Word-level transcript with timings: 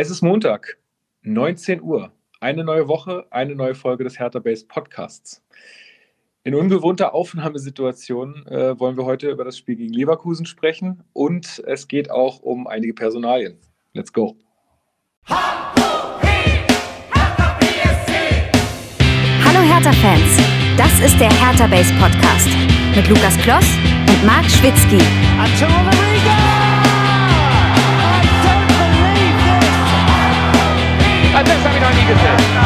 Es 0.00 0.10
ist 0.10 0.22
Montag, 0.22 0.78
19 1.22 1.82
Uhr. 1.82 2.12
Eine 2.38 2.62
neue 2.62 2.86
Woche, 2.86 3.26
eine 3.30 3.56
neue 3.56 3.74
Folge 3.74 4.04
des 4.04 4.16
Hertha 4.20 4.38
Base 4.38 4.64
Podcasts. 4.64 5.42
In 6.44 6.54
ungewohnter 6.54 7.14
Aufnahmesituation 7.14 8.46
äh, 8.46 8.78
wollen 8.78 8.96
wir 8.96 9.04
heute 9.04 9.28
über 9.28 9.42
das 9.42 9.58
Spiel 9.58 9.74
gegen 9.74 9.92
Leverkusen 9.92 10.46
sprechen 10.46 11.02
und 11.14 11.64
es 11.66 11.88
geht 11.88 12.12
auch 12.12 12.38
um 12.42 12.68
einige 12.68 12.94
Personalien. 12.94 13.58
Let's 13.92 14.12
go. 14.12 14.36
Hallo 15.26 15.42
Hertha-Fans, 19.66 20.38
das 20.76 21.00
ist 21.10 21.18
der 21.18 21.32
Hertha 21.32 21.66
Base 21.66 21.92
Podcast 21.94 22.50
mit 22.94 23.08
Lukas 23.08 23.36
Kloss 23.38 23.66
und 24.08 24.24
Marc 24.24 24.44
Schwitzky. 24.44 25.02
Das 31.44 31.64
habe 31.64 31.74
ich 31.76 31.80
noch 31.80 31.90
nie 31.90 32.06
gesehen. 32.08 32.58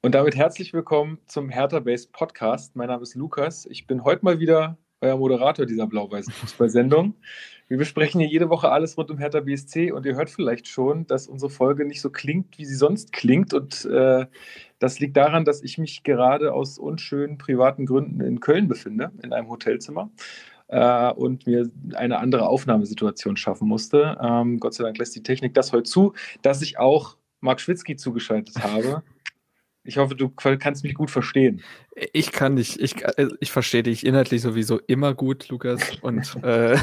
Und 0.00 0.14
damit 0.14 0.34
herzlich 0.34 0.72
willkommen 0.72 1.18
zum 1.26 1.50
Hertha 1.50 1.80
Base 1.80 2.08
Podcast. 2.10 2.74
Mein 2.74 2.88
Name 2.88 3.02
ist 3.02 3.14
Lukas. 3.14 3.66
Ich 3.66 3.86
bin 3.86 4.04
heute 4.04 4.24
mal 4.24 4.38
wieder 4.38 4.78
euer 5.02 5.18
Moderator 5.18 5.66
dieser 5.66 5.86
blau-weißen 5.86 6.32
Fußballsendung. 6.32 7.14
Wir 7.68 7.76
besprechen 7.76 8.20
hier 8.20 8.30
jede 8.30 8.48
Woche 8.48 8.70
alles 8.70 8.96
rund 8.96 9.10
um 9.10 9.18
Hertha 9.18 9.40
BSC 9.40 9.92
und 9.92 10.06
ihr 10.06 10.14
hört 10.14 10.30
vielleicht 10.30 10.68
schon, 10.68 11.06
dass 11.06 11.26
unsere 11.26 11.50
Folge 11.50 11.84
nicht 11.84 12.00
so 12.00 12.08
klingt, 12.08 12.56
wie 12.58 12.64
sie 12.64 12.74
sonst 12.74 13.12
klingt. 13.12 13.52
Und 13.52 13.84
äh, 13.84 14.26
das 14.78 15.00
liegt 15.00 15.18
daran, 15.18 15.44
dass 15.44 15.62
ich 15.62 15.76
mich 15.76 16.02
gerade 16.02 16.54
aus 16.54 16.78
unschönen 16.78 17.36
privaten 17.36 17.84
Gründen 17.84 18.22
in 18.22 18.40
Köln 18.40 18.68
befinde, 18.68 19.12
in 19.22 19.34
einem 19.34 19.50
Hotelzimmer 19.50 20.10
äh, 20.68 21.12
und 21.12 21.46
mir 21.46 21.70
eine 21.94 22.18
andere 22.18 22.48
Aufnahmesituation 22.48 23.36
schaffen 23.36 23.68
musste. 23.68 24.18
Ähm, 24.20 24.58
Gott 24.60 24.74
sei 24.74 24.84
Dank 24.84 24.98
lässt 24.98 25.14
die 25.14 25.22
Technik 25.22 25.54
das 25.54 25.72
heute 25.72 25.84
zu, 25.84 26.14
dass 26.42 26.62
ich 26.62 26.78
auch 26.78 27.16
Marc 27.40 27.60
Schwitzky 27.60 27.96
zugeschaltet 27.96 28.62
habe. 28.62 29.02
Ich 29.86 29.98
hoffe, 29.98 30.14
du 30.14 30.30
kannst 30.30 30.82
mich 30.82 30.94
gut 30.94 31.10
verstehen. 31.10 31.60
Ich 32.12 32.32
kann 32.32 32.56
dich, 32.56 32.80
ich, 32.80 33.04
äh, 33.04 33.28
ich 33.40 33.52
verstehe 33.52 33.84
dich 33.84 34.04
inhaltlich 34.04 34.42
sowieso 34.42 34.80
immer 34.86 35.14
gut, 35.14 35.48
Lukas. 35.48 35.80
Und 36.00 36.36
äh, 36.42 36.76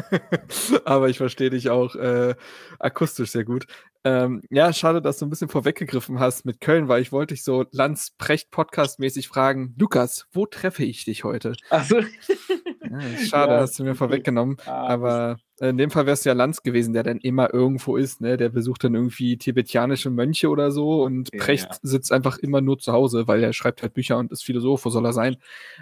aber 0.84 1.08
ich 1.08 1.18
verstehe 1.18 1.50
dich 1.50 1.70
auch 1.70 1.94
äh, 1.96 2.34
akustisch 2.78 3.30
sehr 3.30 3.44
gut. 3.44 3.66
Ähm, 4.04 4.42
ja, 4.48 4.72
schade, 4.72 5.02
dass 5.02 5.18
du 5.18 5.26
ein 5.26 5.30
bisschen 5.30 5.48
vorweggegriffen 5.48 6.20
hast 6.20 6.46
mit 6.46 6.60
Köln, 6.60 6.86
weil 6.88 7.02
ich 7.02 7.10
wollte 7.10 7.34
dich 7.34 7.42
so 7.42 7.64
Lanz-Precht-Podcast-mäßig 7.72 9.26
fragen, 9.26 9.74
Lukas, 9.76 10.26
wo 10.32 10.46
treffe 10.46 10.84
ich 10.84 11.04
dich 11.04 11.24
heute? 11.24 11.54
Ach 11.70 11.84
so. 11.84 11.98
Ja, 11.98 13.00
schade, 13.18 13.52
ja, 13.54 13.60
hast 13.60 13.78
du 13.78 13.84
mir 13.84 13.94
vorweggenommen. 13.94 14.56
Ah, 14.66 14.86
aber 14.86 15.36
in 15.60 15.76
dem 15.76 15.90
Fall 15.90 16.06
wärst 16.06 16.24
du 16.24 16.30
ja 16.30 16.34
Lanz 16.34 16.62
gewesen, 16.62 16.92
der 16.92 17.02
dann 17.02 17.18
immer 17.18 17.52
irgendwo 17.52 17.96
ist. 17.96 18.20
Ne? 18.20 18.36
Der 18.36 18.48
besucht 18.48 18.84
dann 18.84 18.94
irgendwie 18.94 19.36
tibetianische 19.36 20.10
Mönche 20.10 20.48
oder 20.48 20.70
so 20.70 21.02
und 21.02 21.30
ja, 21.32 21.40
Precht 21.42 21.68
sitzt 21.82 22.12
einfach 22.12 22.38
immer 22.38 22.60
nur 22.60 22.78
zu 22.78 22.92
Hause, 22.92 23.26
weil 23.26 23.42
er 23.42 23.52
schreibt 23.52 23.82
halt 23.82 23.94
Bücher 23.94 24.18
und 24.18 24.27
ist 24.32 24.44
Philosoph, 24.44 24.84
wo 24.84 24.90
soll 24.90 25.04
er 25.04 25.12
sein? 25.12 25.36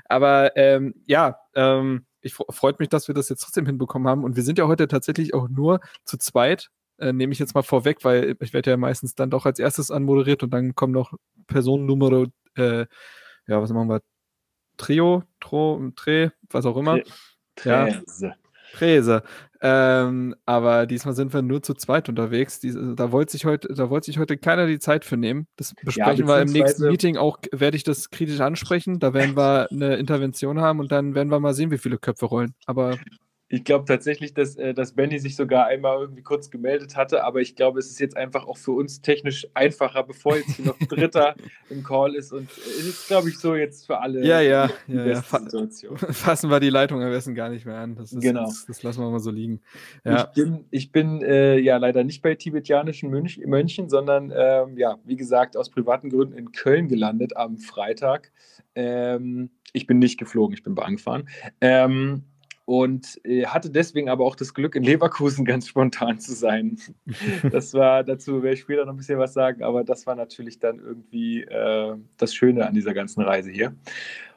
Aber 0.07 0.57
ähm, 0.57 0.95
ja, 1.07 1.39
ähm, 1.55 2.07
ich 2.21 2.35
freut 2.35 2.81
mich, 2.81 2.89
dass 2.89 3.09
wir 3.09 3.15
das 3.15 3.29
jetzt 3.29 3.43
trotzdem 3.43 3.67
hinbekommen 3.67 4.09
haben. 4.09 4.25
Und 4.25 4.37
wir 4.37 4.43
sind 4.43 4.59
ja 4.59 4.67
heute 4.67 4.89
tatsächlich 4.89 5.35
auch 5.35 5.49
nur 5.49 5.81
zu 6.05 6.19
zweit. 6.19 6.71
Äh, 6.99 7.13
nehme 7.13 7.33
ich 7.33 7.39
jetzt 7.39 7.55
mal 7.55 7.63
vorweg, 7.63 8.05
weil 8.05 8.37
ich 8.41 8.53
werde 8.53 8.71
ja 8.71 8.77
meistens 8.77 9.15
dann 9.15 9.31
doch 9.31 9.47
als 9.47 9.59
erstes 9.59 9.91
anmoderiert 9.91 10.43
und 10.43 10.51
dann 10.51 10.75
kommen 10.75 10.93
noch 10.93 11.13
Personennummer, 11.47 12.27
äh, 12.57 12.87
ja, 13.47 13.63
was 13.63 13.71
machen 13.71 13.89
wir? 13.89 14.03
Trio, 14.77 15.23
Tro, 15.41 15.91
Tre, 15.95 16.33
was 16.51 16.67
auch 16.67 16.77
immer. 16.77 16.99
Träse. 17.55 18.27
Ja, 18.27 18.35
Träse. 18.73 19.23
Ähm, 19.69 20.37
aber 20.45 20.87
diesmal 20.87 21.15
sind 21.15 21.35
wir 21.35 21.43
nur 21.43 21.61
zu 21.61 21.75
zweit 21.75 22.09
unterwegs. 22.09 22.61
Diese, 22.61 22.95
da 22.95 23.11
wollte 23.11 23.33
sich 23.33 23.45
heute, 23.45 23.67
da 23.75 23.91
wollte 23.91 24.07
sich 24.07 24.19
heute 24.19 24.37
keiner 24.37 24.69
die 24.69 24.79
Zeit 24.79 25.05
für 25.05 25.17
nehmen. 25.17 25.49
Das 25.57 25.75
besprechen 25.75 26.29
ja, 26.29 26.35
wir 26.35 26.43
im 26.43 26.53
nächsten 26.53 26.87
Meeting 26.87 27.17
auch, 27.17 27.39
werde 27.51 27.77
ich 27.77 27.83
das 27.83 28.11
kritisch 28.11 28.39
ansprechen. 28.39 29.01
Da 29.01 29.13
werden 29.13 29.37
wir 29.37 29.67
eine 29.73 29.97
Intervention 29.97 30.61
haben 30.61 30.79
und 30.79 30.93
dann 30.93 31.17
werden 31.17 31.33
wir 31.33 31.41
mal 31.41 31.53
sehen, 31.53 31.73
wie 31.73 31.79
viele 31.79 31.99
Köpfe 31.99 32.27
rollen. 32.27 32.55
Aber 32.67 32.97
ich 33.49 33.63
glaube 33.63 33.85
tatsächlich, 33.85 34.35
dass, 34.35 34.57
äh, 34.57 34.75
dass 34.75 34.93
Benny 34.93 35.21
sich 35.21 35.37
sogar 35.37 35.67
einmal 35.67 36.01
irgendwie 36.01 36.23
kurz 36.23 36.51
gemeldet 36.51 36.97
hatte, 36.97 37.23
aber 37.23 37.41
ich 37.41 37.55
glaube, 37.55 37.79
es 37.79 37.89
ist 37.89 38.01
jetzt 38.01 38.17
einfach 38.17 38.47
auch 38.47 38.59
für 38.59 38.73
uns 38.73 39.03
technisch 39.03 39.47
einfacher, 39.55 40.03
bevor 40.03 40.37
jetzt 40.37 40.59
noch 40.65 40.79
ein 40.81 40.87
Dritter 40.89 41.37
im 41.71 41.85
Call 41.85 42.17
ist. 42.17 42.33
Und 42.33 42.51
es 42.51 42.87
ist, 42.87 43.07
glaube 43.07 43.29
ich, 43.29 43.39
so 43.39 43.55
jetzt 43.55 43.87
für 43.87 44.01
alle 44.01 44.25
ja, 44.27 44.41
ja, 44.41 44.69
die 44.89 44.95
ja, 44.95 45.07
ja. 45.07 45.23
Situation. 45.23 45.97
Fassen 45.97 46.51
wir 46.51 46.59
die 46.59 46.71
Leitung 46.71 47.01
am 47.03 47.11
besten 47.11 47.37
gar 47.37 47.49
nicht 47.49 47.65
mehr 47.67 47.77
an. 47.77 47.95
Das, 47.95 48.13
ist, 48.13 48.21
genau. 48.21 48.47
das, 48.47 48.67
das 48.67 48.83
lassen 48.83 49.01
wir 49.01 49.11
mal 49.11 49.21
so 49.21 49.31
liegen. 49.31 49.61
Ja. 50.05 50.25
Ich 50.25 50.43
bin, 50.43 50.65
ich 50.71 50.91
bin 50.91 51.23
äh, 51.23 51.57
ja 51.59 51.77
leider 51.77 52.03
nicht 52.03 52.23
bei 52.23 52.35
tibetianischen 52.35 53.11
Mönch, 53.11 53.39
Mönchen, 53.47 53.89
sondern 53.89 54.33
ähm, 54.37 54.77
ja, 54.77 54.99
wie 55.05 55.17
gesagt, 55.17 55.57
aus 55.57 55.71
privaten 55.71 56.11
Gründen 56.11 56.35
in 56.35 56.51
Köln 56.51 56.89
gelandet 56.89 57.37
am 57.37 57.59
Freitag. 57.59 58.33
Ähm, 58.75 59.51
ich 59.73 59.87
bin 59.87 60.01
nicht 60.01 60.19
geflogen, 60.19 60.55
ich 60.55 60.65
bin 60.65 60.75
Bahn 60.75 60.97
gefahren. 60.97 61.29
Ähm, 61.61 62.25
und 62.67 63.19
äh, 63.25 63.47
hatte 63.47 63.71
deswegen 63.71 64.11
aber 64.11 64.25
auch 64.25 64.37
das 64.37 64.53
Glück, 64.53 64.75
in 64.75 64.83
Leverkusen 64.83 65.45
ganz 65.47 65.69
spontan 65.69 66.19
zu 66.19 66.35
sein. 66.35 66.79
das 67.51 67.73
war, 67.73 68.05
dazu 68.05 68.43
werde 68.43 68.55
ich 68.55 68.61
später 68.61 68.85
noch 68.85 68.93
ein 68.93 68.99
bisschen 68.99 69.19
was 69.19 69.33
sagen, 69.33 69.63
aber 69.63 69.85
das 69.85 70.07
war 70.07 70.17
natürlich 70.17 70.59
dann 70.59 70.81
irgendwie 70.81 71.43
äh, 71.43 71.95
das 72.19 72.35
Schöne 72.35 72.67
an 72.67 72.75
dieser 72.75 72.93
ganzen 72.93 73.23
Reise 73.23 73.51
hier. 73.51 73.75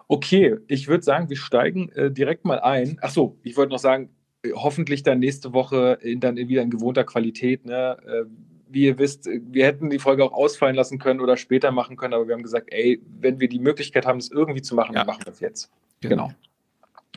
Okay, 0.07 0.57
ich 0.67 0.87
würde 0.87 1.03
sagen, 1.03 1.29
wir 1.29 1.37
steigen 1.37 1.89
äh, 1.89 2.11
direkt 2.11 2.45
mal 2.45 2.59
ein. 2.59 2.97
Achso, 3.01 3.35
ich 3.43 3.57
wollte 3.57 3.71
noch 3.71 3.79
sagen, 3.79 4.09
äh, 4.43 4.51
hoffentlich 4.53 5.03
dann 5.03 5.19
nächste 5.19 5.53
Woche 5.53 5.97
in, 6.01 6.19
dann 6.19 6.37
wieder 6.37 6.61
in 6.61 6.69
gewohnter 6.69 7.03
Qualität. 7.03 7.65
Ne? 7.65 7.97
Äh, 8.05 8.25
wie 8.71 8.85
ihr 8.85 8.99
wisst, 8.99 9.27
wir 9.27 9.65
hätten 9.65 9.89
die 9.89 9.97
Folge 9.97 10.23
auch 10.23 10.33
ausfallen 10.33 10.75
lassen 10.75 10.99
können 10.99 11.19
oder 11.19 11.35
später 11.35 11.71
machen 11.71 11.97
können, 11.97 12.13
aber 12.13 12.27
wir 12.27 12.35
haben 12.35 12.43
gesagt, 12.43 12.67
ey, 12.71 13.01
wenn 13.19 13.39
wir 13.39 13.49
die 13.49 13.57
Möglichkeit 13.57 14.05
haben, 14.05 14.19
das 14.19 14.29
irgendwie 14.29 14.61
zu 14.61 14.75
machen, 14.75 14.93
ja. 14.93 14.99
dann 14.99 15.07
machen 15.07 15.25
wir 15.25 15.33
es 15.33 15.39
jetzt. 15.39 15.71
Genau. 16.01 16.27
genau. 16.27 16.35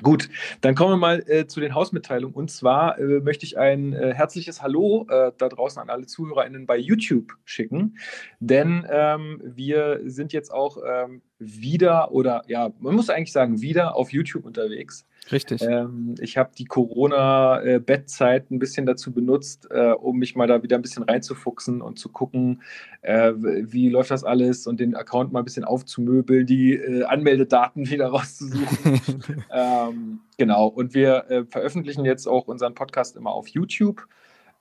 Gut, 0.02 0.28
dann 0.60 0.74
kommen 0.74 0.92
wir 0.92 0.96
mal 0.96 1.22
äh, 1.28 1.46
zu 1.46 1.60
den 1.60 1.74
Hausmitteilungen. 1.74 2.34
Und 2.34 2.50
zwar 2.50 2.98
äh, 2.98 3.20
möchte 3.20 3.46
ich 3.46 3.56
ein 3.56 3.92
äh, 3.92 4.12
herzliches 4.14 4.60
Hallo 4.60 5.06
äh, 5.08 5.32
da 5.38 5.48
draußen 5.48 5.80
an 5.80 5.90
alle 5.90 6.06
ZuhörerInnen 6.06 6.66
bei 6.66 6.76
YouTube 6.76 7.32
schicken. 7.44 7.98
Denn 8.40 8.86
ähm, 8.90 9.40
wir 9.44 10.00
sind 10.04 10.32
jetzt 10.32 10.52
auch 10.52 10.78
ähm, 10.84 11.22
wieder 11.38 12.12
oder 12.12 12.42
ja, 12.48 12.72
man 12.80 12.96
muss 12.96 13.10
eigentlich 13.10 13.32
sagen, 13.32 13.62
wieder 13.62 13.94
auf 13.96 14.12
YouTube 14.12 14.44
unterwegs. 14.44 15.06
Richtig. 15.30 15.62
Ähm, 15.62 16.16
ich 16.20 16.36
habe 16.36 16.50
die 16.58 16.64
Corona-Bettzeit 16.64 18.50
ein 18.50 18.58
bisschen 18.58 18.86
dazu 18.86 19.12
benutzt, 19.12 19.68
äh, 19.70 19.92
um 19.92 20.18
mich 20.18 20.34
mal 20.34 20.48
da 20.48 20.62
wieder 20.62 20.76
ein 20.76 20.82
bisschen 20.82 21.04
reinzufuchsen 21.04 21.80
und 21.80 21.98
zu 21.98 22.08
gucken, 22.08 22.62
äh, 23.02 23.32
wie 23.36 23.88
läuft 23.88 24.10
das 24.10 24.24
alles 24.24 24.66
und 24.66 24.80
den 24.80 24.96
Account 24.96 25.32
mal 25.32 25.40
ein 25.40 25.44
bisschen 25.44 25.64
aufzumöbeln, 25.64 26.46
die 26.46 26.74
äh, 26.74 27.04
Anmeldedaten 27.04 27.88
wieder 27.90 28.08
rauszusuchen. 28.08 29.44
ähm, 29.52 30.20
genau. 30.38 30.66
Und 30.66 30.94
wir 30.94 31.30
äh, 31.30 31.44
veröffentlichen 31.44 32.04
jetzt 32.04 32.26
auch 32.26 32.48
unseren 32.48 32.74
Podcast 32.74 33.16
immer 33.16 33.30
auf 33.30 33.46
YouTube. 33.46 34.06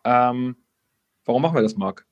Ähm, 0.03 0.55
warum 1.25 1.41
machen 1.41 1.55
wir 1.55 1.63
das, 1.63 1.75
Marc? 1.75 2.05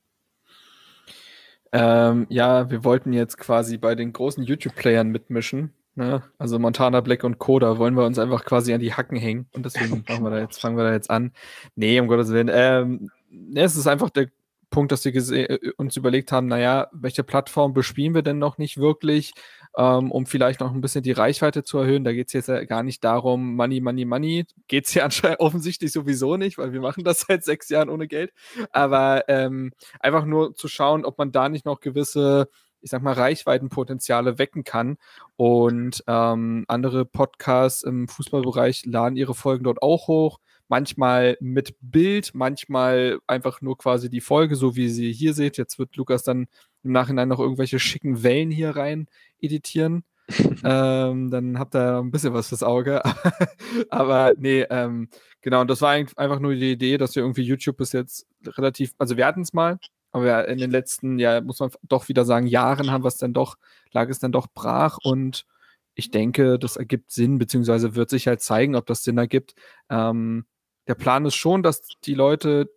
Ähm, 1.72 2.26
ja, 2.30 2.68
wir 2.68 2.82
wollten 2.82 3.12
jetzt 3.12 3.38
quasi 3.38 3.78
bei 3.78 3.94
den 3.94 4.12
großen 4.12 4.42
YouTube-Playern 4.42 5.08
mitmischen. 5.08 5.72
Ne? 5.94 6.22
Also 6.38 6.58
Montana 6.58 7.00
Black 7.00 7.24
und 7.24 7.38
Coda 7.38 7.78
wollen 7.78 7.94
wir 7.94 8.04
uns 8.04 8.18
einfach 8.18 8.44
quasi 8.44 8.72
an 8.72 8.80
die 8.80 8.94
Hacken 8.94 9.18
hängen. 9.18 9.48
Und 9.52 9.64
deswegen 9.64 10.04
machen 10.08 10.24
wir 10.24 10.30
da 10.30 10.38
jetzt, 10.38 10.60
fangen 10.60 10.76
wir 10.76 10.84
da 10.84 10.92
jetzt 10.92 11.10
an. 11.10 11.32
Nee, 11.74 11.98
um 12.00 12.08
Gottes 12.08 12.30
Willen. 12.30 12.50
Ähm, 12.52 13.10
es 13.54 13.76
ist 13.76 13.86
einfach 13.86 14.10
der 14.10 14.28
Punkt, 14.70 14.92
dass 14.92 15.04
wir 15.04 15.14
äh, 15.14 15.72
uns 15.76 15.96
überlegt 15.96 16.32
haben, 16.32 16.46
naja, 16.46 16.88
welche 16.92 17.24
Plattform 17.24 17.74
bespielen 17.74 18.14
wir 18.14 18.22
denn 18.22 18.38
noch 18.38 18.56
nicht 18.56 18.78
wirklich, 18.78 19.32
ähm, 19.76 20.10
um 20.12 20.26
vielleicht 20.26 20.60
noch 20.60 20.72
ein 20.72 20.80
bisschen 20.80 21.02
die 21.02 21.12
Reichweite 21.12 21.64
zu 21.64 21.78
erhöhen. 21.78 22.04
Da 22.04 22.12
geht 22.12 22.28
es 22.28 22.32
jetzt 22.32 22.48
ja 22.48 22.64
gar 22.64 22.82
nicht 22.82 23.02
darum, 23.04 23.56
Money, 23.56 23.80
Money, 23.80 24.04
Money. 24.04 24.46
Geht 24.68 24.86
es 24.86 24.94
ja 24.94 25.04
anscheinend 25.06 25.40
offensichtlich 25.40 25.92
sowieso 25.92 26.36
nicht, 26.36 26.56
weil 26.56 26.72
wir 26.72 26.80
machen 26.80 27.04
das 27.04 27.20
seit 27.28 27.44
sechs 27.44 27.68
Jahren 27.68 27.90
ohne 27.90 28.06
Geld. 28.06 28.32
Aber 28.70 29.28
ähm, 29.28 29.72
einfach 29.98 30.24
nur 30.24 30.54
zu 30.54 30.68
schauen, 30.68 31.04
ob 31.04 31.18
man 31.18 31.32
da 31.32 31.48
nicht 31.48 31.66
noch 31.66 31.80
gewisse 31.80 32.48
ich 32.80 32.90
sag 32.90 33.02
mal, 33.02 33.12
Reichweitenpotenziale 33.12 34.38
wecken 34.38 34.64
kann. 34.64 34.96
Und 35.36 36.02
ähm, 36.06 36.64
andere 36.68 37.04
Podcasts 37.04 37.82
im 37.82 38.08
Fußballbereich 38.08 38.86
laden 38.86 39.16
ihre 39.16 39.34
Folgen 39.34 39.64
dort 39.64 39.82
auch 39.82 40.08
hoch 40.08 40.38
manchmal 40.70 41.36
mit 41.40 41.74
Bild, 41.80 42.30
manchmal 42.32 43.18
einfach 43.26 43.60
nur 43.60 43.76
quasi 43.76 44.08
die 44.08 44.20
Folge, 44.20 44.54
so 44.54 44.76
wie 44.76 44.88
sie 44.88 45.12
hier 45.12 45.34
seht. 45.34 45.58
Jetzt 45.58 45.80
wird 45.80 45.96
Lukas 45.96 46.22
dann 46.22 46.46
im 46.84 46.92
Nachhinein 46.92 47.28
noch 47.28 47.40
irgendwelche 47.40 47.80
schicken 47.80 48.22
Wellen 48.22 48.52
hier 48.52 48.76
rein 48.76 49.08
editieren. 49.40 50.04
ähm, 50.64 51.28
dann 51.30 51.58
habt 51.58 51.74
ihr 51.74 51.98
ein 51.98 52.12
bisschen 52.12 52.34
was 52.34 52.48
fürs 52.48 52.62
Auge. 52.62 53.02
Aber 53.90 54.32
nee, 54.38 54.64
ähm, 54.70 55.08
genau, 55.40 55.62
und 55.62 55.68
das 55.68 55.82
war 55.82 55.90
einfach 55.90 56.38
nur 56.38 56.54
die 56.54 56.70
Idee, 56.70 56.98
dass 56.98 57.16
wir 57.16 57.24
irgendwie 57.24 57.42
YouTube 57.42 57.76
bis 57.76 57.90
jetzt 57.92 58.28
relativ, 58.46 58.92
also 58.96 59.16
wir 59.16 59.26
hatten 59.26 59.42
es 59.42 59.52
mal, 59.52 59.80
aber 60.12 60.48
in 60.48 60.58
den 60.58 60.70
letzten, 60.70 61.18
ja, 61.18 61.40
muss 61.40 61.60
man 61.60 61.70
doch 61.82 62.08
wieder 62.08 62.24
sagen, 62.24 62.46
Jahren 62.46 62.90
haben 62.90 63.04
wir 63.04 63.08
es 63.08 63.18
dann 63.18 63.32
doch, 63.32 63.56
lag 63.92 64.08
es 64.08 64.18
dann 64.18 64.32
doch 64.32 64.48
brach 64.52 64.98
und 65.02 65.46
ich 65.94 66.10
denke, 66.10 66.58
das 66.58 66.76
ergibt 66.76 67.10
Sinn, 67.10 67.38
beziehungsweise 67.38 67.94
wird 67.94 68.10
sich 68.10 68.26
halt 68.26 68.40
zeigen, 68.40 68.76
ob 68.76 68.86
das 68.86 69.02
Sinn 69.02 69.18
ergibt, 69.18 69.54
ähm, 69.88 70.46
der 70.88 70.94
Plan 70.94 71.24
ist 71.26 71.36
schon, 71.36 71.62
dass 71.62 71.82
die 72.04 72.14
Leute 72.14 72.70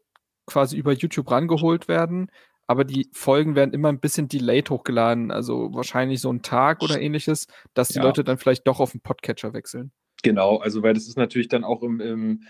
quasi 0.45 0.77
über 0.77 0.91
YouTube 0.94 1.31
rangeholt 1.31 1.88
werden, 1.88 2.30
aber 2.68 2.83
die 2.83 3.09
Folgen 3.13 3.56
werden 3.56 3.74
immer 3.74 3.89
ein 3.89 4.00
bisschen 4.00 4.27
delayed 4.27 4.69
hochgeladen, 4.69 5.31
also 5.31 5.74
wahrscheinlich 5.74 6.21
so 6.21 6.30
einen 6.30 6.41
Tag 6.41 6.81
oder 6.81 7.00
ähnliches, 7.00 7.47
dass 7.74 7.89
die 7.89 7.97
ja. 7.97 8.03
Leute 8.03 8.24
dann 8.24 8.38
vielleicht 8.38 8.68
doch 8.68 8.80
auf 8.80 8.91
den 8.91 9.01
Podcatcher 9.01 9.53
wechseln. 9.53 9.91
Genau, 10.25 10.56
also 10.56 10.81
weil 10.84 10.94
das 10.94 11.10
ist 11.10 11.18
natürlich 11.18 11.50
dann 11.50 11.66
auch 11.66 11.84
im, 11.84 12.00
im, 12.00 12.44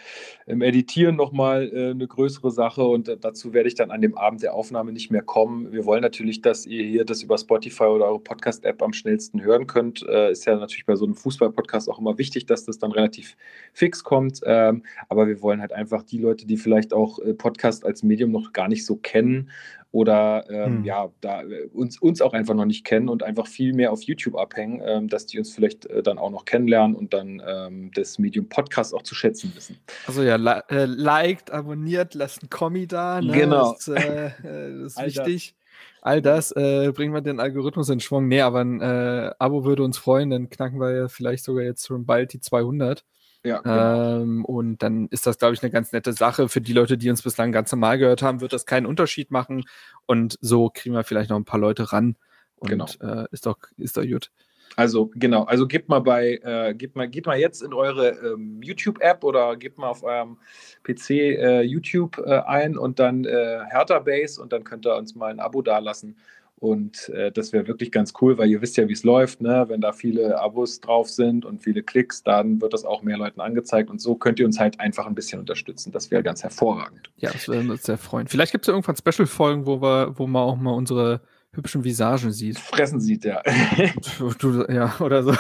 im 0.46 0.62
Editieren 0.62 1.16
nochmal 1.16 1.72
äh, 1.74 1.90
eine 1.90 2.08
größere 2.08 2.52
Sache 2.52 2.84
und 2.84 3.18
dazu 3.22 3.52
werde 3.52 3.68
ich 3.68 3.74
dann 3.74 3.90
an 3.90 4.00
dem 4.00 4.16
Abend 4.16 4.44
der 4.44 4.54
Aufnahme 4.54 4.92
nicht 4.92 5.10
mehr 5.10 5.24
kommen. 5.24 5.72
Wir 5.72 5.84
wollen 5.84 6.04
natürlich, 6.04 6.44
dass 6.44 6.68
ihr 6.68 6.84
hier 6.84 7.04
das 7.04 7.24
über 7.24 7.36
Spotify 7.36 7.86
oder 7.86 8.06
eure 8.06 8.20
Podcast-App 8.20 8.80
am 8.84 8.94
schnellsten 8.94 9.42
hören 9.42 9.66
könnt. 9.66 10.06
Äh, 10.08 10.32
ist 10.32 10.46
ja 10.46 10.56
natürlich 10.56 10.86
bei 10.86 10.96
so 10.96 11.06
einem 11.06 11.16
Fußball-Podcast 11.16 11.90
auch 11.90 11.98
immer 11.98 12.20
wichtig, 12.20 12.46
dass 12.46 12.64
das 12.64 12.78
dann 12.78 12.92
relativ 12.92 13.36
fix 13.74 14.04
kommt. 14.04 14.42
Ähm, 14.46 14.84
aber 15.10 15.28
wir 15.28 15.42
wollen 15.42 15.60
halt 15.60 15.74
einfach 15.74 16.04
die 16.04 16.20
Leute, 16.20 16.46
die 16.46 16.58
vielleicht 16.58 16.94
auch 16.94 17.18
äh, 17.18 17.34
Podcast 17.34 17.86
als 17.86 18.04
Medium 18.04 18.30
noch 18.30 18.54
gar 18.54 18.68
nicht 18.68 18.86
so 18.86 18.98
kennen 18.98 19.50
oder 19.94 20.46
ähm, 20.50 20.78
hm. 20.78 20.86
ja, 20.86 21.10
da 21.22 21.44
äh, 21.44 21.68
uns, 21.72 22.00
uns 22.00 22.20
auch 22.20 22.34
einfach 22.34 22.56
noch 22.56 22.66
nicht 22.66 22.84
kennen 22.84 23.10
und 23.10 23.22
einfach 23.22 23.46
viel 23.46 23.74
mehr 23.74 23.92
auf 23.92 24.02
YouTube 24.02 24.36
abhängen, 24.36 24.82
ähm, 24.84 25.08
dass 25.08 25.28
die 25.28 25.38
uns 25.38 25.54
vielleicht 25.54 25.86
äh, 25.86 26.02
dann 26.02 26.18
auch 26.18 26.32
noch 26.32 26.46
kennenlernen 26.46 26.96
und 26.96 27.14
dann 27.14 27.44
ähm, 27.48 27.92
das 27.94 28.18
Medium 28.18 28.50
Podcast 28.50 28.96
auch 28.96 29.04
zu 29.04 29.14
schätzen 29.14 29.54
wissen. 29.56 29.78
Also 30.08 30.24
ja, 30.24 30.38
li 30.38 30.50
äh, 30.70 30.86
liked, 30.86 31.52
abonniert, 31.52 32.16
lasst 32.16 32.42
ein 32.42 32.50
Kommi 32.50 32.88
da. 32.88 33.22
Ne? 33.22 33.34
Genau. 33.34 33.74
Das, 33.74 33.88
äh, 33.88 34.26
äh 34.28 34.82
das 34.82 34.98
ist 34.98 35.06
wichtig. 35.06 35.56
All 36.02 36.24
das 36.24 36.52
äh, 36.54 36.92
bringen 36.92 37.14
wir 37.14 37.22
den 37.22 37.40
Algorithmus 37.40 37.88
in 37.90 38.00
Schwung. 38.00 38.28
Nee, 38.28 38.42
aber 38.42 38.62
ein 38.62 38.82
Abo 38.82 39.64
würde 39.64 39.84
uns 39.84 40.00
freuen, 40.00 40.32
dann 40.32 40.50
knacken 40.50 40.80
wir 40.80 40.92
ja 40.92 41.08
vielleicht 41.08 41.44
sogar 41.44 41.64
jetzt 41.64 41.86
schon 41.86 42.06
bald 42.06 42.34
die 42.34 42.40
200. 42.42 43.06
Ja, 43.44 43.60
genau. 43.60 44.22
ähm, 44.22 44.46
und 44.46 44.82
dann 44.82 45.08
ist 45.10 45.28
das, 45.28 45.38
glaube 45.38 45.54
ich, 45.54 45.62
eine 45.62 45.72
ganz 45.72 45.92
nette 45.92 46.14
Sache. 46.14 46.48
Für 46.48 46.62
die 46.62 46.74
Leute, 46.74 46.98
die 46.98 47.10
uns 47.10 47.22
bislang 47.22 47.52
ganz 47.52 47.72
normal 47.72 47.98
gehört 47.98 48.22
haben, 48.22 48.42
wird 48.42 48.54
das 48.54 48.66
keinen 48.66 48.86
Unterschied 48.86 49.32
machen. 49.32 49.66
Und 50.06 50.38
so 50.42 50.70
kriegen 50.74 50.96
wir 50.96 51.04
vielleicht 51.04 51.30
noch 51.30 51.38
ein 51.38 51.46
paar 51.46 51.60
Leute 51.60 51.92
ran. 51.92 52.16
Und 52.56 52.70
genau. 52.70 52.86
äh, 53.02 53.26
ist 53.32 53.46
doch, 53.46 53.58
ist 53.78 53.98
doch 53.98 54.06
gut. 54.06 54.32
Also 54.76 55.12
genau, 55.14 55.44
also 55.44 55.68
gebt 55.68 55.90
mal 55.90 56.00
bei, 56.00 56.40
äh, 56.44 56.74
gebt 56.74 56.96
mal, 56.96 57.08
geht 57.08 57.26
mal 57.26 57.38
jetzt 57.38 57.62
in 57.62 57.74
eure 57.74 58.10
ähm, 58.10 58.60
YouTube-App 58.62 59.24
oder 59.24 59.56
gebt 59.56 59.78
mal 59.78 59.90
auf 59.90 60.04
eurem 60.04 60.38
PC 60.84 61.10
äh, 61.12 61.62
YouTube 61.62 62.18
äh, 62.18 62.40
ein 62.40 62.78
und 62.78 63.00
dann 63.00 63.26
äh, 63.26 63.60
Hertha 63.70 64.00
Base 64.00 64.42
und 64.42 64.52
dann 64.52 64.64
könnt 64.64 64.88
ihr 64.88 64.96
uns 64.96 65.14
mal 65.16 65.30
ein 65.30 65.40
Abo 65.40 65.62
dalassen. 65.62 66.18
Und 66.64 67.10
äh, 67.10 67.30
das 67.30 67.52
wäre 67.52 67.68
wirklich 67.68 67.92
ganz 67.92 68.14
cool, 68.22 68.38
weil 68.38 68.50
ihr 68.50 68.62
wisst 68.62 68.78
ja, 68.78 68.88
wie 68.88 68.94
es 68.94 69.04
läuft. 69.04 69.42
Ne? 69.42 69.66
Wenn 69.68 69.82
da 69.82 69.92
viele 69.92 70.40
Abos 70.40 70.80
drauf 70.80 71.10
sind 71.10 71.44
und 71.44 71.62
viele 71.62 71.84
Klicks, 71.84 72.24
dann 72.24 72.62
wird 72.62 72.72
das 72.72 72.86
auch 72.86 73.02
mehr 73.02 73.18
Leuten 73.18 73.42
angezeigt. 73.42 73.90
Und 73.90 74.00
so 74.00 74.16
könnt 74.16 74.40
ihr 74.40 74.46
uns 74.46 74.62
halt 74.62 74.80
einfach 74.80 75.06
ein 75.06 75.14
bisschen 75.14 75.42
unterstützen. 75.42 75.92
Das 75.92 76.10
wäre 76.10 76.24
ganz 76.24 76.42
hervorragend. 76.42 77.12
Ja, 77.18 77.34
das 77.34 77.50
würde 77.50 77.70
uns 77.70 77.84
sehr 77.84 77.98
freuen. 77.98 78.28
Vielleicht 78.28 78.54
gibt 78.54 78.64
es 78.64 78.68
ja 78.68 78.76
irgendwann 78.76 78.96
Special-Folgen, 78.96 79.66
wo, 79.66 79.82
wir, 79.82 80.18
wo 80.18 80.26
man 80.26 80.42
auch 80.42 80.56
mal 80.56 80.72
unsere 80.72 81.20
hübschen 81.52 81.84
Visagen 81.84 82.32
sieht. 82.32 82.58
Fressen 82.58 83.02
sieht, 83.02 83.26
ja. 83.26 83.44
du, 84.40 84.66
ja, 84.72 84.96
oder 85.02 85.22
so. 85.22 85.34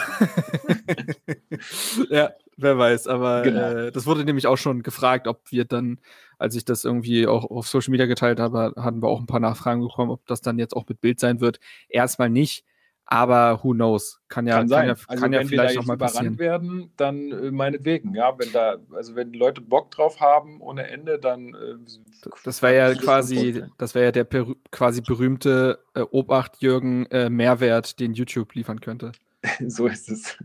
ja, 2.09 2.31
wer 2.57 2.77
weiß. 2.77 3.07
Aber 3.07 3.41
genau. 3.41 3.71
äh, 3.71 3.91
das 3.91 4.05
wurde 4.05 4.25
nämlich 4.25 4.47
auch 4.47 4.57
schon 4.57 4.83
gefragt, 4.83 5.27
ob 5.27 5.51
wir 5.51 5.65
dann 5.65 5.99
als 6.43 6.55
ich 6.55 6.65
das 6.65 6.83
irgendwie 6.83 7.25
auch 7.25 7.49
auf 7.49 7.69
Social 7.69 7.91
Media 7.91 8.05
geteilt 8.05 8.37
habe, 8.37 8.73
hatten 8.75 9.01
wir 9.01 9.07
auch 9.07 9.21
ein 9.21 9.27
paar 9.27 9.39
Nachfragen 9.39 9.79
bekommen, 9.79 10.11
ob 10.11 10.25
das 10.25 10.41
dann 10.41 10.59
jetzt 10.59 10.75
auch 10.75 10.85
mit 10.89 10.99
Bild 10.99 11.17
sein 11.17 11.39
wird. 11.39 11.61
Erstmal 11.87 12.29
nicht, 12.29 12.65
aber 13.05 13.63
who 13.63 13.71
knows? 13.71 14.19
Kann 14.27 14.45
ja, 14.45 14.57
kann, 14.57 14.67
sein. 14.67 14.87
ja, 14.87 14.95
also 15.07 15.21
kann 15.21 15.31
ja 15.31 15.43
vielleicht 15.45 15.75
noch 15.75 15.85
mal 15.85 15.97
passieren. 15.97 16.37
werden, 16.39 16.91
dann 16.97 17.31
äh, 17.31 17.51
meinetwegen, 17.51 18.13
ja, 18.13 18.37
wenn 18.37 18.51
da, 18.51 18.77
also 18.93 19.15
wenn 19.15 19.31
die 19.31 19.39
Leute 19.39 19.61
Bock 19.61 19.91
drauf 19.91 20.19
haben 20.19 20.59
ohne 20.59 20.89
Ende, 20.89 21.17
dann. 21.17 21.53
Äh, 21.53 22.29
das 22.43 22.61
wäre 22.61 22.75
ja 22.75 22.93
quasi, 22.95 23.63
das 23.77 23.95
wäre 23.95 24.05
ja 24.05 24.11
der 24.11 24.27
quasi 24.71 25.01
berühmte 25.01 25.79
äh, 25.93 26.01
Obacht 26.01 26.61
Jürgen 26.61 27.05
äh, 27.07 27.29
Mehrwert, 27.29 27.99
den 27.99 28.13
YouTube 28.13 28.53
liefern 28.53 28.81
könnte. 28.81 29.13
so 29.67 29.87
ist 29.87 30.09
es. 30.09 30.37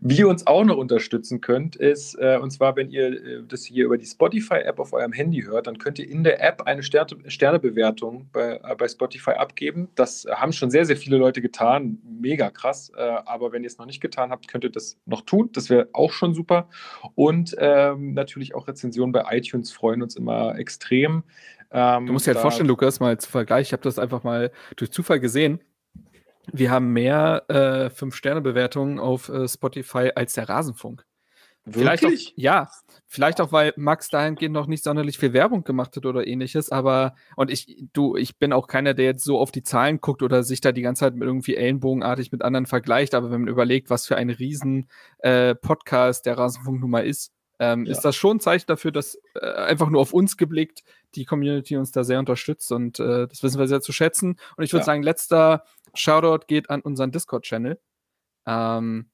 Wie 0.00 0.18
ihr 0.18 0.28
uns 0.28 0.46
auch 0.46 0.64
noch 0.64 0.76
unterstützen 0.76 1.40
könnt, 1.40 1.76
ist, 1.76 2.14
äh, 2.14 2.38
und 2.40 2.50
zwar, 2.50 2.76
wenn 2.76 2.90
ihr 2.90 3.08
äh, 3.08 3.42
das 3.46 3.64
hier 3.64 3.84
über 3.84 3.98
die 3.98 4.06
Spotify-App 4.06 4.78
auf 4.78 4.92
eurem 4.92 5.12
Handy 5.12 5.42
hört, 5.42 5.66
dann 5.66 5.76
könnt 5.76 5.98
ihr 5.98 6.08
in 6.08 6.24
der 6.24 6.42
App 6.42 6.62
eine 6.62 6.82
Sterne 6.82 7.16
Sternebewertung 7.26 8.28
bei, 8.32 8.60
äh, 8.62 8.74
bei 8.76 8.88
Spotify 8.88 9.32
abgeben. 9.32 9.88
Das 9.96 10.26
haben 10.30 10.52
schon 10.52 10.70
sehr, 10.70 10.86
sehr 10.86 10.96
viele 10.96 11.18
Leute 11.18 11.42
getan. 11.42 11.98
Mega 12.20 12.50
krass. 12.50 12.90
Äh, 12.96 13.02
aber 13.02 13.52
wenn 13.52 13.62
ihr 13.62 13.68
es 13.68 13.76
noch 13.76 13.86
nicht 13.86 14.00
getan 14.00 14.30
habt, 14.30 14.48
könnt 14.48 14.64
ihr 14.64 14.70
das 14.70 14.96
noch 15.04 15.20
tun. 15.20 15.50
Das 15.52 15.68
wäre 15.68 15.88
auch 15.92 16.12
schon 16.12 16.32
super. 16.32 16.68
Und 17.14 17.54
ähm, 17.58 18.14
natürlich 18.14 18.54
auch 18.54 18.66
Rezensionen 18.66 19.12
bei 19.12 19.24
iTunes 19.30 19.72
freuen 19.72 20.02
uns 20.02 20.16
immer 20.16 20.58
extrem. 20.58 21.22
Ähm, 21.70 22.06
du 22.06 22.12
musst 22.14 22.26
dir 22.26 22.32
halt 22.32 22.40
vorstellen, 22.40 22.68
Lukas, 22.68 23.00
mal 23.00 23.18
zu 23.18 23.30
Vergleich, 23.30 23.68
ich 23.68 23.72
habe 23.72 23.82
das 23.82 23.98
einfach 23.98 24.22
mal 24.22 24.52
durch 24.76 24.90
Zufall 24.90 25.20
gesehen 25.20 25.60
wir 26.52 26.70
haben 26.70 26.92
mehr 26.92 27.44
äh, 27.48 27.90
Fünf-Sterne-Bewertungen 27.90 28.98
auf 28.98 29.28
äh, 29.28 29.48
Spotify 29.48 30.10
als 30.14 30.34
der 30.34 30.48
Rasenfunk. 30.48 31.04
Wirklich? 31.66 31.82
Vielleicht 31.82 32.04
auch, 32.04 32.32
ja, 32.36 32.68
vielleicht 33.06 33.40
auch, 33.40 33.50
weil 33.50 33.72
Max 33.76 34.10
dahingehend 34.10 34.52
noch 34.52 34.66
nicht 34.66 34.84
sonderlich 34.84 35.16
viel 35.16 35.32
Werbung 35.32 35.64
gemacht 35.64 35.96
hat 35.96 36.04
oder 36.04 36.26
ähnliches, 36.26 36.70
aber 36.70 37.14
und 37.36 37.50
ich, 37.50 37.86
du, 37.94 38.16
ich 38.16 38.38
bin 38.38 38.52
auch 38.52 38.66
keiner, 38.66 38.92
der 38.92 39.06
jetzt 39.06 39.24
so 39.24 39.38
auf 39.38 39.50
die 39.50 39.62
Zahlen 39.62 39.98
guckt 40.00 40.22
oder 40.22 40.42
sich 40.42 40.60
da 40.60 40.72
die 40.72 40.82
ganze 40.82 41.00
Zeit 41.00 41.14
mit 41.14 41.26
irgendwie 41.26 41.56
ellenbogenartig 41.56 42.32
mit 42.32 42.42
anderen 42.42 42.66
vergleicht, 42.66 43.14
aber 43.14 43.30
wenn 43.30 43.42
man 43.42 43.48
überlegt, 43.48 43.88
was 43.88 44.06
für 44.06 44.16
ein 44.16 44.28
riesen 44.28 44.90
äh, 45.20 45.54
Podcast 45.54 46.26
der 46.26 46.36
Rasenfunk 46.36 46.80
nun 46.80 46.90
mal 46.90 47.06
ist, 47.06 47.32
ähm, 47.58 47.86
ja. 47.86 47.92
ist 47.92 48.02
das 48.02 48.14
schon 48.14 48.36
ein 48.36 48.40
Zeichen 48.40 48.66
dafür, 48.66 48.92
dass 48.92 49.18
äh, 49.40 49.46
einfach 49.46 49.88
nur 49.88 50.02
auf 50.02 50.12
uns 50.12 50.36
geblickt 50.36 50.82
die 51.14 51.24
Community 51.24 51.76
uns 51.76 51.92
da 51.92 52.04
sehr 52.04 52.18
unterstützt 52.18 52.72
und 52.72 52.98
äh, 52.98 53.26
das 53.26 53.42
wissen 53.42 53.58
wir 53.58 53.68
sehr 53.68 53.80
zu 53.80 53.92
schätzen. 53.92 54.36
Und 54.56 54.64
ich 54.64 54.72
würde 54.72 54.82
ja. 54.82 54.86
sagen, 54.86 55.02
letzter 55.02 55.64
Shoutout 55.94 56.46
geht 56.46 56.70
an 56.70 56.80
unseren 56.80 57.10
Discord-Channel, 57.10 57.80
ähm, 58.46 59.10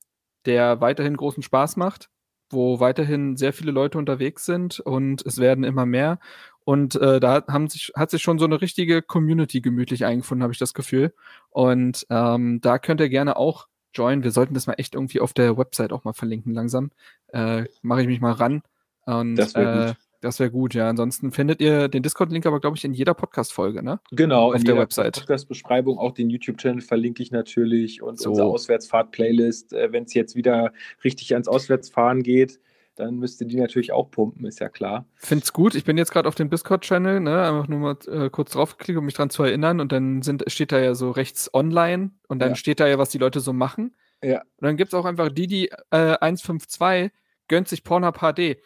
der 0.47 0.81
weiterhin 0.81 1.17
großen 1.17 1.43
Spaß 1.43 1.77
macht, 1.77 2.11
wo 2.51 2.81
weiterhin 2.81 3.37
sehr 3.37 3.53
viele 3.53 3.73
Leute 3.73 3.99
unterwegs 3.99 4.45
sind 4.45 4.81
und 4.81 5.25
es 5.25 5.39
werden 5.39 5.65
immer 5.65 5.87
mehr. 5.87 6.19
Und 6.65 6.95
äh, 6.97 7.21
da 7.21 7.45
haben 7.49 7.69
sich, 7.69 7.93
hat 7.97 8.11
sich 8.11 8.23
schon 8.23 8.39
so 8.39 8.45
eine 8.45 8.61
richtige 8.61 9.03
Community 9.03 9.61
gemütlich 9.61 10.05
eingefunden, 10.05 10.43
habe 10.43 10.53
ich 10.53 10.59
das 10.59 10.75
Gefühl. 10.75 11.15
Und 11.49 12.07
ähm, 12.11 12.61
da 12.61 12.79
könnt 12.79 13.01
ihr 13.01 13.09
gerne 13.09 13.37
auch 13.37 13.67
joinen. 13.95 14.23
Wir 14.23 14.31
sollten 14.31 14.55
das 14.55 14.67
mal 14.67 14.75
echt 14.75 14.95
irgendwie 14.95 15.21
auf 15.21 15.33
der 15.33 15.57
Website 15.57 15.93
auch 15.93 16.05
mal 16.05 16.13
verlinken 16.13 16.55
langsam. 16.55 16.91
Äh, 17.29 17.65
Mache 17.83 18.03
ich 18.03 18.07
mich 18.07 18.21
mal 18.21 18.33
ran. 18.33 18.63
Und, 19.05 19.37
das 19.37 19.55
wäre 19.55 19.89
gut. 19.89 19.97
Das 20.21 20.39
wäre 20.39 20.51
gut, 20.51 20.75
ja. 20.75 20.89
Ansonsten 20.89 21.33
findet 21.33 21.61
ihr 21.63 21.89
den 21.89 22.03
Discord-Link 22.03 22.45
aber, 22.45 22.61
glaube 22.61 22.77
ich, 22.77 22.85
in 22.85 22.93
jeder 22.93 23.15
Podcast-Folge, 23.15 23.83
ne? 23.83 24.01
Genau, 24.11 24.49
auf 24.49 24.57
in 24.57 24.65
der 24.65 24.77
Website. 24.77 25.15
Podcast-Beschreibung, 25.15 25.99
auch 25.99 26.13
den 26.13 26.29
YouTube-Channel 26.29 26.83
verlinke 26.83 27.23
ich 27.23 27.31
natürlich 27.31 28.03
und 28.03 28.19
so. 28.19 28.31
unsere 28.31 28.49
Auswärtsfahrt-Playlist. 28.49 29.73
Äh, 29.73 29.93
Wenn 29.93 30.05
es 30.05 30.15
jetzt 30.15 30.37
wieder 30.37 30.73
richtig 31.03 31.33
ans 31.33 31.49
Auswärtsfahren 31.49 32.23
geht, 32.23 32.61
dann 32.97 33.17
müsst 33.17 33.41
ihr 33.41 33.47
die 33.47 33.57
natürlich 33.57 33.93
auch 33.93 34.11
pumpen, 34.11 34.45
ist 34.45 34.61
ja 34.61 34.69
klar. 34.69 35.07
Find's 35.17 35.55
gut. 35.55 35.75
Ich 35.75 35.85
bin 35.85 35.97
jetzt 35.97 36.13
gerade 36.13 36.29
auf 36.29 36.35
dem 36.35 36.51
Discord-Channel, 36.51 37.21
ne? 37.21 37.43
Einfach 37.43 37.69
nur 37.69 37.79
mal 37.79 37.97
äh, 38.09 38.29
kurz 38.29 38.53
draufgeklickt, 38.53 38.99
um 38.99 39.07
mich 39.07 39.15
dran 39.15 39.31
zu 39.31 39.43
erinnern. 39.43 39.81
Und 39.81 39.91
dann 39.91 40.21
sind, 40.21 40.45
steht 40.49 40.71
da 40.71 40.79
ja 40.79 40.95
so 40.95 41.11
rechts 41.11 41.53
online 41.55 42.11
und 42.29 42.41
dann 42.41 42.51
ja. 42.51 42.55
steht 42.57 42.79
da 42.79 42.87
ja, 42.87 42.99
was 42.99 43.09
die 43.09 43.19
Leute 43.19 43.41
so 43.41 43.55
machen. 43.55 43.95
Ja. 44.23 44.41
Und 44.41 44.67
dann 44.67 44.77
gibt 44.77 44.93
es 44.93 44.95
auch 44.95 45.07
einfach 45.07 45.31
die, 45.31 45.47
die 45.47 45.71
äh, 45.91 46.19
152 46.21 47.11
gönnt 47.49 47.69
sich 47.69 47.83
Pornhub 47.85 48.19
HD. 48.19 48.59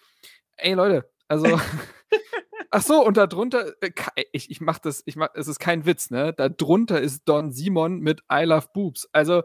Ey 0.57 0.75
Leute, 0.75 1.09
also, 1.29 1.47
ach 2.71 2.83
so, 2.83 3.05
und 3.05 3.17
darunter, 3.17 3.73
äh, 3.81 3.91
ich, 4.33 4.51
ich 4.51 4.61
mach 4.61 4.79
das, 4.79 5.03
ich 5.07 5.17
mach, 5.17 5.29
es 5.35 5.49
ist 5.49 5.59
kein 5.59 5.87
Witz, 5.87 6.11
ne? 6.11 6.33
Da 6.33 6.49
drunter 6.49 7.01
ist 7.01 7.25
Don 7.27 7.53
Simon 7.53 8.01
mit 8.01 8.23
I 8.33 8.45
Love 8.45 8.69
Boobs. 8.73 9.09
Also, 9.13 9.43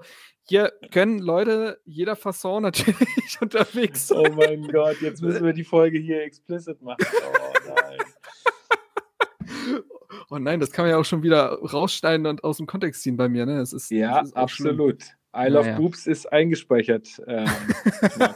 hier 0.47 0.73
können 0.91 1.19
Leute 1.19 1.79
jeder 1.85 2.15
Fasson 2.15 2.63
natürlich 2.63 3.37
unterwegs 3.41 4.07
sein. 4.07 4.17
Oh 4.17 4.35
mein 4.35 4.67
Gott, 4.67 5.01
jetzt 5.01 5.21
müssen 5.21 5.45
wir 5.45 5.53
die 5.53 5.63
Folge 5.63 5.99
hier 5.99 6.23
explicit 6.23 6.81
machen. 6.81 7.05
Oh 7.05 7.73
nein. 7.75 7.97
Oh 10.31 10.37
nein, 10.37 10.59
das 10.59 10.71
kann 10.71 10.83
man 10.85 10.91
ja 10.91 10.97
auch 10.97 11.05
schon 11.05 11.23
wieder 11.23 11.59
rausschneiden 11.59 12.27
und 12.27 12.43
aus 12.43 12.57
dem 12.57 12.67
Kontext 12.67 13.01
ziehen 13.01 13.17
bei 13.17 13.27
mir, 13.29 13.47
ne? 13.47 13.57
Das 13.57 13.73
ist, 13.73 13.89
ja, 13.89 14.19
das 14.19 14.29
ist 14.29 14.37
absolut. 14.37 15.01
Schlimm. 15.01 15.15
I 15.35 15.47
Love 15.47 15.65
naja. 15.65 15.77
Boobs 15.77 16.07
ist 16.07 16.31
eingespeichert. 16.31 17.21
Ähm, 17.27 17.47
ja. 18.19 18.35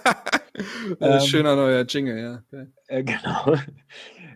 Ähm, 1.00 1.20
schöner 1.22 1.56
neuer 1.56 1.86
Jingle, 1.88 2.20
ja. 2.52 2.60
Äh, 2.88 3.04
genau. 3.04 3.56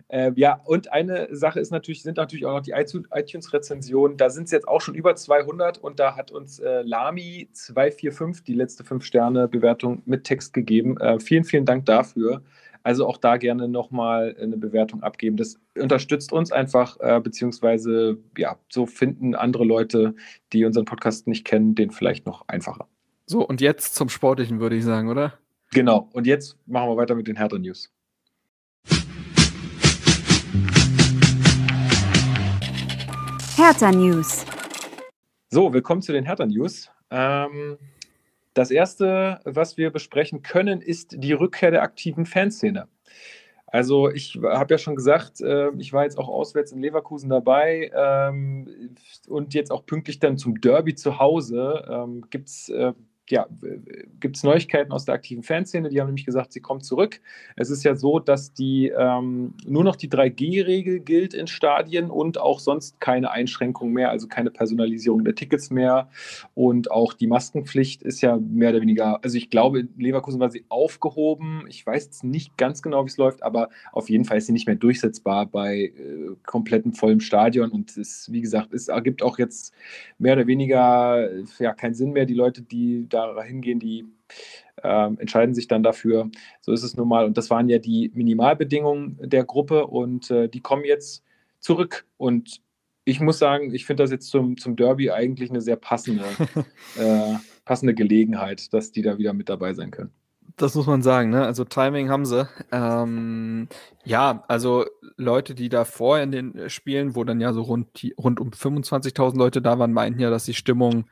Äh, 0.08 0.32
ja, 0.36 0.60
und 0.64 0.90
eine 0.90 1.28
Sache 1.34 1.60
ist 1.60 1.70
natürlich, 1.70 2.02
sind 2.02 2.16
natürlich 2.16 2.46
auch 2.46 2.54
noch 2.54 2.62
die 2.62 2.72
iTunes-Rezensionen. 2.72 4.16
Da 4.16 4.30
sind 4.30 4.44
es 4.44 4.50
jetzt 4.50 4.66
auch 4.66 4.80
schon 4.80 4.94
über 4.94 5.14
200 5.14 5.78
und 5.78 6.00
da 6.00 6.16
hat 6.16 6.30
uns 6.30 6.58
äh, 6.58 6.80
Lami245 6.80 8.44
die 8.44 8.54
letzte 8.54 8.84
5-Sterne-Bewertung 8.84 10.02
mit 10.06 10.24
Text 10.24 10.54
gegeben. 10.54 10.98
Äh, 10.98 11.20
vielen, 11.20 11.44
vielen 11.44 11.66
Dank 11.66 11.84
dafür. 11.84 12.42
Also 12.82 13.06
auch 13.06 13.18
da 13.18 13.36
gerne 13.36 13.68
nochmal 13.68 14.34
eine 14.40 14.56
Bewertung 14.56 15.02
abgeben. 15.02 15.36
Das 15.36 15.60
unterstützt 15.76 16.32
uns 16.32 16.52
einfach, 16.52 16.98
äh, 17.00 17.20
beziehungsweise 17.20 18.16
ja, 18.36 18.56
so 18.70 18.86
finden 18.86 19.34
andere 19.34 19.64
Leute, 19.64 20.14
die 20.54 20.64
unseren 20.64 20.86
Podcast 20.86 21.26
nicht 21.26 21.44
kennen, 21.44 21.74
den 21.74 21.90
vielleicht 21.90 22.24
noch 22.24 22.48
einfacher. 22.48 22.88
So, 23.26 23.46
und 23.46 23.60
jetzt 23.60 23.94
zum 23.94 24.08
Sportlichen, 24.08 24.58
würde 24.60 24.76
ich 24.76 24.84
sagen, 24.84 25.10
oder? 25.10 25.34
Genau. 25.72 26.08
Und 26.12 26.26
jetzt 26.26 26.56
machen 26.66 26.88
wir 26.88 26.96
weiter 26.96 27.14
mit 27.14 27.28
den 27.28 27.36
Hertha 27.36 27.58
News. 27.58 27.92
Hertha 33.56 33.92
News. 33.92 34.46
So, 35.50 35.72
willkommen 35.72 36.00
zu 36.00 36.12
den 36.12 36.24
Hertha 36.24 36.46
News. 36.46 36.90
Ähm, 37.10 37.76
das 38.54 38.70
erste, 38.70 39.40
was 39.44 39.76
wir 39.76 39.90
besprechen 39.90 40.42
können, 40.42 40.80
ist 40.80 41.14
die 41.18 41.32
Rückkehr 41.32 41.70
der 41.70 41.82
aktiven 41.82 42.24
Fanszene. 42.24 42.88
Also 43.66 44.08
ich 44.08 44.38
habe 44.42 44.72
ja 44.72 44.78
schon 44.78 44.96
gesagt, 44.96 45.42
äh, 45.42 45.70
ich 45.76 45.92
war 45.92 46.04
jetzt 46.04 46.16
auch 46.16 46.28
auswärts 46.28 46.72
in 46.72 46.80
Leverkusen 46.80 47.28
dabei 47.28 47.90
ähm, 47.94 48.94
und 49.28 49.52
jetzt 49.52 49.70
auch 49.70 49.84
pünktlich 49.84 50.18
dann 50.18 50.38
zum 50.38 50.62
Derby 50.62 50.94
zu 50.94 51.18
Hause 51.18 51.84
ähm, 51.90 52.24
gibt 52.30 52.48
es 52.48 52.70
äh, 52.70 52.94
ja, 53.30 53.46
gibt 54.20 54.36
es 54.36 54.42
Neuigkeiten 54.42 54.92
aus 54.92 55.04
der 55.04 55.14
aktiven 55.14 55.42
Fanszene. 55.42 55.88
Die 55.88 56.00
haben 56.00 56.08
nämlich 56.08 56.24
gesagt, 56.24 56.52
sie 56.52 56.60
kommt 56.60 56.84
zurück. 56.84 57.20
Es 57.56 57.70
ist 57.70 57.84
ja 57.84 57.94
so, 57.94 58.18
dass 58.18 58.52
die 58.52 58.88
ähm, 58.88 59.54
nur 59.66 59.84
noch 59.84 59.96
die 59.96 60.08
3G-Regel 60.08 61.00
gilt 61.00 61.34
in 61.34 61.46
Stadien 61.46 62.10
und 62.10 62.38
auch 62.38 62.60
sonst 62.60 63.00
keine 63.00 63.30
Einschränkungen 63.30 63.92
mehr, 63.92 64.10
also 64.10 64.28
keine 64.28 64.50
Personalisierung 64.50 65.24
der 65.24 65.34
Tickets 65.34 65.70
mehr. 65.70 66.08
Und 66.54 66.90
auch 66.90 67.12
die 67.12 67.26
Maskenpflicht 67.26 68.02
ist 68.02 68.20
ja 68.20 68.36
mehr 68.36 68.70
oder 68.70 68.80
weniger, 68.80 69.22
also 69.22 69.36
ich 69.36 69.50
glaube, 69.50 69.80
in 69.80 69.90
Leverkusen 69.98 70.40
war 70.40 70.50
sie 70.50 70.64
aufgehoben. 70.68 71.64
Ich 71.68 71.86
weiß 71.86 72.04
jetzt 72.04 72.24
nicht 72.24 72.56
ganz 72.56 72.82
genau, 72.82 73.04
wie 73.04 73.08
es 73.08 73.16
läuft, 73.16 73.42
aber 73.42 73.68
auf 73.92 74.08
jeden 74.08 74.24
Fall 74.24 74.38
ist 74.38 74.46
sie 74.46 74.52
nicht 74.52 74.66
mehr 74.66 74.76
durchsetzbar 74.76 75.46
bei 75.46 75.92
äh, 75.96 76.36
komplettem 76.46 76.92
vollem 76.94 77.20
Stadion. 77.20 77.70
Und 77.70 77.96
es, 77.96 78.30
wie 78.32 78.40
gesagt, 78.40 78.72
es 78.72 78.88
ergibt 78.88 79.22
auch 79.22 79.38
jetzt 79.38 79.74
mehr 80.18 80.34
oder 80.34 80.46
weniger 80.46 81.28
ja, 81.58 81.74
keinen 81.74 81.94
Sinn 81.94 82.12
mehr, 82.12 82.24
die 82.24 82.34
Leute, 82.34 82.62
die 82.62 83.06
da 83.08 83.17
da 83.26 83.42
hingehen, 83.42 83.78
die 83.78 84.06
äh, 84.82 85.06
entscheiden 85.18 85.54
sich 85.54 85.68
dann 85.68 85.82
dafür. 85.82 86.30
So 86.60 86.72
ist 86.72 86.82
es 86.82 86.96
nun 86.96 87.08
mal. 87.08 87.24
Und 87.24 87.36
das 87.36 87.50
waren 87.50 87.68
ja 87.68 87.78
die 87.78 88.10
Minimalbedingungen 88.14 89.18
der 89.20 89.44
Gruppe 89.44 89.86
und 89.86 90.30
äh, 90.30 90.48
die 90.48 90.60
kommen 90.60 90.84
jetzt 90.84 91.24
zurück. 91.60 92.06
Und 92.16 92.60
ich 93.04 93.20
muss 93.20 93.38
sagen, 93.38 93.74
ich 93.74 93.86
finde 93.86 94.02
das 94.02 94.10
jetzt 94.10 94.28
zum, 94.28 94.58
zum 94.58 94.76
Derby 94.76 95.10
eigentlich 95.10 95.50
eine 95.50 95.60
sehr 95.60 95.76
passende, 95.76 96.24
äh, 96.98 97.34
passende 97.64 97.94
Gelegenheit, 97.94 98.72
dass 98.72 98.92
die 98.92 99.02
da 99.02 99.18
wieder 99.18 99.32
mit 99.32 99.48
dabei 99.48 99.74
sein 99.74 99.90
können. 99.90 100.12
Das 100.56 100.74
muss 100.74 100.86
man 100.86 101.02
sagen, 101.02 101.30
ne? 101.30 101.44
Also 101.44 101.64
Timing 101.64 102.10
haben 102.10 102.26
sie. 102.26 102.48
Ähm, 102.72 103.68
ja, 104.04 104.44
also 104.48 104.86
Leute, 105.16 105.54
die 105.54 105.68
davor 105.68 106.18
in 106.18 106.32
den 106.32 106.68
Spielen, 106.68 107.14
wo 107.14 107.22
dann 107.22 107.40
ja 107.40 107.52
so 107.52 107.62
rund, 107.62 107.88
rund 108.18 108.40
um 108.40 108.50
25.000 108.50 109.38
Leute 109.38 109.62
da 109.62 109.78
waren, 109.78 109.92
meinten 109.92 110.20
ja, 110.20 110.30
dass 110.30 110.44
die 110.44 110.54
Stimmung 110.54 111.04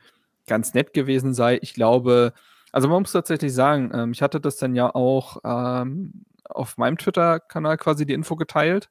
ganz 0.47 0.73
nett 0.73 0.93
gewesen 0.93 1.33
sei. 1.33 1.59
Ich 1.61 1.73
glaube, 1.73 2.33
also 2.71 2.87
man 2.87 3.01
muss 3.01 3.11
tatsächlich 3.11 3.53
sagen, 3.53 3.91
ähm, 3.93 4.11
ich 4.11 4.21
hatte 4.21 4.39
das 4.39 4.57
dann 4.57 4.75
ja 4.75 4.93
auch 4.93 5.37
ähm, 5.43 6.25
auf 6.45 6.77
meinem 6.77 6.97
Twitter-Kanal 6.97 7.77
quasi 7.77 8.05
die 8.05 8.13
Info 8.13 8.35
geteilt 8.35 8.89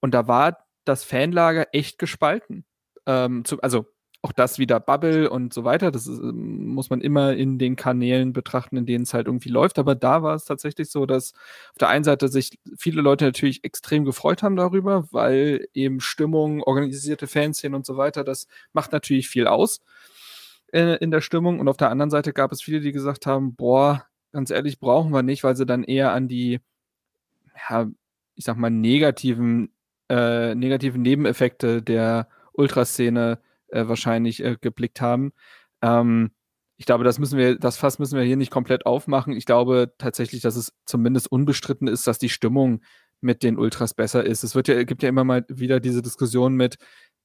und 0.00 0.14
da 0.14 0.28
war 0.28 0.58
das 0.84 1.04
Fanlager 1.04 1.68
echt 1.72 1.98
gespalten. 1.98 2.64
Ähm, 3.06 3.44
zu, 3.44 3.60
also 3.60 3.86
auch 4.22 4.32
das 4.32 4.58
wieder 4.58 4.80
Bubble 4.80 5.30
und 5.30 5.54
so 5.54 5.64
weiter, 5.64 5.90
das 5.92 6.06
ist, 6.06 6.18
ähm, 6.18 6.66
muss 6.68 6.90
man 6.90 7.00
immer 7.00 7.34
in 7.34 7.58
den 7.58 7.76
Kanälen 7.76 8.32
betrachten, 8.32 8.76
in 8.76 8.86
denen 8.86 9.04
es 9.04 9.14
halt 9.14 9.26
irgendwie 9.26 9.50
läuft. 9.50 9.78
Aber 9.78 9.94
da 9.94 10.22
war 10.22 10.34
es 10.34 10.44
tatsächlich 10.44 10.90
so, 10.90 11.06
dass 11.06 11.32
auf 11.70 11.78
der 11.78 11.88
einen 11.88 12.04
Seite 12.04 12.28
sich 12.28 12.58
viele 12.76 13.02
Leute 13.02 13.24
natürlich 13.24 13.64
extrem 13.64 14.04
gefreut 14.04 14.42
haben 14.42 14.56
darüber, 14.56 15.06
weil 15.12 15.68
eben 15.74 16.00
Stimmung, 16.00 16.62
organisierte 16.62 17.26
Fanszenen 17.28 17.76
und 17.76 17.86
so 17.86 17.96
weiter, 17.96 18.24
das 18.24 18.48
macht 18.72 18.92
natürlich 18.92 19.28
viel 19.28 19.46
aus 19.46 19.80
äh, 20.72 20.96
in 20.96 21.10
der 21.10 21.20
Stimmung. 21.20 21.60
Und 21.60 21.68
auf 21.68 21.76
der 21.76 21.90
anderen 21.90 22.10
Seite 22.10 22.32
gab 22.32 22.52
es 22.52 22.62
viele, 22.62 22.80
die 22.80 22.92
gesagt 22.92 23.26
haben, 23.26 23.54
boah, 23.54 24.06
ganz 24.32 24.50
ehrlich, 24.50 24.80
brauchen 24.80 25.12
wir 25.12 25.22
nicht, 25.22 25.44
weil 25.44 25.56
sie 25.56 25.66
dann 25.66 25.84
eher 25.84 26.12
an 26.12 26.28
die, 26.28 26.60
ja, 27.68 27.88
ich 28.34 28.44
sag 28.44 28.56
mal, 28.56 28.70
negativen, 28.70 29.72
äh, 30.08 30.54
negativen 30.54 31.02
Nebeneffekte 31.02 31.82
der 31.82 32.28
Ultraszene 32.52 33.38
äh, 33.68 33.88
wahrscheinlich 33.88 34.42
äh, 34.44 34.56
geblickt 34.60 35.00
haben. 35.00 35.32
Ähm, 35.82 36.30
ich 36.76 36.86
glaube, 36.86 37.04
das 37.04 37.18
müssen 37.18 37.38
wir, 37.38 37.58
das 37.58 37.78
Fass 37.78 37.98
müssen 37.98 38.18
wir 38.18 38.24
hier 38.24 38.36
nicht 38.36 38.50
komplett 38.50 38.84
aufmachen. 38.84 39.32
Ich 39.32 39.46
glaube 39.46 39.94
tatsächlich, 39.98 40.42
dass 40.42 40.56
es 40.56 40.74
zumindest 40.84 41.30
unbestritten 41.32 41.88
ist, 41.88 42.06
dass 42.06 42.18
die 42.18 42.28
Stimmung 42.28 42.82
mit 43.20 43.42
den 43.42 43.58
Ultras 43.58 43.94
besser 43.94 44.24
ist. 44.24 44.44
Es 44.44 44.54
wird 44.54 44.68
ja, 44.68 44.84
gibt 44.84 45.02
ja 45.02 45.08
immer 45.08 45.24
mal 45.24 45.44
wieder 45.48 45.80
diese 45.80 46.02
Diskussion 46.02 46.54
mit, 46.54 46.76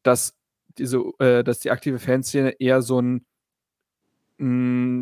dass 0.03 0.37
diese, 0.77 1.03
äh, 1.19 1.43
dass 1.43 1.59
die 1.59 1.71
aktive 1.71 1.99
Fanszene 1.99 2.51
eher 2.59 2.81
so 2.81 3.01
ein 3.01 3.25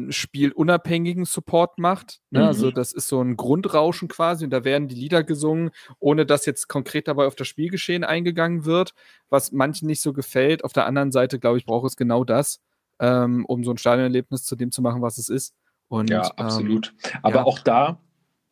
spielunabhängigen 0.09 1.23
Support 1.25 1.79
macht. 1.79 2.19
Ne? 2.29 2.45
Also 2.45 2.65
mhm. 2.65 2.69
Also 2.69 2.71
das 2.71 2.91
ist 2.91 3.07
so 3.07 3.21
ein 3.21 3.37
Grundrauschen 3.37 4.09
quasi 4.09 4.43
und 4.43 4.51
da 4.51 4.65
werden 4.65 4.89
die 4.89 4.95
Lieder 4.95 5.23
gesungen, 5.23 5.71
ohne 5.99 6.25
dass 6.25 6.45
jetzt 6.45 6.67
konkret 6.67 7.07
dabei 7.07 7.25
auf 7.25 7.35
das 7.35 7.47
Spielgeschehen 7.47 8.03
eingegangen 8.03 8.65
wird, 8.65 8.93
was 9.29 9.53
manchen 9.53 9.87
nicht 9.87 10.01
so 10.01 10.11
gefällt. 10.11 10.65
Auf 10.65 10.73
der 10.73 10.85
anderen 10.85 11.13
Seite, 11.13 11.39
glaube 11.39 11.57
ich, 11.57 11.65
braucht 11.65 11.87
es 11.87 11.95
genau 11.95 12.25
das, 12.25 12.59
ähm, 12.99 13.45
um 13.45 13.63
so 13.63 13.71
ein 13.71 13.77
Stadionerlebnis 13.77 14.43
zu 14.43 14.57
dem 14.57 14.71
zu 14.71 14.81
machen, 14.81 15.01
was 15.01 15.17
es 15.17 15.29
ist. 15.29 15.53
Und, 15.87 16.09
ja, 16.09 16.21
absolut. 16.35 16.93
Ähm, 17.05 17.19
Aber 17.23 17.35
ja. 17.35 17.43
auch 17.45 17.59
da 17.59 18.01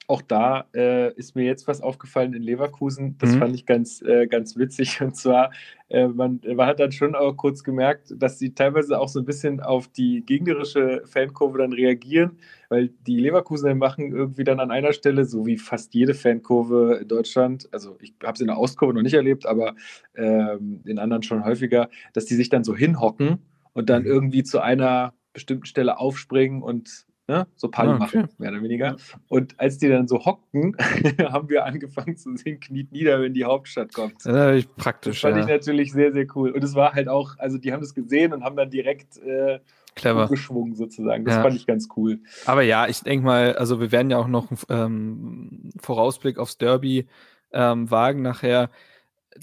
auch 0.09 0.21
da 0.21 0.67
äh, 0.73 1.13
ist 1.15 1.35
mir 1.35 1.43
jetzt 1.43 1.67
was 1.67 1.81
aufgefallen 1.81 2.33
in 2.33 2.41
Leverkusen. 2.41 3.17
Das 3.17 3.35
mhm. 3.35 3.39
fand 3.39 3.55
ich 3.55 3.65
ganz, 3.65 4.01
äh, 4.01 4.25
ganz 4.27 4.55
witzig. 4.55 5.01
Und 5.01 5.17
zwar, 5.17 5.51
äh, 5.89 6.07
man, 6.07 6.39
man, 6.55 6.65
hat 6.65 6.79
dann 6.79 6.93
schon 6.93 7.13
auch 7.13 7.33
kurz 7.33 7.61
gemerkt, 7.61 8.13
dass 8.15 8.39
sie 8.39 8.53
teilweise 8.53 8.99
auch 8.99 9.09
so 9.09 9.19
ein 9.19 9.25
bisschen 9.25 9.59
auf 9.59 9.89
die 9.89 10.25
gegnerische 10.25 11.01
Fankurve 11.05 11.57
dann 11.57 11.73
reagieren, 11.73 12.39
weil 12.69 12.89
die 13.05 13.19
Leverkusener 13.19 13.75
machen 13.75 14.13
irgendwie 14.13 14.45
dann 14.45 14.61
an 14.61 14.71
einer 14.71 14.93
Stelle, 14.93 15.25
so 15.25 15.45
wie 15.45 15.57
fast 15.57 15.93
jede 15.93 16.13
Fankurve 16.13 16.99
in 17.01 17.07
Deutschland, 17.09 17.67
also 17.73 17.97
ich 18.01 18.13
habe 18.23 18.35
es 18.35 18.41
in 18.41 18.47
der 18.47 18.57
Ostkurve 18.57 18.93
noch 18.93 19.01
nicht 19.01 19.13
erlebt, 19.13 19.45
aber 19.45 19.75
ähm, 20.15 20.81
in 20.85 20.99
anderen 20.99 21.23
schon 21.23 21.43
häufiger, 21.43 21.89
dass 22.13 22.25
die 22.25 22.35
sich 22.35 22.47
dann 22.47 22.63
so 22.63 22.75
hinhocken 22.75 23.39
und 23.73 23.89
dann 23.89 24.03
mhm. 24.03 24.07
irgendwie 24.07 24.43
zu 24.43 24.61
einer 24.61 25.13
bestimmten 25.33 25.65
Stelle 25.65 25.99
aufspringen 25.99 26.63
und 26.63 27.06
Ne? 27.29 27.46
So 27.57 27.67
Party 27.67 27.89
ah, 27.89 27.96
okay. 27.96 28.19
machen, 28.19 28.29
mehr 28.38 28.51
oder 28.51 28.62
weniger. 28.62 28.96
Und 29.27 29.60
als 29.60 29.77
die 29.77 29.89
dann 29.89 30.07
so 30.07 30.24
hockten, 30.24 30.77
haben 31.22 31.50
wir 31.50 31.65
angefangen 31.65 32.15
zu 32.15 32.36
singen, 32.38 32.62
kniet 32.62 32.93
nieder, 32.93 33.22
wenn 33.22 33.34
die 33.34 33.43
Hauptstadt 33.43 33.93
kommt. 33.93 34.25
Das 34.25 34.55
ist 34.55 34.75
praktisch. 34.77 35.22
Das 35.22 35.31
fand 35.31 35.36
ja. 35.36 35.43
ich 35.43 35.50
natürlich 35.50 35.91
sehr, 35.91 36.13
sehr 36.13 36.25
cool. 36.36 36.51
Und 36.51 36.63
es 36.63 36.74
war 36.74 36.93
halt 36.93 37.10
auch, 37.10 37.38
also 37.38 37.57
die 37.57 37.74
haben 37.74 37.81
das 37.81 37.93
gesehen 37.93 38.31
und 38.31 38.46
haben 38.46 38.55
dann 38.55 38.69
direkt 38.69 39.17
äh, 39.17 39.60
Clever. 39.96 40.27
geschwungen 40.27 40.75
sozusagen. 40.75 41.25
Das 41.25 41.36
ja. 41.36 41.41
fand 41.41 41.55
ich 41.55 41.67
ganz 41.67 41.89
cool. 41.98 42.19
Aber 42.46 42.62
ja, 42.62 42.88
ich 42.88 43.01
denke 43.01 43.25
mal, 43.25 43.55
also 43.57 43.81
wir 43.81 43.91
werden 43.91 44.10
ja 44.10 44.17
auch 44.19 44.27
noch 44.27 44.50
einen 44.50 44.69
ähm, 44.69 45.69
Vorausblick 45.81 46.38
aufs 46.38 46.57
Derby 46.57 47.07
ähm, 47.51 47.91
wagen 47.91 48.22
nachher. 48.22 48.69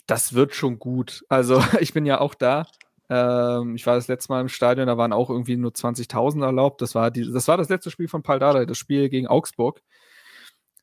Das 0.07 0.33
wird 0.33 0.55
schon 0.55 0.79
gut. 0.79 1.25
Also 1.29 1.63
ich 1.81 1.93
bin 1.93 2.07
ja 2.07 2.21
auch 2.21 2.35
da. 2.35 2.67
Ähm, 3.11 3.77
ich 3.77 3.87
war 3.87 3.97
das 3.97 4.09
letzte 4.09 4.33
Mal 4.33 4.41
im 4.41 4.49
Stadion, 4.49 4.87
da 4.87 4.97
waren 4.97 5.13
auch 5.13 5.31
irgendwie 5.31 5.57
nur 5.57 5.73
20.000 5.73 6.45
erlaubt. 6.45 6.81
Das 6.83 6.95
war, 6.95 7.11
die, 7.11 7.31
das 7.31 7.49
war 7.49 7.57
das 7.57 7.69
letzte 7.69 7.91
Spiel 7.91 8.09
von 8.09 8.23
Paul 8.23 8.39
Dardai, 8.39 8.67
das 8.67 8.79
Spiel 8.79 9.09
gegen 9.09 9.27
Augsburg. 9.27 9.83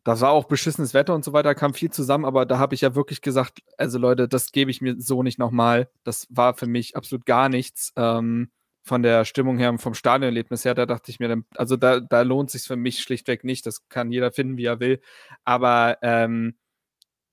Das 0.04 0.22
war 0.22 0.32
auch 0.32 0.46
beschissenes 0.46 0.94
Wetter 0.96 1.14
und 1.14 1.24
so 1.24 1.32
weiter, 1.32 1.54
kam 1.54 1.76
viel 1.76 1.92
zusammen, 1.92 2.26
aber 2.26 2.48
da 2.48 2.58
habe 2.58 2.74
ich 2.74 2.82
ja 2.82 2.96
wirklich 2.96 3.22
gesagt, 3.22 3.60
also 3.78 4.00
Leute, 4.00 4.28
das 4.28 4.52
gebe 4.52 4.72
ich 4.72 4.82
mir 4.82 4.96
so 5.00 5.22
nicht 5.22 5.38
nochmal. 5.38 5.90
Das 6.04 6.26
war 6.32 6.56
für 6.56 6.66
mich 6.66 6.96
absolut 6.96 7.26
gar 7.26 7.50
nichts. 7.50 7.94
Ähm, 7.96 8.50
von 8.84 9.04
der 9.04 9.26
Stimmung 9.26 9.58
her 9.60 9.70
und 9.70 9.78
vom 9.80 9.94
Stadionerlebnis 9.94 10.66
her, 10.66 10.74
da 10.74 10.86
dachte 10.86 11.12
ich 11.12 11.20
mir, 11.20 11.44
also 11.56 11.78
da, 11.78 12.00
da 12.00 12.22
lohnt 12.24 12.50
sich 12.50 12.64
für 12.64 12.76
mich 12.76 13.02
schlichtweg 13.02 13.44
nicht. 13.44 13.66
Das 13.66 13.88
kann 13.90 14.12
jeder 14.12 14.32
finden, 14.32 14.58
wie 14.58 14.66
er 14.66 14.80
will. 14.80 15.02
Aber 15.44 16.00
ähm, 16.02 16.56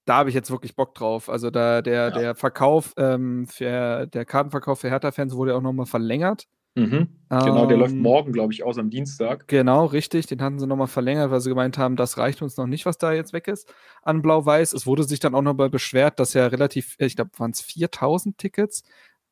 da 0.08 0.16
habe 0.16 0.30
ich 0.30 0.34
jetzt 0.34 0.50
wirklich 0.50 0.74
Bock 0.74 0.94
drauf. 0.94 1.28
Also 1.28 1.50
da 1.50 1.82
der, 1.82 2.08
ja. 2.08 2.10
der 2.10 2.34
Verkauf 2.34 2.94
ähm, 2.96 3.46
für 3.46 4.06
der 4.06 4.24
Kartenverkauf 4.24 4.80
für 4.80 4.88
Hertha-Fans 4.88 5.34
wurde 5.34 5.54
auch 5.54 5.60
nochmal 5.60 5.86
verlängert. 5.86 6.46
Mhm. 6.74 7.08
Genau, 7.28 7.66
der 7.66 7.76
läuft 7.76 7.94
ähm, 7.94 8.02
morgen, 8.02 8.32
glaube 8.32 8.52
ich, 8.52 8.62
aus 8.62 8.78
am 8.78 8.88
Dienstag. 8.88 9.48
Genau, 9.48 9.84
richtig. 9.84 10.26
Den 10.26 10.40
hatten 10.40 10.58
sie 10.58 10.66
nochmal 10.66 10.86
verlängert, 10.86 11.30
weil 11.30 11.40
sie 11.40 11.50
gemeint 11.50 11.76
haben, 11.76 11.96
das 11.96 12.16
reicht 12.16 12.40
uns 12.40 12.56
noch 12.56 12.66
nicht, 12.66 12.86
was 12.86 12.98
da 12.98 13.12
jetzt 13.12 13.32
weg 13.32 13.48
ist 13.48 13.72
an 14.02 14.22
Blau-Weiß. 14.22 14.72
Es 14.72 14.86
wurde 14.86 15.02
sich 15.04 15.20
dann 15.20 15.34
auch 15.34 15.42
nochmal 15.42 15.70
beschwert, 15.70 16.20
dass 16.20 16.34
ja 16.34 16.46
relativ, 16.46 16.94
ich 16.98 17.16
glaube, 17.16 17.32
waren 17.36 17.50
es 17.50 17.60
4000 17.60 18.38
Tickets 18.38 18.84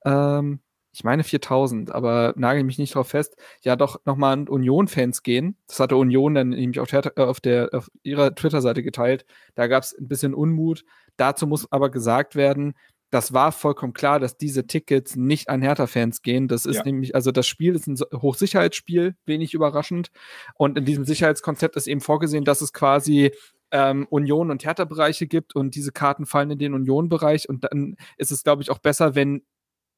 ähm, 0.04 0.60
ich 0.96 1.04
meine 1.04 1.24
4000, 1.24 1.94
aber 1.94 2.32
nagel 2.36 2.64
mich 2.64 2.78
nicht 2.78 2.94
drauf 2.94 3.08
fest, 3.08 3.36
ja 3.60 3.76
doch 3.76 4.00
nochmal 4.06 4.32
an 4.32 4.48
Union-Fans 4.48 5.22
gehen. 5.22 5.58
Das 5.66 5.78
hatte 5.78 5.96
Union 5.96 6.34
dann 6.34 6.48
nämlich 6.48 6.80
auf, 6.80 6.88
der, 6.88 7.12
auf, 7.16 7.38
der, 7.38 7.68
auf 7.74 7.90
ihrer 8.02 8.34
Twitter-Seite 8.34 8.82
geteilt. 8.82 9.26
Da 9.54 9.66
gab 9.66 9.82
es 9.82 9.92
ein 9.92 10.08
bisschen 10.08 10.32
Unmut. 10.32 10.84
Dazu 11.18 11.46
muss 11.46 11.70
aber 11.70 11.90
gesagt 11.90 12.34
werden, 12.34 12.72
das 13.10 13.34
war 13.34 13.52
vollkommen 13.52 13.92
klar, 13.92 14.18
dass 14.18 14.38
diese 14.38 14.66
Tickets 14.66 15.16
nicht 15.16 15.50
an 15.50 15.60
Hertha-Fans 15.60 16.22
gehen. 16.22 16.48
Das 16.48 16.64
ist 16.64 16.76
ja. 16.76 16.84
nämlich, 16.84 17.14
also 17.14 17.30
das 17.30 17.46
Spiel 17.46 17.74
ist 17.74 17.86
ein 17.86 17.96
Hochsicherheitsspiel, 18.14 19.16
wenig 19.26 19.52
überraschend. 19.52 20.10
Und 20.54 20.78
in 20.78 20.86
diesem 20.86 21.04
Sicherheitskonzept 21.04 21.76
ist 21.76 21.88
eben 21.88 22.00
vorgesehen, 22.00 22.44
dass 22.44 22.62
es 22.62 22.72
quasi 22.72 23.32
ähm, 23.70 24.06
Union- 24.08 24.50
und 24.50 24.64
Hertha-Bereiche 24.64 25.26
gibt 25.26 25.54
und 25.54 25.74
diese 25.74 25.92
Karten 25.92 26.24
fallen 26.24 26.52
in 26.52 26.58
den 26.58 26.72
Union-Bereich. 26.72 27.50
Und 27.50 27.64
dann 27.64 27.96
ist 28.16 28.32
es, 28.32 28.42
glaube 28.42 28.62
ich, 28.62 28.70
auch 28.70 28.78
besser, 28.78 29.14
wenn, 29.14 29.42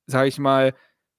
sage 0.07 0.29
ich 0.29 0.39
mal, 0.39 0.75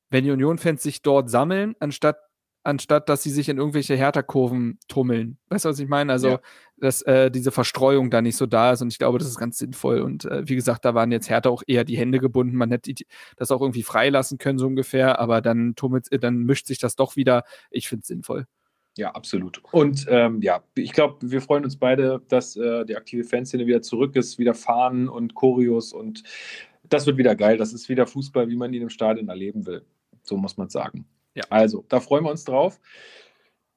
wenn 0.09 0.23
die 0.23 0.31
Union-Fans 0.31 0.81
sich 0.83 1.01
dort 1.01 1.29
sammeln, 1.29 1.75
anstatt 1.79 2.17
anstatt 2.63 3.07
dass 3.07 3.23
sie 3.23 3.29
sich 3.31 3.47
in 3.47 3.57
irgendwelche 3.57 3.95
Härterkurven 3.95 4.79
tummeln. 4.89 5.37
Weißt 5.47 5.63
du, 5.63 5.69
was 5.69 5.79
ich 5.79 5.87
meine? 5.87 6.11
Also, 6.11 6.27
Ja. 6.27 6.39
dass 6.77 7.01
äh, 7.03 7.31
diese 7.31 7.51
Verstreuung 7.51 8.11
da 8.11 8.21
nicht 8.21 8.35
so 8.35 8.45
da 8.45 8.73
ist 8.73 8.81
und 8.81 8.89
ich 8.91 8.99
glaube, 8.99 9.17
das 9.17 9.29
ist 9.29 9.39
ganz 9.39 9.57
sinnvoll. 9.57 10.01
Und 10.01 10.25
äh, 10.25 10.47
wie 10.47 10.55
gesagt, 10.55 10.83
da 10.83 10.93
waren 10.93 11.11
jetzt 11.11 11.29
Härter 11.29 11.51
auch 11.51 11.63
eher 11.67 11.85
die 11.85 11.97
Hände 11.97 12.19
gebunden. 12.19 12.57
Man 12.57 12.69
hätte 12.69 12.93
das 13.37 13.51
auch 13.51 13.61
irgendwie 13.61 13.81
freilassen 13.83 14.37
können, 14.39 14.59
so 14.59 14.67
ungefähr, 14.67 15.19
aber 15.19 15.41
dann 15.41 15.73
tummelt, 15.75 16.11
äh, 16.11 16.19
dann 16.19 16.39
mischt 16.43 16.67
sich 16.67 16.79
das 16.79 16.95
doch 16.97 17.15
wieder. 17.15 17.43
Ich 17.71 17.87
finde 17.87 18.01
es 18.01 18.07
sinnvoll. 18.07 18.45
Ja, 18.97 19.11
absolut. 19.11 19.61
Und 19.71 20.05
ähm, 20.09 20.41
ja, 20.41 20.61
ich 20.75 20.91
glaube, 20.91 21.31
wir 21.31 21.41
freuen 21.41 21.63
uns 21.63 21.77
beide, 21.77 22.21
dass 22.27 22.57
äh, 22.57 22.83
die 22.85 22.97
aktive 22.97 23.23
Fanszene 23.23 23.65
wieder 23.67 23.81
zurück 23.81 24.17
ist, 24.17 24.37
wieder 24.37 24.53
Fahnen 24.53 25.07
und 25.07 25.33
Choreos 25.33 25.93
und 25.93 26.23
das 26.83 27.05
wird 27.05 27.17
wieder 27.17 27.35
geil. 27.35 27.55
Das 27.57 27.71
ist 27.71 27.87
wieder 27.87 28.05
Fußball, 28.05 28.49
wie 28.49 28.57
man 28.57 28.73
ihn 28.73 28.81
im 28.81 28.89
Stadion 28.89 29.29
erleben 29.29 29.65
will. 29.65 29.85
So 30.29 30.37
muss 30.37 30.57
man 30.57 30.69
sagen. 30.69 31.05
Ja. 31.33 31.43
Also, 31.49 31.83
da 31.89 31.99
freuen 31.99 32.23
wir 32.23 32.29
uns 32.31 32.43
drauf. 32.45 32.79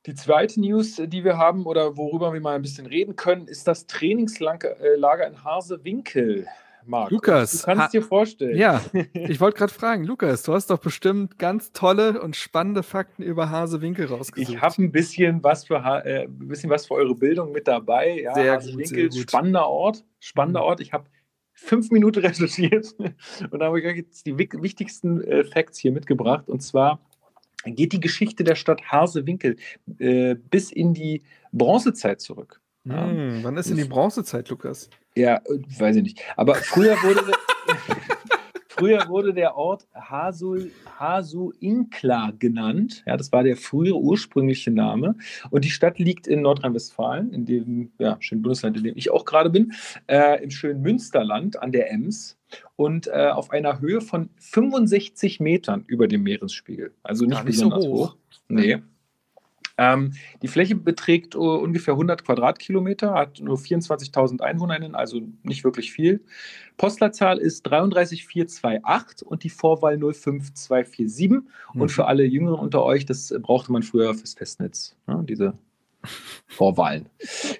Die 0.04 0.14
zweite 0.14 0.60
News, 0.60 0.96
die 1.06 1.24
wir 1.24 1.38
haben 1.38 1.64
oder 1.64 1.96
worüber 1.96 2.32
wir 2.32 2.40
mal 2.40 2.56
ein 2.56 2.62
bisschen 2.62 2.86
reden 2.86 3.16
können, 3.16 3.46
ist 3.48 3.66
das 3.68 3.86
Trainingslager 3.86 4.76
in 5.26 5.44
Hasewinkel. 5.44 6.46
Marc, 6.84 7.10
Lukas, 7.12 7.52
du 7.52 7.64
kannst 7.64 7.94
dir 7.94 8.02
vorstellen. 8.02 8.56
Ja, 8.58 8.82
ich 9.14 9.40
wollte 9.40 9.56
gerade 9.58 9.72
fragen, 9.72 10.02
Lukas, 10.04 10.42
du 10.42 10.52
hast 10.52 10.68
doch 10.68 10.78
bestimmt 10.80 11.38
ganz 11.38 11.70
tolle 11.72 12.20
und 12.20 12.34
spannende 12.34 12.82
Fakten 12.82 13.22
über 13.22 13.50
Hasewinkel 13.50 14.06
rausgesucht. 14.06 14.52
Ich 14.56 14.60
habe 14.60 14.82
ein 14.82 14.90
bisschen 14.90 15.42
was 15.44 15.64
für 15.64 15.84
Ha- 15.84 16.00
äh, 16.00 16.24
ein 16.24 16.48
bisschen 16.48 16.68
was 16.70 16.86
für 16.86 16.94
eure 16.94 17.14
Bildung 17.14 17.52
mit 17.52 17.68
dabei. 17.68 18.20
Ja, 18.22 18.34
Sehr 18.34 18.44
gut, 18.56 18.62
Hasewinkel, 18.64 19.12
sehr 19.12 19.20
gut. 19.22 19.30
spannender 19.30 19.68
Ort, 19.68 20.04
spannender 20.18 20.60
Mhm. 20.60 20.66
Ort. 20.66 20.80
Ich 20.80 20.92
habe 20.92 21.04
fünf 21.52 21.90
Minuten 21.90 22.20
recherchiert 22.20 22.94
und 22.98 23.58
da 23.58 23.66
habe 23.66 23.80
ich 23.80 23.86
euch 23.86 23.96
jetzt 23.96 24.26
die 24.26 24.38
wichtigsten 24.38 25.22
äh, 25.22 25.44
Facts 25.44 25.78
hier 25.78 25.92
mitgebracht. 25.92 26.48
Und 26.48 26.62
zwar 26.62 27.00
geht 27.64 27.92
die 27.92 28.00
Geschichte 28.00 28.44
der 28.44 28.54
Stadt 28.54 28.82
Hasewinkel 28.90 29.56
äh, 29.98 30.34
bis 30.34 30.72
in 30.72 30.94
die 30.94 31.22
Bronzezeit 31.52 32.20
zurück. 32.20 32.60
Hm, 32.84 33.40
wann 33.42 33.56
ist 33.56 33.70
denn 33.70 33.76
die 33.76 33.84
Bronzezeit, 33.84 34.48
Lukas? 34.48 34.90
Ja, 35.14 35.40
weiß 35.78 35.96
ich 35.96 36.02
nicht. 36.02 36.22
Aber 36.36 36.54
früher 36.56 36.96
wurde, 37.02 37.20
früher 38.82 39.08
wurde 39.08 39.32
der 39.32 39.56
Ort 39.56 39.86
Hasul, 39.94 40.72
Hasuinkla 40.98 42.32
genannt. 42.38 43.04
Ja, 43.06 43.16
das 43.16 43.30
war 43.30 43.44
der 43.44 43.56
frühere 43.56 43.98
ursprüngliche 43.98 44.70
Name. 44.70 45.14
Und 45.50 45.64
die 45.64 45.70
Stadt 45.70 45.98
liegt 45.98 46.26
in 46.26 46.42
Nordrhein-Westfalen, 46.42 47.32
in 47.32 47.46
dem 47.46 47.92
ja, 47.98 48.16
schönen 48.20 48.42
Bundesland, 48.42 48.76
in 48.76 48.84
dem 48.84 48.96
ich 48.96 49.10
auch 49.10 49.24
gerade 49.24 49.50
bin, 49.50 49.72
äh, 50.08 50.42
im 50.42 50.50
schönen 50.50 50.82
Münsterland 50.82 51.62
an 51.62 51.70
der 51.70 51.92
Ems 51.92 52.38
und 52.76 53.06
äh, 53.06 53.30
auf 53.32 53.50
einer 53.50 53.80
Höhe 53.80 54.00
von 54.00 54.30
65 54.38 55.40
Metern 55.40 55.84
über 55.86 56.08
dem 56.08 56.24
Meeresspiegel. 56.24 56.92
Also 57.02 57.24
nicht, 57.24 57.44
nicht 57.44 57.58
so 57.58 57.68
besonders 57.68 57.86
hoch. 57.86 58.10
hoch. 58.10 58.16
Nee. 58.48 58.82
Ähm, 59.82 60.12
die 60.42 60.48
Fläche 60.48 60.76
beträgt 60.76 61.34
uh, 61.34 61.56
ungefähr 61.56 61.94
100 61.94 62.24
Quadratkilometer, 62.24 63.14
hat 63.14 63.40
nur 63.40 63.56
24.000 63.56 64.40
EinwohnerInnen, 64.40 64.94
also 64.94 65.20
nicht 65.42 65.64
wirklich 65.64 65.92
viel. 65.92 66.22
Postleitzahl 66.76 67.38
ist 67.38 67.62
33428 67.64 69.26
und 69.26 69.42
die 69.42 69.50
Vorwahl 69.50 69.98
05247. 69.98 71.30
Mhm. 71.30 71.44
Und 71.74 71.90
für 71.90 72.06
alle 72.06 72.24
Jüngeren 72.24 72.60
unter 72.60 72.84
euch, 72.84 73.06
das 73.06 73.34
brauchte 73.40 73.72
man 73.72 73.82
früher 73.82 74.14
fürs 74.14 74.34
Festnetz, 74.34 74.94
ne, 75.08 75.24
diese 75.28 75.54
Vorwahlen. 76.46 77.08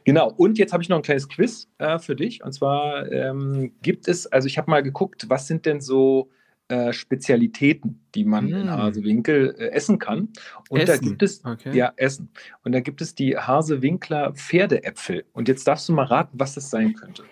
Genau, 0.04 0.32
und 0.36 0.58
jetzt 0.58 0.72
habe 0.72 0.82
ich 0.82 0.88
noch 0.88 0.98
ein 0.98 1.02
kleines 1.02 1.28
Quiz 1.28 1.68
äh, 1.78 1.98
für 1.98 2.14
dich. 2.14 2.44
Und 2.44 2.52
zwar 2.52 3.10
ähm, 3.10 3.72
gibt 3.82 4.06
es, 4.06 4.26
also 4.28 4.46
ich 4.46 4.58
habe 4.58 4.70
mal 4.70 4.82
geguckt, 4.82 5.28
was 5.28 5.48
sind 5.48 5.66
denn 5.66 5.80
so 5.80 6.30
äh, 6.72 6.92
Spezialitäten, 6.94 8.00
die 8.14 8.24
man 8.24 8.48
in 8.48 8.66
Mm. 8.66 8.70
Hasewinkel 8.70 9.54
äh, 9.58 9.68
essen 9.72 9.98
kann. 9.98 10.30
Und 10.70 10.88
da 10.88 10.94
Essen? 10.94 11.08
gibt 11.08 11.22
es, 11.22 11.44
Okay. 11.44 11.76
ja, 11.76 11.92
Essen. 11.96 12.30
Und 12.64 12.72
da 12.72 12.80
gibt 12.80 13.02
es 13.02 13.14
die 13.14 13.36
Hasewinkler 13.36 14.32
Pferdeäpfel. 14.32 15.24
Und 15.32 15.48
jetzt 15.48 15.66
darfst 15.68 15.88
du 15.88 15.92
mal 15.92 16.06
raten, 16.06 16.38
was 16.40 16.54
das 16.54 16.70
sein 16.70 16.94
könnte. 16.94 17.24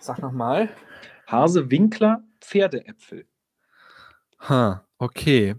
Sag 0.00 0.18
nochmal. 0.20 0.70
Hasewinkler 1.28 2.24
Pferdeäpfel. 2.40 3.26
Ha, 4.48 4.84
okay. 4.98 5.54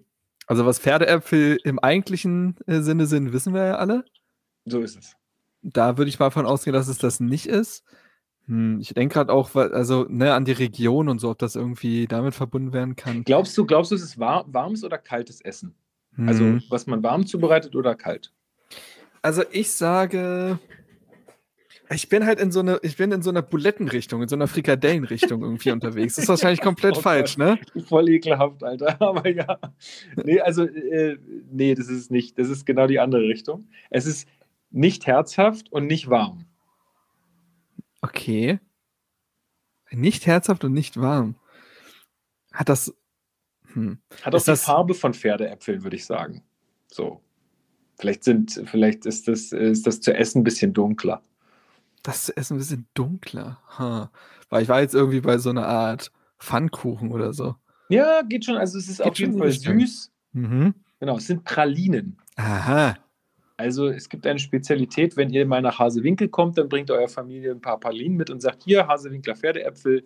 Also 0.46 0.65
was 0.65 0.80
Pferdeäpfel 0.80 1.58
im 1.63 1.80
eigentlichen 1.80 2.58
äh, 2.67 2.82
Sinne 2.82 3.06
sind, 3.06 3.32
wissen 3.32 3.54
wir 3.54 3.63
ja 3.65 3.76
alle. 3.78 4.04
So 4.65 4.82
ist 4.82 4.98
es. 5.00 5.15
Da 5.62 5.98
würde 5.98 6.10
ich 6.10 6.19
mal 6.19 6.32
von 6.32 6.46
ausgehen, 6.46 6.74
dass 6.74 6.89
es 6.89 6.98
das 6.98 7.22
nicht 7.22 7.46
ist. 7.46 7.86
Hm, 8.47 8.79
ich 8.82 8.93
denke 8.93 9.13
gerade 9.13 9.32
auch, 9.32 9.56
also 9.56 10.06
ne, 10.10 10.34
an 10.34 10.45
die 10.45 10.51
Region 10.51 11.08
und 11.08 11.19
so, 11.19 11.29
ob 11.29 11.39
das 11.39 11.56
irgendwie 11.56 12.08
damit 12.08 12.36
verbunden 12.36 12.73
werden 12.73 12.95
kann. 12.95 13.23
Glaubst 13.23 13.58
du, 13.58 13.65
glaubst 13.65 13.91
du, 13.91 13.95
es 13.95 14.03
ist 14.03 14.19
war, 14.19 14.45
warmes 14.53 14.84
oder 14.84 14.97
kaltes 14.97 15.41
Essen? 15.41 15.75
Also, 16.27 16.43
Hm. 16.43 16.63
was 16.69 16.86
man 16.86 17.01
warm 17.01 17.25
zubereitet 17.25 17.75
oder 17.75 17.95
kalt? 17.95 18.32
Also 19.23 19.43
ich 19.51 19.71
sage, 19.71 20.60
ich 21.89 22.10
bin 22.10 22.25
halt 22.25 22.39
in 22.39 22.51
so 22.51 22.60
eine, 22.60 22.79
ich 22.84 22.97
bin 22.97 23.12
in 23.12 23.21
so 23.21 23.29
einer 23.29 23.41
Bulettenrichtung, 23.41 24.21
in 24.21 24.27
so 24.27 24.36
einer 24.36 24.47
Frikadellenrichtung 24.47 25.41
irgendwie 25.41 25.71
unterwegs. 25.71 26.15
Das 26.15 26.23
ist 26.23 26.29
wahrscheinlich 26.29 26.62
komplett 26.62 26.97
Oh 26.97 27.01
falsch, 27.01 27.38
ne? 27.38 27.58
Voll 27.88 28.10
ekelhaft, 28.10 28.63
Alter. 28.63 28.97
Aber 29.01 29.27
ja. 29.27 29.58
Nee, 30.23 30.39
also, 30.41 30.63
äh, 30.65 31.17
nee, 31.51 31.73
das 31.73 31.88
ist 31.88 32.12
nicht. 32.12 32.38
Das 32.38 32.49
ist 32.49 32.65
genau 32.65 32.88
die 32.88 32.99
andere 32.99 33.23
Richtung. 33.23 33.65
Es 33.89 34.06
ist 34.06 34.27
nicht 34.71 35.08
herzhaft 35.08 35.71
und 35.71 35.88
nicht 35.88 36.10
warm. 36.10 36.45
Okay. 38.04 38.60
Nicht 39.92 40.26
herzhaft 40.26 40.63
und 40.63 40.74
nicht 40.74 41.00
warm. 41.00 41.36
Hat 42.52 42.68
das. 42.70 42.94
Hm. 43.74 44.00
Hat 44.22 44.34
auch 44.34 44.38
Ist 44.38 44.48
die 44.48 44.52
das- 44.52 44.63
Farbe 44.66 44.94
von 44.94 45.13
Pferdeäpfeln, 45.13 45.84
würde 45.84 45.96
ich 45.96 46.06
sagen. 46.06 46.44
So. 46.88 47.22
Vielleicht 47.98 48.24
sind, 48.24 48.62
vielleicht 48.66 49.06
ist 49.06 49.28
das, 49.28 49.52
ist 49.52 49.88
das 49.88 50.02
zu 50.02 50.13
essen 50.16 50.42
ein 50.42 50.44
bisschen 50.44 50.74
dunkler. 50.74 51.22
Das 52.02 52.28
ist 52.30 52.52
ein 52.52 52.58
bisschen 52.58 52.88
dunkler. 52.96 53.62
Ha. 53.80 54.12
Weil 54.50 54.63
ich 54.63 54.70
war 54.70 54.82
jetzt 54.82 54.94
irgendwie 54.96 55.22
bei 55.22 55.38
so 55.38 55.52
einer 55.52 55.68
Art 55.68 56.12
Pfannkuchen 56.39 57.12
oder 57.12 57.34
so. 57.34 57.56
Ja, 57.89 58.22
geht 58.24 58.46
schon. 58.46 58.58
Also 58.58 58.78
es 58.80 58.89
ist 58.89 58.98
Geht 58.98 59.08
auf 59.08 59.20
jeden 59.20 59.38
Fall 59.38 59.52
süß. 59.52 60.12
Mhm. 60.34 60.74
Genau, 61.00 61.18
es 61.18 61.28
sind 61.28 61.44
Pralinen. 61.46 62.18
Aha. 62.36 62.98
Also 63.58 63.88
es 63.88 64.10
gibt 64.10 64.26
eine 64.26 64.39
Spezialität, 64.39 65.16
wenn 65.16 65.30
ihr 65.30 65.46
mal 65.46 65.62
nach 65.62 65.80
Hasewinkel 65.80 66.28
kommt, 66.30 66.58
dann 66.58 66.70
bringt 66.70 66.89
eurer 66.89 67.08
Familie 67.08 67.52
ein 67.52 67.62
paar 67.62 67.80
Pralinen 67.80 68.18
mit 68.18 68.30
und 68.30 68.42
sagt, 68.42 68.63
hier, 68.63 68.88
Hasewinkler 68.88 69.36
Pferdeäpfel. 69.36 70.04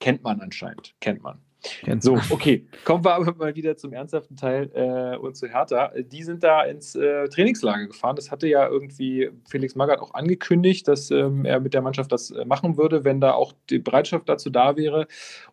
Kennt 0.00 0.22
man 0.22 0.40
anscheinend, 0.40 0.94
kennt 1.00 1.22
man. 1.22 1.40
Kennst 1.82 2.06
So, 2.06 2.14
okay, 2.30 2.66
kommen 2.84 3.04
wir 3.04 3.14
aber 3.14 3.34
mal 3.34 3.54
wieder 3.54 3.76
zum 3.76 3.92
ernsthaften 3.92 4.36
Teil 4.36 4.70
äh, 4.74 5.16
und 5.16 5.36
zu 5.36 5.48
Hertha. 5.48 5.92
Die 5.96 6.22
sind 6.22 6.42
da 6.42 6.62
ins 6.64 6.94
äh, 6.94 7.28
Trainingslager 7.28 7.86
gefahren. 7.86 8.16
Das 8.16 8.30
hatte 8.30 8.46
ja 8.46 8.68
irgendwie 8.68 9.30
Felix 9.48 9.74
Magath 9.74 10.00
auch 10.00 10.14
angekündigt, 10.14 10.86
dass 10.88 11.10
ähm, 11.10 11.44
er 11.44 11.60
mit 11.60 11.74
der 11.74 11.82
Mannschaft 11.82 12.12
das 12.12 12.30
äh, 12.30 12.44
machen 12.44 12.76
würde, 12.76 13.04
wenn 13.04 13.20
da 13.20 13.32
auch 13.32 13.52
die 13.70 13.78
Bereitschaft 13.78 14.28
dazu 14.28 14.50
da 14.50 14.76
wäre. 14.76 15.06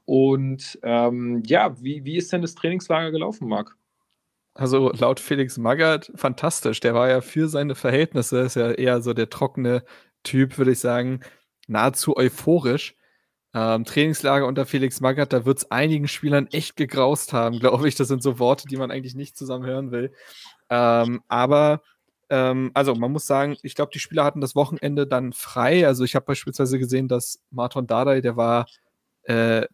Und 0.06 0.80
ähm, 0.84 1.41
ja, 1.45 1.76
wie, 1.82 2.04
wie 2.06 2.17
ist 2.17 2.32
denn 2.34 2.41
das 2.41 2.56
Trainingslager 2.56 3.12
gelaufen, 3.12 3.47
Marc? 3.47 3.78
Also 4.55 4.91
laut 4.91 5.19
Felix 5.19 5.57
Magath 5.57 6.11
fantastisch. 6.15 6.79
Der 6.79 6.93
war 6.93 7.09
ja 7.09 7.21
für 7.21 7.47
seine 7.47 7.75
Verhältnisse, 7.75 8.41
ist 8.41 8.55
ja 8.55 8.71
eher 8.71 9.01
so 9.01 9.13
der 9.13 9.29
trockene 9.29 9.83
Typ, 10.23 10.57
würde 10.57 10.71
ich 10.71 10.79
sagen, 10.79 11.21
nahezu 11.67 12.15
euphorisch. 12.15 12.95
Ähm, 13.55 13.85
Trainingslager 13.85 14.47
unter 14.47 14.65
Felix 14.65 14.99
Magath, 14.99 15.31
da 15.33 15.45
wird 15.45 15.59
es 15.59 15.71
einigen 15.71 16.07
Spielern 16.07 16.47
echt 16.47 16.75
gegraust 16.75 17.33
haben, 17.33 17.59
glaube 17.59 17.87
ich. 17.87 17.95
Das 17.95 18.07
sind 18.07 18.23
so 18.23 18.39
Worte, 18.39 18.67
die 18.67 18.77
man 18.77 18.91
eigentlich 18.91 19.15
nicht 19.15 19.37
zusammen 19.37 19.65
hören 19.65 19.91
will. 19.91 20.13
Ähm, 20.69 21.21
aber, 21.27 21.81
ähm, 22.29 22.71
also 22.73 22.95
man 22.95 23.11
muss 23.11 23.27
sagen, 23.27 23.57
ich 23.63 23.75
glaube, 23.75 23.91
die 23.93 23.99
Spieler 23.99 24.23
hatten 24.23 24.41
das 24.41 24.55
Wochenende 24.55 25.07
dann 25.07 25.33
frei. 25.33 25.87
Also 25.87 26.03
ich 26.03 26.15
habe 26.15 26.25
beispielsweise 26.25 26.79
gesehen, 26.79 27.07
dass 27.07 27.41
Martin 27.51 27.87
Dardai, 27.87 28.21
der 28.21 28.37
war 28.37 28.67
äh, 29.23 29.67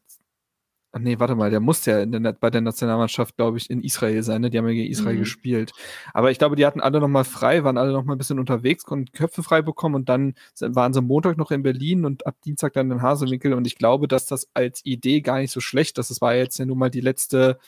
Ach 0.92 1.00
nee, 1.00 1.20
warte 1.20 1.36
mal, 1.36 1.52
der 1.52 1.60
musste 1.60 1.92
ja 1.92 2.06
der, 2.06 2.34
bei 2.34 2.50
der 2.50 2.62
Nationalmannschaft, 2.62 3.38
glaube 3.38 3.60
ich, 3.60 3.70
in 3.70 3.84
Israel 3.84 4.24
sein, 4.24 4.42
ne? 4.42 4.50
Die 4.50 4.58
haben 4.58 4.68
ja 4.68 4.74
gegen 4.74 4.92
Israel 4.92 5.16
Mhm. 5.18 5.20
gespielt. 5.20 5.72
Aber 6.16 6.32
ich 6.32 6.40
glaube, 6.40 6.56
die 6.56 6.66
hatten 6.66 6.82
alle 6.82 7.00
nochmal 7.00 7.26
frei, 7.26 7.64
waren 7.64 7.78
alle 7.78 7.92
nochmal 7.92 8.16
ein 8.16 8.18
bisschen 8.18 8.40
unterwegs, 8.40 8.86
konnten 8.86 9.12
Köpfe 9.12 9.44
frei 9.44 9.62
bekommen 9.62 9.94
und 9.94 10.10
dann 10.10 10.34
waren 10.60 10.94
sie 10.94 11.02
Montag 11.02 11.38
noch 11.38 11.52
in 11.52 11.62
Berlin 11.62 12.06
und 12.06 12.26
ab 12.26 12.38
Dienstag 12.44 12.74
dann 12.74 12.90
in 12.90 13.04
Hasewinkel. 13.04 13.54
Und 13.54 13.68
ich 13.68 13.76
glaube, 13.78 14.08
dass 14.08 14.26
das 14.26 14.50
als 14.56 14.84
Idee 14.84 15.22
gar 15.22 15.38
nicht 15.38 15.52
so 15.52 15.60
schlecht 15.60 16.00
ist. 16.00 16.10
Das 16.10 16.22
war 16.22 16.34
jetzt 16.34 16.58
ja 16.58 16.66
nun 16.66 16.80
mal 16.80 16.90
die 16.90 17.02
letzte 17.02 17.60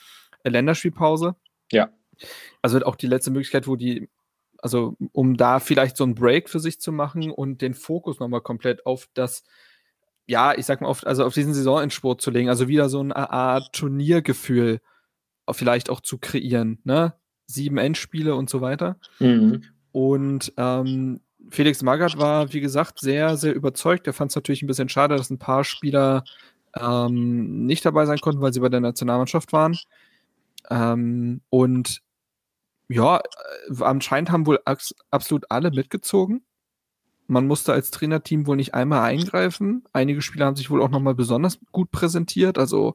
äh, 0.42 0.48
Länderspielpause. 0.50 1.36
Ja. 1.70 1.90
Also 2.60 2.80
auch 2.80 2.96
die 2.96 3.06
letzte 3.06 3.30
Möglichkeit, 3.30 3.68
wo 3.68 3.76
die, 3.76 4.08
also 4.58 4.96
um 5.12 5.36
da 5.36 5.60
vielleicht 5.60 5.96
so 5.96 6.02
einen 6.02 6.16
Break 6.16 6.50
für 6.50 6.58
sich 6.60 6.80
zu 6.80 6.90
machen 6.90 7.30
und 7.30 7.62
den 7.62 7.74
Fokus 7.74 8.18
nochmal 8.18 8.40
komplett 8.40 8.84
auf 8.84 9.08
das 9.14 9.44
ja, 10.26 10.54
ich 10.56 10.66
sag 10.66 10.80
mal, 10.80 10.88
auf, 10.88 11.06
also 11.06 11.24
auf 11.24 11.34
diesen 11.34 11.54
Saisonendsport 11.54 12.20
zu 12.20 12.30
legen, 12.30 12.48
also 12.48 12.68
wieder 12.68 12.88
so 12.88 13.00
eine 13.00 13.16
Art 13.16 13.72
Turniergefühl 13.74 14.80
vielleicht 15.50 15.90
auch 15.90 16.00
zu 16.00 16.18
kreieren, 16.18 16.78
ne? 16.84 17.14
Sieben 17.46 17.76
Endspiele 17.78 18.34
und 18.34 18.48
so 18.48 18.60
weiter. 18.60 18.96
Und 19.90 20.52
ähm, 20.56 21.20
Felix 21.50 21.82
Magath 21.82 22.16
war, 22.18 22.52
wie 22.52 22.60
gesagt, 22.60 23.00
sehr, 23.00 23.36
sehr 23.36 23.54
überzeugt. 23.54 24.06
Er 24.06 24.12
fand 24.14 24.30
es 24.30 24.36
natürlich 24.36 24.62
ein 24.62 24.68
bisschen 24.68 24.88
schade, 24.88 25.16
dass 25.16 25.28
ein 25.30 25.38
paar 25.38 25.64
Spieler 25.64 26.24
ähm, 26.78 27.66
nicht 27.66 27.84
dabei 27.84 28.06
sein 28.06 28.18
konnten, 28.20 28.40
weil 28.40 28.52
sie 28.54 28.60
bei 28.60 28.68
der 28.70 28.80
Nationalmannschaft 28.80 29.52
waren. 29.52 29.76
Ähm, 30.70 31.42
und 31.50 32.00
Ja, 32.88 33.18
äh, 33.18 33.82
anscheinend 33.84 34.30
haben 34.30 34.46
wohl 34.46 34.60
absolut 35.10 35.50
alle 35.50 35.70
mitgezogen. 35.70 36.44
Man 37.32 37.46
musste 37.46 37.72
als 37.72 37.90
Trainerteam 37.90 38.46
wohl 38.46 38.56
nicht 38.56 38.74
einmal 38.74 39.00
eingreifen. 39.00 39.84
Einige 39.94 40.20
Spieler 40.20 40.44
haben 40.44 40.56
sich 40.56 40.70
wohl 40.70 40.82
auch 40.82 40.90
nochmal 40.90 41.14
besonders 41.14 41.58
gut 41.72 41.90
präsentiert. 41.90 42.58
Also 42.58 42.94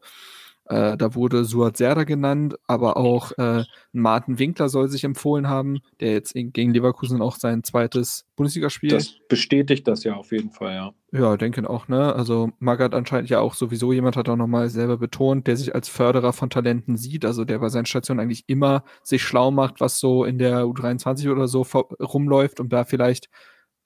äh, 0.66 0.96
da 0.96 1.16
wurde 1.16 1.44
Suat 1.44 1.78
Serda 1.78 2.04
genannt, 2.04 2.56
aber 2.68 2.98
auch 2.98 3.32
äh, 3.40 3.64
Martin 3.94 4.38
Winkler 4.38 4.70
soll 4.70 4.90
sich 4.90 5.04
empfohlen 5.04 5.50
haben, 5.50 5.80
der 6.02 6.12
jetzt 6.12 6.34
gegen 6.36 6.72
Leverkusen 6.72 7.20
auch 7.20 7.38
sein 7.38 7.64
zweites 7.64 8.26
Bundesligaspiel. 8.36 8.92
Das 8.92 9.16
bestätigt 9.28 9.88
das 9.88 10.04
ja 10.04 10.14
auf 10.14 10.32
jeden 10.32 10.52
Fall, 10.52 10.76
ja. 10.76 10.94
Ja, 11.12 11.36
denke 11.36 11.68
auch, 11.68 11.88
ne? 11.88 12.14
Also 12.14 12.52
Magath 12.60 12.94
anscheinend 12.94 13.32
ja 13.32 13.40
auch 13.40 13.56
sowieso 13.56 13.92
jemand 13.92 14.18
hat 14.18 14.30
auch 14.30 14.36
nochmal 14.36 14.70
selber 14.70 14.98
betont, 14.98 15.48
der 15.48 15.58
sich 15.58 15.74
als 15.74 15.90
Förderer 15.90 16.32
von 16.32 16.52
Talenten 16.52 16.96
sieht, 16.96 17.26
also 17.26 17.44
der 17.44 17.58
bei 17.58 17.70
seinen 17.70 17.88
Stationen 17.88 18.20
eigentlich 18.20 18.44
immer 18.48 18.84
sich 19.02 19.24
schlau 19.24 19.50
macht, 19.50 19.80
was 19.80 20.00
so 20.00 20.26
in 20.26 20.38
der 20.38 20.66
U23 20.66 21.32
oder 21.32 21.48
so 21.48 21.66
rumläuft, 22.00 22.60
um 22.60 22.70
da 22.70 22.84
vielleicht 22.84 23.30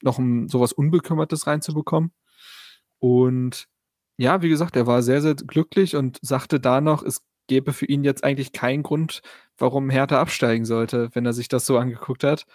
noch 0.02 0.18
ein, 0.18 0.48
sowas 0.48 0.72
Unbekümmertes 0.72 1.46
reinzubekommen. 1.46 2.12
Und 2.98 3.66
ja, 4.16 4.42
wie 4.42 4.48
gesagt, 4.48 4.76
er 4.76 4.86
war 4.86 5.02
sehr, 5.02 5.22
sehr 5.22 5.34
glücklich 5.34 5.96
und 5.96 6.18
sagte 6.22 6.60
da 6.60 6.80
noch, 6.80 7.02
es 7.02 7.22
gäbe 7.48 7.72
für 7.72 7.86
ihn 7.86 8.04
jetzt 8.04 8.24
eigentlich 8.24 8.52
keinen 8.52 8.82
Grund, 8.82 9.22
warum 9.58 9.90
Hertha 9.90 10.20
absteigen 10.20 10.64
sollte, 10.64 11.10
wenn 11.14 11.26
er 11.26 11.32
sich 11.32 11.48
das 11.48 11.66
so 11.66 11.78
angeguckt 11.78 12.24
hat. 12.24 12.46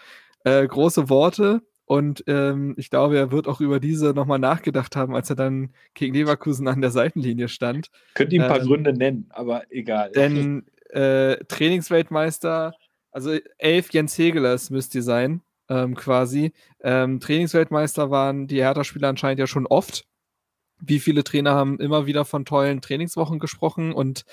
Äh, 0.44 0.66
große 0.66 1.10
Worte 1.10 1.62
und 1.88 2.26
ähm, 2.28 2.76
ich 2.78 2.90
glaube, 2.90 3.18
er 3.18 3.32
wird 3.32 3.48
auch 3.48 3.62
über 3.62 3.80
diese 3.80 4.08
nochmal 4.08 4.40
nachgedacht 4.40 4.98
haben, 4.98 5.16
als 5.16 5.30
er 5.30 5.38
dann 5.38 5.74
gegen 5.94 6.14
Leverkusen 6.14 6.68
an 6.68 6.82
der 6.82 6.92
Seitenlinie 6.92 7.48
stand. 7.48 7.90
Könnt 8.14 8.34
ihr 8.34 8.44
ein 8.44 8.50
paar 8.50 8.60
ähm, 8.60 8.68
Gründe 8.68 8.92
nennen, 8.92 9.28
aber 9.30 9.64
egal. 9.72 10.12
Denn 10.12 10.66
äh, 10.90 11.38
Trainingsweltmeister, 11.46 12.74
also 13.12 13.38
elf 13.58 13.94
Jens 13.94 14.18
Hegelers 14.18 14.70
müsst 14.70 14.96
ihr 14.96 15.02
sein, 15.02 15.42
ähm, 15.70 15.96
quasi. 15.96 16.54
Ähm, 16.82 17.20
Trainingsweltmeister 17.20 18.10
waren 18.12 18.48
die 18.48 18.62
Hertha-Spieler 18.62 19.10
anscheinend 19.10 19.40
ja 19.40 19.48
schon 19.48 19.68
oft 19.68 20.06
wie 20.80 21.00
viele 21.00 21.24
Trainer 21.24 21.54
haben 21.54 21.80
immer 21.80 22.06
wieder 22.06 22.26
von 22.26 22.46
tollen 22.46 22.82
Trainingswochen 22.82 23.40
gesprochen 23.40 23.94
und 23.94 24.26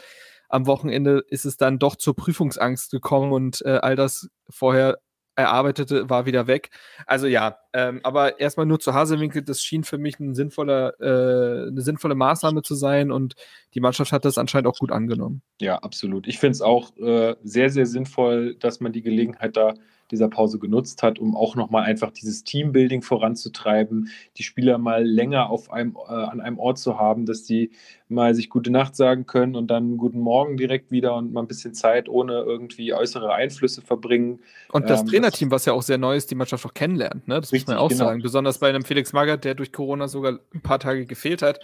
am 0.48 0.66
Wochenende 0.66 1.24
ist 1.28 1.46
es 1.46 1.56
dann 1.56 1.78
doch 1.78 1.96
zur 1.96 2.14
Prüfungsangst 2.14 2.90
gekommen 2.90 3.32
und 3.32 3.62
äh, 3.64 3.78
all 3.82 3.96
das 3.96 4.28
vorher 4.48 4.98
erarbeitete 5.36 6.08
war 6.08 6.26
wieder 6.26 6.46
weg. 6.46 6.70
Also 7.06 7.26
ja, 7.26 7.58
ähm, 7.72 7.98
aber 8.04 8.38
erstmal 8.38 8.66
nur 8.66 8.78
zu 8.78 8.94
Hasewinkel, 8.94 9.42
das 9.42 9.62
schien 9.62 9.82
für 9.82 9.98
mich 9.98 10.20
ein 10.20 10.34
sinnvoller, 10.34 10.94
äh, 11.00 11.68
eine 11.68 11.80
sinnvolle 11.80 12.14
Maßnahme 12.14 12.62
zu 12.62 12.76
sein 12.76 13.10
und 13.10 13.34
die 13.74 13.80
Mannschaft 13.80 14.12
hat 14.12 14.24
das 14.24 14.38
anscheinend 14.38 14.68
auch 14.68 14.78
gut 14.78 14.92
angenommen. 14.92 15.42
Ja, 15.60 15.78
absolut. 15.78 16.28
Ich 16.28 16.38
finde 16.38 16.52
es 16.52 16.62
auch 16.62 16.96
äh, 16.98 17.34
sehr, 17.42 17.70
sehr 17.70 17.86
sinnvoll, 17.86 18.54
dass 18.54 18.78
man 18.78 18.92
die 18.92 19.02
Gelegenheit 19.02 19.56
da 19.56 19.74
dieser 20.14 20.28
Pause 20.28 20.58
genutzt 20.58 21.02
hat, 21.02 21.18
um 21.18 21.36
auch 21.36 21.56
nochmal 21.56 21.84
einfach 21.84 22.10
dieses 22.10 22.44
Teambuilding 22.44 23.02
voranzutreiben, 23.02 24.08
die 24.36 24.42
Spieler 24.42 24.78
mal 24.78 25.04
länger 25.04 25.50
auf 25.50 25.70
einem, 25.70 25.96
äh, 26.08 26.12
an 26.12 26.40
einem 26.40 26.58
Ort 26.58 26.78
zu 26.78 26.98
haben, 26.98 27.26
dass 27.26 27.42
die 27.42 27.72
mal 28.08 28.34
sich 28.34 28.48
gute 28.48 28.70
Nacht 28.70 28.94
sagen 28.96 29.26
können 29.26 29.56
und 29.56 29.68
dann 29.68 29.96
guten 29.96 30.20
Morgen 30.20 30.56
direkt 30.56 30.90
wieder 30.90 31.16
und 31.16 31.32
mal 31.32 31.40
ein 31.42 31.48
bisschen 31.48 31.74
Zeit 31.74 32.08
ohne 32.08 32.40
irgendwie 32.40 32.94
äußere 32.94 33.32
Einflüsse 33.32 33.82
verbringen. 33.82 34.40
Und 34.70 34.88
das 34.88 35.00
ähm, 35.00 35.06
Trainerteam, 35.08 35.50
was 35.50 35.64
ja 35.64 35.72
auch 35.72 35.82
sehr 35.82 35.98
neu 35.98 36.14
ist, 36.16 36.30
die 36.30 36.34
Mannschaft 36.34 36.64
auch 36.64 36.74
kennenlernt, 36.74 37.26
ne? 37.26 37.40
das 37.40 37.52
richtig, 37.52 37.68
muss 37.68 37.74
man 37.74 37.84
auch 37.84 37.88
genau. 37.88 38.04
sagen. 38.04 38.22
Besonders 38.22 38.58
bei 38.58 38.68
einem 38.68 38.84
Felix 38.84 39.12
Magath, 39.12 39.44
der 39.44 39.54
durch 39.54 39.72
Corona 39.72 40.08
sogar 40.08 40.38
ein 40.54 40.60
paar 40.60 40.78
Tage 40.78 41.06
gefehlt 41.06 41.42
hat 41.42 41.60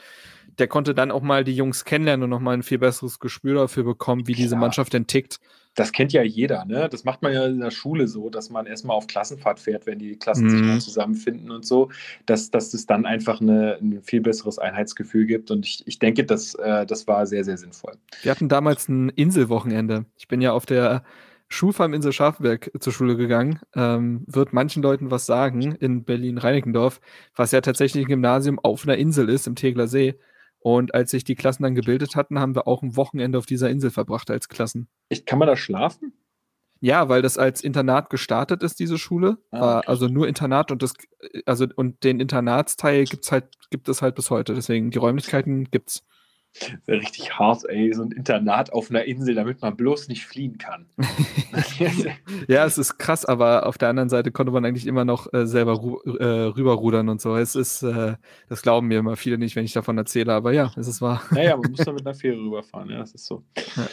der 0.59 0.69
konnte 0.69 0.95
dann 0.95 1.11
auch 1.11 1.23
mal 1.23 1.45
die 1.45 1.55
Jungs 1.55 1.85
kennenlernen 1.85 2.25
und 2.25 2.31
nochmal 2.31 2.55
ein 2.55 2.63
viel 2.63 2.79
besseres 2.79 3.19
Gespür 3.19 3.55
dafür 3.55 3.85
bekommen, 3.85 4.27
wie 4.27 4.33
Klar. 4.33 4.43
diese 4.43 4.57
Mannschaft 4.57 4.93
denn 4.93 5.07
tickt. 5.07 5.41
Das 5.75 5.93
kennt 5.93 6.13
ja 6.13 6.23
jeder, 6.23 6.65
ne? 6.65 6.89
Das 6.91 7.05
macht 7.05 7.23
man 7.23 7.33
ja 7.33 7.47
in 7.47 7.61
der 7.61 7.71
Schule 7.71 8.09
so, 8.09 8.29
dass 8.29 8.51
man 8.51 8.67
erstmal 8.67 8.97
auf 8.97 9.07
Klassenfahrt 9.07 9.61
fährt, 9.61 9.87
wenn 9.87 9.99
die 9.99 10.17
Klassen 10.17 10.47
mhm. 10.47 10.51
sich 10.51 10.61
mal 10.63 10.81
zusammenfinden 10.81 11.51
und 11.51 11.65
so, 11.65 11.91
dass, 12.27 12.51
dass 12.51 12.75
es 12.75 12.87
dann 12.87 13.07
einfach 13.07 13.41
eine, 13.41 13.79
ein 13.81 14.03
viel 14.03 14.21
besseres 14.21 14.59
Einheitsgefühl 14.59 15.27
gibt. 15.27 15.51
Und 15.51 15.67
ich, 15.67 15.87
ich 15.87 15.99
denke, 15.99 16.25
das, 16.25 16.55
äh, 16.55 16.85
das 16.87 17.07
war 17.07 17.27
sehr, 17.27 17.45
sehr 17.45 17.57
sinnvoll. 17.57 17.93
Wir 18.23 18.33
hatten 18.33 18.49
damals 18.49 18.89
ein 18.89 19.11
Inselwochenende. 19.11 20.07
Ich 20.17 20.27
bin 20.27 20.41
ja 20.41 20.53
auf 20.53 20.67
der 20.67 21.05
Schulfarm 21.53 21.95
Insel 21.95 22.13
Schafberg 22.13 22.71
zur 22.79 22.93
Schule 22.93 23.17
gegangen. 23.17 23.59
Ähm, 23.75 24.25
wird 24.27 24.53
manchen 24.53 24.83
Leuten 24.83 25.11
was 25.11 25.27
sagen 25.27 25.75
in 25.75 26.05
Berlin-Reinickendorf, 26.05 27.01
was 27.35 27.51
ja 27.51 27.61
tatsächlich 27.61 28.05
ein 28.05 28.09
Gymnasium 28.09 28.59
auf 28.61 28.85
einer 28.85 28.97
Insel 28.97 29.29
ist, 29.29 29.49
im 29.49 29.57
Tegler 29.57 29.89
See. 29.89 30.15
Und 30.61 30.95
als 30.95 31.11
sich 31.11 31.25
die 31.25 31.35
Klassen 31.35 31.63
dann 31.63 31.75
gebildet 31.75 32.17
hatten, 32.17 32.39
haben 32.39 32.55
wir 32.55 32.67
auch 32.67 32.83
ein 32.83 32.97
Wochenende 32.97 33.39
auf 33.39 33.47
dieser 33.47 33.71
Insel 33.71 33.91
verbracht 33.91 34.31
als 34.31 34.49
Klassen. 34.49 34.89
Ich, 35.09 35.25
kann 35.25 35.39
man 35.39 35.49
da 35.49 35.57
schlafen? 35.57 36.13
Ja, 36.81 37.09
weil 37.09 37.23
das 37.23 37.37
als 37.37 37.63
Internat 37.63 38.09
gestartet 38.09 38.63
ist, 38.63 38.79
diese 38.79 38.99
Schule. 38.99 39.39
Ah, 39.51 39.79
okay. 39.79 39.89
Also 39.89 40.07
nur 40.07 40.29
Internat 40.29 40.71
und 40.71 40.83
das, 40.83 40.95
also 41.45 41.67
und 41.77 42.05
den 42.05 42.21
Internatsteil 42.21 43.05
gibt's 43.05 43.33
halt, 43.33 43.49
gibt 43.71 43.89
es 43.89 44.01
halt 44.01 44.15
bis 44.15 44.31
heute. 44.31 44.55
Deswegen 44.55 44.91
die 44.91 44.99
Räumlichkeiten 44.99 45.71
gibt's. 45.71 46.07
Wäre 46.85 47.01
richtig 47.01 47.39
hart, 47.39 47.65
ey, 47.69 47.93
so 47.93 48.03
ein 48.03 48.11
Internat 48.11 48.73
auf 48.73 48.91
einer 48.91 49.05
Insel, 49.05 49.35
damit 49.35 49.63
man 49.63 49.77
bloß 49.77 50.09
nicht 50.09 50.27
fliehen 50.27 50.59
kann. 50.59 50.87
ja, 52.49 52.67
es 52.67 52.77
ist 52.77 52.99
krass, 52.99 53.25
aber 53.25 53.67
auf 53.67 53.79
der 53.79 53.89
anderen 53.89 54.09
Seite 54.09 54.33
konnte 54.33 54.53
man 54.53 54.65
eigentlich 54.65 54.87
immer 54.87 55.05
noch 55.05 55.33
äh, 55.33 55.47
selber 55.47 55.75
äh, 56.19 56.25
rüberrudern 56.25 57.09
und 57.09 57.21
so. 57.21 57.37
Es 57.37 57.55
ist, 57.55 57.83
äh, 57.83 58.17
das 58.49 58.63
glauben 58.63 58.89
mir 58.89 58.99
immer 58.99 59.17
viele 59.17 59.39
nicht, 59.39 59.55
wenn 59.55 59.65
ich 59.65 59.73
davon 59.73 59.97
erzähle, 59.97 60.33
aber 60.33 60.53
ja, 60.53 60.73
es 60.77 60.89
ist 60.89 61.01
wahr. 61.01 61.23
Naja, 61.31 61.57
man 61.57 61.71
muss 61.71 61.85
da 61.85 61.93
mit 61.93 62.05
einer 62.05 62.15
Fähre 62.15 62.39
rüberfahren, 62.39 62.91
ja, 62.91 62.99
das 62.99 63.15
ist 63.15 63.27
so. 63.27 63.45
Ja. 63.77 63.87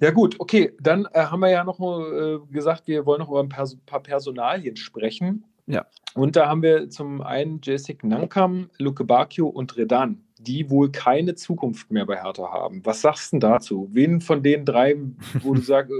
Ja 0.00 0.10
gut, 0.10 0.40
okay, 0.40 0.72
dann 0.80 1.06
äh, 1.12 1.20
haben 1.20 1.38
wir 1.40 1.50
ja 1.50 1.62
noch 1.62 1.78
äh, 1.78 2.38
gesagt, 2.50 2.88
wir 2.88 3.06
wollen 3.06 3.20
noch 3.20 3.28
über 3.28 3.40
ein 3.40 3.48
paar, 3.48 3.68
paar 3.86 4.00
Personalien 4.00 4.76
sprechen. 4.76 5.44
Ja. 5.66 5.86
Und 6.14 6.36
da 6.36 6.48
haben 6.48 6.62
wir 6.62 6.90
zum 6.90 7.22
einen 7.22 7.60
Jessic 7.62 8.02
Nankam, 8.02 8.70
Luke 8.78 9.04
Bakio 9.04 9.46
und 9.46 9.76
Redan 9.76 10.24
die 10.44 10.70
wohl 10.70 10.90
keine 10.90 11.34
Zukunft 11.34 11.90
mehr 11.90 12.06
bei 12.06 12.22
Hertha 12.22 12.50
haben. 12.50 12.84
Was 12.84 13.00
sagst 13.00 13.32
du 13.32 13.38
dazu? 13.38 13.88
Wen 13.92 14.20
von 14.20 14.42
den 14.42 14.64
drei, 14.64 14.96
wo 15.42 15.54
du 15.54 15.60
sagst, 15.60 15.92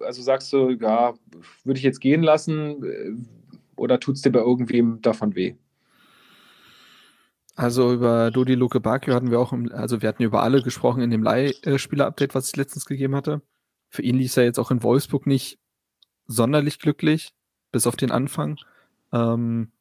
also 0.00 0.22
sagst 0.22 0.52
du, 0.52 0.70
ja, 0.70 1.14
würde 1.64 1.78
ich 1.78 1.84
jetzt 1.84 2.00
gehen 2.00 2.22
lassen 2.22 2.84
äh, 2.84 3.12
oder 3.76 4.00
tut 4.00 4.16
es 4.16 4.22
dir 4.22 4.32
bei 4.32 4.40
irgendwem 4.40 5.00
davon 5.02 5.34
weh? 5.34 5.54
Also 7.56 7.92
über 7.92 8.30
Dodi 8.30 8.54
Luke 8.54 8.80
Bakio 8.80 9.14
hatten 9.14 9.30
wir 9.30 9.38
auch, 9.38 9.52
im, 9.52 9.70
also 9.72 10.00
wir 10.00 10.08
hatten 10.08 10.22
über 10.22 10.42
alle 10.42 10.62
gesprochen 10.62 11.02
in 11.02 11.10
dem 11.10 11.22
Leihspieler-Update, 11.22 12.34
was 12.34 12.48
ich 12.48 12.56
letztens 12.56 12.86
gegeben 12.86 13.14
hatte. 13.14 13.42
Für 13.90 14.02
ihn 14.02 14.16
lief 14.16 14.36
er 14.36 14.44
jetzt 14.44 14.58
auch 14.58 14.70
in 14.70 14.82
Wolfsburg 14.82 15.26
nicht 15.26 15.58
sonderlich 16.26 16.78
glücklich, 16.78 17.34
bis 17.72 17.86
auf 17.86 17.96
den 17.96 18.12
Anfang. 18.12 18.56
Ähm, 19.12 19.72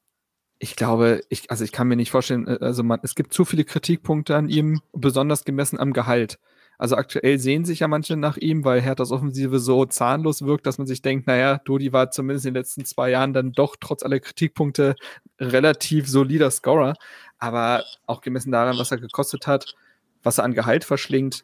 ich 0.59 0.75
glaube, 0.75 1.21
ich, 1.29 1.49
also 1.49 1.63
ich 1.63 1.71
kann 1.71 1.87
mir 1.87 1.95
nicht 1.95 2.11
vorstellen, 2.11 2.47
äh, 2.47 2.57
also 2.61 2.83
man, 2.83 2.99
es 3.03 3.15
gibt 3.15 3.33
zu 3.33 3.45
viele 3.45 3.63
Kritikpunkte 3.63 4.35
an 4.35 4.49
ihm, 4.49 4.81
besonders 4.93 5.45
gemessen 5.45 5.79
am 5.79 5.93
Gehalt. 5.93 6.37
Also 6.77 6.95
aktuell 6.95 7.39
sehen 7.39 7.65
sich 7.65 7.79
ja 7.79 7.89
manche 7.89 8.15
nach 8.15 8.37
ihm, 8.37 8.63
weil 8.63 8.79
Herthas 8.79 9.11
Offensive 9.11 9.59
so 9.59 9.85
zahnlos 9.85 10.43
wirkt, 10.43 10.65
dass 10.65 10.77
man 10.77 10.87
sich 10.87 11.01
denkt, 11.01 11.27
naja, 11.27 11.57
Dodi 11.65 11.91
war 11.91 12.09
zumindest 12.09 12.45
in 12.45 12.53
den 12.53 12.61
letzten 12.61 12.85
zwei 12.85 13.09
Jahren 13.09 13.33
dann 13.33 13.51
doch 13.51 13.75
trotz 13.77 14.01
aller 14.01 14.21
Kritikpunkte 14.21 14.95
relativ 15.39 16.07
solider 16.07 16.51
Scorer. 16.51 16.93
Aber 17.37 17.83
auch 18.05 18.21
gemessen 18.21 18.51
daran, 18.51 18.77
was 18.77 18.91
er 18.91 18.97
gekostet 18.97 19.45
hat, 19.45 19.75
was 20.23 20.37
er 20.37 20.45
an 20.45 20.53
Gehalt 20.53 20.85
verschlingt. 20.85 21.43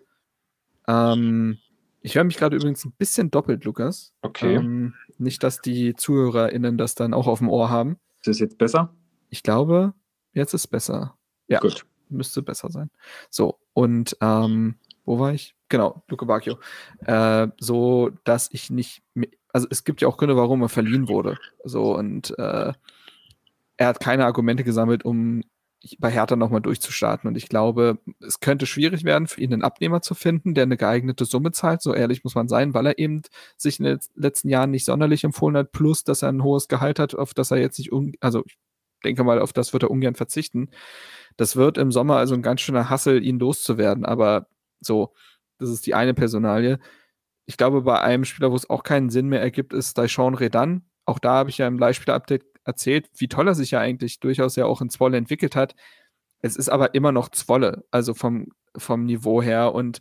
Ähm, 0.87 1.57
ich 1.99 2.15
höre 2.15 2.23
mich 2.23 2.37
gerade 2.37 2.55
übrigens 2.55 2.85
ein 2.85 2.93
bisschen 2.97 3.29
doppelt, 3.29 3.65
Lukas. 3.65 4.13
Okay. 4.21 4.55
Ähm, 4.55 4.93
nicht, 5.17 5.43
dass 5.43 5.59
die 5.59 5.95
ZuhörerInnen 5.95 6.77
das 6.77 6.95
dann 6.95 7.13
auch 7.13 7.27
auf 7.27 7.39
dem 7.39 7.49
Ohr 7.49 7.69
haben. 7.69 7.97
Ist 8.21 8.27
das 8.27 8.39
jetzt 8.39 8.57
besser? 8.57 8.93
Ich 9.35 9.43
glaube, 9.43 9.93
jetzt 10.31 10.53
ist 10.53 10.67
besser. 10.67 11.17
Ja, 11.49 11.59
Gut. 11.59 11.85
müsste 12.07 12.41
besser 12.41 12.71
sein. 12.71 12.89
So, 13.29 13.59
und 13.73 14.15
ähm, 14.21 14.75
wo 15.03 15.19
war 15.19 15.33
ich? 15.33 15.55
Genau, 15.67 16.03
Luke 16.07 16.25
Bacchio. 16.25 16.57
Äh, 16.99 17.49
so, 17.59 18.11
dass 18.23 18.49
ich 18.53 18.69
nicht, 18.69 19.03
also 19.51 19.67
es 19.69 19.83
gibt 19.83 19.99
ja 19.99 20.07
auch 20.07 20.15
Gründe, 20.15 20.37
warum 20.37 20.61
er 20.61 20.69
verliehen 20.69 21.09
wurde. 21.09 21.37
So, 21.65 21.97
und 21.97 22.33
äh, 22.39 22.71
er 23.75 23.87
hat 23.87 23.99
keine 23.99 24.25
Argumente 24.25 24.63
gesammelt, 24.63 25.03
um 25.03 25.43
bei 25.99 26.09
Hertha 26.11 26.37
nochmal 26.37 26.61
durchzustarten. 26.61 27.27
Und 27.27 27.35
ich 27.35 27.49
glaube, 27.49 27.99
es 28.25 28.39
könnte 28.39 28.65
schwierig 28.65 29.03
werden, 29.03 29.27
für 29.27 29.41
ihn 29.41 29.51
einen 29.51 29.63
Abnehmer 29.63 30.01
zu 30.01 30.15
finden, 30.15 30.53
der 30.53 30.63
eine 30.63 30.77
geeignete 30.77 31.25
Summe 31.25 31.51
zahlt. 31.51 31.81
So 31.81 31.93
ehrlich 31.93 32.23
muss 32.23 32.35
man 32.35 32.47
sein, 32.47 32.73
weil 32.73 32.85
er 32.85 32.99
eben 32.99 33.23
sich 33.57 33.79
in 33.79 33.85
den 33.85 33.99
letzten 34.15 34.47
Jahren 34.47 34.71
nicht 34.71 34.85
sonderlich 34.85 35.25
empfohlen 35.25 35.57
hat, 35.57 35.73
plus 35.73 36.05
dass 36.05 36.21
er 36.21 36.29
ein 36.29 36.41
hohes 36.41 36.69
Gehalt 36.69 36.99
hat, 36.99 37.15
auf 37.15 37.33
das 37.33 37.51
er 37.51 37.57
jetzt 37.57 37.77
nicht, 37.79 37.91
also 38.21 38.41
ich 38.45 38.57
denke 39.05 39.23
mal, 39.23 39.39
auf 39.39 39.53
das 39.53 39.71
wird 39.71 39.83
er 39.83 39.91
ungern 39.91 40.15
verzichten. 40.15 40.69
Das 41.37 41.55
wird 41.55 41.77
im 41.77 41.91
Sommer 41.91 42.17
also 42.17 42.35
ein 42.35 42.41
ganz 42.41 42.61
schöner 42.61 42.89
Hassel, 42.89 43.23
ihn 43.23 43.39
loszuwerden. 43.39 44.05
Aber 44.05 44.47
so, 44.81 45.13
das 45.59 45.69
ist 45.69 45.85
die 45.85 45.93
eine 45.95 46.13
Personalie. 46.13 46.79
Ich 47.45 47.57
glaube, 47.57 47.83
bei 47.83 48.01
einem 48.01 48.25
Spieler, 48.25 48.51
wo 48.51 48.55
es 48.55 48.69
auch 48.69 48.83
keinen 48.83 49.09
Sinn 49.09 49.27
mehr 49.29 49.41
ergibt, 49.41 49.73
ist 49.73 49.97
Daishon 49.97 50.35
Redan. 50.35 50.83
Auch 51.05 51.19
da 51.19 51.33
habe 51.35 51.49
ich 51.49 51.59
ja 51.59 51.67
im 51.67 51.77
Leihspieler-Update 51.77 52.45
erzählt, 52.65 53.09
wie 53.17 53.27
toll 53.27 53.47
er 53.47 53.55
sich 53.55 53.71
ja 53.71 53.79
eigentlich 53.79 54.19
durchaus 54.19 54.55
ja 54.55 54.65
auch 54.65 54.81
in 54.81 54.89
Zwolle 54.89 55.17
entwickelt 55.17 55.55
hat. 55.55 55.75
Es 56.41 56.55
ist 56.55 56.69
aber 56.69 56.95
immer 56.95 57.11
noch 57.11 57.29
Zwolle, 57.29 57.85
also 57.91 58.13
vom, 58.13 58.47
vom 58.75 59.05
Niveau 59.05 59.41
her. 59.41 59.73
Und 59.75 59.99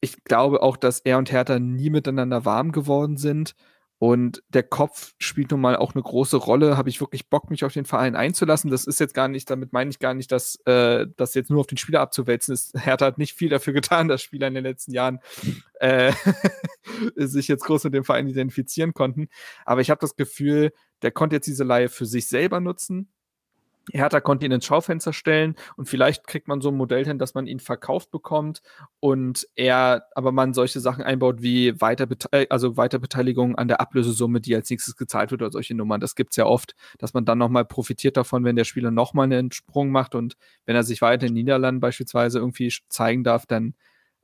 ich 0.00 0.24
glaube 0.24 0.62
auch, 0.62 0.76
dass 0.76 1.00
er 1.00 1.18
und 1.18 1.30
Hertha 1.32 1.58
nie 1.58 1.90
miteinander 1.90 2.44
warm 2.44 2.72
geworden 2.72 3.16
sind. 3.16 3.54
Und 4.04 4.42
der 4.50 4.64
Kopf 4.64 5.14
spielt 5.18 5.50
nun 5.50 5.62
mal 5.62 5.76
auch 5.76 5.94
eine 5.94 6.02
große 6.02 6.36
Rolle. 6.36 6.76
Habe 6.76 6.90
ich 6.90 7.00
wirklich 7.00 7.30
Bock, 7.30 7.48
mich 7.48 7.64
auf 7.64 7.72
den 7.72 7.86
Verein 7.86 8.16
einzulassen? 8.16 8.70
Das 8.70 8.84
ist 8.84 9.00
jetzt 9.00 9.14
gar 9.14 9.28
nicht, 9.28 9.48
damit 9.48 9.72
meine 9.72 9.88
ich 9.88 9.98
gar 9.98 10.12
nicht, 10.12 10.30
dass 10.30 10.56
äh, 10.66 11.06
das 11.16 11.32
jetzt 11.32 11.48
nur 11.48 11.60
auf 11.60 11.66
den 11.66 11.78
Spieler 11.78 12.02
abzuwälzen 12.02 12.52
ist. 12.52 12.74
Hertha 12.78 13.06
hat 13.06 13.16
nicht 13.16 13.32
viel 13.32 13.48
dafür 13.48 13.72
getan, 13.72 14.08
dass 14.08 14.20
Spieler 14.20 14.48
in 14.48 14.52
den 14.52 14.64
letzten 14.64 14.92
Jahren 14.92 15.20
äh, 15.80 16.12
sich 17.16 17.48
jetzt 17.48 17.64
groß 17.64 17.84
mit 17.84 17.94
dem 17.94 18.04
Verein 18.04 18.28
identifizieren 18.28 18.92
konnten. 18.92 19.28
Aber 19.64 19.80
ich 19.80 19.88
habe 19.88 20.02
das 20.02 20.16
Gefühl, 20.16 20.72
der 21.00 21.10
konnte 21.10 21.36
jetzt 21.36 21.46
diese 21.46 21.64
Laie 21.64 21.88
für 21.88 22.04
sich 22.04 22.28
selber 22.28 22.60
nutzen. 22.60 23.10
Hertha 23.92 24.20
konnte 24.20 24.46
ihn 24.46 24.52
ins 24.52 24.64
Schaufenster 24.64 25.12
stellen 25.12 25.56
und 25.76 25.88
vielleicht 25.88 26.26
kriegt 26.26 26.48
man 26.48 26.60
so 26.60 26.70
ein 26.70 26.76
Modell 26.76 27.04
hin, 27.04 27.18
dass 27.18 27.34
man 27.34 27.46
ihn 27.46 27.60
verkauft 27.60 28.10
bekommt 28.10 28.62
und 29.00 29.46
er, 29.56 30.06
aber 30.14 30.32
man 30.32 30.54
solche 30.54 30.80
Sachen 30.80 31.04
einbaut 31.04 31.42
wie 31.42 31.80
Weiterbete 31.80 32.28
äh, 32.32 32.46
also 32.48 32.76
Weiterbeteiligung 32.76 33.56
an 33.56 33.68
der 33.68 33.80
Ablösesumme, 33.80 34.40
die 34.40 34.54
als 34.54 34.70
nächstes 34.70 34.96
gezahlt 34.96 35.30
wird 35.30 35.42
oder 35.42 35.52
solche 35.52 35.74
Nummern. 35.74 36.00
Das 36.00 36.14
gibt 36.14 36.32
es 36.32 36.36
ja 36.36 36.46
oft, 36.46 36.74
dass 36.98 37.14
man 37.14 37.24
dann 37.24 37.38
nochmal 37.38 37.64
profitiert 37.64 38.16
davon, 38.16 38.44
wenn 38.44 38.56
der 38.56 38.64
Spieler 38.64 38.90
nochmal 38.90 39.24
einen 39.24 39.52
Sprung 39.52 39.90
macht 39.90 40.14
und 40.14 40.36
wenn 40.66 40.76
er 40.76 40.82
sich 40.82 41.02
weiter 41.02 41.26
in 41.26 41.34
den 41.34 41.44
Niederlanden 41.44 41.80
beispielsweise 41.80 42.38
irgendwie 42.38 42.72
zeigen 42.88 43.24
darf, 43.24 43.46
dann 43.46 43.74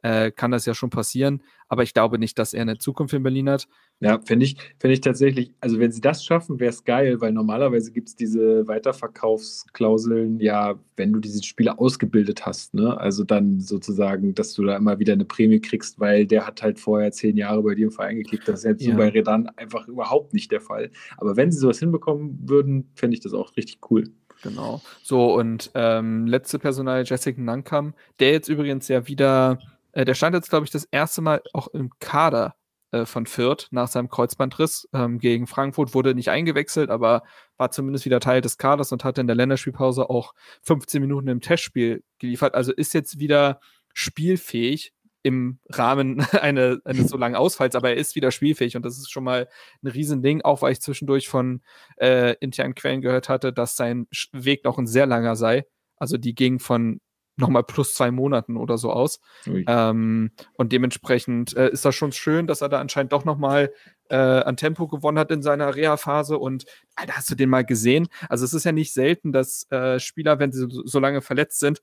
äh, 0.02 0.30
kann 0.30 0.50
das 0.50 0.66
ja 0.66 0.74
schon 0.74 0.90
passieren. 0.90 1.42
Aber 1.68 1.82
ich 1.84 1.94
glaube 1.94 2.18
nicht, 2.18 2.38
dass 2.38 2.52
er 2.52 2.62
eine 2.62 2.78
Zukunft 2.78 3.14
in 3.14 3.22
Berlin 3.22 3.48
hat. 3.48 3.68
Ja, 4.00 4.18
finde 4.24 4.46
ich, 4.46 4.56
find 4.78 4.92
ich 4.92 5.02
tatsächlich, 5.02 5.52
also 5.60 5.78
wenn 5.78 5.92
sie 5.92 6.00
das 6.00 6.24
schaffen, 6.24 6.58
wäre 6.58 6.70
es 6.70 6.84
geil, 6.84 7.20
weil 7.20 7.32
normalerweise 7.32 7.92
gibt 7.92 8.08
es 8.08 8.16
diese 8.16 8.66
Weiterverkaufsklauseln, 8.66 10.40
ja, 10.40 10.74
wenn 10.96 11.12
du 11.12 11.20
diese 11.20 11.42
Spieler 11.42 11.78
ausgebildet 11.78 12.46
hast, 12.46 12.74
ne? 12.74 12.98
Also 12.98 13.24
dann 13.24 13.60
sozusagen, 13.60 14.34
dass 14.34 14.54
du 14.54 14.64
da 14.64 14.76
immer 14.76 14.98
wieder 14.98 15.12
eine 15.12 15.26
Prämie 15.26 15.60
kriegst, 15.60 16.00
weil 16.00 16.26
der 16.26 16.46
hat 16.46 16.62
halt 16.62 16.80
vorher 16.80 17.12
zehn 17.12 17.36
Jahre 17.36 17.62
bei 17.62 17.74
dir 17.74 17.84
im 17.84 17.92
Verein 17.92 18.16
gekickt. 18.16 18.48
Das 18.48 18.60
ist 18.60 18.64
jetzt 18.64 18.82
ja. 18.82 18.92
so 18.92 18.98
bei 18.98 19.10
Redan 19.10 19.48
einfach 19.56 19.86
überhaupt 19.86 20.32
nicht 20.32 20.50
der 20.50 20.60
Fall. 20.60 20.90
Aber 21.18 21.36
wenn 21.36 21.52
sie 21.52 21.58
sowas 21.58 21.78
hinbekommen 21.78 22.38
würden, 22.42 22.90
fände 22.94 23.14
ich 23.14 23.20
das 23.20 23.34
auch 23.34 23.54
richtig 23.56 23.78
cool. 23.90 24.10
Genau. 24.42 24.80
So, 25.02 25.34
und 25.34 25.70
ähm, 25.74 26.26
letzte 26.26 26.58
Personal, 26.58 27.04
Jessica 27.04 27.40
Nankam, 27.40 27.94
der 28.18 28.32
jetzt 28.32 28.48
übrigens 28.48 28.88
ja 28.88 29.06
wieder 29.06 29.58
äh, 29.92 30.04
der 30.04 30.14
stand 30.14 30.34
jetzt, 30.34 30.50
glaube 30.50 30.64
ich, 30.64 30.70
das 30.70 30.84
erste 30.84 31.22
Mal 31.22 31.42
auch 31.52 31.68
im 31.68 31.90
Kader 32.00 32.54
äh, 32.92 33.06
von 33.06 33.26
Fürth 33.26 33.68
nach 33.70 33.88
seinem 33.88 34.08
Kreuzbandriss 34.08 34.88
ähm, 34.92 35.18
gegen 35.18 35.46
Frankfurt, 35.46 35.94
wurde 35.94 36.14
nicht 36.14 36.30
eingewechselt, 36.30 36.90
aber 36.90 37.22
war 37.56 37.70
zumindest 37.70 38.04
wieder 38.04 38.18
Teil 38.20 38.40
des 38.40 38.58
Kaders 38.58 38.90
und 38.90 39.04
hatte 39.04 39.20
in 39.20 39.28
der 39.28 39.36
Länderspielpause 39.36 40.10
auch 40.10 40.34
15 40.62 41.00
Minuten 41.00 41.28
im 41.28 41.40
Testspiel 41.40 42.02
geliefert. 42.18 42.54
Also 42.54 42.72
ist 42.72 42.92
jetzt 42.94 43.20
wieder 43.20 43.60
spielfähig 43.94 44.92
im 45.22 45.58
Rahmen 45.68 46.20
eine, 46.32 46.80
eines 46.84 47.10
so 47.10 47.16
langen 47.16 47.36
Ausfalls, 47.36 47.74
aber 47.76 47.90
er 47.90 47.96
ist 47.96 48.16
wieder 48.16 48.30
spielfähig 48.32 48.76
und 48.76 48.84
das 48.84 48.98
ist 48.98 49.10
schon 49.10 49.24
mal 49.24 49.48
ein 49.82 49.88
Riesending, 49.88 50.42
auch 50.42 50.62
weil 50.62 50.72
ich 50.72 50.80
zwischendurch 50.80 51.28
von 51.28 51.62
äh, 51.96 52.34
internen 52.40 52.74
Quellen 52.74 53.02
gehört 53.02 53.28
hatte, 53.28 53.52
dass 53.52 53.76
sein 53.76 54.08
Weg 54.32 54.64
noch 54.64 54.78
ein 54.78 54.86
sehr 54.86 55.06
langer 55.06 55.36
sei. 55.36 55.64
Also 55.96 56.16
die 56.16 56.34
ging 56.34 56.58
von 56.58 57.00
nochmal 57.40 57.64
plus 57.64 57.94
zwei 57.94 58.10
Monaten 58.10 58.56
oder 58.56 58.78
so 58.78 58.92
aus. 58.92 59.20
Ähm, 59.66 60.30
und 60.54 60.72
dementsprechend 60.72 61.56
äh, 61.56 61.70
ist 61.70 61.84
das 61.84 61.94
schon 61.94 62.12
schön, 62.12 62.46
dass 62.46 62.60
er 62.60 62.68
da 62.68 62.80
anscheinend 62.80 63.12
doch 63.12 63.24
nochmal 63.24 63.72
äh, 64.08 64.16
an 64.16 64.56
Tempo 64.56 64.88
gewonnen 64.88 65.18
hat 65.18 65.30
in 65.30 65.42
seiner 65.42 65.74
Reha-Phase. 65.74 66.38
Und 66.38 66.64
Alter, 66.94 67.16
hast 67.16 67.30
du 67.30 67.34
den 67.34 67.48
mal 67.48 67.64
gesehen? 67.64 68.08
Also 68.28 68.44
es 68.44 68.54
ist 68.54 68.64
ja 68.64 68.72
nicht 68.72 68.92
selten, 68.92 69.32
dass 69.32 69.70
äh, 69.70 69.98
Spieler, 69.98 70.38
wenn 70.38 70.52
sie 70.52 70.68
so, 70.68 70.84
so 70.84 70.98
lange 70.98 71.20
verletzt 71.20 71.60
sind, 71.60 71.80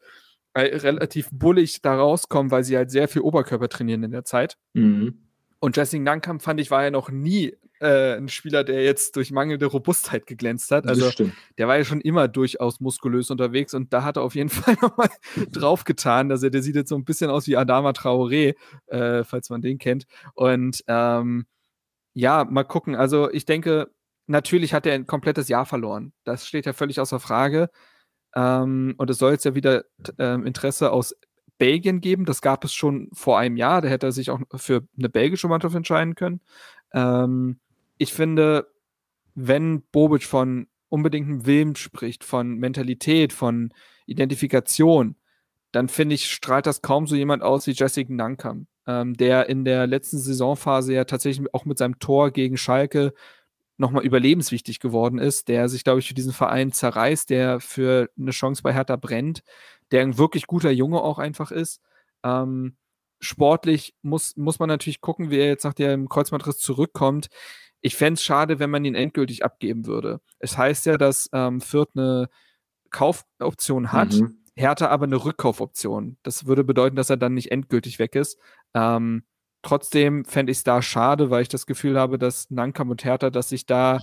äh, 0.53 0.77
relativ 0.77 1.29
bullig 1.31 1.81
da 1.81 1.95
rauskommen, 1.95 2.51
weil 2.51 2.63
sie 2.63 2.77
halt 2.77 2.91
sehr 2.91 3.07
viel 3.07 3.21
Oberkörper 3.21 3.69
trainieren 3.69 4.03
in 4.03 4.11
der 4.11 4.25
Zeit. 4.25 4.57
Mhm. 4.73 5.27
Und 5.59 5.75
Jessing 5.75 6.03
Nankam 6.03 6.39
fand 6.39 6.59
ich 6.59 6.71
war 6.71 6.83
ja 6.83 6.91
noch 6.91 7.09
nie 7.09 7.55
äh, 7.79 8.15
ein 8.15 8.29
Spieler, 8.29 8.63
der 8.63 8.83
jetzt 8.83 9.15
durch 9.15 9.31
mangelnde 9.31 9.65
Robustheit 9.67 10.25
geglänzt 10.25 10.71
hat. 10.71 10.87
Also 10.87 11.11
der 11.57 11.67
war 11.67 11.77
ja 11.77 11.83
schon 11.83 12.01
immer 12.01 12.27
durchaus 12.27 12.79
muskulös 12.79 13.29
unterwegs 13.29 13.73
und 13.73 13.93
da 13.93 14.03
hat 14.03 14.17
er 14.17 14.23
auf 14.23 14.35
jeden 14.35 14.49
Fall 14.49 14.75
nochmal 14.81 15.09
draufgetan. 15.51 16.31
Also 16.31 16.49
der 16.49 16.61
sieht 16.61 16.75
jetzt 16.75 16.89
so 16.89 16.95
ein 16.95 17.05
bisschen 17.05 17.29
aus 17.29 17.47
wie 17.47 17.57
Adama 17.57 17.91
Traoré, 17.91 18.55
äh, 18.87 19.23
falls 19.23 19.49
man 19.49 19.61
den 19.61 19.77
kennt. 19.77 20.05
Und 20.33 20.83
ähm, 20.87 21.45
ja, 22.13 22.45
mal 22.45 22.63
gucken. 22.63 22.95
Also 22.95 23.31
ich 23.31 23.45
denke, 23.45 23.91
natürlich 24.25 24.73
hat 24.73 24.85
er 24.85 24.93
ein 24.93 25.05
komplettes 25.05 25.47
Jahr 25.49 25.65
verloren. 25.65 26.13
Das 26.23 26.47
steht 26.47 26.65
ja 26.65 26.73
völlig 26.73 26.99
außer 26.99 27.19
Frage. 27.19 27.69
Ähm, 28.35 28.95
und 28.97 29.09
es 29.09 29.17
soll 29.17 29.31
jetzt 29.31 29.45
ja 29.45 29.55
wieder 29.55 29.85
ähm, 30.17 30.45
Interesse 30.45 30.91
aus 30.91 31.15
Belgien 31.57 32.01
geben. 32.01 32.25
Das 32.25 32.41
gab 32.41 32.63
es 32.63 32.73
schon 32.73 33.09
vor 33.13 33.39
einem 33.39 33.57
Jahr. 33.57 33.81
Da 33.81 33.87
hätte 33.87 34.07
er 34.07 34.11
sich 34.11 34.29
auch 34.29 34.39
für 34.55 34.87
eine 34.97 35.09
belgische 35.09 35.47
Mannschaft 35.47 35.75
entscheiden 35.75 36.15
können. 36.15 36.41
Ähm, 36.93 37.59
ich 37.97 38.13
finde, 38.13 38.67
wenn 39.35 39.81
Bobic 39.91 40.23
von 40.23 40.67
unbedingtem 40.89 41.45
Willen 41.45 41.75
spricht, 41.75 42.23
von 42.23 42.55
Mentalität, 42.55 43.33
von 43.33 43.73
Identifikation, 44.05 45.15
dann 45.71 45.89
finde 45.89 46.15
ich, 46.15 46.31
strahlt 46.31 46.65
das 46.65 46.81
kaum 46.81 47.07
so 47.07 47.15
jemand 47.15 47.43
aus 47.43 47.67
wie 47.67 47.71
Jessica 47.71 48.11
Nankam, 48.11 48.67
ähm, 48.87 49.15
der 49.15 49.49
in 49.49 49.65
der 49.65 49.85
letzten 49.85 50.17
Saisonphase 50.17 50.93
ja 50.93 51.03
tatsächlich 51.03 51.53
auch 51.53 51.65
mit 51.65 51.77
seinem 51.77 51.99
Tor 51.99 52.31
gegen 52.31 52.57
Schalke 52.57 53.13
nochmal 53.77 54.05
überlebenswichtig 54.05 54.79
geworden 54.79 55.19
ist, 55.19 55.49
der 55.49 55.69
sich, 55.69 55.83
glaube 55.83 55.99
ich, 55.99 56.07
für 56.07 56.13
diesen 56.15 56.33
Verein 56.33 56.71
zerreißt, 56.71 57.29
der 57.29 57.59
für 57.59 58.09
eine 58.17 58.31
Chance 58.31 58.63
bei 58.63 58.73
Hertha 58.73 58.95
brennt, 58.95 59.43
der 59.91 60.01
ein 60.01 60.17
wirklich 60.17 60.47
guter 60.47 60.71
Junge 60.71 61.01
auch 61.01 61.19
einfach 61.19 61.51
ist. 61.51 61.81
Ähm, 62.23 62.75
sportlich 63.19 63.93
muss, 64.01 64.35
muss 64.35 64.59
man 64.59 64.69
natürlich 64.69 65.01
gucken, 65.01 65.29
wie 65.29 65.37
er 65.37 65.47
jetzt 65.47 65.63
nach 65.63 65.73
dem 65.73 66.09
Kreuzbandriss 66.09 66.57
zurückkommt. 66.57 67.27
Ich 67.87 67.95
fände 67.95 68.15
es 68.15 68.23
schade, 68.23 68.59
wenn 68.59 68.69
man 68.69 68.83
ihn 68.83 68.95
endgültig 68.95 69.45
abgeben 69.45 69.85
würde. 69.85 70.19
Es 70.39 70.57
heißt 70.57 70.85
ja, 70.87 70.97
dass 70.97 71.29
ähm, 71.31 71.61
Fürth 71.61 71.91
eine 71.95 72.27
Kaufoption 72.89 73.93
hat, 73.93 74.13
mhm. 74.13 74.43
Hertha 74.57 74.87
aber 74.87 75.05
eine 75.05 75.23
Rückkaufoption. 75.23 76.17
Das 76.21 76.47
würde 76.47 76.65
bedeuten, 76.65 76.97
dass 76.97 77.09
er 77.09 77.15
dann 77.15 77.33
nicht 77.33 77.49
endgültig 77.49 77.97
weg 77.97 78.15
ist. 78.15 78.37
Ähm, 78.73 79.23
trotzdem 79.61 80.25
fände 80.25 80.51
ich 80.51 80.57
es 80.57 80.63
da 80.65 80.81
schade, 80.81 81.29
weil 81.29 81.43
ich 81.43 81.47
das 81.47 81.65
Gefühl 81.65 81.97
habe, 81.97 82.17
dass 82.17 82.51
Nankam 82.51 82.89
und 82.89 83.05
Hertha, 83.05 83.29
dass 83.29 83.47
sich 83.47 83.65
da, 83.65 84.01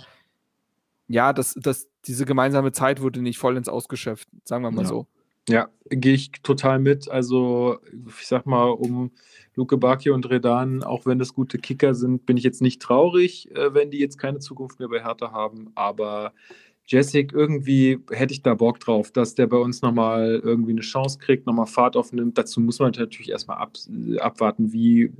ja, 1.06 1.34
dass, 1.34 1.52
dass 1.52 1.90
diese 2.06 2.24
gemeinsame 2.24 2.72
Zeit 2.72 3.02
wurde 3.02 3.20
nicht 3.20 3.38
vollends 3.38 3.68
ausgeschöpft, 3.68 4.28
sagen 4.44 4.64
wir 4.64 4.70
mal 4.70 4.82
ja. 4.82 4.88
so. 4.88 5.08
Ja, 5.48 5.68
gehe 5.90 6.14
ich 6.14 6.32
total 6.42 6.78
mit. 6.78 7.08
Also, 7.10 7.78
ich 8.18 8.26
sag 8.26 8.46
mal, 8.46 8.64
um 8.70 9.10
Luke 9.54 9.76
Bacchio 9.76 10.14
und 10.14 10.28
Redan, 10.30 10.82
auch 10.82 11.04
wenn 11.04 11.18
das 11.18 11.34
gute 11.34 11.58
Kicker 11.58 11.94
sind, 11.94 12.24
bin 12.24 12.38
ich 12.38 12.44
jetzt 12.44 12.62
nicht 12.62 12.80
traurig, 12.80 13.50
äh, 13.54 13.74
wenn 13.74 13.90
die 13.90 13.98
jetzt 13.98 14.16
keine 14.18 14.38
Zukunft 14.38 14.78
mehr 14.78 14.88
bei 14.88 15.02
Hertha 15.04 15.32
haben. 15.32 15.70
Aber 15.74 16.32
Jessic, 16.86 17.32
irgendwie 17.32 17.98
hätte 18.10 18.34
ich 18.34 18.42
da 18.42 18.54
Bock 18.54 18.78
drauf, 18.78 19.10
dass 19.10 19.34
der 19.34 19.46
bei 19.46 19.56
uns 19.56 19.80
nochmal 19.80 20.40
irgendwie 20.44 20.72
eine 20.72 20.82
Chance 20.82 21.18
kriegt, 21.18 21.46
nochmal 21.46 21.66
Fahrt 21.66 21.96
aufnimmt. 21.96 22.36
Dazu 22.36 22.60
muss 22.60 22.78
man 22.78 22.92
natürlich 22.92 23.30
erstmal 23.30 23.56
ab, 23.56 23.72
abwarten, 24.18 24.72
wie 24.72 25.10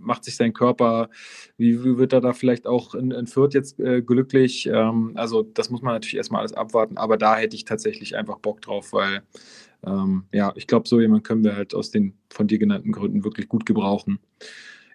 macht 0.00 0.24
sich 0.24 0.36
sein 0.36 0.54
Körper, 0.54 1.10
wie, 1.58 1.84
wie 1.84 1.98
wird 1.98 2.14
er 2.14 2.22
da 2.22 2.32
vielleicht 2.32 2.66
auch 2.66 2.94
in, 2.94 3.10
in 3.10 3.26
Fürth 3.26 3.52
jetzt 3.52 3.78
äh, 3.78 4.00
glücklich. 4.00 4.66
Ähm, 4.66 5.12
also 5.14 5.42
das 5.42 5.68
muss 5.68 5.82
man 5.82 5.94
natürlich 5.94 6.16
erstmal 6.16 6.40
alles 6.40 6.54
abwarten, 6.54 6.96
aber 6.96 7.18
da 7.18 7.36
hätte 7.36 7.56
ich 7.56 7.66
tatsächlich 7.66 8.16
einfach 8.16 8.38
Bock 8.38 8.62
drauf, 8.62 8.92
weil 8.94 9.22
ähm, 9.84 10.24
ja, 10.32 10.52
ich 10.56 10.66
glaube, 10.66 10.88
so 10.88 11.00
jemand 11.00 11.24
können 11.24 11.44
wir 11.44 11.56
halt 11.56 11.74
aus 11.74 11.90
den 11.90 12.14
von 12.30 12.46
dir 12.46 12.58
genannten 12.58 12.92
Gründen 12.92 13.24
wirklich 13.24 13.48
gut 13.48 13.66
gebrauchen 13.66 14.18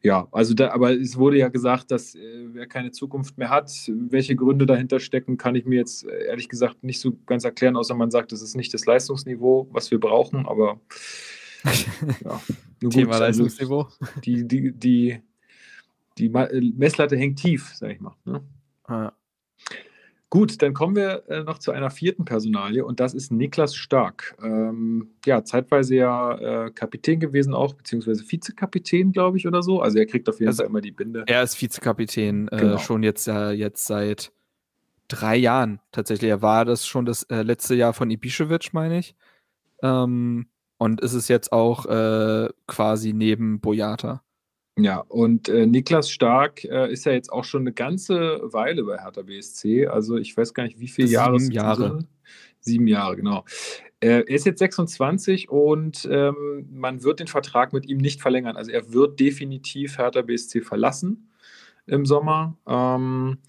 ja, 0.07 0.25
also 0.31 0.53
da, 0.53 0.71
aber 0.71 0.97
es 0.97 1.17
wurde 1.17 1.37
ja 1.37 1.49
gesagt, 1.49 1.91
dass 1.91 2.15
äh, 2.15 2.45
wer 2.53 2.65
keine 2.65 2.91
Zukunft 2.91 3.37
mehr 3.37 3.49
hat, 3.49 3.69
welche 3.89 4.37
Gründe 4.37 4.65
dahinter 4.65 5.01
stecken, 5.01 5.35
kann 5.35 5.53
ich 5.55 5.65
mir 5.65 5.75
jetzt 5.75 6.07
äh, 6.07 6.27
ehrlich 6.27 6.47
gesagt 6.47 6.81
nicht 6.81 7.01
so 7.01 7.17
ganz 7.25 7.43
erklären, 7.43 7.75
außer 7.75 7.93
man 7.93 8.09
sagt, 8.09 8.31
das 8.31 8.41
ist 8.41 8.55
nicht 8.55 8.73
das 8.73 8.85
Leistungsniveau, 8.85 9.67
was 9.73 9.91
wir 9.91 9.99
brauchen, 9.99 10.45
aber 10.45 10.79
ja, 12.23 12.41
Thema 12.89 13.19
also, 13.19 13.43
Leistungsniveau. 13.43 13.89
Die, 14.23 14.47
die, 14.47 14.71
die, 14.71 15.19
die 16.17 16.29
Messlatte 16.29 17.17
hängt 17.17 17.39
tief, 17.39 17.73
sag 17.75 17.91
ich 17.91 17.99
mal. 17.99 18.15
Ne? 18.23 18.41
Ah, 18.85 19.11
Gut, 20.29 20.61
dann 20.61 20.73
kommen 20.73 20.95
wir 20.97 21.23
äh, 21.29 21.43
noch 21.43 21.57
zu 21.57 21.71
einer 21.71 21.89
vierten 21.89 22.25
Personalie 22.25 22.83
und 22.83 22.99
das 22.99 23.13
ist 23.13 23.31
Niklas 23.31 23.75
Stark. 23.75 24.35
Ähm, 24.43 25.11
ja, 25.25 25.45
zeitweise 25.45 25.95
ja 25.95 26.65
äh, 26.65 26.71
Kapitän 26.71 27.21
gewesen 27.21 27.53
auch, 27.53 27.73
beziehungsweise 27.73 28.29
Vizekapitän, 28.29 29.13
glaube 29.13 29.37
ich, 29.37 29.47
oder 29.47 29.63
so. 29.63 29.81
Also 29.81 29.99
er 29.99 30.05
kriegt 30.05 30.27
auf 30.27 30.39
jeden 30.39 30.49
also, 30.49 30.63
Fall 30.63 30.69
immer 30.69 30.81
die 30.81 30.91
Binde. 30.91 31.23
Er 31.27 31.43
ist 31.43 31.61
Vizekapitän 31.61 32.49
äh, 32.49 32.57
genau. 32.57 32.77
schon 32.77 33.03
jetzt, 33.03 33.27
jetzt 33.27 33.87
seit 33.87 34.33
drei 35.07 35.37
Jahren 35.37 35.79
tatsächlich. 35.91 36.29
Er 36.29 36.41
war 36.41 36.65
das 36.65 36.85
schon 36.85 37.05
das 37.05 37.23
äh, 37.23 37.43
letzte 37.43 37.75
Jahr 37.75 37.93
von 37.93 38.09
Ibišević, 38.09 38.69
meine 38.73 38.99
ich. 38.99 39.15
Ähm, 39.81 40.47
und 40.77 41.01
ist 41.01 41.13
es 41.13 41.27
jetzt 41.27 41.51
auch 41.51 41.85
äh, 41.85 42.49
quasi 42.67 43.13
neben 43.13 43.59
Boyata. 43.59 44.23
Ja, 44.77 44.99
und 44.99 45.49
äh, 45.49 45.65
Niklas 45.65 46.09
Stark 46.11 46.63
äh, 46.63 46.91
ist 46.91 47.05
ja 47.05 47.11
jetzt 47.11 47.31
auch 47.31 47.43
schon 47.43 47.61
eine 47.61 47.73
ganze 47.73 48.39
Weile 48.43 48.83
bei 48.83 48.97
Hertha 48.99 49.23
BSC. 49.23 49.87
Also 49.87 50.17
ich 50.17 50.37
weiß 50.37 50.53
gar 50.53 50.63
nicht, 50.63 50.79
wie 50.79 50.87
viele 50.87 51.09
Jahre. 51.09 51.39
Sieben 51.39 51.51
Jahre. 51.51 51.99
Sieben 52.59 52.87
Jahre, 52.87 53.15
genau. 53.15 53.43
Äh, 53.99 54.07
er 54.07 54.27
ist 54.27 54.45
jetzt 54.45 54.59
26 54.59 55.49
und 55.49 56.07
ähm, 56.11 56.67
man 56.71 57.03
wird 57.03 57.19
den 57.19 57.27
Vertrag 57.27 57.73
mit 57.73 57.87
ihm 57.87 57.97
nicht 57.97 58.21
verlängern. 58.21 58.55
Also 58.55 58.71
er 58.71 58.93
wird 58.93 59.19
definitiv 59.19 59.97
Hertha 59.97 60.21
BSC 60.21 60.61
verlassen. 60.61 61.31
im 61.87 62.05
Sommer. 62.05 62.57
Ähm, 62.67 63.39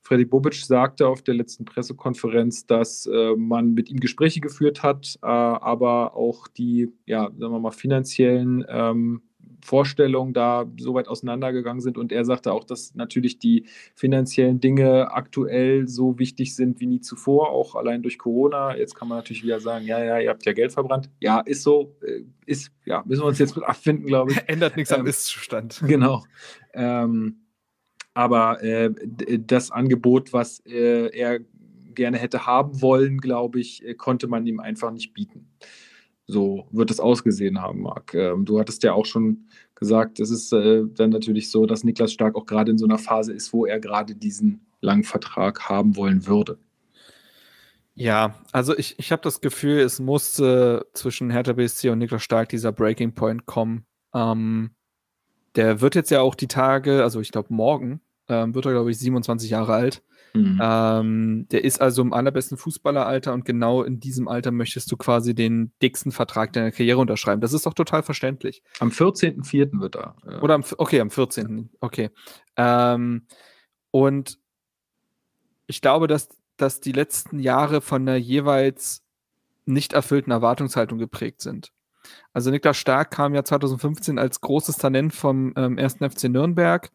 Freddy 0.00 0.24
Bobic 0.24 0.54
sagte 0.54 1.06
auf 1.06 1.20
der 1.20 1.34
letzten 1.34 1.66
Pressekonferenz, 1.66 2.66
dass 2.66 3.04
äh, 3.04 3.36
man 3.36 3.74
mit 3.74 3.90
ihm 3.90 4.00
Gespräche 4.00 4.40
geführt 4.40 4.82
hat, 4.82 5.18
äh, 5.22 5.26
aber 5.26 6.16
auch 6.16 6.48
die, 6.48 6.90
ja, 7.04 7.24
sagen 7.24 7.52
wir 7.52 7.60
mal, 7.60 7.72
finanziellen 7.72 8.64
ähm, 8.70 9.20
Vorstellungen 9.60 10.32
da 10.32 10.66
so 10.78 10.94
weit 10.94 11.08
auseinandergegangen 11.08 11.80
sind. 11.80 11.98
Und 11.98 12.12
er 12.12 12.24
sagte 12.24 12.52
auch, 12.52 12.64
dass 12.64 12.94
natürlich 12.94 13.38
die 13.38 13.66
finanziellen 13.94 14.60
Dinge 14.60 15.12
aktuell 15.12 15.88
so 15.88 16.18
wichtig 16.18 16.54
sind 16.54 16.80
wie 16.80 16.86
nie 16.86 17.00
zuvor, 17.00 17.50
auch 17.50 17.74
allein 17.74 18.02
durch 18.02 18.18
Corona. 18.18 18.76
Jetzt 18.76 18.94
kann 18.94 19.08
man 19.08 19.18
natürlich 19.18 19.42
wieder 19.42 19.60
sagen, 19.60 19.86
ja, 19.86 20.02
ja, 20.02 20.18
ihr 20.18 20.30
habt 20.30 20.44
ja 20.44 20.52
Geld 20.52 20.72
verbrannt. 20.72 21.10
Ja, 21.20 21.40
ist 21.40 21.62
so, 21.62 21.96
äh, 22.02 22.22
ist, 22.46 22.70
ja, 22.84 23.02
müssen 23.06 23.22
wir 23.22 23.26
uns 23.26 23.38
jetzt 23.38 23.56
mit 23.56 23.64
abfinden, 23.64 24.06
glaube 24.06 24.32
ich. 24.32 24.38
Ändert 24.48 24.76
nichts 24.76 24.92
ähm, 24.92 25.00
am 25.00 25.06
Ist-Zustand. 25.06 25.82
Genau. 25.88 26.24
Ähm, 26.74 27.40
aber 28.14 28.62
äh, 28.62 28.90
das 29.38 29.70
Angebot, 29.70 30.32
was 30.32 30.60
äh, 30.66 31.08
er 31.16 31.40
gerne 31.94 32.18
hätte 32.18 32.46
haben 32.46 32.80
wollen, 32.80 33.18
glaube 33.18 33.60
ich, 33.60 33.84
äh, 33.84 33.94
konnte 33.94 34.28
man 34.28 34.46
ihm 34.46 34.60
einfach 34.60 34.90
nicht 34.90 35.14
bieten. 35.14 35.50
So 36.30 36.68
wird 36.70 36.90
es 36.90 37.00
ausgesehen 37.00 37.60
haben, 37.62 37.80
Marc. 37.80 38.12
Ähm, 38.14 38.44
du 38.44 38.60
hattest 38.60 38.82
ja 38.82 38.92
auch 38.92 39.06
schon 39.06 39.48
gesagt, 39.74 40.20
es 40.20 40.30
ist 40.30 40.52
äh, 40.52 40.84
dann 40.86 41.10
natürlich 41.10 41.50
so, 41.50 41.64
dass 41.64 41.84
Niklas 41.84 42.12
Stark 42.12 42.36
auch 42.36 42.44
gerade 42.44 42.70
in 42.70 42.78
so 42.78 42.84
einer 42.84 42.98
Phase 42.98 43.32
ist, 43.32 43.52
wo 43.54 43.64
er 43.64 43.80
gerade 43.80 44.14
diesen 44.14 44.66
langen 44.82 45.04
Vertrag 45.04 45.68
haben 45.70 45.96
wollen 45.96 46.26
würde. 46.26 46.58
Ja, 47.94 48.34
also 48.52 48.76
ich, 48.76 48.98
ich 48.98 49.10
habe 49.10 49.22
das 49.22 49.40
Gefühl, 49.40 49.80
es 49.80 49.98
musste 49.98 50.86
zwischen 50.92 51.30
Hertha 51.30 51.54
BSC 51.54 51.88
und 51.88 51.98
Niklas 51.98 52.22
Stark 52.22 52.50
dieser 52.50 52.72
Breaking 52.72 53.14
Point 53.14 53.46
kommen. 53.46 53.86
Ähm, 54.14 54.70
der 55.56 55.80
wird 55.80 55.94
jetzt 55.94 56.10
ja 56.10 56.20
auch 56.20 56.34
die 56.34 56.46
Tage, 56.46 57.02
also 57.02 57.20
ich 57.20 57.32
glaube 57.32 57.52
morgen, 57.52 58.00
ähm, 58.28 58.54
wird 58.54 58.66
er, 58.66 58.72
glaube 58.72 58.90
ich, 58.90 58.98
27 58.98 59.50
Jahre 59.50 59.72
alt. 59.72 60.02
Mhm. 60.34 60.60
Ähm, 60.62 61.46
der 61.50 61.64
ist 61.64 61.80
also 61.80 62.02
im 62.02 62.12
allerbesten 62.12 62.56
Fußballeralter 62.56 63.32
und 63.32 63.44
genau 63.44 63.82
in 63.82 64.00
diesem 64.00 64.28
Alter 64.28 64.50
möchtest 64.50 64.90
du 64.92 64.96
quasi 64.96 65.34
den 65.34 65.72
dicksten 65.82 66.12
Vertrag 66.12 66.52
deiner 66.52 66.70
Karriere 66.70 66.98
unterschreiben. 66.98 67.40
Das 67.40 67.52
ist 67.52 67.66
doch 67.66 67.74
total 67.74 68.02
verständlich. 68.02 68.62
Am 68.80 68.90
14.04. 68.90 69.80
wird 69.80 69.96
er. 69.96 70.16
Ja. 70.28 70.42
Oder 70.42 70.54
am, 70.54 70.64
okay, 70.76 71.00
am 71.00 71.10
14. 71.10 71.70
Okay. 71.80 72.10
Ähm, 72.56 73.26
und 73.90 74.38
ich 75.66 75.80
glaube, 75.80 76.06
dass, 76.06 76.28
dass 76.56 76.80
die 76.80 76.92
letzten 76.92 77.38
Jahre 77.38 77.80
von 77.80 78.02
einer 78.02 78.16
jeweils 78.16 79.02
nicht 79.66 79.92
erfüllten 79.92 80.30
Erwartungshaltung 80.30 80.98
geprägt 80.98 81.42
sind. 81.42 81.72
Also 82.32 82.50
Niklas 82.50 82.78
Stark 82.78 83.10
kam 83.10 83.34
ja 83.34 83.44
2015 83.44 84.18
als 84.18 84.40
großes 84.40 84.76
Talent 84.76 85.12
vom 85.12 85.52
ähm, 85.56 85.78
1. 85.78 85.96
FC 85.96 86.24
Nürnberg 86.24 86.90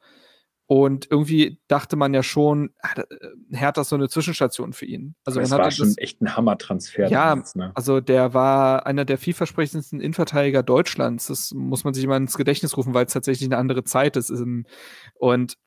und 0.66 1.12
irgendwie 1.12 1.60
dachte 1.68 1.96
man 1.96 2.14
ja 2.14 2.24
schon, 2.24 2.72
ah, 2.82 2.94
äh, 2.98 3.06
Hertha 3.52 3.82
ist 3.82 3.90
so 3.90 3.96
eine 3.96 4.08
Zwischenstation 4.08 4.74
für 4.74 4.86
ihn. 4.86 5.16
Also 5.26 5.40
das 5.40 5.52
war 5.52 5.70
schon 5.72 5.90
das, 5.90 5.98
echt 5.98 6.22
ein 6.22 6.36
Hammer-Transfer. 6.36 7.10
Ja, 7.10 7.30
damals, 7.30 7.56
ne? 7.56 7.72
also 7.76 8.00
der 8.00 8.34
war 8.34 8.86
einer 8.86 9.04
der 9.04 9.18
vielversprechendsten 9.18 10.00
Innenverteidiger 10.00 10.64
Deutschlands. 10.64 11.28
Das 11.28 11.54
muss 11.54 11.84
man 11.84 11.94
sich 11.94 12.04
immer 12.04 12.18
ins 12.18 12.38
Gedächtnis 12.38 12.78
rufen, 12.78 12.94
weil 12.94 13.06
es 13.06 13.14
tatsächlich 13.14 13.48
eine 13.50 13.58
andere 13.58 13.84
Zeit 13.84 14.16
ist. 14.16 14.32
Und 15.16 15.58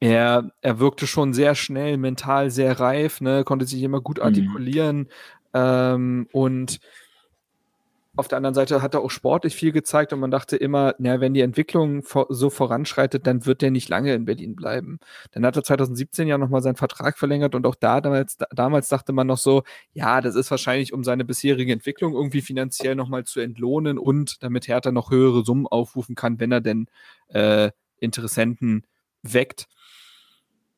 er, 0.00 0.52
er 0.60 0.78
wirkte 0.78 1.08
schon 1.08 1.34
sehr 1.34 1.56
schnell, 1.56 1.96
mental 1.96 2.50
sehr 2.50 2.78
reif, 2.78 3.20
ne, 3.20 3.42
konnte 3.42 3.66
sich 3.66 3.82
immer 3.82 4.00
gut 4.00 4.18
mhm. 4.18 4.24
artikulieren 4.24 4.98
mhm. 4.98 5.06
ähm, 5.54 6.28
und 6.32 6.78
auf 8.18 8.26
der 8.26 8.36
anderen 8.36 8.54
Seite 8.54 8.82
hat 8.82 8.94
er 8.94 9.00
auch 9.00 9.10
sportlich 9.10 9.54
viel 9.54 9.70
gezeigt 9.70 10.12
und 10.12 10.18
man 10.18 10.32
dachte 10.32 10.56
immer, 10.56 10.94
na, 10.98 11.20
wenn 11.20 11.34
die 11.34 11.40
Entwicklung 11.40 12.02
so 12.28 12.50
voranschreitet, 12.50 13.26
dann 13.28 13.46
wird 13.46 13.62
der 13.62 13.70
nicht 13.70 13.88
lange 13.88 14.12
in 14.12 14.24
Berlin 14.24 14.56
bleiben. 14.56 14.98
Dann 15.30 15.46
hat 15.46 15.54
er 15.54 15.62
2017 15.62 16.26
ja 16.26 16.36
nochmal 16.36 16.60
seinen 16.60 16.74
Vertrag 16.74 17.16
verlängert 17.16 17.54
und 17.54 17.64
auch 17.64 17.76
da 17.76 18.00
damals, 18.00 18.36
damals 18.50 18.88
dachte 18.88 19.12
man 19.12 19.28
noch 19.28 19.38
so, 19.38 19.62
ja, 19.92 20.20
das 20.20 20.34
ist 20.34 20.50
wahrscheinlich, 20.50 20.92
um 20.92 21.04
seine 21.04 21.24
bisherige 21.24 21.72
Entwicklung 21.72 22.14
irgendwie 22.14 22.40
finanziell 22.40 22.96
nochmal 22.96 23.22
zu 23.22 23.38
entlohnen 23.38 23.98
und 23.98 24.42
damit 24.42 24.66
Hertha 24.66 24.90
noch 24.90 25.12
höhere 25.12 25.44
Summen 25.44 25.68
aufrufen 25.68 26.16
kann, 26.16 26.40
wenn 26.40 26.50
er 26.50 26.60
denn 26.60 26.86
äh, 27.28 27.70
Interessenten 27.98 28.84
weckt. 29.22 29.68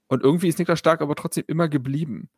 Und 0.09 0.23
irgendwie 0.23 0.49
ist 0.49 0.59
Niklas 0.59 0.79
Stark 0.79 1.01
aber 1.01 1.15
trotzdem 1.15 1.45
immer 1.47 1.69
geblieben. 1.69 2.29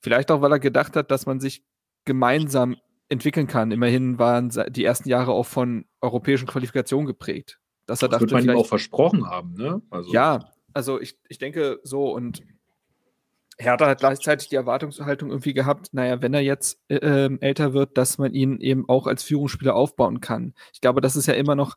Vielleicht 0.00 0.30
auch, 0.30 0.40
weil 0.40 0.52
er 0.52 0.60
gedacht 0.60 0.94
hat, 0.94 1.10
dass 1.10 1.26
man 1.26 1.40
sich 1.40 1.64
gemeinsam 2.04 2.76
entwickeln 3.12 3.46
kann. 3.46 3.70
Immerhin 3.70 4.18
waren 4.18 4.50
die 4.70 4.84
ersten 4.84 5.08
Jahre 5.08 5.32
auch 5.32 5.46
von 5.46 5.84
europäischen 6.00 6.46
Qualifikationen 6.46 7.06
geprägt. 7.06 7.60
Dass 7.86 8.02
er 8.02 8.08
das 8.08 8.20
dachte, 8.20 8.32
wird 8.32 8.46
man 8.46 8.54
ihm 8.54 8.60
auch 8.60 8.66
versprochen 8.66 9.28
haben, 9.28 9.54
ne? 9.54 9.82
Also. 9.90 10.12
Ja, 10.12 10.50
also 10.72 11.00
ich, 11.00 11.18
ich 11.28 11.38
denke 11.38 11.80
so 11.82 12.12
und 12.12 12.42
Hertha 13.58 13.86
hat 13.86 14.00
gleichzeitig 14.00 14.48
die 14.48 14.56
Erwartungshaltung 14.56 15.30
irgendwie 15.30 15.52
gehabt, 15.52 15.92
naja, 15.92 16.22
wenn 16.22 16.34
er 16.34 16.40
jetzt 16.40 16.80
äh, 16.88 16.96
ähm, 16.96 17.38
älter 17.40 17.74
wird, 17.74 17.98
dass 17.98 18.18
man 18.18 18.34
ihn 18.34 18.60
eben 18.60 18.88
auch 18.88 19.06
als 19.06 19.22
Führungsspieler 19.22 19.74
aufbauen 19.74 20.20
kann. 20.20 20.54
Ich 20.72 20.80
glaube, 20.80 21.00
das 21.00 21.16
ist 21.16 21.26
ja 21.26 21.34
immer 21.34 21.54
noch, 21.54 21.76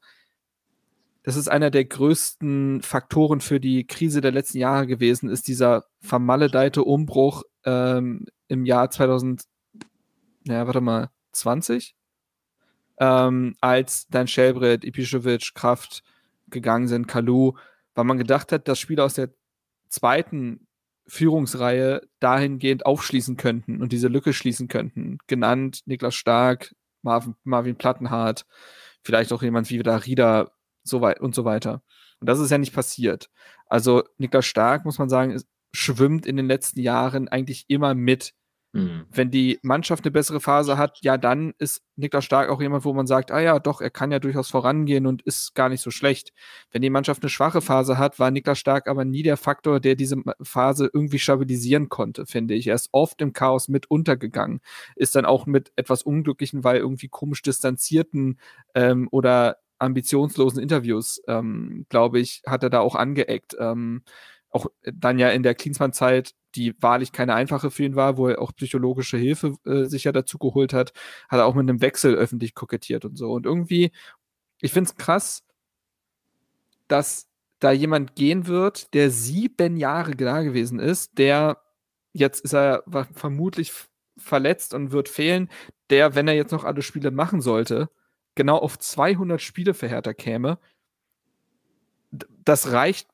das 1.24 1.36
ist 1.36 1.48
einer 1.48 1.72
der 1.72 1.86
größten 1.86 2.82
Faktoren 2.82 3.42
für 3.42 3.60
die 3.60 3.86
Krise 3.86 4.22
der 4.22 4.32
letzten 4.32 4.60
Jahre 4.60 4.88
gewesen, 4.88 5.30
ist 5.30 5.48
dieser 5.48 5.86
vermaledeite 6.00 6.84
Umbruch 6.84 7.44
ähm, 7.66 8.26
im 8.48 8.66
Jahr 8.66 8.90
2000, 8.90 9.44
naja, 10.46 10.66
warte 10.68 10.82
mal, 10.82 11.10
20, 11.36 11.96
ähm, 13.00 13.56
als 13.62 14.08
dann 14.08 14.28
Shelbrett, 14.28 14.84
Ipischewitsch, 14.84 15.54
Kraft 15.54 16.04
gegangen 16.50 16.88
sind, 16.88 17.08
Kalu, 17.08 17.54
weil 17.94 18.06
man 18.06 18.18
gedacht 18.18 18.52
hat, 18.52 18.68
dass 18.68 18.80
Spieler 18.80 19.06
aus 19.06 19.16
der 19.16 19.30
zweiten 19.90 20.68
Führungsreihe 21.08 22.02
dahingehend 22.20 22.86
aufschließen 22.86 23.38
könnten 23.38 23.82
und 23.82 23.92
diese 23.92 24.08
Lücke 24.08 24.34
schließen 24.34 24.68
könnten. 24.68 25.20
Genannt 25.28 25.82
Niklas 25.86 26.16
Stark, 26.16 26.76
Marvin, 27.02 27.36
Marvin 27.44 27.76
Plattenhardt, 27.76 28.46
vielleicht 29.04 29.32
auch 29.32 29.44
jemand 29.44 29.70
wie 29.70 29.80
Rieder 29.80 30.52
so 30.84 31.02
weit 31.02 31.20
und 31.20 31.36
so 31.36 31.46
weiter. 31.46 31.84
Und 32.20 32.28
das 32.30 32.40
ist 32.40 32.50
ja 32.50 32.58
nicht 32.58 32.74
passiert. 32.74 33.30
Also 33.68 34.04
Niklas 34.18 34.46
Stark, 34.46 34.86
muss 34.86 34.98
man 34.98 35.10
sagen, 35.10 35.40
schwimmt 35.74 36.26
in 36.26 36.38
den 36.38 36.48
letzten 36.48 36.80
Jahren 36.80 37.28
eigentlich 37.28 37.66
immer 37.68 37.94
mit 37.94 38.34
Mhm. 38.76 39.06
Wenn 39.10 39.32
die 39.32 39.58
Mannschaft 39.62 40.04
eine 40.04 40.12
bessere 40.12 40.42
Phase 40.42 40.78
hat, 40.78 41.00
ja, 41.02 41.18
dann 41.18 41.54
ist 41.60 41.82
Niklas 41.96 42.26
Stark 42.26 42.50
auch 42.50 42.62
jemand, 42.62 42.84
wo 42.84 42.94
man 42.94 43.08
sagt, 43.08 43.32
ah 43.32 43.40
ja, 43.40 43.58
doch, 43.60 43.80
er 43.80 43.90
kann 43.90 44.12
ja 44.12 44.20
durchaus 44.20 44.50
vorangehen 44.50 45.08
und 45.08 45.22
ist 45.22 45.56
gar 45.56 45.70
nicht 45.70 45.80
so 45.82 45.92
schlecht. 45.92 46.34
Wenn 46.72 46.82
die 46.82 46.90
Mannschaft 46.90 47.24
eine 47.24 47.30
schwache 47.30 47.62
Phase 47.62 47.98
hat, 47.98 48.20
war 48.20 48.32
Niklas 48.32 48.60
Stark 48.60 48.90
aber 48.90 49.06
nie 49.06 49.24
der 49.24 49.38
Faktor, 49.38 49.80
der 49.80 49.96
diese 49.96 50.18
Phase 50.42 50.90
irgendwie 50.94 51.20
stabilisieren 51.20 51.88
konnte, 51.88 52.26
finde 52.26 52.54
ich. 52.54 52.68
Er 52.68 52.76
ist 52.76 52.90
oft 52.92 53.22
im 53.22 53.32
Chaos 53.32 53.70
mit 53.70 53.90
untergegangen, 53.90 54.60
ist 54.98 55.16
dann 55.16 55.24
auch 55.24 55.46
mit 55.46 55.72
etwas 55.78 56.04
unglücklichen, 56.04 56.66
weil 56.66 56.78
irgendwie 56.78 57.08
komisch 57.08 57.44
distanzierten 57.44 58.40
ähm, 58.74 59.08
oder 59.10 59.58
ambitionslosen 59.80 60.62
Interviews, 60.62 61.22
ähm, 61.28 61.86
glaube 61.90 62.20
ich, 62.20 62.42
hat 62.46 62.64
er 62.64 62.70
da 62.70 62.80
auch 62.80 62.96
angeeckt. 62.96 63.56
Ähm, 63.60 64.04
auch 64.56 64.68
dann 64.84 65.20
ja 65.20 65.30
in 65.30 65.44
der 65.44 65.56
Klinsmann-Zeit 65.56 66.34
die 66.56 66.74
wahrlich 66.82 67.12
keine 67.12 67.36
einfache 67.36 67.70
für 67.70 67.84
ihn 67.84 67.96
war, 67.96 68.18
wo 68.18 68.30
er 68.30 68.42
auch 68.42 68.56
psychologische 68.56 69.18
Hilfe 69.18 69.56
äh, 69.66 69.86
sich 69.86 70.06
ja 70.06 70.12
dazu 70.12 70.38
geholt 70.38 70.74
hat, 70.74 70.94
hat 71.30 71.40
er 71.40 71.46
auch 71.46 71.56
mit 71.56 71.70
einem 71.70 71.82
Wechsel 71.82 72.16
öffentlich 72.16 72.56
kokettiert 72.56 73.06
und 73.06 73.18
so. 73.18 73.32
Und 73.34 73.46
irgendwie, 73.46 73.92
ich 74.62 74.72
finde 74.72 74.90
es 74.90 74.96
krass, 74.96 75.44
dass 76.88 77.28
da 77.60 77.72
jemand 77.72 78.16
gehen 78.16 78.48
wird, 78.48 78.94
der 78.94 79.12
sieben 79.12 79.78
Jahre 79.78 80.16
da 80.16 80.44
gewesen 80.44 80.80
ist, 80.80 81.18
der 81.18 81.62
jetzt 82.14 82.44
ist 82.46 82.54
er 82.54 82.84
vermutlich 83.14 83.74
verletzt 84.18 84.74
und 84.74 84.92
wird 84.92 85.10
fehlen, 85.10 85.50
der, 85.90 86.16
wenn 86.16 86.28
er 86.28 86.36
jetzt 86.36 86.52
noch 86.52 86.64
alle 86.64 86.82
Spiele 86.82 87.12
machen 87.12 87.42
sollte, 87.42 87.90
genau 88.36 88.58
auf 88.58 88.80
200 88.80 89.42
Spiele 89.42 89.74
Hertha 89.74 90.14
käme. 90.14 90.58
Das 92.12 92.72
reicht 92.72 93.10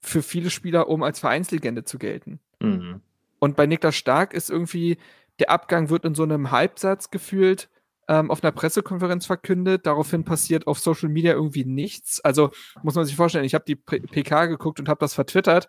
für 0.00 0.22
viele 0.22 0.50
Spieler, 0.50 0.88
um 0.88 1.02
als 1.02 1.20
Vereinslegende 1.20 1.84
zu 1.84 1.98
gelten. 1.98 2.40
Mhm. 2.60 3.00
Und 3.38 3.56
bei 3.56 3.66
Niklas 3.66 3.96
Stark 3.96 4.34
ist 4.34 4.50
irgendwie, 4.50 4.98
der 5.38 5.50
Abgang 5.50 5.90
wird 5.90 6.04
in 6.04 6.14
so 6.14 6.22
einem 6.22 6.50
Halbsatz 6.50 7.10
gefühlt 7.10 7.68
ähm, 8.08 8.30
auf 8.30 8.42
einer 8.42 8.52
Pressekonferenz 8.52 9.26
verkündet. 9.26 9.86
Daraufhin 9.86 10.24
passiert 10.24 10.66
auf 10.66 10.78
Social 10.78 11.08
Media 11.08 11.32
irgendwie 11.32 11.64
nichts. 11.64 12.20
Also 12.20 12.50
muss 12.82 12.94
man 12.94 13.04
sich 13.04 13.16
vorstellen, 13.16 13.44
ich 13.44 13.54
habe 13.54 13.64
die 13.66 13.76
PK 13.76 14.46
geguckt 14.46 14.80
und 14.80 14.88
habe 14.88 15.00
das 15.00 15.14
vertwittert. 15.14 15.68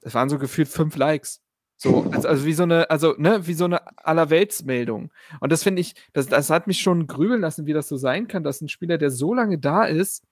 Das 0.00 0.14
waren 0.14 0.28
so 0.28 0.38
gefühlt 0.38 0.68
fünf 0.68 0.96
Likes. 0.96 1.40
So, 1.76 2.08
also, 2.12 2.28
also, 2.28 2.44
wie 2.46 2.52
so 2.52 2.62
eine, 2.62 2.90
also, 2.90 3.14
ne, 3.18 3.44
wie 3.48 3.54
so 3.54 3.64
eine 3.64 3.80
Allerweltsmeldung. 4.06 5.10
Und 5.40 5.50
das 5.50 5.64
finde 5.64 5.80
ich, 5.80 5.94
das, 6.12 6.28
das 6.28 6.48
hat 6.48 6.68
mich 6.68 6.80
schon 6.80 7.08
grübeln 7.08 7.40
lassen, 7.40 7.66
wie 7.66 7.72
das 7.72 7.88
so 7.88 7.96
sein 7.96 8.28
kann, 8.28 8.44
dass 8.44 8.60
ein 8.60 8.68
Spieler, 8.68 8.98
der 8.98 9.10
so 9.10 9.34
lange 9.34 9.58
da 9.58 9.84
ist 9.84 10.24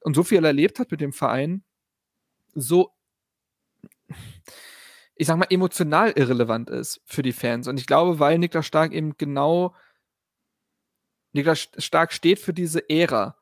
und 0.00 0.14
so 0.14 0.22
viel 0.22 0.44
erlebt 0.44 0.78
hat 0.78 0.90
mit 0.90 1.00
dem 1.00 1.14
Verein, 1.14 1.64
so 2.54 2.92
ich 5.22 5.26
sag 5.28 5.36
mal, 5.36 5.46
emotional 5.50 6.10
irrelevant 6.16 6.68
ist 6.68 7.00
für 7.04 7.22
die 7.22 7.32
Fans. 7.32 7.68
Und 7.68 7.78
ich 7.78 7.86
glaube, 7.86 8.18
weil 8.18 8.38
Niklas 8.38 8.66
Stark 8.66 8.92
eben 8.92 9.16
genau, 9.18 9.74
Niklas 11.32 11.68
Stark 11.78 12.12
steht 12.12 12.38
für 12.38 12.52
diese 12.52 12.88
Ära, 12.90 13.36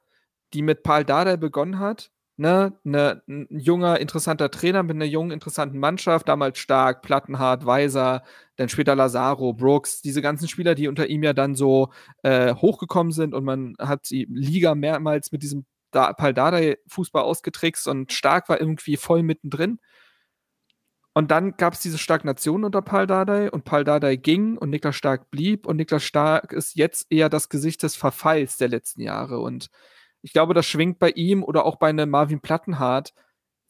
die 0.52 0.62
mit 0.62 0.82
Paul 0.82 1.04
Dardai 1.04 1.36
begonnen 1.38 1.78
hat, 1.78 2.10
ne, 2.36 2.78
ne, 2.84 3.22
ein 3.28 3.46
junger, 3.50 4.00
interessanter 4.00 4.50
Trainer 4.50 4.82
mit 4.82 4.96
einer 4.96 5.04
jungen, 5.04 5.30
interessanten 5.30 5.78
Mannschaft, 5.78 6.28
damals 6.28 6.58
Stark, 6.58 7.02
Plattenhardt, 7.02 7.64
Weiser, 7.66 8.24
dann 8.56 8.68
später 8.68 8.94
Lazaro, 8.94 9.52
Brooks, 9.52 10.02
diese 10.02 10.22
ganzen 10.22 10.48
Spieler, 10.48 10.74
die 10.74 10.88
unter 10.88 11.06
ihm 11.06 11.22
ja 11.22 11.32
dann 11.32 11.54
so 11.54 11.92
äh, 12.22 12.54
hochgekommen 12.54 13.12
sind 13.12 13.34
und 13.34 13.44
man 13.44 13.74
hat 13.78 14.10
die 14.10 14.26
Liga 14.30 14.74
mehrmals 14.74 15.32
mit 15.32 15.42
diesem 15.42 15.66
da 15.90 16.12
Paldadei-Fußball 16.12 17.22
ausgetrickst 17.22 17.88
und 17.88 18.12
Stark 18.12 18.48
war 18.48 18.60
irgendwie 18.60 18.96
voll 18.96 19.22
mittendrin. 19.22 19.80
Und 21.12 21.30
dann 21.30 21.56
gab 21.56 21.74
es 21.74 21.80
diese 21.80 21.98
Stagnation 21.98 22.64
unter 22.64 22.82
Paldadei 22.82 23.50
und 23.50 23.64
Paldadei 23.64 24.16
ging 24.16 24.56
und 24.56 24.70
Niklas 24.70 24.94
Stark 24.96 25.30
blieb 25.30 25.66
und 25.66 25.76
Niklas 25.76 26.04
Stark 26.04 26.52
ist 26.52 26.76
jetzt 26.76 27.10
eher 27.10 27.28
das 27.28 27.48
Gesicht 27.48 27.82
des 27.82 27.96
Verfalls 27.96 28.56
der 28.58 28.68
letzten 28.68 29.02
Jahre 29.02 29.40
und 29.40 29.70
ich 30.22 30.32
glaube, 30.32 30.54
das 30.54 30.66
schwingt 30.66 30.98
bei 30.98 31.10
ihm 31.10 31.42
oder 31.42 31.64
auch 31.64 31.76
bei 31.76 31.88
einem 31.88 32.10
Marvin 32.10 32.40
Plattenhardt, 32.40 33.14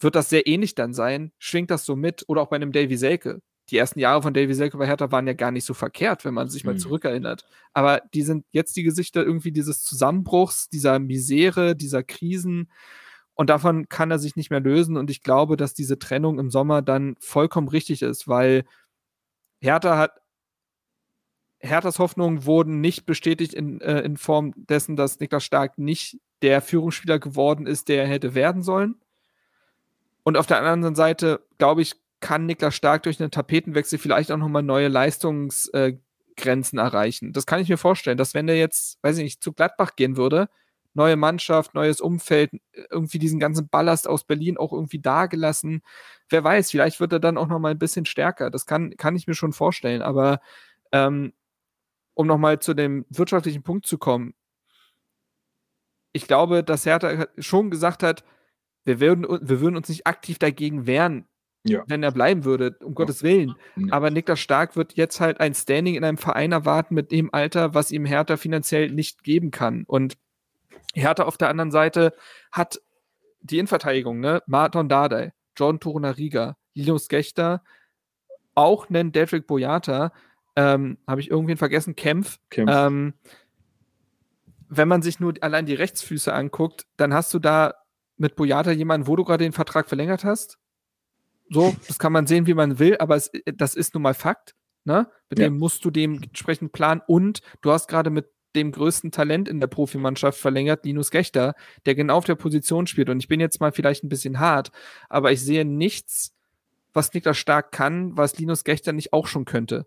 wird 0.01 0.17
das 0.17 0.29
sehr 0.31 0.47
ähnlich 0.47 0.75
dann 0.75 0.95
sein. 0.95 1.33
Schwingt 1.39 1.71
das 1.71 1.85
so 1.85 1.97
mit 1.97 2.25
oder 2.29 2.43
auch 2.43 2.49
bei 2.49 2.57
einem 2.57 2.73
Davy 2.73 2.97
Selke. 2.97 3.41
Die 3.71 3.77
ersten 3.77 4.01
Jahre 4.01 4.23
von 4.23 4.35
Davy 4.35 4.55
Selke 4.55 4.77
bei 4.79 4.87
Hertha 4.87 5.13
waren 5.13 5.27
ja 5.27 5.33
gar 5.33 5.53
nicht 5.53 5.65
so 5.65 5.75
verkehrt, 5.75 6.25
wenn 6.25 6.35
man 6.35 6.49
sich 6.49 6.65
mal 6.65 6.75
mhm. 6.75 6.79
zurückerinnert. 6.79 7.47
Aber 7.73 8.03
die 8.15 8.23
sind 8.23 8.45
jetzt 8.51 8.77
die 8.77 8.83
Gesichter 8.83 9.25
irgendwie 9.25 9.53
dieses 9.53 9.83
Zusammenbruchs, 9.83 10.69
dieser 10.69 10.99
Misere, 10.99 11.77
dieser 11.77 12.03
Krisen. 12.03 12.71
Und 13.35 13.49
davon 13.49 13.89
kann 13.89 14.11
er 14.11 14.19
sich 14.19 14.35
nicht 14.35 14.51
mehr 14.51 14.61
lösen. 14.61 14.97
Und 14.97 15.11
ich 15.11 15.23
glaube, 15.23 15.57
dass 15.57 15.73
diese 15.73 15.99
Trennung 15.99 16.39
im 16.39 16.51
Sommer 16.51 16.83
dann 16.83 17.15
vollkommen 17.21 17.69
richtig 17.69 18.03
ist, 18.03 18.27
weil 18.27 18.65
Hertha 19.61 19.99
hat 19.99 20.21
Herthas 21.61 21.99
Hoffnungen 21.99 22.47
wurden 22.47 22.81
nicht 22.81 23.05
bestätigt 23.05 23.53
in, 23.53 23.81
äh, 23.83 24.01
in 24.01 24.17
Form 24.17 24.53
dessen, 24.57 24.97
dass 24.97 25.21
Niklas 25.21 25.45
Stark 25.45 25.77
nicht 25.79 26.19
der 26.41 26.63
Führungsspieler 26.63 27.19
geworden 27.19 27.67
ist, 27.67 27.89
der 27.89 28.05
er 28.05 28.09
hätte 28.09 28.35
werden 28.35 28.63
sollen. 28.63 28.97
Und 30.23 30.39
auf 30.39 30.47
der 30.47 30.63
anderen 30.63 30.95
Seite, 30.95 31.47
glaube 31.59 31.83
ich, 31.83 31.97
kann 32.21 32.47
Niklas 32.47 32.75
Stark 32.75 33.03
durch 33.05 33.21
einen 33.21 33.31
Tapetenwechsel 33.31 33.99
vielleicht 33.99 34.31
auch 34.31 34.37
nochmal 34.37 34.63
neue 34.63 34.89
Leistungsgrenzen 34.89 36.79
äh, 36.79 36.83
erreichen. 36.83 37.33
Das 37.33 37.47
kann 37.47 37.61
ich 37.61 37.69
mir 37.69 37.79
vorstellen, 37.79 38.19
dass 38.19 38.35
wenn 38.35 38.49
er 38.49 38.57
jetzt, 38.57 38.99
weiß 39.03 39.19
ich 39.19 39.25
nicht, 39.25 39.43
zu 39.43 39.53
Gladbach 39.53 39.97
gehen 39.97 40.17
würde, 40.17 40.49
neue 40.95 41.17
Mannschaft, 41.17 41.75
neues 41.75 42.01
Umfeld, 42.01 42.51
irgendwie 42.91 43.19
diesen 43.19 43.39
ganzen 43.39 43.69
Ballast 43.69 44.09
aus 44.09 44.25
Berlin 44.25 44.59
auch 44.59 44.73
irgendwie 44.73 44.99
dagelassen. 44.99 45.83
Wer 46.29 46.43
weiß, 46.45 46.71
vielleicht 46.71 47.01
wird 47.01 47.13
er 47.13 47.21
dann 47.21 47.39
auch 47.39 47.47
nochmal 47.47 47.73
ein 47.73 47.79
bisschen 47.79 48.07
stärker. 48.07 48.51
Das 48.51 48.67
kann, 48.67 48.97
kann 48.97 49.17
ich 49.17 49.27
mir 49.27 49.35
schon 49.35 49.53
vorstellen. 49.53 50.03
Aber 50.03 50.41
ähm, 50.93 51.33
um 52.15 52.27
nochmal 52.27 52.59
zu 52.59 52.75
dem 52.75 53.07
wirtschaftlichen 53.09 53.63
Punkt 53.63 53.87
zu 53.87 53.99
kommen, 53.99 54.35
ich 56.13 56.27
glaube, 56.27 56.65
dass 56.65 56.87
Hertha 56.87 57.29
schon 57.39 57.71
gesagt 57.71 58.03
hat, 58.03 58.25
wir 58.85 58.99
würden, 58.99 59.23
wir 59.25 59.61
würden 59.61 59.77
uns 59.77 59.89
nicht 59.89 60.07
aktiv 60.07 60.39
dagegen 60.39 60.87
wehren, 60.87 61.27
ja. 61.65 61.83
wenn 61.87 62.03
er 62.03 62.13
bleiben 62.13 62.45
würde, 62.45 62.77
um 62.81 62.93
ja. 62.93 62.95
Gottes 62.95 63.23
Willen. 63.23 63.55
Ja. 63.77 63.93
Aber 63.93 64.11
Niklas 64.11 64.41
Stark 64.41 64.77
wird 64.77 64.95
jetzt 64.95 65.21
halt 65.21 65.41
ein 65.41 65.55
Standing 65.55 65.95
in 65.95 66.05
einem 66.05 66.19
Verein 66.19 66.53
erwarten 66.53 66.95
mit 66.95 67.13
dem 67.13 67.33
Alter, 67.33 67.75
was 67.75 67.91
ihm 67.91 68.05
Hertha 68.05 68.37
finanziell 68.37 68.91
nicht 68.91 69.23
geben 69.23 69.51
kann. 69.51 69.85
Und 69.87 70.17
Hertha 70.95 71.25
auf 71.25 71.37
der 71.37 71.49
anderen 71.49 71.71
Seite 71.71 72.15
hat 72.51 72.81
die 73.41 73.59
Innenverteidigung, 73.59 74.21
ne? 74.21 74.43
Martin 74.47 74.89
Dardai, 74.89 75.33
John 75.57 75.81
Torunariga, 75.81 76.57
Linus 76.75 77.09
Gechter, 77.09 77.63
auch 78.55 78.89
nennen 78.89 79.13
Dedrick 79.13 79.47
Boyata, 79.47 80.13
ähm, 80.57 80.99
habe 81.07 81.21
ich 81.21 81.31
irgendwen 81.31 81.57
vergessen, 81.57 81.97
Kempf. 81.97 82.39
Kempf. 82.51 82.71
Ähm, 82.75 83.15
wenn 84.69 84.89
man 84.89 85.03
sich 85.03 85.21
nur 85.21 85.35
allein 85.41 85.67
die 85.67 85.75
Rechtsfüße 85.75 86.33
anguckt, 86.33 86.87
dann 86.97 87.15
hast 87.15 87.33
du 87.35 87.39
da 87.39 87.75
mit 88.17 88.37
Boyata 88.37 88.71
jemanden, 88.71 89.07
wo 89.07 89.17
du 89.17 89.25
gerade 89.25 89.45
den 89.45 89.53
Vertrag 89.53 89.89
verlängert 89.89 90.25
hast. 90.25 90.59
So, 91.51 91.75
das 91.89 91.99
kann 91.99 92.13
man 92.13 92.27
sehen, 92.27 92.47
wie 92.47 92.55
man 92.55 92.79
will, 92.79 92.97
aber 92.99 93.17
es, 93.17 93.31
das 93.55 93.75
ist 93.75 93.95
nun 93.95 94.03
mal 94.03 94.15
Fakt. 94.15 94.55
Ne? 94.85 95.09
Mit 95.29 95.39
ja. 95.39 95.47
dem 95.47 95.59
musst 95.59 95.85
du 95.85 95.91
dementsprechend 95.91 96.73
planen 96.73 97.03
und 97.07 97.41
du 97.61 97.71
hast 97.71 97.89
gerade 97.89 98.11
mit 98.11 98.31
dem 98.57 98.73
größten 98.73 99.13
Talent 99.13 99.49
in 99.49 99.61
der 99.61 99.67
Profimannschaft 99.67 100.39
verlängert, 100.39 100.85
Linus 100.85 101.11
Gechter, 101.11 101.55
der 101.87 101.95
genau 101.95 102.17
auf 102.17 102.25
der 102.25 102.35
Position 102.35 102.87
spielt. 102.87 103.09
Und 103.09 103.21
ich 103.21 103.29
bin 103.29 103.41
jetzt 103.41 103.61
mal 103.61 103.73
vielleicht 103.73 104.03
ein 104.05 104.09
bisschen 104.09 104.41
hart, 104.41 104.73
aber 105.09 105.33
ich 105.33 105.41
sehe 105.41 105.65
nichts, 105.65 106.35
was 106.93 107.13
Niklas 107.13 107.39
Stark 107.39 107.73
kann, 107.73 108.17
was 108.17 108.39
Linus 108.39 108.65
Gechter 108.65 108.93
nicht 108.93 109.13
auch 109.13 109.27
schon 109.27 109.45
könnte. 109.45 109.87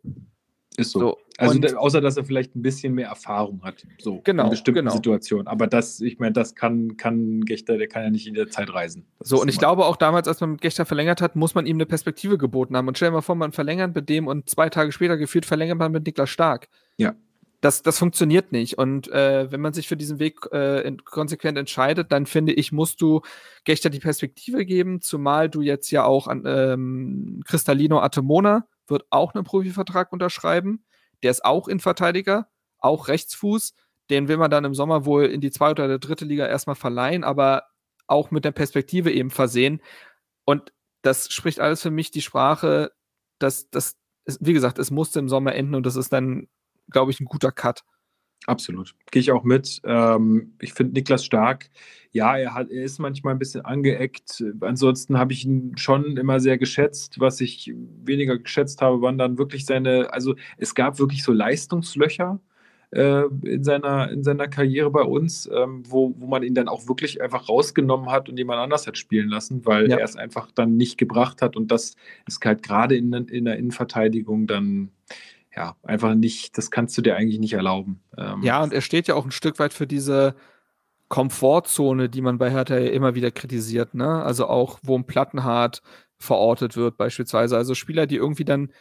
Ist 0.78 0.92
so. 0.92 1.00
so. 1.00 1.18
Also 1.38 1.60
da, 1.60 1.76
außer 1.76 2.02
dass 2.02 2.18
er 2.18 2.26
vielleicht 2.26 2.56
ein 2.56 2.62
bisschen 2.62 2.94
mehr 2.94 3.08
Erfahrung 3.08 3.62
hat, 3.64 3.86
so 3.98 4.22
genau, 4.24 4.46
in 4.46 4.50
bestimmten 4.52 4.82
genau. 4.82 4.94
Situationen. 4.94 5.48
Aber 5.48 5.68
das, 5.68 6.00
ich 6.00 6.20
meine, 6.20 6.34
das 6.34 6.56
kann, 6.56 6.98
kann 6.98 7.42
Gechter, 7.42 7.78
der 7.78 7.88
kann 7.88 8.04
ja 8.04 8.10
nicht 8.10 8.28
in 8.28 8.34
der 8.34 8.50
Zeit 8.50 8.74
reisen. 8.74 9.06
Das 9.20 9.30
so, 9.30 9.42
und 9.42 9.48
ich 9.48 9.58
glaube 9.58 9.86
auch 9.86 9.96
damals, 9.96 10.28
als 10.28 10.42
man 10.42 10.52
mit 10.52 10.62
Gechter 10.62 10.86
verlängert 10.86 11.22
hat, 11.22 11.36
muss 11.36 11.56
man 11.56 11.66
ihm 11.66 11.78
eine 11.78 11.86
Perspektive 11.86 12.38
geboten 12.38 12.78
haben. 12.78 12.88
Und 12.88 12.98
stell 12.98 13.10
dir 13.10 13.14
mal 13.14 13.22
vor, 13.22 13.36
man 13.36 13.52
verlängert 13.52 13.96
mit 13.96 14.10
dem 14.10 14.28
und 14.28 14.50
zwei 14.50 14.70
Tage 14.70 14.92
später 14.92 15.18
gefühlt 15.18 15.46
verlängert 15.46 15.78
man 15.78 15.92
mit 15.92 16.06
Niklas 16.06 16.30
Stark. 16.30 16.68
Ja. 16.98 17.16
Das, 17.62 17.82
das 17.82 17.98
funktioniert 17.98 18.52
nicht. 18.52 18.78
Und 18.78 19.10
äh, 19.10 19.50
wenn 19.50 19.62
man 19.62 19.72
sich 19.72 19.88
für 19.88 19.96
diesen 19.96 20.20
Weg 20.20 20.40
äh, 20.52 20.92
konsequent 21.06 21.58
entscheidet, 21.58 22.12
dann 22.12 22.26
finde 22.26 22.52
ich, 22.52 22.74
musst 22.74 23.02
du 23.02 23.22
Gechter 23.64 23.90
die 23.90 24.02
Perspektive 24.02 24.66
geben, 24.66 25.00
zumal 25.00 25.50
du 25.50 25.62
jetzt 25.62 25.90
ja 25.90 26.04
auch 26.04 26.28
an 26.28 26.44
ähm, 26.46 27.42
Cristalino 27.46 28.00
Atemona 28.00 28.68
wird 28.88 29.06
auch 29.12 29.34
einen 29.34 29.46
Profivertrag 29.46 30.12
unterschreiben. 30.12 30.84
Der 31.24 31.32
ist 31.32 31.44
auch 31.44 31.68
Innenverteidiger, 31.68 32.48
auch 32.80 33.08
Rechtsfuß. 33.08 33.74
Den 34.10 34.28
will 34.28 34.38
man 34.38 34.52
dann 34.52 34.66
im 34.66 34.76
Sommer 34.76 35.06
wohl 35.06 35.26
in 35.26 35.42
die 35.42 35.52
zweite 35.52 35.84
oder 35.84 35.98
dritte 35.98 36.26
Liga 36.26 36.46
erstmal 36.46 36.76
verleihen, 36.76 37.24
aber 37.24 37.64
auch 38.08 38.32
mit 38.32 38.46
der 38.46 38.52
Perspektive 38.52 39.12
eben 39.12 39.32
versehen. 39.32 39.82
Und 40.46 40.74
das 41.02 41.32
spricht 41.32 41.60
alles 41.60 41.82
für 41.82 41.92
mich 41.92 42.12
die 42.12 42.22
Sprache, 42.22 42.92
dass 43.40 43.70
das, 43.70 43.98
wie 44.26 44.54
gesagt, 44.54 44.78
es 44.80 44.92
musste 44.92 45.20
im 45.20 45.30
Sommer 45.30 45.56
enden 45.56 45.76
und 45.76 45.86
das 45.86 45.96
ist 45.96 46.12
dann, 46.12 46.48
glaube 46.90 47.12
ich, 47.12 47.20
ein 47.20 47.26
guter 47.26 47.52
Cut. 47.52 47.84
Absolut. 48.46 48.96
Gehe 49.12 49.22
ich 49.22 49.32
auch 49.32 49.44
mit. 49.44 49.82
Ähm, 49.86 50.54
ich 50.60 50.74
finde 50.74 50.94
Niklas 50.94 51.26
stark. 51.26 51.70
Ja, 52.12 52.38
er, 52.38 52.54
hat, 52.54 52.70
er 52.70 52.84
ist 52.84 53.00
manchmal 53.00 53.34
ein 53.34 53.40
bisschen 53.40 53.66
angeeckt. 53.66 54.44
Ansonsten 54.62 55.18
habe 55.18 55.34
ich 55.34 55.46
ihn 55.46 55.76
schon 55.78 56.18
immer 56.18 56.40
sehr 56.40 56.58
geschätzt. 56.58 57.20
Was 57.20 57.42
ich 57.42 57.74
weniger 57.76 58.38
geschätzt 58.38 58.82
habe, 58.82 59.02
waren 59.02 59.18
dann 59.18 59.38
wirklich 59.38 59.66
seine, 59.66 60.14
also 60.14 60.36
es 60.58 60.76
gab 60.76 61.00
wirklich 61.00 61.24
so 61.24 61.32
Leistungslöcher 61.32 62.40
äh, 62.92 63.24
in, 63.44 63.64
seiner, 63.64 64.12
in 64.12 64.24
seiner 64.24 64.48
Karriere 64.48 64.92
bei 64.92 65.02
uns, 65.02 65.50
ähm, 65.52 65.84
wo, 65.88 66.14
wo 66.18 66.28
man 66.28 66.44
ihn 66.44 66.54
dann 66.54 66.68
auch 66.68 66.88
wirklich 66.88 67.22
einfach 67.22 67.50
rausgenommen 67.50 68.12
hat 68.12 68.30
und 68.30 68.38
jemand 68.38 68.60
anders 68.60 68.86
hat 68.86 68.98
spielen 68.98 69.30
lassen, 69.30 69.66
weil 69.66 69.90
ja. 69.90 69.98
er 69.98 70.06
es 70.06 70.16
einfach 70.16 70.52
dann 70.52 70.78
nicht 70.78 70.98
gebracht 70.98 71.42
hat. 71.42 71.56
Und 71.56 71.72
das 71.72 71.96
ist 72.28 72.44
halt 72.46 72.62
gerade 72.62 72.96
in, 72.96 73.12
in 73.14 73.46
der 73.46 73.58
Innenverteidigung 73.58 74.46
dann 74.46 74.92
ja, 75.56 75.76
einfach 75.84 76.16
nicht, 76.16 76.58
das 76.58 76.72
kannst 76.72 76.98
du 76.98 77.02
dir 77.02 77.16
eigentlich 77.16 77.40
nicht 77.40 77.54
erlauben. 77.54 78.02
Ähm, 78.18 78.42
ja, 78.42 78.64
und 78.64 78.74
er 78.74 78.82
steht 78.82 79.08
ja 79.08 79.16
auch 79.16 79.26
ein 79.26 79.32
Stück 79.32 79.60
weit 79.60 79.74
für 79.74 79.88
diese 79.88 80.36
Komfortzone, 81.10 82.10
die 82.10 82.22
man 82.22 82.40
bei 82.40 82.50
Hertha 82.50 82.78
ja 82.78 82.90
immer 82.90 83.14
wieder 83.14 83.30
kritisiert, 83.30 83.94
ne? 83.94 84.24
Also 84.24 84.48
auch, 84.48 84.80
wo 84.82 84.98
ein 84.98 85.06
Plattenhart 85.06 85.84
verortet 86.18 86.76
wird, 86.76 86.98
beispielsweise. 86.98 87.56
Also 87.56 87.76
Spieler, 87.76 88.08
die 88.08 88.16
irgendwie 88.16 88.46
dann, 88.46 88.72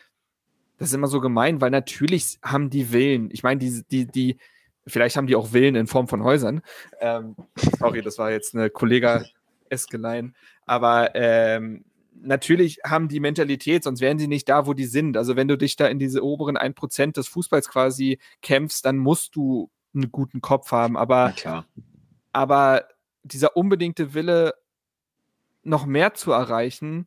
das 0.79 0.89
ist 0.89 0.95
immer 0.95 1.09
so 1.09 1.20
gemein, 1.20 1.61
weil 1.61 1.70
natürlich 1.70 2.39
haben 2.43 2.70
die 2.70 2.93
Willen. 2.93 3.29
Ich 3.33 3.43
meine, 3.43 3.59
die, 3.61 3.83
die, 3.91 4.07
die, 4.07 4.39
vielleicht 4.87 5.16
haben 5.16 5.27
die 5.27 5.37
auch 5.37 5.53
Willen 5.53 5.75
in 5.75 5.87
Form 5.87 6.09
von 6.09 6.23
Häusern. 6.23 6.62
Ähm, 7.01 7.37
sorry, 7.79 8.01
das 8.01 8.16
war 8.16 8.31
jetzt 8.31 8.55
eine 8.55 8.70
Kollega-Eskelein. 8.70 10.35
Aber 10.64 11.14
ähm, 11.14 11.85
natürlich 12.14 12.78
haben 12.84 13.08
die 13.08 13.20
Mentalität, 13.20 13.84
sonst 13.84 14.00
wären 14.00 14.18
sie 14.18 14.28
nicht 14.28 14.48
da, 14.48 14.66
wo 14.66 14.74
die 14.74 14.86
sind. 14.86 15.16
Also 15.16 15.36
wenn 15.36 15.48
du 15.48 15.56
dich 15.56 15.76
da 15.76 15.86
in 15.86 15.98
diese 15.98 16.24
oberen 16.24 16.56
1% 16.56 17.12
des 17.12 17.28
Fußballs 17.28 17.68
quasi 17.68 18.18
kämpfst, 18.42 18.84
dann 18.84 18.98
musst 18.98 19.36
du 19.36 19.70
einen 19.94 20.10
guten 20.10 20.40
Kopf 20.40 20.72
haben. 20.72 20.96
Aber, 20.96 21.34
aber 22.32 22.88
dieser 23.22 23.56
unbedingte 23.56 24.14
Wille, 24.14 24.54
noch 25.62 25.86
mehr 25.86 26.14
zu 26.14 26.32
erreichen, 26.32 27.06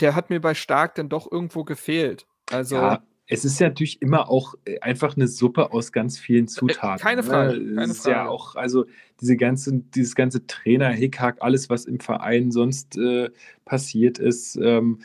der 0.00 0.14
hat 0.14 0.28
mir 0.30 0.40
bei 0.40 0.54
Stark 0.54 0.96
dann 0.96 1.08
doch 1.08 1.30
irgendwo 1.30 1.64
gefehlt. 1.64 2.26
Also 2.50 2.76
ja, 2.76 3.02
es 3.26 3.44
ist 3.44 3.58
ja 3.58 3.68
natürlich 3.68 4.02
immer 4.02 4.28
auch 4.28 4.54
äh, 4.64 4.80
einfach 4.80 5.16
eine 5.16 5.28
Suppe 5.28 5.72
aus 5.72 5.92
ganz 5.92 6.18
vielen 6.18 6.44
äh, 6.44 6.48
Zutaten. 6.48 7.02
Keine 7.02 7.22
ne? 7.22 7.28
Frage. 7.28 7.58
Ne? 7.58 7.74
Keine 7.76 7.94
Frage. 7.94 8.10
ja 8.10 8.28
auch, 8.28 8.54
also 8.54 8.86
diese 9.20 9.36
ganze, 9.36 9.82
dieses 9.94 10.14
ganze 10.14 10.46
Trainer, 10.46 10.90
Hickhack, 10.90 11.38
alles, 11.40 11.70
was 11.70 11.86
im 11.86 12.00
Verein 12.00 12.50
sonst 12.50 12.98
äh, 12.98 13.30
passiert 13.64 14.18
ist, 14.18 14.56
ähm, 14.56 14.98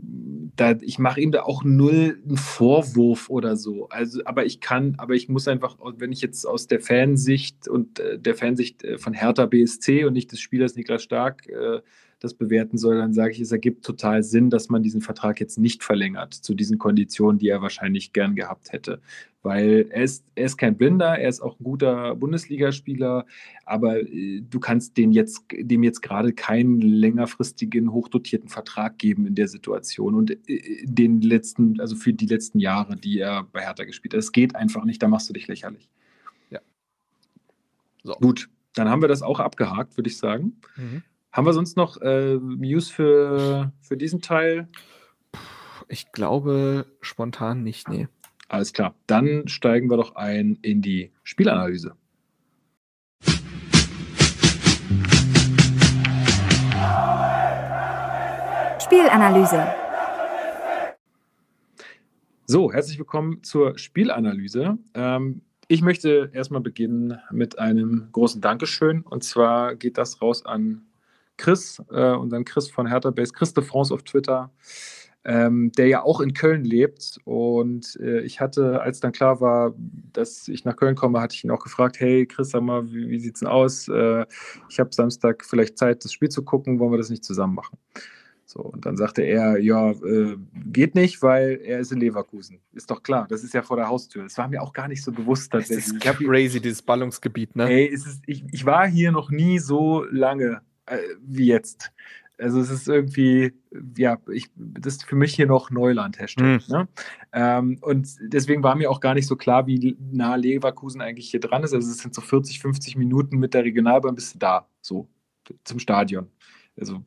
da, 0.00 0.76
ich 0.80 1.00
mache 1.00 1.20
ihm 1.20 1.32
da 1.32 1.42
auch 1.42 1.64
null 1.64 2.22
einen 2.24 2.36
Vorwurf 2.36 3.28
oder 3.30 3.56
so. 3.56 3.88
Also, 3.88 4.20
aber 4.24 4.46
ich 4.46 4.60
kann, 4.60 4.94
aber 4.98 5.14
ich 5.14 5.28
muss 5.28 5.48
einfach, 5.48 5.76
wenn 5.96 6.12
ich 6.12 6.20
jetzt 6.20 6.46
aus 6.46 6.68
der 6.68 6.80
Fansicht 6.80 7.66
und 7.66 7.98
äh, 7.98 8.18
der 8.18 8.36
Fansicht 8.36 8.84
äh, 8.84 8.98
von 8.98 9.12
Hertha 9.12 9.46
BSC 9.46 10.04
und 10.04 10.12
nicht 10.12 10.30
des 10.30 10.40
Spielers 10.40 10.76
Niklas 10.76 11.02
Stark 11.02 11.48
äh, 11.48 11.80
das 12.20 12.34
bewerten 12.34 12.78
soll, 12.78 12.98
dann 12.98 13.12
sage 13.12 13.32
ich, 13.32 13.40
es 13.40 13.52
ergibt 13.52 13.84
total 13.84 14.22
Sinn, 14.22 14.50
dass 14.50 14.68
man 14.68 14.82
diesen 14.82 15.00
Vertrag 15.00 15.40
jetzt 15.40 15.58
nicht 15.58 15.84
verlängert 15.84 16.34
zu 16.34 16.54
diesen 16.54 16.78
Konditionen, 16.78 17.38
die 17.38 17.48
er 17.48 17.62
wahrscheinlich 17.62 18.12
gern 18.12 18.34
gehabt 18.34 18.72
hätte. 18.72 19.00
Weil 19.42 19.86
er 19.90 20.02
ist, 20.02 20.24
er 20.34 20.46
ist 20.46 20.56
kein 20.56 20.76
Blinder, 20.76 21.16
er 21.16 21.28
ist 21.28 21.40
auch 21.40 21.60
ein 21.60 21.64
guter 21.64 22.16
Bundesligaspieler, 22.16 23.24
aber 23.64 24.00
äh, 24.00 24.40
du 24.40 24.58
kannst 24.58 24.96
den 24.96 25.12
jetzt, 25.12 25.44
dem 25.52 25.84
jetzt 25.84 26.02
gerade 26.02 26.32
keinen 26.32 26.80
längerfristigen, 26.80 27.92
hochdotierten 27.92 28.48
Vertrag 28.48 28.98
geben 28.98 29.26
in 29.26 29.36
der 29.36 29.46
Situation 29.46 30.16
und 30.16 30.32
äh, 30.48 30.84
den 30.84 31.20
letzten, 31.20 31.80
also 31.80 31.94
für 31.94 32.12
die 32.12 32.26
letzten 32.26 32.58
Jahre, 32.58 32.96
die 32.96 33.20
er 33.20 33.44
bei 33.44 33.60
Hertha 33.60 33.84
gespielt 33.84 34.12
hat. 34.12 34.18
Es 34.18 34.32
geht 34.32 34.56
einfach 34.56 34.84
nicht, 34.84 35.00
da 35.02 35.08
machst 35.08 35.28
du 35.28 35.32
dich 35.32 35.46
lächerlich. 35.46 35.88
Ja. 36.50 36.58
So. 38.02 38.14
Gut, 38.14 38.48
dann 38.74 38.88
haben 38.88 39.02
wir 39.02 39.08
das 39.08 39.22
auch 39.22 39.38
abgehakt, 39.38 39.96
würde 39.96 40.10
ich 40.10 40.16
sagen. 40.16 40.56
Mhm. 40.76 41.02
Haben 41.38 41.46
wir 41.46 41.52
sonst 41.52 41.76
noch 41.76 42.02
äh, 42.02 42.34
News 42.34 42.90
für, 42.90 43.70
für 43.80 43.96
diesen 43.96 44.20
Teil? 44.20 44.66
Ich 45.86 46.10
glaube 46.10 46.86
spontan 47.00 47.62
nicht, 47.62 47.88
nee. 47.88 48.08
Alles 48.48 48.72
klar. 48.72 48.96
Dann 49.06 49.46
steigen 49.46 49.88
wir 49.88 49.96
doch 49.98 50.16
ein 50.16 50.58
in 50.62 50.82
die 50.82 51.12
Spielanalyse. 51.22 51.94
Spielanalyse. 58.80 59.64
So, 62.46 62.72
herzlich 62.72 62.98
willkommen 62.98 63.44
zur 63.44 63.78
Spielanalyse. 63.78 64.76
Ähm, 64.94 65.42
ich 65.68 65.82
möchte 65.82 66.32
erstmal 66.34 66.62
beginnen 66.62 67.20
mit 67.30 67.60
einem 67.60 68.08
großen 68.10 68.40
Dankeschön. 68.40 69.02
Und 69.02 69.22
zwar 69.22 69.76
geht 69.76 69.98
das 69.98 70.20
raus 70.20 70.44
an 70.44 70.87
Chris, 71.38 71.82
äh, 71.90 72.12
unseren 72.12 72.44
Chris 72.44 72.68
von 72.68 72.86
Hertha 72.86 73.10
Base, 73.10 73.32
Chris 73.32 73.54
de 73.54 73.64
France 73.64 73.94
auf 73.94 74.02
Twitter, 74.02 74.50
ähm, 75.24 75.72
der 75.72 75.86
ja 75.86 76.02
auch 76.02 76.20
in 76.20 76.34
Köln 76.34 76.64
lebt. 76.64 77.18
Und 77.24 77.96
äh, 78.00 78.20
ich 78.20 78.40
hatte, 78.40 78.82
als 78.82 79.00
dann 79.00 79.12
klar 79.12 79.40
war, 79.40 79.74
dass 80.12 80.48
ich 80.48 80.64
nach 80.64 80.76
Köln 80.76 80.94
komme, 80.94 81.20
hatte 81.20 81.34
ich 81.34 81.44
ihn 81.44 81.50
auch 81.50 81.62
gefragt, 81.62 82.00
hey 82.00 82.26
Chris, 82.26 82.50
sag 82.50 82.62
mal, 82.62 82.92
wie, 82.92 83.08
wie 83.08 83.16
es 83.16 83.40
denn 83.40 83.48
aus? 83.48 83.88
Äh, 83.88 84.26
ich 84.68 84.78
habe 84.78 84.90
Samstag 84.92 85.44
vielleicht 85.44 85.78
Zeit, 85.78 86.04
das 86.04 86.12
Spiel 86.12 86.28
zu 86.28 86.44
gucken, 86.44 86.78
wollen 86.78 86.92
wir 86.92 86.98
das 86.98 87.10
nicht 87.10 87.24
zusammen 87.24 87.54
machen? 87.54 87.78
So, 88.50 88.60
und 88.60 88.86
dann 88.86 88.96
sagte 88.96 89.20
er, 89.20 89.58
ja, 89.58 89.90
äh, 89.90 90.36
geht 90.54 90.94
nicht, 90.94 91.20
weil 91.20 91.60
er 91.62 91.80
ist 91.80 91.92
in 91.92 92.00
Leverkusen. 92.00 92.60
Ist 92.72 92.90
doch 92.90 93.02
klar, 93.02 93.26
das 93.28 93.44
ist 93.44 93.52
ja 93.52 93.60
vor 93.60 93.76
der 93.76 93.88
Haustür. 93.88 94.22
Das 94.22 94.38
war 94.38 94.48
mir 94.48 94.62
auch 94.62 94.72
gar 94.72 94.88
nicht 94.88 95.04
so 95.04 95.12
bewusst 95.12 95.52
tatsächlich. 95.52 96.00
Das 96.00 96.14
ist 96.14 96.26
crazy, 96.26 96.58
dieses 96.58 96.80
Ballungsgebiet, 96.80 97.54
ne? 97.54 97.68
Ey, 97.68 97.84
ist, 97.84 98.22
ich, 98.26 98.42
ich 98.50 98.64
war 98.64 98.88
hier 98.88 99.12
noch 99.12 99.30
nie 99.30 99.58
so 99.58 100.02
lange 100.10 100.62
äh, 100.90 100.98
wie 101.22 101.46
jetzt. 101.46 101.92
Also 102.38 102.60
es 102.60 102.70
ist 102.70 102.88
irgendwie, 102.88 103.52
ja, 103.96 104.18
ich, 104.32 104.46
das 104.54 104.94
ist 104.94 105.04
für 105.04 105.16
mich 105.16 105.34
hier 105.34 105.46
noch 105.46 105.70
Neuland, 105.70 106.20
Hashtag. 106.20 106.44
Mhm. 106.44 106.60
Ne? 106.68 106.88
Ähm, 107.32 107.78
und 107.80 108.08
deswegen 108.20 108.62
war 108.62 108.76
mir 108.76 108.90
auch 108.90 109.00
gar 109.00 109.14
nicht 109.14 109.26
so 109.26 109.34
klar, 109.34 109.66
wie 109.66 109.96
nah 109.98 110.36
Leverkusen 110.36 111.00
eigentlich 111.00 111.30
hier 111.30 111.40
dran 111.40 111.64
ist. 111.64 111.74
Also 111.74 111.90
es 111.90 111.98
sind 111.98 112.14
so 112.14 112.20
40, 112.20 112.60
50 112.60 112.96
Minuten 112.96 113.38
mit 113.38 113.54
der 113.54 113.64
Regionalbahn 113.64 114.14
bist 114.14 114.34
du 114.34 114.38
da, 114.38 114.68
so 114.80 115.08
zum 115.64 115.80
Stadion. 115.80 116.28
Also 116.78 117.02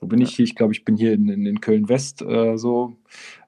wo 0.00 0.08
bin 0.08 0.20
ich 0.20 0.34
hier? 0.34 0.44
Ich 0.44 0.56
glaube, 0.56 0.72
ich 0.72 0.84
bin 0.84 0.96
hier 0.96 1.12
in, 1.12 1.28
in, 1.28 1.46
in 1.46 1.60
Köln-West 1.60 2.22
äh, 2.22 2.58
so. 2.58 2.96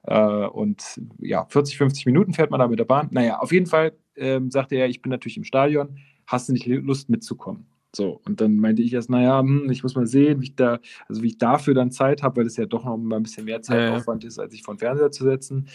Äh, 0.03 0.45
und 0.47 0.99
ja, 1.19 1.45
40, 1.45 1.77
50 1.77 2.05
Minuten 2.05 2.33
fährt 2.33 2.51
man 2.51 2.59
da 2.59 2.67
mit 2.67 2.79
der 2.79 2.85
Bahn. 2.85 3.09
Naja, 3.11 3.39
auf 3.39 3.51
jeden 3.51 3.67
Fall 3.67 3.93
ähm, 4.15 4.49
sagte 4.49 4.75
er, 4.75 4.87
ich 4.87 5.01
bin 5.01 5.11
natürlich 5.11 5.37
im 5.37 5.43
Stadion. 5.43 5.99
Hast 6.25 6.47
du 6.47 6.53
nicht 6.53 6.65
Lust 6.65 7.09
mitzukommen? 7.09 7.67
So, 7.95 8.21
und 8.25 8.41
dann 8.41 8.57
meinte 8.57 8.81
ich 8.81 8.93
erst, 8.93 9.09
naja, 9.09 9.39
hm, 9.39 9.69
ich 9.71 9.81
muss 9.81 9.95
mal 9.95 10.05
sehen, 10.05 10.41
wie 10.41 10.45
ich 10.45 10.55
da, 10.55 10.79
also 11.07 11.23
wie 11.23 11.27
ich 11.27 11.37
dafür 11.37 11.73
dann 11.73 11.91
Zeit 11.91 12.21
habe, 12.21 12.37
weil 12.37 12.45
es 12.45 12.57
ja 12.57 12.65
doch 12.65 12.83
noch 12.83 12.97
mal 12.97 13.15
ein 13.15 13.23
bisschen 13.23 13.45
mehr 13.45 13.61
Zeitaufwand 13.61 14.23
ja, 14.23 14.27
ist, 14.27 14.39
als 14.39 14.51
sich 14.51 14.63
vor 14.63 14.75
den 14.75 14.79
Fernseher 14.79 15.11
zu 15.11 15.23
setzen. 15.23 15.67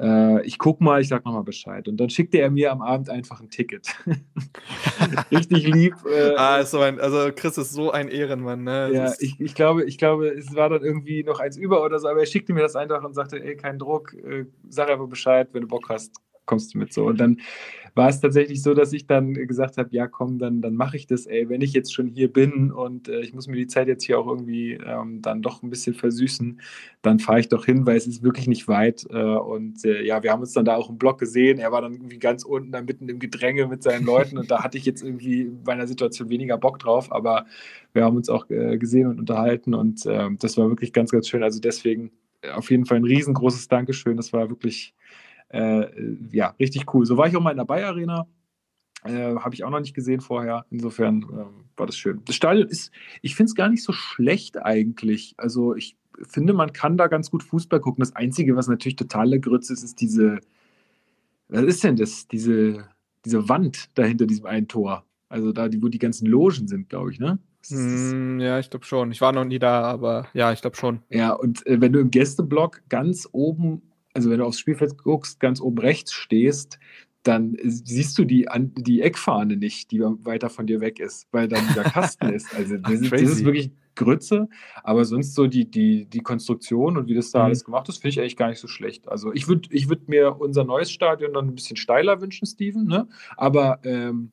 Äh, 0.00 0.46
ich 0.46 0.58
gucke 0.58 0.82
mal, 0.82 1.00
ich 1.00 1.08
sag 1.08 1.24
nochmal 1.24 1.42
Bescheid. 1.42 1.88
Und 1.88 1.98
dann 1.98 2.08
schickte 2.08 2.38
er 2.38 2.50
mir 2.50 2.72
am 2.72 2.82
Abend 2.82 3.10
einfach 3.10 3.40
ein 3.40 3.50
Ticket. 3.50 3.88
Richtig 5.30 5.66
lieb. 5.66 5.94
Äh, 6.06 6.34
ah, 6.36 6.64
so 6.64 6.80
ein, 6.80 7.00
also 7.00 7.30
Chris 7.34 7.58
ist 7.58 7.72
so 7.72 7.90
ein 7.90 8.08
Ehrenmann, 8.08 8.64
ne? 8.64 8.90
Ja, 8.92 9.12
ich, 9.18 9.40
ich, 9.40 9.54
glaube, 9.54 9.84
ich 9.84 9.98
glaube, 9.98 10.28
es 10.28 10.54
war 10.54 10.68
dann 10.68 10.82
irgendwie 10.82 11.24
noch 11.24 11.40
eins 11.40 11.56
über 11.56 11.84
oder 11.84 11.98
so, 11.98 12.08
aber 12.08 12.20
er 12.20 12.26
schickte 12.26 12.52
mir 12.52 12.62
das 12.62 12.76
einfach 12.76 13.02
und 13.02 13.14
sagte, 13.14 13.42
ey, 13.42 13.56
kein 13.56 13.78
Druck, 13.78 14.14
äh, 14.14 14.46
sag 14.68 14.90
einfach 14.90 15.08
Bescheid, 15.08 15.48
wenn 15.52 15.62
du 15.62 15.68
Bock 15.68 15.88
hast, 15.88 16.12
kommst 16.48 16.74
du 16.74 16.78
mit 16.78 16.92
so. 16.92 17.06
Und 17.06 17.20
dann 17.20 17.38
war 17.94 18.08
es 18.08 18.20
tatsächlich 18.20 18.62
so, 18.62 18.74
dass 18.74 18.92
ich 18.92 19.06
dann 19.06 19.34
gesagt 19.34 19.76
habe, 19.76 19.88
ja 19.92 20.06
komm, 20.06 20.38
dann, 20.38 20.60
dann 20.60 20.74
mache 20.74 20.96
ich 20.96 21.06
das, 21.06 21.26
ey, 21.26 21.48
wenn 21.48 21.60
ich 21.60 21.72
jetzt 21.72 21.92
schon 21.92 22.06
hier 22.06 22.32
bin 22.32 22.70
und 22.70 23.08
äh, 23.08 23.20
ich 23.20 23.34
muss 23.34 23.48
mir 23.48 23.56
die 23.56 23.66
Zeit 23.66 23.88
jetzt 23.88 24.04
hier 24.04 24.18
auch 24.18 24.26
irgendwie 24.26 24.74
ähm, 24.74 25.20
dann 25.20 25.42
doch 25.42 25.62
ein 25.62 25.70
bisschen 25.70 25.94
versüßen, 25.94 26.60
dann 27.02 27.18
fahre 27.18 27.40
ich 27.40 27.48
doch 27.48 27.64
hin, 27.64 27.86
weil 27.86 27.96
es 27.96 28.06
ist 28.06 28.22
wirklich 28.22 28.46
nicht 28.46 28.68
weit. 28.68 29.04
Äh, 29.10 29.16
und 29.16 29.84
äh, 29.84 30.02
ja, 30.04 30.22
wir 30.22 30.32
haben 30.32 30.40
uns 30.40 30.52
dann 30.52 30.64
da 30.64 30.76
auch 30.76 30.88
im 30.90 30.98
Blog 30.98 31.18
gesehen. 31.18 31.58
Er 31.58 31.72
war 31.72 31.82
dann 31.82 31.94
irgendwie 31.94 32.18
ganz 32.18 32.44
unten, 32.44 32.72
da 32.72 32.82
mitten 32.82 33.08
im 33.08 33.18
Gedränge 33.18 33.66
mit 33.66 33.82
seinen 33.82 34.06
Leuten 34.06 34.38
und 34.38 34.50
da 34.50 34.62
hatte 34.62 34.78
ich 34.78 34.84
jetzt 34.84 35.02
irgendwie 35.02 35.50
bei 35.64 35.72
einer 35.72 35.86
Situation 35.86 36.30
weniger 36.30 36.56
Bock 36.56 36.78
drauf, 36.78 37.12
aber 37.12 37.46
wir 37.92 38.04
haben 38.04 38.16
uns 38.16 38.28
auch 38.28 38.48
äh, 38.48 38.78
gesehen 38.78 39.08
und 39.08 39.18
unterhalten 39.18 39.74
und 39.74 40.06
ähm, 40.06 40.38
das 40.40 40.56
war 40.56 40.68
wirklich 40.68 40.92
ganz, 40.92 41.10
ganz 41.10 41.28
schön. 41.28 41.42
Also 41.42 41.60
deswegen 41.60 42.12
äh, 42.42 42.50
auf 42.50 42.70
jeden 42.70 42.86
Fall 42.86 42.98
ein 42.98 43.04
riesengroßes 43.04 43.68
Dankeschön. 43.68 44.16
Das 44.16 44.32
war 44.32 44.48
wirklich 44.48 44.94
ja, 45.50 46.54
richtig 46.58 46.92
cool. 46.94 47.06
So 47.06 47.16
war 47.16 47.26
ich 47.26 47.36
auch 47.36 47.40
mal 47.40 47.50
in 47.50 47.56
der 47.56 47.64
Bayer 47.64 47.88
Arena. 47.88 48.26
Äh, 49.04 49.36
Habe 49.36 49.54
ich 49.54 49.64
auch 49.64 49.70
noch 49.70 49.80
nicht 49.80 49.94
gesehen 49.94 50.20
vorher. 50.20 50.66
Insofern 50.70 51.22
äh, 51.22 51.78
war 51.78 51.86
das 51.86 51.96
schön. 51.96 52.20
Das 52.24 52.34
Stadion 52.34 52.68
ist, 52.68 52.92
ich 53.22 53.34
finde 53.34 53.50
es 53.50 53.54
gar 53.54 53.68
nicht 53.68 53.82
so 53.82 53.92
schlecht 53.92 54.60
eigentlich. 54.60 55.34
Also 55.36 55.74
ich 55.74 55.96
finde, 56.22 56.52
man 56.52 56.72
kann 56.72 56.96
da 56.96 57.06
ganz 57.06 57.30
gut 57.30 57.42
Fußball 57.42 57.80
gucken. 57.80 58.00
Das 58.00 58.16
Einzige, 58.16 58.56
was 58.56 58.68
natürlich 58.68 58.96
totale 58.96 59.40
Grütze 59.40 59.72
ist, 59.72 59.84
ist 59.84 60.00
diese, 60.00 60.40
was 61.48 61.62
ist 61.62 61.84
denn 61.84 61.96
das? 61.96 62.26
Diese, 62.28 62.88
diese 63.24 63.48
Wand 63.48 63.90
da 63.94 64.04
hinter 64.04 64.26
diesem 64.26 64.46
einen 64.46 64.68
Tor. 64.68 65.04
Also 65.28 65.52
da, 65.52 65.68
wo 65.80 65.88
die 65.88 65.98
ganzen 65.98 66.26
Logen 66.26 66.66
sind, 66.66 66.88
glaube 66.88 67.12
ich, 67.12 67.20
ne? 67.20 67.38
Hm, 67.68 68.40
ja, 68.40 68.58
ich 68.58 68.70
glaube 68.70 68.86
schon. 68.86 69.12
Ich 69.12 69.20
war 69.20 69.32
noch 69.32 69.44
nie 69.44 69.58
da, 69.58 69.82
aber 69.82 70.28
ja, 70.32 70.52
ich 70.52 70.60
glaube 70.60 70.76
schon. 70.76 71.02
Ja, 71.10 71.32
und 71.32 71.66
äh, 71.66 71.80
wenn 71.80 71.92
du 71.92 72.00
im 72.00 72.10
Gästeblock 72.10 72.82
ganz 72.88 73.28
oben 73.32 73.82
also 74.18 74.30
wenn 74.30 74.40
du 74.40 74.46
aufs 74.46 74.58
Spielfeld 74.58 74.98
guckst, 74.98 75.38
ganz 75.38 75.60
oben 75.60 75.78
rechts 75.78 76.12
stehst, 76.12 76.80
dann 77.22 77.56
siehst 77.62 78.18
du 78.18 78.24
die, 78.24 78.48
die 78.78 79.00
Eckfahne 79.00 79.56
nicht, 79.56 79.92
die 79.92 80.00
weiter 80.00 80.50
von 80.50 80.66
dir 80.66 80.80
weg 80.80 80.98
ist, 80.98 81.28
weil 81.30 81.46
dann 81.46 81.64
dieser 81.68 81.84
Kasten 81.84 82.28
ist. 82.34 82.52
Also 82.52 82.78
das, 82.78 82.94
ist, 82.94 83.12
das, 83.12 83.20
ist, 83.20 83.44
wirklich 83.44 83.70
Grütze, 83.94 84.48
aber 84.82 85.04
sonst 85.04 85.36
so 85.36 85.46
die, 85.46 85.70
die, 85.70 86.06
die 86.06 86.20
Konstruktion 86.20 86.96
und 86.96 87.06
wie 87.06 87.14
das 87.14 87.30
da 87.30 87.38
mhm. 87.38 87.44
alles 87.44 87.64
gemacht 87.64 87.88
ist, 87.88 87.98
finde 87.98 88.08
ich 88.08 88.20
eigentlich 88.20 88.36
gar 88.36 88.48
nicht 88.48 88.58
so 88.58 88.66
schlecht. 88.66 89.08
Also 89.08 89.32
ich 89.32 89.46
würde 89.46 89.68
ich 89.70 89.88
würd 89.88 90.08
mir 90.08 90.40
unser 90.40 90.64
neues 90.64 90.90
Stadion 90.90 91.32
dann 91.32 91.46
ein 91.46 91.54
bisschen 91.54 91.76
steiler 91.76 92.20
wünschen, 92.20 92.44
Steven, 92.44 92.86
ne? 92.86 93.06
aber 93.36 93.78
ähm, 93.84 94.32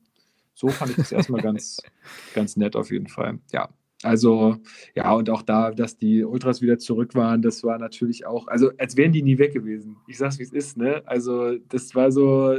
so 0.54 0.66
fand 0.68 0.90
ich 0.90 0.96
das 0.96 1.12
erstmal 1.12 1.42
ganz, 1.42 1.80
ganz 2.34 2.56
nett 2.56 2.74
auf 2.74 2.90
jeden 2.90 3.06
Fall. 3.06 3.38
Ja, 3.52 3.68
also, 4.06 4.56
ja, 4.94 5.12
und 5.12 5.28
auch 5.30 5.42
da, 5.42 5.72
dass 5.72 5.98
die 5.98 6.24
Ultras 6.24 6.62
wieder 6.62 6.78
zurück 6.78 7.14
waren, 7.14 7.42
das 7.42 7.64
war 7.64 7.76
natürlich 7.78 8.24
auch, 8.24 8.46
also 8.46 8.70
als 8.78 8.96
wären 8.96 9.10
die 9.10 9.22
nie 9.22 9.38
weg 9.38 9.52
gewesen. 9.52 9.96
Ich 10.06 10.18
sag's, 10.18 10.38
wie 10.38 10.44
es 10.44 10.52
ist, 10.52 10.76
ne? 10.76 11.02
Also, 11.06 11.56
das 11.68 11.94
war 11.94 12.12
so, 12.12 12.56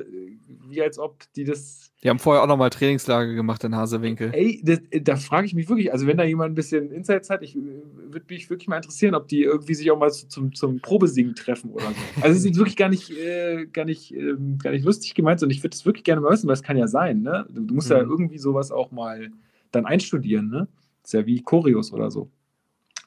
wie 0.68 0.82
als 0.82 1.00
ob 1.00 1.24
die 1.36 1.46
das. 1.46 1.92
Die 2.04 2.10
haben 2.10 2.20
vorher 2.20 2.44
auch 2.44 2.48
nochmal 2.48 2.70
Trainingslager 2.70 3.34
gemacht 3.34 3.64
in 3.64 3.76
Hasewinkel. 3.76 4.32
Ey, 4.34 4.62
das, 4.64 4.82
da 5.02 5.16
frage 5.16 5.48
ich 5.48 5.56
mich 5.56 5.70
wirklich, 5.70 5.92
also 5.92 6.06
wenn 6.06 6.18
da 6.18 6.26
jemand 6.26 6.52
ein 6.52 6.56
bisschen 6.56 6.92
Insights 6.92 7.30
hat, 7.30 7.42
ich 7.42 7.56
würde 7.56 8.26
mich 8.30 8.50
wirklich 8.50 8.68
mal 8.68 8.78
interessieren, 8.78 9.16
ob 9.16 9.28
die 9.30 9.44
irgendwie 9.44 9.74
sich 9.74 9.90
auch 9.90 9.98
mal 9.98 10.12
zum, 10.12 10.54
zum 10.54 10.80
Probesingen 10.82 11.34
treffen 11.34 11.72
oder 11.72 11.86
so. 11.86 12.22
Also, 12.22 12.38
es 12.38 12.46
ist 12.46 12.58
wirklich 12.58 12.76
gar 12.76 12.90
nicht, 12.90 13.10
äh, 13.12 13.68
gar 13.68 13.86
nicht, 13.86 14.14
äh, 14.14 14.36
gar 14.62 14.72
nicht 14.72 14.86
lustig 14.86 15.16
gemeint, 15.16 15.40
sondern 15.40 15.56
ich 15.56 15.64
würde 15.64 15.72
das 15.72 15.86
wirklich 15.86 16.04
gerne 16.04 16.22
mal 16.22 16.32
wissen, 16.32 16.48
weil 16.48 16.56
es 16.56 16.64
kann 16.64 16.76
ja 16.76 16.88
sein, 16.88 17.22
ne? 17.22 17.46
Du, 17.50 17.62
du 17.62 17.74
musst 17.74 17.90
mhm. 17.90 17.96
ja 17.96 18.02
irgendwie 18.02 18.38
sowas 18.38 18.72
auch 18.72 18.92
mal 18.92 19.30
dann 19.72 19.86
einstudieren, 19.86 20.50
ne? 20.50 20.68
Ist 21.08 21.14
ja 21.14 21.26
wie 21.26 21.42
Choreos 21.42 21.94
oder 21.94 22.12
so. 22.12 22.30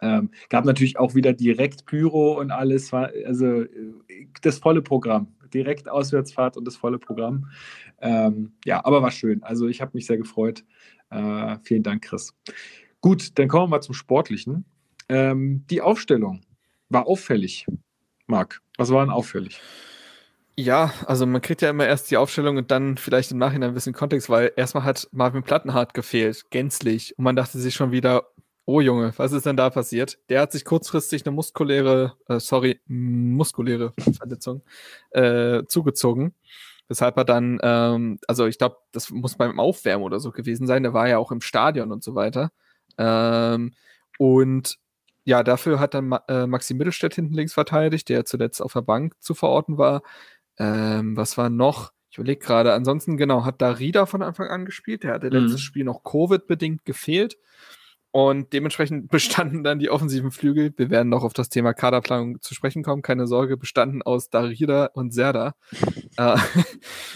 Ähm, 0.00 0.30
gab 0.48 0.64
natürlich 0.64 0.98
auch 0.98 1.14
wieder 1.14 1.34
direkt 1.34 1.84
Pyro 1.84 2.40
und 2.40 2.50
alles, 2.50 2.92
war 2.92 3.10
also 3.26 3.64
das 4.40 4.58
volle 4.58 4.80
Programm. 4.80 5.28
Direkt 5.52 5.88
Auswärtsfahrt 5.88 6.56
und 6.56 6.64
das 6.64 6.76
volle 6.76 6.98
Programm. 6.98 7.50
Ähm, 8.00 8.52
ja, 8.64 8.82
aber 8.84 9.02
war 9.02 9.10
schön. 9.10 9.42
Also 9.42 9.68
ich 9.68 9.82
habe 9.82 9.90
mich 9.94 10.06
sehr 10.06 10.16
gefreut. 10.16 10.64
Äh, 11.10 11.58
vielen 11.62 11.82
Dank, 11.82 12.04
Chris. 12.04 12.34
Gut, 13.02 13.38
dann 13.38 13.48
kommen 13.48 13.64
wir 13.64 13.76
mal 13.76 13.80
zum 13.82 13.94
Sportlichen. 13.94 14.64
Ähm, 15.10 15.66
die 15.68 15.82
Aufstellung 15.82 16.40
war 16.88 17.06
auffällig. 17.06 17.66
Marc, 18.26 18.62
was 18.78 18.90
war 18.90 19.04
denn 19.04 19.12
auffällig? 19.12 19.60
Ja, 20.62 20.92
also 21.06 21.24
man 21.26 21.40
kriegt 21.40 21.62
ja 21.62 21.70
immer 21.70 21.86
erst 21.86 22.10
die 22.10 22.18
Aufstellung 22.18 22.58
und 22.58 22.70
dann 22.70 22.98
vielleicht 22.98 23.30
im 23.30 23.38
Nachhinein 23.38 23.70
ein 23.70 23.74
bisschen 23.74 23.94
Kontext, 23.94 24.28
weil 24.28 24.52
erstmal 24.56 24.84
hat 24.84 25.08
Marvin 25.10 25.42
Plattenhardt 25.42 25.94
gefehlt, 25.94 26.50
gänzlich. 26.50 27.16
Und 27.16 27.24
man 27.24 27.34
dachte 27.34 27.58
sich 27.58 27.74
schon 27.74 27.92
wieder, 27.92 28.26
oh 28.66 28.80
Junge, 28.82 29.14
was 29.16 29.32
ist 29.32 29.46
denn 29.46 29.56
da 29.56 29.70
passiert? 29.70 30.18
Der 30.28 30.42
hat 30.42 30.52
sich 30.52 30.64
kurzfristig 30.66 31.24
eine 31.24 31.34
muskuläre, 31.34 32.14
äh, 32.28 32.40
sorry, 32.40 32.80
muskuläre 32.86 33.94
Verletzung 34.18 34.62
äh, 35.12 35.62
zugezogen. 35.66 36.34
Weshalb 36.88 37.16
er 37.16 37.24
dann, 37.24 37.58
ähm, 37.62 38.18
also 38.26 38.46
ich 38.46 38.58
glaube, 38.58 38.76
das 38.92 39.10
muss 39.10 39.36
beim 39.36 39.58
Aufwärmen 39.60 40.04
oder 40.04 40.20
so 40.20 40.30
gewesen 40.32 40.66
sein. 40.66 40.82
Der 40.82 40.92
war 40.92 41.08
ja 41.08 41.18
auch 41.18 41.32
im 41.32 41.40
Stadion 41.40 41.90
und 41.92 42.02
so 42.04 42.14
weiter. 42.14 42.50
Ähm, 42.98 43.72
Und 44.18 44.78
ja, 45.24 45.42
dafür 45.42 45.80
hat 45.80 45.94
dann 45.94 46.12
äh, 46.28 46.46
Maxi 46.46 46.74
Mittelstädt 46.74 47.14
hinten 47.14 47.34
links 47.34 47.52
verteidigt, 47.54 48.08
der 48.08 48.24
zuletzt 48.24 48.60
auf 48.62 48.72
der 48.72 48.82
Bank 48.82 49.14
zu 49.20 49.34
verorten 49.34 49.78
war. 49.78 50.02
Ähm, 50.60 51.16
was 51.16 51.38
war 51.38 51.48
noch? 51.48 51.92
Ich 52.10 52.18
überlege 52.18 52.44
gerade. 52.44 52.74
Ansonsten, 52.74 53.16
genau, 53.16 53.44
hat 53.44 53.62
Darida 53.62 54.04
von 54.04 54.22
Anfang 54.22 54.48
an 54.48 54.66
gespielt. 54.66 55.04
Der 55.04 55.14
hatte 55.14 55.28
mhm. 55.28 55.32
letztes 55.32 55.62
Spiel 55.62 55.84
noch 55.84 56.04
Covid-bedingt 56.04 56.84
gefehlt. 56.84 57.38
Und 58.12 58.52
dementsprechend 58.52 59.08
bestanden 59.10 59.64
dann 59.64 59.78
die 59.78 59.90
offensiven 59.90 60.30
Flügel, 60.30 60.72
wir 60.76 60.90
werden 60.90 61.08
noch 61.08 61.24
auf 61.24 61.32
das 61.32 61.48
Thema 61.48 61.72
Kaderplanung 61.72 62.40
zu 62.40 62.54
sprechen 62.54 62.82
kommen, 62.82 63.02
keine 63.02 63.26
Sorge, 63.26 63.56
bestanden 63.56 64.02
aus 64.02 64.28
Darida 64.30 64.86
und 64.94 65.12
Serda. 65.12 65.54
Äh, 66.16 66.36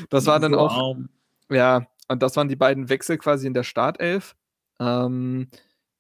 das 0.09 0.27
war 0.27 0.39
dann 0.39 0.55
auch, 0.55 0.97
ja, 1.51 1.89
und 2.07 2.23
das 2.23 2.37
waren 2.37 2.49
die 2.49 2.55
beiden 2.55 2.89
Wechsel 2.89 3.19
quasi 3.19 3.49
in 3.49 3.53
der 3.53 3.65
Startelf. 3.65 4.37
Ähm, 4.79 5.49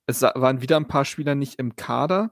es 0.07 0.23
waren 0.23 0.63
wieder 0.63 0.77
ein 0.77 0.87
paar 0.87 1.05
Spieler 1.05 1.35
nicht 1.35 1.59
im 1.59 1.75
Kader. 1.75 2.31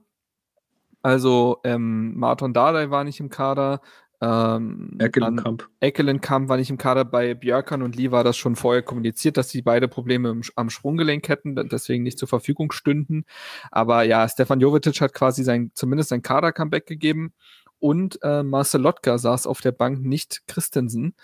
Also 1.03 1.59
ähm, 1.65 2.17
Martin 2.17 2.55
Dardai 2.55 2.91
war 2.91 3.03
nicht 3.03 3.19
im 3.19 3.29
Kader, 3.29 3.81
ähm, 4.23 4.97
Eckelenkamp. 5.01 5.69
Eckelenkamp 5.81 6.49
war 6.49 6.57
nicht 6.57 6.71
im 6.71 6.79
Kader. 6.79 7.05
Bei 7.05 7.35
Björkan 7.35 7.83
und 7.83 7.97
Lee 7.97 8.13
war 8.13 8.23
das 8.23 8.37
schon 8.37 8.55
vorher 8.55 8.83
kommuniziert, 8.83 9.37
dass 9.37 9.49
sie 9.49 9.63
beide 9.63 9.89
Probleme 9.89 10.31
im, 10.31 10.43
am 10.55 10.71
Sprunggelenk 10.71 11.29
hätten, 11.29 11.57
deswegen 11.69 12.05
nicht 12.05 12.21
zur 12.21 12.29
Verfügung 12.29 12.71
stünden. 12.71 13.25
Aber 13.73 14.05
ja, 14.05 14.29
Stefan 14.29 14.61
Jovetic 14.61 15.01
hat 15.01 15.13
quasi 15.13 15.43
sein, 15.43 15.73
zumindest 15.75 16.11
sein 16.11 16.23
Kader-Comeback 16.23 16.87
gegeben. 16.87 17.33
Und 17.81 18.21
äh, 18.23 18.45
Marcel 18.45 18.81
Lotka 18.81 19.19
saß 19.19 19.49
auf 19.49 19.61
der 19.61 19.73
Bank, 19.73 20.05
nicht 20.05 20.43
Christensen. 20.47 21.17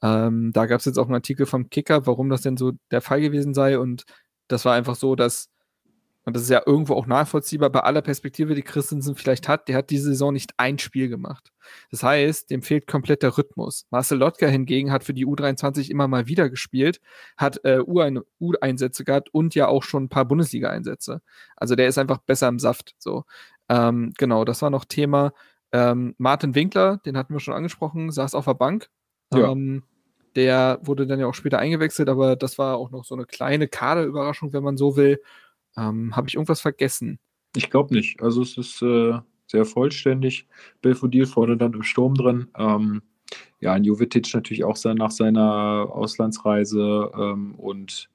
Ähm, 0.00 0.52
da 0.52 0.66
gab 0.66 0.78
es 0.78 0.84
jetzt 0.84 0.98
auch 0.98 1.06
einen 1.06 1.16
Artikel 1.16 1.46
vom 1.46 1.70
Kicker, 1.70 2.06
warum 2.06 2.28
das 2.28 2.42
denn 2.42 2.56
so 2.56 2.72
der 2.92 3.00
Fall 3.00 3.20
gewesen 3.20 3.52
sei. 3.52 3.80
Und 3.80 4.04
das 4.46 4.64
war 4.64 4.74
einfach 4.74 4.94
so, 4.94 5.16
dass 5.16 5.50
und 6.24 6.34
das 6.34 6.44
ist 6.44 6.50
ja 6.50 6.62
irgendwo 6.64 6.94
auch 6.94 7.06
nachvollziehbar 7.06 7.68
bei 7.68 7.80
aller 7.80 8.00
Perspektive, 8.00 8.54
die 8.54 8.62
Christensen 8.62 9.14
vielleicht 9.14 9.46
hat, 9.46 9.68
der 9.68 9.76
hat 9.76 9.90
diese 9.90 10.04
Saison 10.04 10.32
nicht 10.32 10.54
ein 10.56 10.78
Spiel 10.78 11.08
gemacht. 11.08 11.50
Das 11.90 12.02
heißt, 12.02 12.50
dem 12.50 12.62
fehlt 12.62 12.86
komplett 12.86 13.22
der 13.22 13.36
Rhythmus. 13.36 13.86
Marcel 13.90 14.18
Lotka 14.18 14.46
hingegen 14.46 14.92
hat 14.92 15.04
für 15.04 15.14
die 15.14 15.26
U23 15.26 15.90
immer 15.90 16.08
mal 16.08 16.26
wieder 16.26 16.50
gespielt, 16.50 17.00
hat 17.36 17.64
äh, 17.64 17.80
U-Einsätze 17.80 19.04
gehabt 19.04 19.32
und 19.32 19.54
ja 19.54 19.68
auch 19.68 19.82
schon 19.82 20.04
ein 20.04 20.08
paar 20.08 20.24
Bundesliga-Einsätze. 20.24 21.20
Also 21.56 21.74
der 21.74 21.88
ist 21.88 21.98
einfach 21.98 22.18
besser 22.18 22.48
im 22.48 22.58
Saft. 22.58 22.94
So. 22.98 23.24
Ähm, 23.68 24.12
genau, 24.18 24.44
das 24.44 24.62
war 24.62 24.70
noch 24.70 24.84
Thema. 24.84 25.32
Ähm, 25.72 26.14
Martin 26.18 26.54
Winkler, 26.54 26.98
den 27.04 27.16
hatten 27.16 27.32
wir 27.32 27.40
schon 27.40 27.54
angesprochen, 27.54 28.10
saß 28.10 28.34
auf 28.34 28.44
der 28.44 28.54
Bank. 28.54 28.88
Ja. 29.32 29.50
Ähm, 29.50 29.82
der 30.36 30.80
wurde 30.82 31.06
dann 31.06 31.20
ja 31.20 31.26
auch 31.26 31.34
später 31.34 31.58
eingewechselt, 31.58 32.08
aber 32.08 32.36
das 32.36 32.58
war 32.58 32.76
auch 32.76 32.90
noch 32.90 33.04
so 33.04 33.14
eine 33.14 33.24
kleine 33.24 33.68
Kaderüberraschung, 33.68 34.52
wenn 34.52 34.64
man 34.64 34.76
so 34.76 34.96
will. 34.96 35.20
Ähm, 35.76 36.14
Habe 36.14 36.28
ich 36.28 36.34
irgendwas 36.34 36.60
vergessen? 36.60 37.18
Ich 37.56 37.70
glaube 37.70 37.94
nicht. 37.94 38.20
Also 38.20 38.42
es 38.42 38.56
ist 38.58 38.82
äh, 38.82 39.18
sehr 39.54 39.64
vollständig. 39.64 40.46
Belfodil 40.82 41.26
vorne 41.26 41.56
dann 41.56 41.74
im 41.74 41.84
Sturm 41.84 42.14
drin. 42.14 42.48
Ähm, 42.58 43.02
ja, 43.60 43.72
ein 43.72 43.84
Jovetic 43.84 44.34
natürlich 44.34 44.64
auch 44.64 44.76
nach 44.84 45.12
seiner 45.12 45.88
Auslandsreise 45.90 47.10
ähm, 47.16 47.54
und 47.54 48.10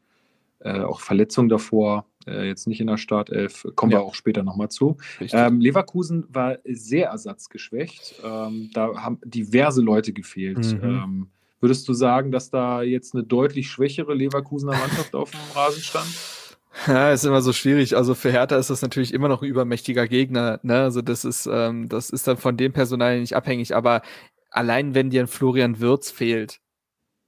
äh, 0.59 0.81
auch 0.81 0.99
Verletzung 0.99 1.47
davor. 1.47 2.05
Äh, 2.27 2.47
jetzt 2.47 2.67
nicht 2.67 2.81
in 2.81 2.87
der 2.87 2.97
Startelf. 2.97 3.65
Kommen 3.75 3.93
ja. 3.93 3.99
wir 3.99 4.03
auch 4.03 4.15
später 4.15 4.43
nochmal 4.43 4.69
zu. 4.69 4.97
Ähm, 5.21 5.61
Leverkusen 5.61 6.25
war 6.27 6.57
sehr 6.65 7.07
ersatzgeschwächt. 7.07 8.21
Ähm, 8.21 8.69
da 8.73 8.95
haben 8.97 9.19
diverse 9.23 9.81
Leute 9.81 10.11
gefehlt. 10.11 10.57
Mhm. 10.57 10.83
Ähm, 10.83 11.27
würdest 11.61 11.87
du 11.87 11.93
sagen, 11.93 12.31
dass 12.31 12.49
da 12.49 12.81
jetzt 12.81 13.15
eine 13.15 13.23
deutlich 13.23 13.69
schwächere 13.69 14.13
Leverkusener 14.13 14.73
Mannschaft 14.73 15.15
auf 15.15 15.31
dem 15.31 15.39
Rasen 15.55 15.81
stand? 15.81 16.38
Ja, 16.87 17.11
ist 17.11 17.25
immer 17.25 17.41
so 17.41 17.53
schwierig. 17.53 17.95
Also 17.95 18.15
für 18.15 18.31
Hertha 18.31 18.57
ist 18.57 18.69
das 18.69 18.81
natürlich 18.81 19.13
immer 19.13 19.27
noch 19.27 19.41
ein 19.41 19.49
übermächtiger 19.49 20.07
Gegner. 20.07 20.59
Ne? 20.63 20.81
Also 20.81 21.01
das 21.01 21.25
ist, 21.25 21.47
ähm, 21.51 21.89
das 21.89 22.09
ist 22.09 22.27
dann 22.27 22.37
von 22.37 22.57
dem 22.57 22.73
Personal 22.73 23.19
nicht 23.19 23.35
abhängig. 23.35 23.75
Aber 23.75 24.01
allein 24.49 24.95
wenn 24.95 25.09
dir 25.09 25.21
ein 25.21 25.27
Florian 25.27 25.79
Wirz 25.79 26.11
fehlt, 26.11 26.59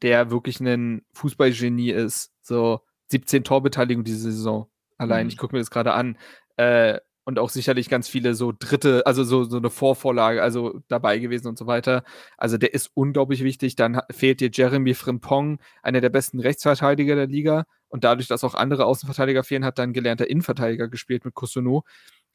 der 0.01 0.31
wirklich 0.31 0.59
ein 0.59 1.03
Fußballgenie 1.13 1.91
ist, 1.91 2.31
so 2.41 2.81
17 3.07 3.43
Torbeteiligung 3.43 4.03
diese 4.03 4.31
Saison. 4.31 4.67
Allein, 4.97 5.25
mhm. 5.25 5.29
ich 5.29 5.37
gucke 5.37 5.55
mir 5.55 5.59
das 5.59 5.71
gerade 5.71 5.93
an. 5.93 6.17
Äh, 6.57 6.99
und 7.23 7.37
auch 7.39 7.49
sicherlich 7.49 7.89
ganz 7.89 8.07
viele 8.07 8.33
so 8.33 8.51
dritte, 8.57 9.05
also 9.05 9.23
so, 9.23 9.43
so 9.43 9.57
eine 9.57 9.69
Vorvorlage, 9.69 10.41
also 10.41 10.81
dabei 10.87 11.19
gewesen 11.19 11.47
und 11.47 11.57
so 11.57 11.67
weiter. 11.67 12.03
Also 12.37 12.57
der 12.57 12.73
ist 12.73 12.89
unglaublich 12.93 13.43
wichtig. 13.43 13.75
Dann 13.75 14.01
fehlt 14.09 14.39
dir 14.39 14.49
Jeremy 14.51 14.93
Frimpong, 14.93 15.59
einer 15.83 16.01
der 16.01 16.09
besten 16.09 16.39
Rechtsverteidiger 16.39 17.15
der 17.15 17.27
Liga. 17.27 17.65
Und 17.89 18.03
dadurch, 18.03 18.27
dass 18.27 18.43
auch 18.43 18.55
andere 18.55 18.85
Außenverteidiger 18.85 19.43
fehlen, 19.43 19.65
hat 19.65 19.77
dann 19.77 19.93
gelernter 19.93 20.29
Innenverteidiger 20.29 20.87
gespielt 20.87 21.25
mit 21.25 21.35
Kusunu. 21.35 21.81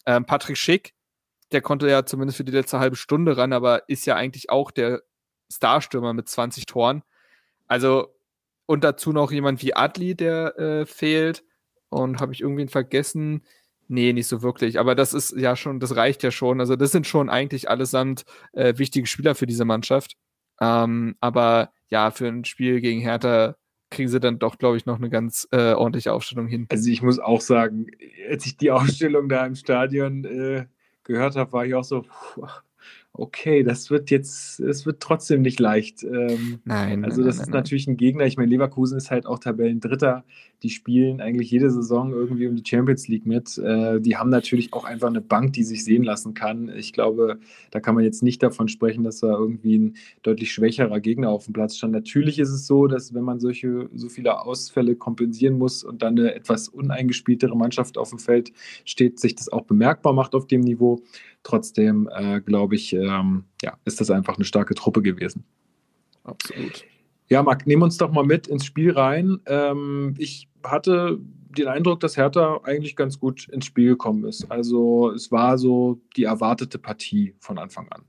Ähm, 0.07 0.25
Patrick 0.25 0.57
Schick, 0.57 0.95
der 1.53 1.63
konnte 1.63 1.89
ja 1.89 2.05
zumindest 2.05 2.37
für 2.37 2.45
die 2.45 2.53
letzte 2.53 2.79
halbe 2.79 2.97
Stunde 2.97 3.37
ran, 3.37 3.53
aber 3.53 3.89
ist 3.89 4.07
ja 4.07 4.15
eigentlich 4.15 4.51
auch 4.51 4.71
der 4.71 5.03
Starstürmer 5.53 6.13
mit 6.13 6.29
20 6.29 6.67
Toren. 6.67 7.03
Also, 7.67 8.15
und 8.67 8.85
dazu 8.85 9.13
noch 9.13 9.33
jemand 9.33 9.63
wie 9.63 9.75
Adli, 9.75 10.15
der 10.15 10.59
äh, 10.59 10.87
fehlt. 10.87 11.45
Und 11.89 12.21
habe 12.21 12.33
ich 12.33 12.41
irgendwen 12.41 12.69
vergessen? 12.69 13.43
Nee, 13.89 14.13
nicht 14.13 14.27
so 14.27 14.43
wirklich. 14.43 14.79
Aber 14.79 14.95
das 14.95 15.15
ist 15.15 15.37
ja 15.37 15.55
schon, 15.57 15.81
das 15.81 15.97
reicht 15.97 16.23
ja 16.23 16.31
schon. 16.31 16.61
Also, 16.61 16.77
das 16.77 16.93
sind 16.93 17.07
schon 17.07 17.29
eigentlich 17.29 17.71
allesamt 17.71 18.25
äh, 18.53 18.75
wichtige 18.79 19.07
Spieler 19.07 19.35
für 19.35 19.47
diese 19.47 19.65
Mannschaft. 19.65 20.17
Ähm, 20.61 21.17
aber 21.21 21.71
ja, 21.89 22.11
für 22.11 22.27
ein 22.27 22.45
Spiel 22.45 22.81
gegen 22.81 23.01
Hertha 23.01 23.57
kriegen 23.91 24.09
sie 24.09 24.19
dann 24.19 24.39
doch, 24.39 24.59
glaube 24.59 24.77
ich, 24.77 24.87
noch 24.87 24.97
eine 24.97 25.11
ganz 25.11 25.47
äh, 25.53 25.73
ordentliche 25.73 26.13
Aufstellung 26.13 26.49
hin. 26.49 26.67
Also, 26.71 26.91
ich 26.91 27.03
muss 27.03 27.19
auch 27.19 27.41
sagen, 27.41 27.87
als 28.29 28.47
ich 28.47 28.57
die 28.57 28.71
Aufstellung 28.73 29.29
da 29.29 29.47
im 29.47 29.55
Stadion 29.55 30.25
äh, 30.25 30.67
gehört 31.05 31.37
habe, 31.37 31.53
war 31.53 31.65
ich 31.65 31.75
auch 31.75 31.85
so, 31.85 32.03
puh, 32.03 32.47
okay, 33.13 33.63
das 33.63 33.91
wird 33.91 34.11
jetzt, 34.11 34.61
es 34.61 34.87
wird 34.87 35.01
trotzdem 35.01 35.43
nicht 35.43 35.61
leicht. 35.61 36.03
Ähm, 36.03 36.61
nein. 36.65 37.05
Also, 37.05 37.23
das 37.23 37.37
nein, 37.37 37.43
ist 37.43 37.51
nein, 37.51 37.59
natürlich 37.59 37.87
ein 37.87 37.97
Gegner. 37.97 38.27
Ich 38.27 38.37
meine, 38.37 38.51
Leverkusen 38.51 38.99
ist 38.99 39.11
halt 39.11 39.27
auch 39.27 39.39
Tabellendritter. 39.39 40.25
Die 40.63 40.71
spielen 40.71 41.21
eigentlich 41.21 41.51
jede 41.51 41.71
Saison 41.71 42.13
irgendwie 42.13 42.47
um 42.47 42.57
die 42.57 42.63
Champions 42.67 43.09
League 43.09 43.27
mit. 43.27 43.59
Äh, 43.59 44.01
die 44.01 44.17
haben 44.17 44.31
natürlich 44.31 44.73
auch 44.73 44.85
einfach 44.85 45.09
eine 45.09 45.21
Bank, 45.21 45.53
die 45.53 45.65
sich 45.65 45.85
sehen 45.85 46.03
lassen 46.03 46.35
kann. 46.35 46.71
Ich 46.71 46.93
glaube, 46.93 47.39
da 47.71 47.81
kann 47.81 47.95
man 47.95 48.05
jetzt 48.05 48.23
nicht 48.23 48.43
davon 48.43 48.69
sprechen, 48.69 49.05
dass 49.05 49.21
da 49.21 49.29
irgendwie 49.29 49.79
ein 49.79 49.97
deutlich 50.23 50.53
schwächerer 50.53 51.01
Gegner 51.01 51.31
auf 51.31 51.45
dem 51.45 51.53
Platz 51.53 51.77
stand. 51.77 51.93
Natürlich 51.93 52.39
ist 52.39 52.51
es 52.51 52.67
so, 52.67 52.87
dass 52.87 53.13
wenn 53.13 53.25
man 53.25 53.39
solche, 53.39 53.89
so 53.95 54.09
viele 54.09 54.41
Ausfälle 54.41 54.97
kompensieren 54.97 55.59
muss 55.59 55.85
und 55.85 56.03
dann 56.03 56.19
eine 56.19 56.35
etwas 56.35 56.69
uneingespieltere 56.69 57.57
Mannschaft 57.57 57.99
auf 57.99 58.11
dem 58.11 58.19
Feld 58.19 58.53
steht, 58.85 59.21
sich 59.21 59.35
das 59.35 59.51
auch 59.51 59.63
bemerkbar 59.63 60.13
macht 60.13 60.35
auf 60.35 60.47
dem 60.47 60.63
Niveau. 60.63 61.03
Trotzdem 61.43 62.09
äh, 62.13 62.41
glaube 62.41 62.75
ich, 62.75 62.93
ähm, 62.93 63.45
ja, 63.63 63.77
ist 63.85 64.01
das 64.01 64.11
einfach 64.11 64.37
eine 64.37 64.45
starke 64.45 64.75
Truppe 64.75 65.03
gewesen. 65.03 65.45
Absolut. 66.25 66.85
Ja, 67.29 67.43
Marc, 67.43 67.67
nehmen 67.67 67.83
uns 67.83 67.97
doch 67.97 68.13
mal 68.13 68.25
mit 68.25 68.47
ins 68.47 68.65
Spiel 68.65 68.93
rein. 68.93 69.41
Ähm, 69.47 70.15
ich 70.19 70.49
hatte 70.63 71.19
den 71.57 71.69
Eindruck, 71.69 72.01
dass 72.01 72.17
Hertha 72.17 72.61
eigentlich 72.63 72.97
ganz 72.97 73.19
gut 73.19 73.49
ins 73.49 73.67
Spiel 73.67 73.91
gekommen 73.91 74.25
ist. 74.25 74.51
Also 74.51 75.11
es 75.11 75.33
war 75.33 75.59
so 75.59 76.01
die 76.17 76.25
erwartete 76.25 76.79
Partie 76.79 77.35
von 77.41 77.59
Anfang 77.59 77.89
an. 77.91 78.03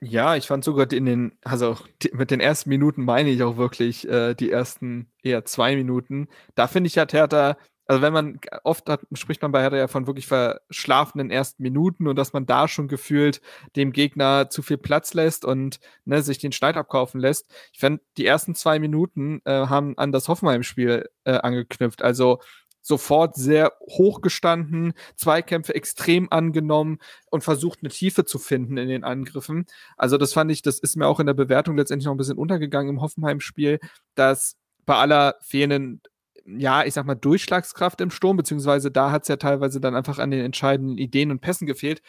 Ja, 0.00 0.36
ich 0.36 0.46
fand 0.46 0.62
sogar 0.62 0.92
in 0.92 1.06
den, 1.06 1.32
also 1.42 1.78
mit 2.12 2.30
den 2.30 2.40
ersten 2.40 2.68
Minuten 2.68 3.04
meine 3.04 3.30
ich 3.30 3.42
auch 3.42 3.56
wirklich 3.56 4.06
äh, 4.06 4.34
die 4.34 4.50
ersten 4.50 5.06
eher 5.22 5.44
zwei 5.46 5.74
Minuten. 5.74 6.28
Da 6.54 6.66
finde 6.66 6.88
ich, 6.88 6.98
hat 6.98 7.14
Hertha 7.14 7.56
also 7.86 8.02
wenn 8.02 8.12
man, 8.12 8.40
oft 8.64 8.88
hat, 8.88 9.00
spricht 9.12 9.42
man 9.42 9.52
bei 9.52 9.62
Hertha 9.62 9.76
ja 9.76 9.88
von 9.88 10.06
wirklich 10.06 10.26
verschlafenen 10.26 11.30
ersten 11.30 11.62
Minuten 11.62 12.08
und 12.08 12.16
dass 12.16 12.32
man 12.32 12.46
da 12.46 12.68
schon 12.68 12.88
gefühlt 12.88 13.40
dem 13.76 13.92
Gegner 13.92 14.50
zu 14.50 14.62
viel 14.62 14.78
Platz 14.78 15.14
lässt 15.14 15.44
und 15.44 15.78
ne, 16.04 16.22
sich 16.22 16.38
den 16.38 16.52
Schneid 16.52 16.76
abkaufen 16.76 17.20
lässt. 17.20 17.46
Ich 17.72 17.80
fand, 17.80 18.00
die 18.16 18.26
ersten 18.26 18.54
zwei 18.54 18.78
Minuten 18.78 19.40
äh, 19.44 19.66
haben 19.66 19.96
an 19.98 20.12
das 20.12 20.28
Hoffenheim-Spiel 20.28 21.08
äh, 21.24 21.32
angeknüpft. 21.32 22.02
Also 22.02 22.40
sofort 22.82 23.34
sehr 23.34 23.72
hoch 23.80 24.20
gestanden, 24.20 24.92
Zweikämpfe 25.16 25.74
extrem 25.74 26.28
angenommen 26.30 26.98
und 27.30 27.42
versucht, 27.42 27.80
eine 27.82 27.90
Tiefe 27.90 28.24
zu 28.24 28.38
finden 28.38 28.76
in 28.76 28.88
den 28.88 29.02
Angriffen. 29.02 29.66
Also 29.96 30.18
das 30.18 30.32
fand 30.32 30.52
ich, 30.52 30.62
das 30.62 30.78
ist 30.78 30.96
mir 30.96 31.06
auch 31.06 31.18
in 31.18 31.26
der 31.26 31.34
Bewertung 31.34 31.76
letztendlich 31.76 32.06
noch 32.06 32.14
ein 32.14 32.18
bisschen 32.18 32.38
untergegangen 32.38 32.90
im 32.90 33.00
Hoffenheim-Spiel, 33.00 33.80
dass 34.14 34.56
bei 34.86 34.94
aller 34.94 35.34
fehlenden 35.42 36.00
ja, 36.46 36.84
ich 36.84 36.94
sag 36.94 37.06
mal, 37.06 37.14
Durchschlagskraft 37.14 38.00
im 38.00 38.10
Sturm, 38.10 38.36
beziehungsweise 38.36 38.90
da 38.90 39.10
hat 39.10 39.22
es 39.22 39.28
ja 39.28 39.36
teilweise 39.36 39.80
dann 39.80 39.96
einfach 39.96 40.18
an 40.18 40.30
den 40.30 40.44
entscheidenden 40.44 40.98
Ideen 40.98 41.30
und 41.30 41.40
Pässen 41.40 41.66
gefehlt, 41.66 42.02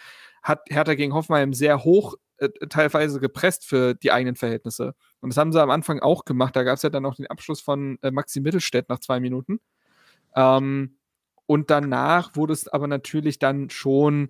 hat 0.43 0.61
Hertha 0.69 0.93
gegen 0.95 1.13
Hoffenheim 1.13 1.53
sehr 1.53 1.83
hoch 1.83 2.15
äh, 2.37 2.49
teilweise 2.69 3.19
gepresst 3.19 3.65
für 3.65 3.95
die 3.95 4.11
eigenen 4.11 4.35
Verhältnisse. 4.35 4.93
Und 5.21 5.29
das 5.29 5.37
haben 5.37 5.51
sie 5.51 5.61
am 5.61 5.71
Anfang 5.71 5.99
auch 5.99 6.25
gemacht. 6.25 6.55
Da 6.55 6.63
gab 6.63 6.75
es 6.75 6.83
ja 6.83 6.89
dann 6.89 7.05
auch 7.05 7.15
den 7.15 7.27
Abschluss 7.27 7.61
von 7.61 7.97
äh, 8.01 8.11
Maxi 8.11 8.39
Mittelstädt 8.39 8.89
nach 8.89 8.99
zwei 8.99 9.19
Minuten. 9.19 9.59
Ähm, 10.35 10.97
und 11.47 11.69
danach 11.71 12.35
wurde 12.35 12.53
es 12.53 12.67
aber 12.67 12.87
natürlich 12.87 13.39
dann 13.39 13.69
schon 13.69 14.29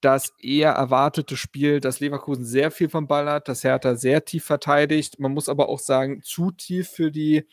das 0.00 0.34
eher 0.40 0.72
erwartete 0.72 1.36
Spiel, 1.36 1.80
dass 1.80 2.00
Leverkusen 2.00 2.44
sehr 2.44 2.70
viel 2.70 2.88
vom 2.88 3.06
Ball 3.06 3.30
hat, 3.30 3.48
dass 3.48 3.64
Hertha 3.64 3.94
sehr 3.94 4.24
tief 4.24 4.44
verteidigt. 4.44 5.18
Man 5.18 5.32
muss 5.32 5.48
aber 5.48 5.68
auch 5.68 5.78
sagen, 5.78 6.22
zu 6.22 6.50
tief 6.50 6.88
für 6.88 7.10
die 7.10 7.46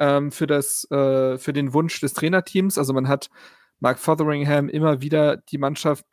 ähm, 0.00 0.32
für, 0.32 0.46
das, 0.48 0.90
äh, 0.90 1.38
für 1.38 1.52
den 1.52 1.72
Wunsch 1.72 2.00
des 2.00 2.14
Trainerteams. 2.14 2.78
Also 2.78 2.92
man 2.92 3.06
hat 3.06 3.30
Mark 3.78 3.98
Fotheringham 3.98 4.68
immer 4.68 5.00
wieder 5.00 5.36
die 5.36 5.58
Mannschaft, 5.58 6.04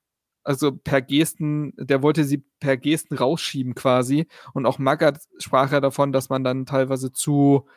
also 0.43 0.71
per 0.71 1.01
Gesten, 1.01 1.73
der 1.77 2.03
wollte 2.03 2.23
sie 2.23 2.43
per 2.59 2.77
Gesten 2.77 3.15
rausschieben 3.15 3.75
quasi. 3.75 4.27
Und 4.53 4.65
auch 4.65 4.77
Magath 4.77 5.21
sprach 5.39 5.71
ja 5.71 5.81
davon, 5.81 6.11
dass 6.11 6.29
man 6.29 6.43
dann 6.43 6.65
teilweise 6.65 7.11
zu, 7.11 7.67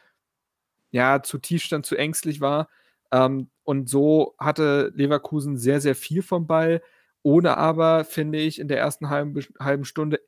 ja, 0.91 1.23
zu 1.23 1.39
tief 1.39 1.63
stand, 1.63 1.87
zu 1.87 1.97
ängstlich 1.97 2.41
war. 2.41 2.69
Ähm, 3.13 3.51
und 3.65 3.89
so 3.89 4.35
hatte 4.39 4.93
Leverkusen 4.95 5.57
sehr, 5.57 5.81
sehr 5.81 5.95
viel 5.95 6.23
vom 6.23 6.47
Ball, 6.47 6.83
ohne 7.23 7.57
aber, 7.57 8.05
finde 8.05 8.39
ich, 8.39 8.59
in 8.61 8.69
der 8.69 8.79
ersten 8.79 9.11
halben, 9.11 9.45
halben 9.61 9.85
Stunde 9.85 10.21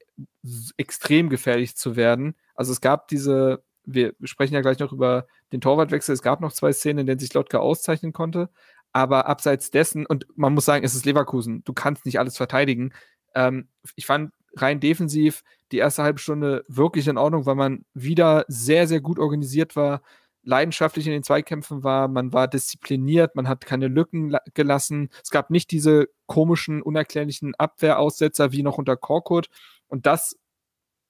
extrem 0.76 1.28
gefährlich 1.28 1.76
zu 1.76 1.96
werden. 1.96 2.34
Also 2.54 2.72
es 2.72 2.80
gab 2.80 3.08
diese, 3.08 3.64
wir 3.84 4.14
sprechen 4.24 4.54
ja 4.54 4.60
gleich 4.60 4.78
noch 4.78 4.92
über 4.92 5.26
den 5.52 5.60
Torwartwechsel, 5.60 6.14
es 6.14 6.22
gab 6.22 6.40
noch 6.40 6.52
zwei 6.52 6.72
Szenen, 6.72 7.00
in 7.00 7.06
denen 7.06 7.18
sich 7.18 7.34
Lotka 7.34 7.58
auszeichnen 7.58 8.12
konnte, 8.12 8.48
aber 8.92 9.26
abseits 9.26 9.70
dessen, 9.70 10.06
und 10.06 10.26
man 10.36 10.54
muss 10.54 10.64
sagen, 10.64 10.84
es 10.84 10.94
ist 10.94 11.06
Leverkusen, 11.06 11.64
du 11.64 11.72
kannst 11.72 12.04
nicht 12.06 12.18
alles 12.18 12.36
verteidigen. 12.36 12.92
Ähm, 13.34 13.68
ich 13.96 14.06
fand 14.06 14.32
rein 14.56 14.80
defensiv 14.80 15.42
die 15.72 15.78
erste 15.78 16.02
halbe 16.02 16.18
Stunde 16.18 16.64
wirklich 16.68 17.08
in 17.08 17.16
Ordnung, 17.18 17.46
weil 17.46 17.54
man 17.54 17.84
wieder 17.94 18.44
sehr, 18.48 18.86
sehr 18.86 19.00
gut 19.00 19.18
organisiert 19.18 19.76
war, 19.76 20.02
leidenschaftlich 20.44 21.06
in 21.06 21.12
den 21.12 21.22
Zweikämpfen 21.22 21.84
war, 21.84 22.08
man 22.08 22.32
war 22.32 22.48
diszipliniert, 22.48 23.36
man 23.36 23.48
hat 23.48 23.64
keine 23.64 23.88
Lücken 23.88 24.36
gelassen. 24.54 25.08
Es 25.22 25.30
gab 25.30 25.50
nicht 25.50 25.70
diese 25.70 26.08
komischen, 26.26 26.82
unerklärlichen 26.82 27.54
Abwehraussetzer 27.54 28.52
wie 28.52 28.62
noch 28.62 28.78
unter 28.78 28.96
Korkut. 28.96 29.48
Und 29.86 30.06
das 30.06 30.36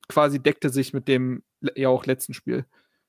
quasi 0.09 0.39
deckte 0.39 0.69
sich 0.71 0.93
mit 0.93 1.09
dem 1.09 1.43
ja 1.77 1.89
auch 1.89 2.07
letzten 2.07 2.35
Spiel. 2.35 2.65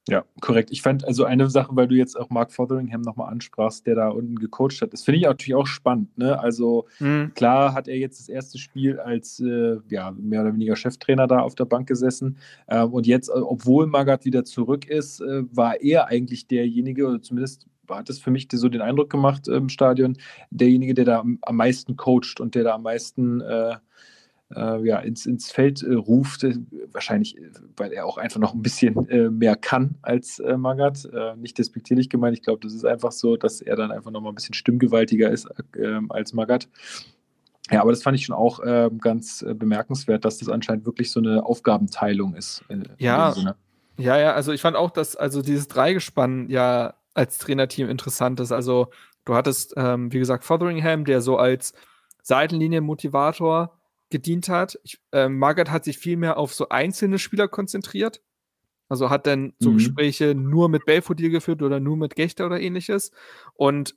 Ja, 0.09 0.25
korrekt. 0.41 0.69
Ich 0.71 0.81
fand 0.81 1.05
also 1.05 1.23
eine 1.23 1.49
Sache, 1.49 1.73
weil 1.77 1.87
du 1.87 1.95
jetzt 1.95 2.19
auch 2.19 2.29
Mark 2.29 2.51
Fotheringham 2.51 3.01
nochmal 3.01 3.31
ansprachst, 3.31 3.87
der 3.87 3.95
da 3.95 4.09
unten 4.09 4.35
gecoacht 4.35 4.81
hat, 4.81 4.91
das 4.91 5.03
finde 5.03 5.19
ich 5.19 5.23
natürlich 5.23 5.55
auch 5.55 5.65
spannend. 5.65 6.17
Ne? 6.17 6.37
Also 6.37 6.87
mhm. 6.99 7.31
klar 7.35 7.73
hat 7.73 7.87
er 7.87 7.97
jetzt 7.97 8.19
das 8.19 8.27
erste 8.27 8.57
Spiel 8.57 8.99
als 8.99 9.39
äh, 9.39 9.77
ja, 9.87 10.11
mehr 10.11 10.41
oder 10.41 10.53
weniger 10.53 10.75
Cheftrainer 10.75 11.25
da 11.27 11.39
auf 11.39 11.55
der 11.55 11.65
Bank 11.65 11.87
gesessen. 11.87 12.37
Äh, 12.67 12.83
und 12.83 13.07
jetzt, 13.07 13.29
äh, 13.29 13.31
obwohl 13.31 13.87
Magath 13.87 14.25
wieder 14.25 14.43
zurück 14.43 14.89
ist, 14.89 15.21
äh, 15.21 15.43
war 15.55 15.79
er 15.79 16.07
eigentlich 16.07 16.47
derjenige, 16.47 17.07
oder 17.07 17.21
zumindest 17.21 17.67
hat 17.89 18.09
es 18.09 18.19
für 18.19 18.31
mich 18.31 18.49
so 18.51 18.67
den 18.67 18.81
Eindruck 18.81 19.09
gemacht 19.09 19.47
im 19.47 19.69
Stadion, 19.69 20.17
derjenige, 20.51 20.93
der 20.95 21.05
da 21.05 21.19
am, 21.19 21.39
am 21.43 21.55
meisten 21.55 21.95
coacht 21.95 22.41
und 22.41 22.55
der 22.55 22.65
da 22.65 22.75
am 22.75 22.83
meisten 22.83 23.39
äh, 23.39 23.75
äh, 24.55 24.85
ja, 24.85 24.99
ins, 24.99 25.25
ins 25.25 25.51
Feld 25.51 25.83
äh, 25.83 25.93
ruft. 25.93 26.43
Äh, 26.43 26.55
wahrscheinlich, 26.91 27.37
äh, 27.37 27.49
weil 27.77 27.91
er 27.91 28.05
auch 28.05 28.17
einfach 28.17 28.39
noch 28.39 28.53
ein 28.53 28.61
bisschen 28.61 29.07
äh, 29.09 29.29
mehr 29.29 29.55
kann 29.55 29.95
als 30.01 30.39
äh, 30.39 30.57
Magath. 30.57 31.07
nicht 31.37 31.57
despektierlich 31.57 32.09
gemeint. 32.09 32.37
Ich 32.37 32.43
glaube, 32.43 32.59
das 32.61 32.73
ist 32.73 32.85
einfach 32.85 33.11
so, 33.11 33.37
dass 33.37 33.61
er 33.61 33.75
dann 33.75 33.91
einfach 33.91 34.11
noch 34.11 34.21
mal 34.21 34.29
ein 34.29 34.35
bisschen 34.35 34.53
stimmgewaltiger 34.53 35.29
ist 35.29 35.47
ähm, 35.77 36.11
als 36.11 36.33
Magath. 36.33 36.67
Ja, 37.71 37.81
aber 37.81 37.91
das 37.91 38.03
fand 38.03 38.17
ich 38.17 38.25
schon 38.25 38.35
auch 38.35 38.59
ähm, 38.65 38.99
ganz 38.99 39.45
bemerkenswert, 39.55 40.25
dass 40.25 40.37
das 40.37 40.49
anscheinend 40.49 40.85
wirklich 40.85 41.11
so 41.11 41.19
eine 41.19 41.45
Aufgabenteilung 41.45 42.35
ist. 42.35 42.63
ja, 42.97 43.33
ja, 43.97 44.17
ja, 44.17 44.33
also 44.33 44.51
ich 44.51 44.61
fand 44.61 44.75
auch, 44.75 44.89
dass 44.89 45.15
also 45.15 45.41
dieses 45.41 45.67
Dreigespann 45.67 46.49
ja 46.49 46.95
als 47.13 47.37
Trainerteam 47.37 47.89
interessant 47.89 48.39
ist. 48.39 48.51
Also 48.51 48.87
du 49.25 49.35
hattest, 49.35 49.73
ähm, 49.77 50.11
wie 50.11 50.19
gesagt, 50.19 50.43
Fotheringham, 50.43 51.05
der 51.05 51.21
so 51.21 51.37
als 51.37 51.73
Seitenlinienmotivator 52.23 53.77
gedient 54.13 54.47
hat. 54.47 54.79
Ich, 54.83 54.99
äh, 55.11 55.27
Margaret 55.27 55.71
hat 55.71 55.83
sich 55.83 55.97
viel 55.97 56.17
mehr 56.17 56.37
auf 56.37 56.53
so 56.53 56.69
einzelne 56.69 57.17
Spieler 57.17 57.47
konzentriert. 57.47 58.21
Also 58.87 59.09
hat 59.09 59.25
dann 59.25 59.53
so 59.57 59.71
mhm. 59.71 59.77
Gespräche 59.77 60.35
nur 60.35 60.69
mit 60.69 60.85
Belfodil 60.85 61.31
geführt 61.31 61.63
oder 61.63 61.79
nur 61.79 61.97
mit 61.97 62.15
Gechter 62.15 62.45
oder 62.45 62.61
ähnliches. 62.61 63.11
Und 63.55 63.95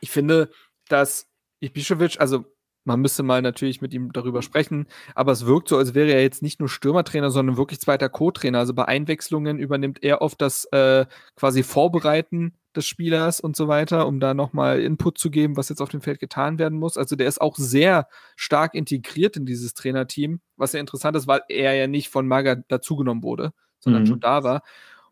ich 0.00 0.10
finde, 0.10 0.50
dass 0.88 1.26
Ibišević, 1.60 2.18
also 2.18 2.44
man 2.84 3.00
müsste 3.00 3.24
mal 3.24 3.42
natürlich 3.42 3.80
mit 3.80 3.92
ihm 3.92 4.12
darüber 4.12 4.40
sprechen, 4.40 4.86
aber 5.16 5.32
es 5.32 5.46
wirkt 5.46 5.68
so, 5.68 5.78
als 5.78 5.94
wäre 5.94 6.12
er 6.12 6.22
jetzt 6.22 6.42
nicht 6.42 6.60
nur 6.60 6.68
Stürmertrainer, 6.68 7.30
sondern 7.30 7.56
wirklich 7.56 7.80
zweiter 7.80 8.08
Co-Trainer. 8.08 8.60
Also 8.60 8.72
bei 8.72 8.84
Einwechslungen 8.84 9.58
übernimmt 9.58 10.02
er 10.02 10.22
oft 10.22 10.40
das 10.40 10.66
äh, 10.66 11.06
quasi 11.34 11.64
Vorbereiten 11.64 12.54
des 12.76 12.86
Spielers 12.86 13.40
und 13.40 13.56
so 13.56 13.68
weiter, 13.68 14.06
um 14.06 14.20
da 14.20 14.34
nochmal 14.34 14.80
Input 14.80 15.18
zu 15.18 15.30
geben, 15.30 15.56
was 15.56 15.68
jetzt 15.68 15.80
auf 15.80 15.88
dem 15.88 16.00
Feld 16.00 16.20
getan 16.20 16.58
werden 16.58 16.78
muss. 16.78 16.96
Also 16.96 17.16
der 17.16 17.28
ist 17.28 17.40
auch 17.40 17.56
sehr 17.56 18.08
stark 18.36 18.74
integriert 18.74 19.36
in 19.36 19.46
dieses 19.46 19.74
Trainerteam, 19.74 20.40
was 20.56 20.72
ja 20.72 20.80
interessant 20.80 21.16
ist, 21.16 21.26
weil 21.26 21.42
er 21.48 21.74
ja 21.74 21.86
nicht 21.86 22.08
von 22.08 22.26
Maga 22.26 22.56
dazugenommen 22.68 23.22
wurde, 23.22 23.52
sondern 23.78 24.02
mhm. 24.02 24.06
schon 24.06 24.20
da 24.20 24.42
war. 24.44 24.62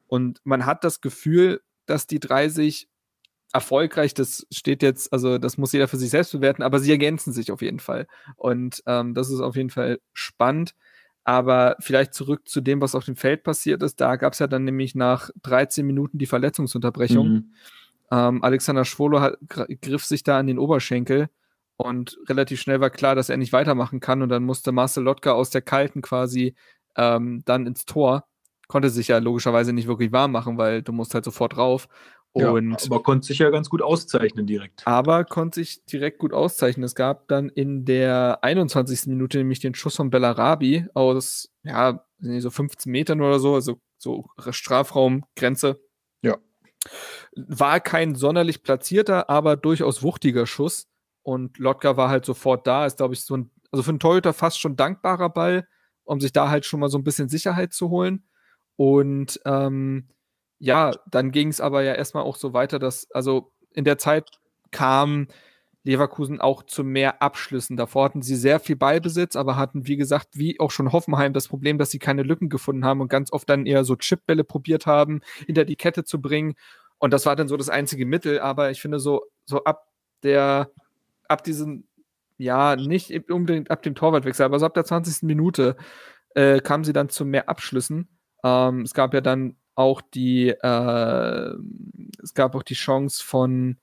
Und 0.07 0.41
man 0.45 0.67
hat 0.67 0.85
das 0.85 1.01
Gefühl, 1.01 1.63
dass 1.87 2.07
die 2.07 2.21
drei 2.21 2.49
sich 2.49 2.89
erfolgreich, 3.53 4.15
das 4.15 4.47
steht 4.51 4.83
jetzt, 4.83 5.13
also 5.13 5.39
das 5.39 5.59
muss 5.59 5.73
jeder 5.73 5.89
für 5.89 5.99
sich 5.99 6.11
selbst 6.11 6.33
bewerten, 6.33 6.63
aber 6.63 6.79
sie 6.79 6.91
ergänzen 6.91 7.33
sich 7.33 7.53
auf 7.53 7.63
jeden 7.63 7.81
Fall. 7.81 8.07
Und 8.37 8.83
ähm, 8.87 9.15
das 9.15 9.31
ist 9.31 9.41
auf 9.41 9.57
jeden 9.57 9.71
Fall 9.71 10.01
spannend. 10.13 10.75
Aber 11.25 11.77
vielleicht 11.79 12.15
zurück 12.15 12.49
zu 12.49 12.61
dem, 12.61 12.81
was 12.81 12.95
auf 12.95 13.05
dem 13.05 13.17
Feld 13.17 13.45
passiert 13.45 13.83
ist. 13.83 14.01
Da 14.01 14.17
gab 14.17 14.33
es 14.33 14.41
ja 14.41 14.47
dann 14.47 14.65
nämlich 14.65 14.95
nach 14.95 15.31
13 15.43 15.87
Minuten 15.87 16.19
die 16.19 16.27
Verletzungsunterbrechung. 16.27 17.29
Mhm. 17.29 17.53
Ähm, 18.11 18.43
Alexander 18.43 18.85
Schwolo 18.85 19.21
hat, 19.21 19.39
griff 19.49 20.05
sich 20.05 20.25
da 20.25 20.39
an 20.39 20.47
den 20.47 20.59
Oberschenkel 20.59 21.29
und 21.77 22.19
relativ 22.29 22.61
schnell 22.61 22.81
war 22.81 22.91
klar, 22.91 23.15
dass 23.15 23.29
er 23.29 23.37
nicht 23.37 23.53
weitermachen 23.53 24.01
kann. 24.01 24.23
Und 24.23 24.29
dann 24.29 24.45
musste 24.45 24.73
Marcel 24.73 25.05
Lotka 25.05 25.33
aus 25.33 25.51
der 25.51 25.63
Kalten 25.63 26.03
quasi 26.03 26.55
ähm, 26.97 27.43
dann 27.45 27.67
ins 27.67 27.85
Tor. 27.85 28.25
Konnte 28.69 28.91
sich 28.91 29.09
ja 29.09 29.19
logischerweise 29.19 29.73
nicht 29.73 29.89
wirklich 29.89 30.13
warm 30.13 30.33
machen, 30.33 30.59
weil 30.59 30.83
du 30.83 30.93
musst 30.93 31.15
halt 31.15 31.25
sofort 31.25 31.57
rauf. 31.57 31.89
Und 32.35 32.71
ja, 32.71 32.87
aber 32.87 33.03
konnte 33.03 33.27
sich 33.27 33.39
ja 33.39 33.51
ganz 33.51 33.69
gut 33.69 33.83
auszeichnen 33.83 34.47
direkt. 34.47 34.87
Aber 34.87 35.25
konnte 35.25 35.61
sich 35.61 35.85
direkt 35.85 36.19
gut 36.19 36.33
auszeichnen. 36.33 36.85
Es 36.85 36.95
gab 36.95 37.29
dann 37.29 37.51
in 37.51 37.85
der 37.85 38.39
21. 38.43 39.07
Minute 39.07 39.39
nämlich 39.39 39.61
den 39.61 39.75
Schuss 39.75 39.97
von 39.97 40.09
Bellarabi 40.09 40.87
aus, 40.95 41.51
ja, 41.63 42.07
so 42.21 42.51
15 42.51 42.91
Metern 42.91 43.21
oder 43.21 43.39
so, 43.39 43.55
also 43.55 43.81
so 43.99 44.27
Strafraumgrenze. 44.49 45.81
Ja. 46.23 46.39
War 47.37 47.81
kein 47.81 48.15
sonderlich 48.15 48.63
platzierter, 48.63 49.29
aber 49.29 49.57
durchaus 49.57 50.03
wuchtiger 50.03 50.47
Schuss. 50.47 50.89
Und 51.23 51.59
Lotka 51.59 51.99
war 51.99 52.09
halt 52.09 52.25
sofort 52.25 52.67
da. 52.67 52.87
Ist, 52.87 52.97
glaube 52.97 53.13
ich, 53.13 53.25
so 53.25 53.37
ein, 53.37 53.51
also 53.71 53.83
für 53.83 53.91
einen 53.91 54.01
Torhüter 54.01 54.33
fast 54.33 54.59
schon 54.59 54.77
dankbarer 54.77 55.29
Ball, 55.29 55.69
um 56.05 56.19
sich 56.21 56.33
da 56.33 56.49
halt 56.49 56.65
schon 56.65 56.81
mal 56.81 56.89
so 56.89 56.97
ein 56.97 57.05
bisschen 57.05 57.29
Sicherheit 57.29 57.75
zu 57.75 57.91
holen. 57.91 58.27
Und 58.77 59.39
ähm, 59.45 60.09
ja, 60.63 60.93
dann 61.11 61.33
ging 61.33 61.49
es 61.49 61.61
aber 61.61 61.83
ja 61.83 61.93
erstmal 61.95 62.23
auch 62.23 62.37
so 62.37 62.53
weiter, 62.53 62.79
dass, 62.79 63.11
also 63.11 63.51
in 63.73 63.85
der 63.85 63.99
Zeit 63.99 64.31
kam 64.71 65.27
Leverkusen 65.83 66.41
auch 66.41 66.63
zu 66.63 66.85
mehr 66.85 67.21
Abschlüssen. 67.21 67.77
Davor 67.77 68.05
hatten 68.05 68.23
sie 68.23 68.37
sehr 68.37 68.61
viel 68.61 68.77
Ballbesitz, 68.77 69.35
aber 69.35 69.57
hatten, 69.57 69.89
wie 69.89 69.97
gesagt, 69.97 70.29
wie 70.35 70.61
auch 70.61 70.71
schon 70.71 70.93
Hoffenheim 70.93 71.33
das 71.33 71.49
Problem, 71.49 71.79
dass 71.79 71.91
sie 71.91 71.99
keine 71.99 72.23
Lücken 72.23 72.49
gefunden 72.49 72.85
haben 72.85 73.01
und 73.01 73.09
ganz 73.09 73.33
oft 73.33 73.51
dann 73.51 73.67
eher 73.67 73.83
so 73.83 73.97
Chipbälle 73.97 74.45
probiert 74.45 74.87
haben, 74.87 75.23
hinter 75.47 75.65
die 75.65 75.75
Kette 75.75 76.05
zu 76.05 76.21
bringen. 76.21 76.55
Und 76.99 77.13
das 77.13 77.27
war 77.27 77.35
dann 77.35 77.49
so 77.49 77.57
das 77.57 77.69
einzige 77.69 78.07
Mittel. 78.07 78.39
Aber 78.39 78.71
ich 78.71 78.81
finde, 78.81 79.01
so, 79.01 79.25
so 79.45 79.65
ab 79.65 79.89
der, 80.23 80.71
ab 81.27 81.43
diesem, 81.43 81.89
ja, 82.39 82.77
nicht 82.77 83.29
unbedingt 83.29 83.69
ab 83.73 83.83
dem 83.83 83.97
Torwartwechsel, 83.97 84.47
aber 84.47 84.61
so 84.61 84.67
ab 84.67 84.75
der 84.75 84.85
20. 84.85 85.25
Minute 85.25 85.77
äh, 86.37 86.61
kamen 86.61 86.85
sie 86.85 86.93
dann 86.93 87.09
zu 87.09 87.25
mehr 87.25 87.49
Abschlüssen. 87.49 88.09
Ähm, 88.45 88.83
es 88.83 88.95
gab 88.95 89.13
ja 89.13 89.21
dann 89.21 89.57
auch 89.75 90.01
die, 90.01 90.49
äh, 90.49 91.55
es 92.23 92.35
gab 92.35 92.55
auch 92.55 92.63
die 92.63 92.75
Chance 92.75 93.25
von, 93.25 93.77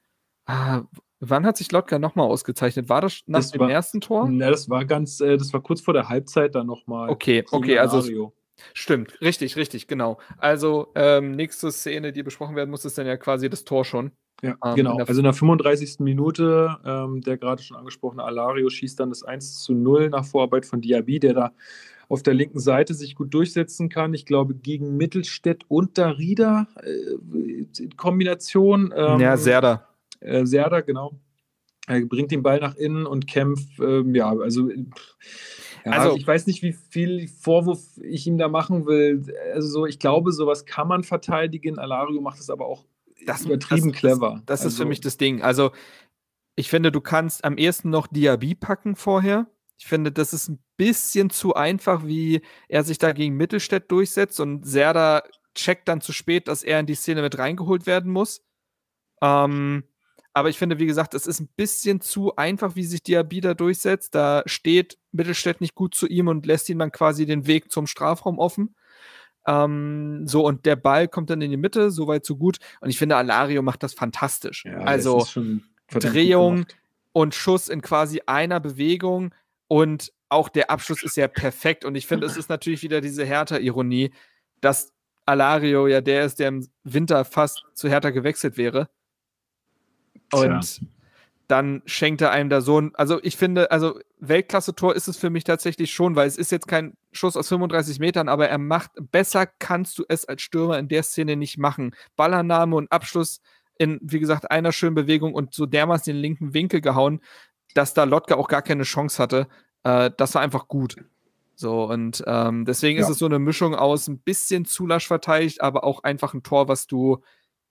ah, 0.45 0.83
wann 1.19 1.45
hat 1.45 1.57
sich 1.57 1.71
Lotka 1.71 1.99
nochmal 1.99 2.27
ausgezeichnet? 2.27 2.89
War 2.89 3.01
das 3.01 3.21
nach 3.25 3.39
das 3.39 3.51
dem 3.51 3.61
war, 3.61 3.71
ersten 3.71 4.01
Tor? 4.01 4.29
Ne, 4.29 4.49
das 4.49 4.69
war 4.69 4.85
ganz, 4.85 5.19
äh, 5.19 5.37
das 5.37 5.53
war 5.53 5.61
kurz 5.61 5.81
vor 5.81 5.93
der 5.93 6.09
Halbzeit 6.09 6.55
dann 6.55 6.67
nochmal. 6.67 7.09
Okay, 7.09 7.43
okay, 7.51 7.79
also. 7.79 8.33
Stimmt, 8.73 9.21
richtig, 9.21 9.55
richtig, 9.55 9.87
genau. 9.87 10.19
Also 10.37 10.91
ähm, 10.93 11.31
nächste 11.31 11.71
Szene, 11.71 12.11
die 12.11 12.23
besprochen 12.23 12.57
werden 12.57 12.69
muss, 12.69 12.83
ist 12.83 12.97
dann 12.97 13.07
ja 13.07 13.15
quasi 13.15 13.49
das 13.49 13.63
Tor 13.63 13.85
schon. 13.85 14.11
Ja, 14.41 14.55
ähm, 14.65 14.75
genau. 14.75 14.95
In 14.95 15.01
also 15.01 15.19
in 15.19 15.23
der 15.23 15.33
35. 15.33 15.99
Minute, 15.99 16.77
ähm, 16.85 17.21
der 17.21 17.37
gerade 17.37 17.61
schon 17.61 17.77
angesprochene 17.77 18.23
Alario 18.23 18.69
schießt 18.69 18.99
dann 18.99 19.09
das 19.09 19.23
1 19.23 19.63
zu 19.63 19.73
0 19.73 20.09
nach 20.09 20.25
Vorarbeit 20.25 20.65
von 20.65 20.81
Diaby, 20.81 21.19
der 21.19 21.33
da 21.33 21.51
auf 22.09 22.23
der 22.23 22.33
linken 22.33 22.59
Seite 22.59 22.95
sich 22.95 23.15
gut 23.15 23.33
durchsetzen 23.33 23.87
kann. 23.87 24.13
Ich 24.13 24.25
glaube, 24.25 24.55
gegen 24.55 24.97
Mittelstädt 24.97 25.63
und 25.67 25.97
Darida 25.97 26.67
äh, 26.83 27.81
in 27.81 27.95
Kombination. 27.95 28.91
Ähm, 28.95 29.19
ja, 29.19 29.37
Serda. 29.37 29.87
Äh, 30.19 30.45
Serda, 30.45 30.81
genau. 30.81 31.19
Er 31.87 32.05
bringt 32.05 32.31
den 32.31 32.43
Ball 32.43 32.59
nach 32.59 32.75
innen 32.75 33.05
und 33.05 33.27
kämpft. 33.27 33.79
Ähm, 33.79 34.13
ja, 34.15 34.29
also. 34.29 34.69
Ja, 35.85 35.91
also, 35.91 36.17
ich 36.17 36.27
weiß 36.27 36.47
nicht, 36.47 36.61
wie 36.61 36.73
viel 36.73 37.27
Vorwurf 37.27 37.79
ich 38.01 38.27
ihm 38.27 38.37
da 38.37 38.47
machen 38.47 38.85
will. 38.85 39.23
Also, 39.53 39.67
so, 39.69 39.85
ich 39.85 39.99
glaube, 39.99 40.31
sowas 40.31 40.65
kann 40.65 40.87
man 40.87 41.03
verteidigen. 41.03 41.77
Alario 41.77 42.21
macht 42.21 42.39
es 42.39 42.49
aber 42.49 42.65
auch 42.65 42.85
das, 43.25 43.45
übertrieben 43.45 43.91
das, 43.91 43.99
clever. 43.99 44.41
Das, 44.45 44.45
das 44.45 44.59
also, 44.61 44.67
ist 44.67 44.75
für 44.75 44.81
also 44.81 44.89
mich 44.89 45.01
das 45.01 45.17
Ding. 45.17 45.41
Also, 45.41 45.71
ich 46.55 46.69
finde, 46.69 46.91
du 46.91 47.01
kannst 47.01 47.45
am 47.45 47.57
ehesten 47.57 47.91
noch 47.91 48.07
Diaby 48.07 48.55
packen 48.55 48.95
vorher. 48.95 49.47
Ich 49.79 49.87
finde, 49.87 50.11
das 50.11 50.33
ist 50.33 50.49
ein 50.49 50.59
bisschen 50.77 51.31
zu 51.31 51.55
einfach, 51.55 52.05
wie 52.05 52.41
er 52.67 52.83
sich 52.83 52.99
da 52.99 53.11
gegen 53.13 53.35
Mittelstädt 53.35 53.89
durchsetzt 53.89 54.39
und 54.39 54.67
Serda 54.67 55.23
checkt 55.55 55.87
dann 55.87 56.01
zu 56.01 56.13
spät, 56.13 56.47
dass 56.47 56.61
er 56.61 56.79
in 56.79 56.85
die 56.85 56.95
Szene 56.95 57.23
mit 57.23 57.39
reingeholt 57.39 57.87
werden 57.87 58.11
muss. 58.11 58.45
Ähm, 59.21 59.85
Aber 60.33 60.49
ich 60.49 60.57
finde, 60.57 60.77
wie 60.79 60.85
gesagt, 60.85 61.13
es 61.15 61.25
ist 61.25 61.39
ein 61.39 61.49
bisschen 61.55 62.01
zu 62.01 62.35
einfach, 62.35 62.75
wie 62.75 62.83
sich 62.83 63.01
Diaby 63.01 63.41
da 63.41 63.53
durchsetzt. 63.55 64.13
Da 64.13 64.43
steht 64.45 64.97
Mittelstädt 65.11 65.59
nicht 65.59 65.75
gut 65.75 65.95
zu 65.95 66.07
ihm 66.07 66.27
und 66.27 66.45
lässt 66.45 66.69
ihm 66.69 66.79
dann 66.79 66.91
quasi 66.91 67.25
den 67.25 67.47
Weg 67.47 67.71
zum 67.71 67.87
Strafraum 67.87 68.37
offen. 68.37 68.75
Ähm, 69.47 70.27
so, 70.27 70.45
und 70.45 70.65
der 70.65 70.75
Ball 70.75 71.07
kommt 71.07 71.29
dann 71.29 71.41
in 71.41 71.49
die 71.51 71.57
Mitte, 71.57 71.89
soweit 71.89 72.25
so 72.25 72.35
gut. 72.37 72.57
Und 72.81 72.89
ich 72.89 72.97
finde, 72.99 73.15
Alario 73.15 73.61
macht 73.61 73.81
das 73.81 73.93
fantastisch. 73.93 74.65
Ja, 74.65 74.79
also 74.79 75.25
Drehung 75.89 76.65
und 77.11 77.33
Schuss 77.33 77.67
in 77.69 77.81
quasi 77.81 78.21
einer 78.27 78.59
Bewegung. 78.59 79.33
Und 79.69 80.11
auch 80.29 80.49
der 80.49 80.69
Abschluss 80.69 81.03
ist 81.03 81.15
ja 81.15 81.27
perfekt. 81.27 81.85
Und 81.85 81.95
ich 81.95 82.07
finde, 82.07 82.25
es 82.25 82.35
ist 82.35 82.49
natürlich 82.49 82.83
wieder 82.83 83.01
diese 83.01 83.23
Hertha-Ironie, 83.23 84.11
dass 84.61 84.91
Alario 85.25 85.87
ja 85.87 86.01
der 86.01 86.25
ist, 86.25 86.39
der 86.39 86.49
im 86.49 86.67
Winter 86.83 87.23
fast 87.23 87.63
zu 87.75 87.87
Hertha 87.87 88.09
gewechselt 88.09 88.57
wäre. 88.57 88.89
Und 90.33 90.61
Tja. 90.61 90.87
dann 91.47 91.83
schenkt 91.85 92.21
er 92.21 92.31
einem 92.31 92.49
da 92.49 92.61
so 92.61 92.81
ein, 92.81 92.95
also 92.95 93.19
ich 93.21 93.37
finde, 93.37 93.69
also 93.69 93.99
Weltklasse-Tor 94.19 94.95
ist 94.95 95.07
es 95.07 95.17
für 95.17 95.29
mich 95.29 95.43
tatsächlich 95.43 95.93
schon, 95.93 96.15
weil 96.15 96.27
es 96.27 96.37
ist 96.37 96.51
jetzt 96.51 96.67
kein 96.67 96.97
Schuss 97.11 97.37
aus 97.37 97.47
35 97.47 97.99
Metern, 97.99 98.27
aber 98.27 98.49
er 98.49 98.57
macht, 98.57 98.91
besser 99.11 99.45
kannst 99.45 99.99
du 99.99 100.03
es 100.07 100.25
als 100.25 100.41
Stürmer 100.41 100.79
in 100.79 100.87
der 100.87 101.03
Szene 101.03 101.35
nicht 101.35 101.59
machen. 101.59 101.95
Ballannahme 102.15 102.75
und 102.75 102.91
Abschluss 102.91 103.39
in, 103.77 103.99
wie 104.01 104.19
gesagt, 104.19 104.51
einer 104.51 104.71
schönen 104.71 104.95
Bewegung 104.95 105.33
und 105.33 105.53
so 105.53 105.65
dermaßen 105.65 106.11
den 106.13 106.21
linken 106.21 106.53
Winkel 106.53 106.81
gehauen, 106.81 107.21
dass 107.73 107.93
da 107.93 108.03
Lotka 108.03 108.35
auch 108.35 108.47
gar 108.47 108.61
keine 108.61 108.83
Chance 108.83 109.21
hatte. 109.21 109.47
Äh, 109.83 110.11
das 110.17 110.35
war 110.35 110.41
einfach 110.41 110.67
gut. 110.67 110.95
So, 111.55 111.83
und 111.83 112.23
ähm, 112.25 112.63
deswegen 112.63 112.99
ja. 112.99 113.03
ist 113.03 113.11
es 113.11 113.17
so 113.17 113.25
eine 113.25 113.39
Mischung 113.39 113.75
aus 113.75 114.07
ein 114.07 114.19
bisschen 114.19 114.63
zu 114.63 114.87
lasch 114.87 115.07
verteidigt, 115.07 115.61
aber 115.61 115.83
auch 115.83 116.03
einfach 116.03 116.33
ein 116.33 116.41
Tor, 116.41 116.69
was 116.69 116.87
du 116.87 117.21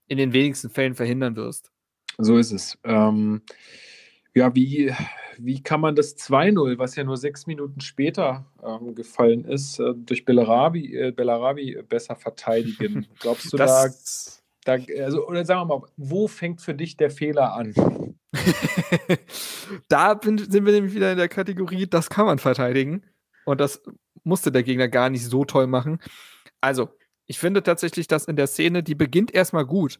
in 0.07 0.19
den 0.19 0.31
wenigsten 0.31 0.69
Fällen 0.69 0.93
verhindern 0.93 1.35
wirst. 1.35 1.71
So 2.19 2.37
ist 2.37 2.51
es. 2.51 2.77
Ähm, 2.83 3.41
ja, 4.35 4.53
wie, 4.53 4.93
wie 5.39 5.63
kann 5.63 5.81
man 5.81 5.95
das 5.95 6.17
2-0, 6.17 6.77
was 6.77 6.95
ja 6.95 7.03
nur 7.03 7.17
sechs 7.17 7.47
Minuten 7.47 7.81
später 7.81 8.45
ähm, 8.63 8.93
gefallen 8.93 9.45
ist, 9.45 9.79
äh, 9.79 9.93
durch 9.95 10.23
Bellarabi, 10.23 10.95
äh, 10.95 11.11
Bellarabi 11.11 11.81
besser 11.87 12.15
verteidigen? 12.15 13.07
Glaubst 13.19 13.51
du 13.51 13.57
das, 13.57 14.43
da, 14.65 14.77
da, 14.77 15.03
also, 15.03 15.27
oder 15.27 15.45
sagen 15.45 15.61
wir 15.61 15.79
mal, 15.79 15.87
wo 15.97 16.27
fängt 16.27 16.61
für 16.61 16.75
dich 16.75 16.95
der 16.95 17.09
Fehler 17.09 17.53
an? 17.53 17.73
da 19.89 20.13
bin, 20.13 20.37
sind 20.37 20.65
wir 20.65 20.73
nämlich 20.73 20.93
wieder 20.93 21.11
in 21.11 21.17
der 21.17 21.29
Kategorie, 21.29 21.87
das 21.87 22.09
kann 22.09 22.25
man 22.25 22.39
verteidigen. 22.39 23.05
Und 23.45 23.59
das 23.59 23.81
musste 24.23 24.51
der 24.51 24.63
Gegner 24.63 24.87
gar 24.87 25.09
nicht 25.09 25.25
so 25.25 25.45
toll 25.45 25.67
machen. 25.67 25.99
Also, 26.61 26.89
ich 27.25 27.39
finde 27.39 27.63
tatsächlich, 27.63 28.07
dass 28.07 28.25
in 28.25 28.35
der 28.35 28.47
Szene, 28.47 28.83
die 28.83 28.95
beginnt 28.95 29.33
erstmal 29.33 29.65
gut. 29.65 29.99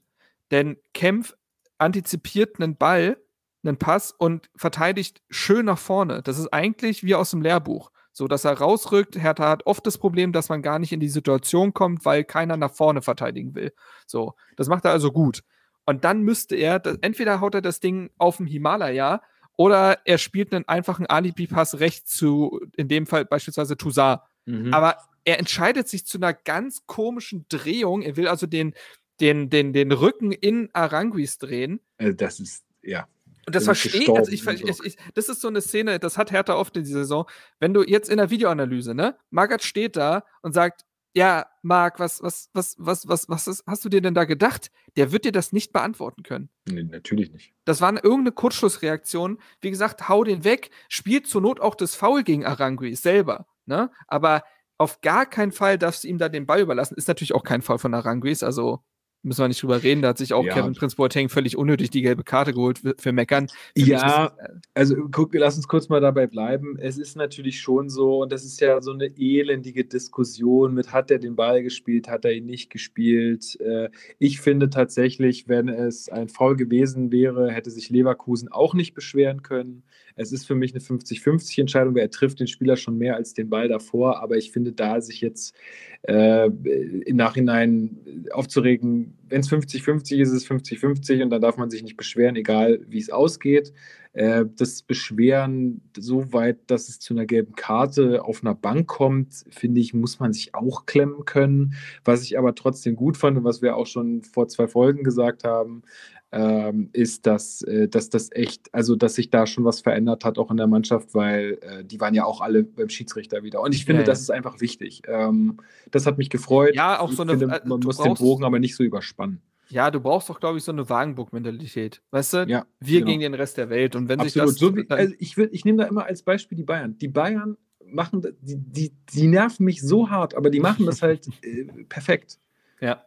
Denn 0.51 0.77
Kempf 0.93 1.35
antizipiert 1.77 2.59
einen 2.59 2.75
Ball, 2.75 3.17
einen 3.63 3.77
Pass 3.77 4.11
und 4.11 4.49
verteidigt 4.55 5.21
schön 5.29 5.65
nach 5.65 5.77
vorne. 5.77 6.21
Das 6.23 6.37
ist 6.37 6.47
eigentlich 6.53 7.03
wie 7.03 7.15
aus 7.15 7.31
dem 7.31 7.41
Lehrbuch. 7.41 7.91
So, 8.11 8.27
dass 8.27 8.45
er 8.45 8.53
rausrückt. 8.53 9.15
Hertha 9.15 9.49
hat 9.49 9.65
oft 9.65 9.85
das 9.85 9.97
Problem, 9.97 10.33
dass 10.33 10.49
man 10.49 10.61
gar 10.61 10.79
nicht 10.79 10.91
in 10.91 10.99
die 10.99 11.09
Situation 11.09 11.73
kommt, 11.73 12.05
weil 12.05 12.23
keiner 12.23 12.57
nach 12.57 12.73
vorne 12.73 13.01
verteidigen 13.01 13.55
will. 13.55 13.73
So, 14.07 14.33
das 14.57 14.67
macht 14.67 14.85
er 14.85 14.91
also 14.91 15.11
gut. 15.11 15.43
Und 15.89 16.03
dann 16.03 16.21
müsste 16.21 16.55
er, 16.55 16.83
entweder 17.01 17.41
haut 17.41 17.55
er 17.55 17.63
das 17.63 17.79
Ding 17.79 18.11
auf 18.19 18.37
dem 18.37 18.45
Himalaya 18.45 19.23
oder 19.57 19.97
er 20.05 20.19
spielt 20.19 20.53
einen 20.53 20.67
einfachen 20.67 21.07
Alibi-Pass 21.07 21.79
rechts 21.79 22.15
zu, 22.15 22.61
in 22.77 22.87
dem 22.87 23.07
Fall 23.07 23.25
beispielsweise 23.25 23.75
Toussaint. 23.75 24.21
Mhm. 24.45 24.71
Aber 24.71 24.97
er 25.25 25.39
entscheidet 25.39 25.87
sich 25.87 26.05
zu 26.05 26.19
einer 26.19 26.31
ganz 26.31 26.85
komischen 26.85 27.47
Drehung. 27.49 28.03
Er 28.03 28.17
will 28.17 28.27
also 28.27 28.45
den, 28.45 28.75
den, 29.19 29.49
den, 29.49 29.73
den 29.73 29.91
Rücken 29.91 30.31
in 30.31 30.69
Aranguis 30.73 31.39
drehen. 31.39 31.79
Also 31.97 32.13
das 32.13 32.39
ist, 32.39 32.65
ja. 32.83 33.07
Und 33.47 33.55
das 33.55 33.63
verstehe 33.63 34.01
ich, 34.01 34.09
also 34.09 34.31
ich, 34.31 34.45
ich, 34.45 34.85
ich, 34.85 34.95
das 35.15 35.27
ist 35.27 35.41
so 35.41 35.47
eine 35.47 35.61
Szene, 35.61 35.97
das 35.97 36.19
hat 36.19 36.31
Hertha 36.31 36.53
oft 36.53 36.77
in 36.77 36.83
dieser 36.83 36.99
Saison. 36.99 37.27
Wenn 37.59 37.73
du 37.73 37.81
jetzt 37.81 38.11
in 38.11 38.17
der 38.17 38.29
Videoanalyse, 38.29 38.93
ne, 38.93 39.17
Magath 39.31 39.63
steht 39.63 39.95
da 39.95 40.23
und 40.43 40.53
sagt, 40.53 40.85
ja, 41.15 41.47
Marc, 41.61 41.99
was, 41.99 42.21
was, 42.21 42.49
was, 42.53 42.75
was, 42.77 43.07
was, 43.07 43.29
was 43.29 43.47
ist, 43.47 43.63
hast 43.65 43.83
du 43.83 43.89
dir 43.89 44.01
denn 44.01 44.13
da 44.13 44.25
gedacht? 44.25 44.71
Der 44.95 45.11
wird 45.11 45.25
dir 45.25 45.31
das 45.31 45.51
nicht 45.51 45.71
beantworten 45.73 46.23
können. 46.23 46.49
Nee, 46.67 46.83
natürlich 46.83 47.31
nicht. 47.31 47.53
Das 47.65 47.81
war 47.81 47.89
eine, 47.89 47.99
irgendeine 47.99 48.31
Kurzschlussreaktion. 48.31 49.39
Wie 49.61 49.71
gesagt, 49.71 50.07
hau 50.07 50.23
den 50.23 50.43
weg, 50.43 50.69
spielt 50.87 51.27
zur 51.27 51.41
Not 51.41 51.59
auch 51.59 51.75
das 51.75 51.95
Foul 51.95 52.23
gegen 52.23 52.45
Arangui 52.45 52.95
selber. 52.95 53.47
Ne? 53.65 53.91
Aber 54.07 54.43
auf 54.77 55.01
gar 55.01 55.25
keinen 55.25 55.51
Fall 55.51 55.77
darfst 55.77 56.03
du 56.03 56.07
ihm 56.07 56.17
da 56.17 56.29
den 56.29 56.45
Ball 56.45 56.61
überlassen. 56.61 56.95
Ist 56.95 57.07
natürlich 57.07 57.33
auch 57.35 57.43
kein 57.43 57.61
Fall 57.61 57.79
von 57.79 57.93
Aranguis, 57.93 58.43
also 58.43 58.83
müssen 59.21 59.41
wir 59.41 59.47
nicht 59.47 59.61
drüber 59.61 59.83
reden, 59.83 60.01
da 60.01 60.09
hat 60.09 60.17
sich 60.17 60.33
auch 60.33 60.45
ja. 60.45 60.53
Kevin 60.53 60.73
Prince 60.73 60.95
Boateng 60.95 61.29
völlig 61.29 61.57
unnötig 61.57 61.89
die 61.89 62.01
gelbe 62.01 62.23
Karte 62.23 62.53
geholt 62.53 62.81
für 62.97 63.11
Meckern. 63.11 63.47
Für 63.47 63.83
ja, 63.83 64.25
ist, 64.25 64.37
äh, 64.37 64.49
also 64.73 64.95
guck, 65.11 65.33
lass 65.33 65.57
uns 65.57 65.67
kurz 65.67 65.89
mal 65.89 65.99
dabei 65.99 66.27
bleiben. 66.27 66.77
Es 66.79 66.97
ist 66.97 67.15
natürlich 67.15 67.59
schon 67.59 67.89
so, 67.89 68.21
und 68.21 68.31
das 68.31 68.45
ist 68.45 68.61
ja 68.61 68.81
so 68.81 68.91
eine 68.91 69.07
elendige 69.17 69.83
Diskussion 69.85 70.73
mit, 70.73 70.93
hat 70.93 71.11
er 71.11 71.19
den 71.19 71.35
Ball 71.35 71.63
gespielt, 71.63 72.07
hat 72.07 72.25
er 72.25 72.33
ihn 72.33 72.45
nicht 72.45 72.69
gespielt. 72.69 73.59
Äh, 73.59 73.89
ich 74.19 74.39
finde 74.39 74.69
tatsächlich, 74.69 75.47
wenn 75.47 75.67
es 75.67 76.09
ein 76.09 76.29
Foul 76.29 76.55
gewesen 76.55 77.11
wäre, 77.11 77.51
hätte 77.51 77.71
sich 77.71 77.89
Leverkusen 77.89 78.49
auch 78.49 78.73
nicht 78.73 78.93
beschweren 78.93 79.43
können. 79.43 79.83
Es 80.19 80.33
ist 80.33 80.45
für 80.45 80.55
mich 80.55 80.73
eine 80.73 80.81
50-50 80.81 81.61
Entscheidung, 81.61 81.95
weil 81.95 82.01
er 82.01 82.11
trifft 82.11 82.39
den 82.39 82.47
Spieler 82.47 82.75
schon 82.75 82.97
mehr 82.97 83.15
als 83.15 83.33
den 83.33 83.49
Ball 83.49 83.69
davor, 83.69 84.21
aber 84.21 84.35
ich 84.35 84.51
finde, 84.51 84.73
da 84.73 84.99
sich 84.99 85.21
jetzt 85.21 85.55
äh, 86.03 86.47
im 86.47 87.15
Nachhinein 87.15 88.27
aufzuregen, 88.31 89.17
wenn 89.29 89.41
es 89.41 89.49
50-50 89.49 90.17
ist, 90.17 90.31
ist 90.31 90.43
es 90.43 90.49
50-50 90.49 91.23
und 91.23 91.29
dann 91.29 91.41
darf 91.41 91.57
man 91.57 91.69
sich 91.69 91.83
nicht 91.83 91.95
beschweren, 91.95 92.35
egal 92.35 92.81
wie 92.87 92.99
es 92.99 93.09
ausgeht. 93.09 93.73
Äh, 94.13 94.45
das 94.57 94.81
Beschweren 94.81 95.81
so 95.95 96.33
weit, 96.33 96.57
dass 96.67 96.89
es 96.89 96.99
zu 96.99 97.13
einer 97.13 97.25
gelben 97.25 97.53
Karte 97.53 98.23
auf 98.25 98.43
einer 98.43 98.55
Bank 98.55 98.87
kommt, 98.87 99.45
finde 99.49 99.79
ich, 99.79 99.93
muss 99.93 100.19
man 100.19 100.33
sich 100.33 100.55
auch 100.55 100.85
klemmen 100.85 101.25
können. 101.25 101.75
Was 102.03 102.23
ich 102.23 102.37
aber 102.37 102.55
trotzdem 102.55 102.95
gut 102.95 103.17
fand 103.17 103.37
und 103.37 103.43
was 103.43 103.61
wir 103.61 103.75
auch 103.75 103.87
schon 103.87 104.23
vor 104.23 104.47
zwei 104.47 104.67
Folgen 104.67 105.03
gesagt 105.03 105.43
haben, 105.43 105.83
ähm, 106.31 106.89
ist, 106.93 107.25
dass, 107.25 107.61
äh, 107.63 107.87
dass 107.87 108.09
das 108.09 108.31
echt, 108.31 108.73
also 108.73 108.95
dass 108.95 109.15
sich 109.15 109.29
da 109.29 109.47
schon 109.47 109.65
was 109.65 109.81
verändert 109.81 110.25
hat, 110.25 110.37
auch 110.37 110.51
in 110.51 110.57
der 110.57 110.67
Mannschaft, 110.67 111.15
weil 111.15 111.57
äh, 111.61 111.83
die 111.83 111.99
waren 111.99 112.13
ja 112.13 112.25
auch 112.25 112.41
alle 112.41 112.63
beim 112.63 112.89
Schiedsrichter 112.89 113.43
wieder. 113.43 113.61
Und 113.61 113.73
ich 113.73 113.85
finde, 113.85 114.01
ja, 114.01 114.07
ja. 114.07 114.11
das 114.11 114.21
ist 114.21 114.29
einfach 114.29 114.61
wichtig. 114.61 115.01
Ähm, 115.07 115.57
das 115.91 116.05
hat 116.05 116.17
mich 116.17 116.29
gefreut. 116.29 116.75
Ja, 116.75 116.99
auch 116.99 117.11
so 117.11 117.23
eine. 117.23 117.37
Finde, 117.37 117.55
äh, 117.55 117.67
man 117.67 117.79
muss 117.79 117.97
den 117.97 118.13
Bogen 118.13 118.43
aber 118.43 118.59
nicht 118.59 118.75
so 118.75 118.83
überspannen. 118.83 119.41
Ja, 119.69 119.91
du 119.91 119.99
brauchst 119.99 120.29
doch, 120.29 120.39
glaube 120.39 120.57
ich, 120.57 120.63
so 120.63 120.71
eine 120.71 120.89
Wagenburg-Mentalität. 120.89 122.01
Weißt 122.09 122.33
du? 122.33 122.45
Ja, 122.47 122.65
wir 122.79 122.99
genau. 122.99 123.11
gegen 123.11 123.21
den 123.21 123.33
Rest 123.35 123.57
der 123.57 123.69
Welt. 123.69 123.95
Und 123.95 124.09
wenn 124.09 124.19
Absolut. 124.19 124.49
sich 124.49 124.59
das. 124.59 124.69
So 124.69 124.75
wie, 124.75 124.89
also 124.89 125.13
ich 125.19 125.37
ich 125.37 125.65
nehme 125.65 125.77
da 125.79 125.83
immer 125.85 126.05
als 126.05 126.23
Beispiel 126.23 126.57
die 126.57 126.63
Bayern. 126.63 126.97
Die 126.97 127.07
Bayern 127.07 127.55
machen, 127.85 128.21
die, 128.41 128.55
die, 128.57 128.93
die 129.13 129.27
nerven 129.27 129.65
mich 129.65 129.81
so 129.81 130.09
hart, 130.09 130.35
aber 130.35 130.49
die 130.49 130.59
machen 130.59 130.85
das 130.85 131.01
halt 131.01 131.27
äh, 131.43 131.65
perfekt. 131.87 132.39
Ja. 132.81 133.03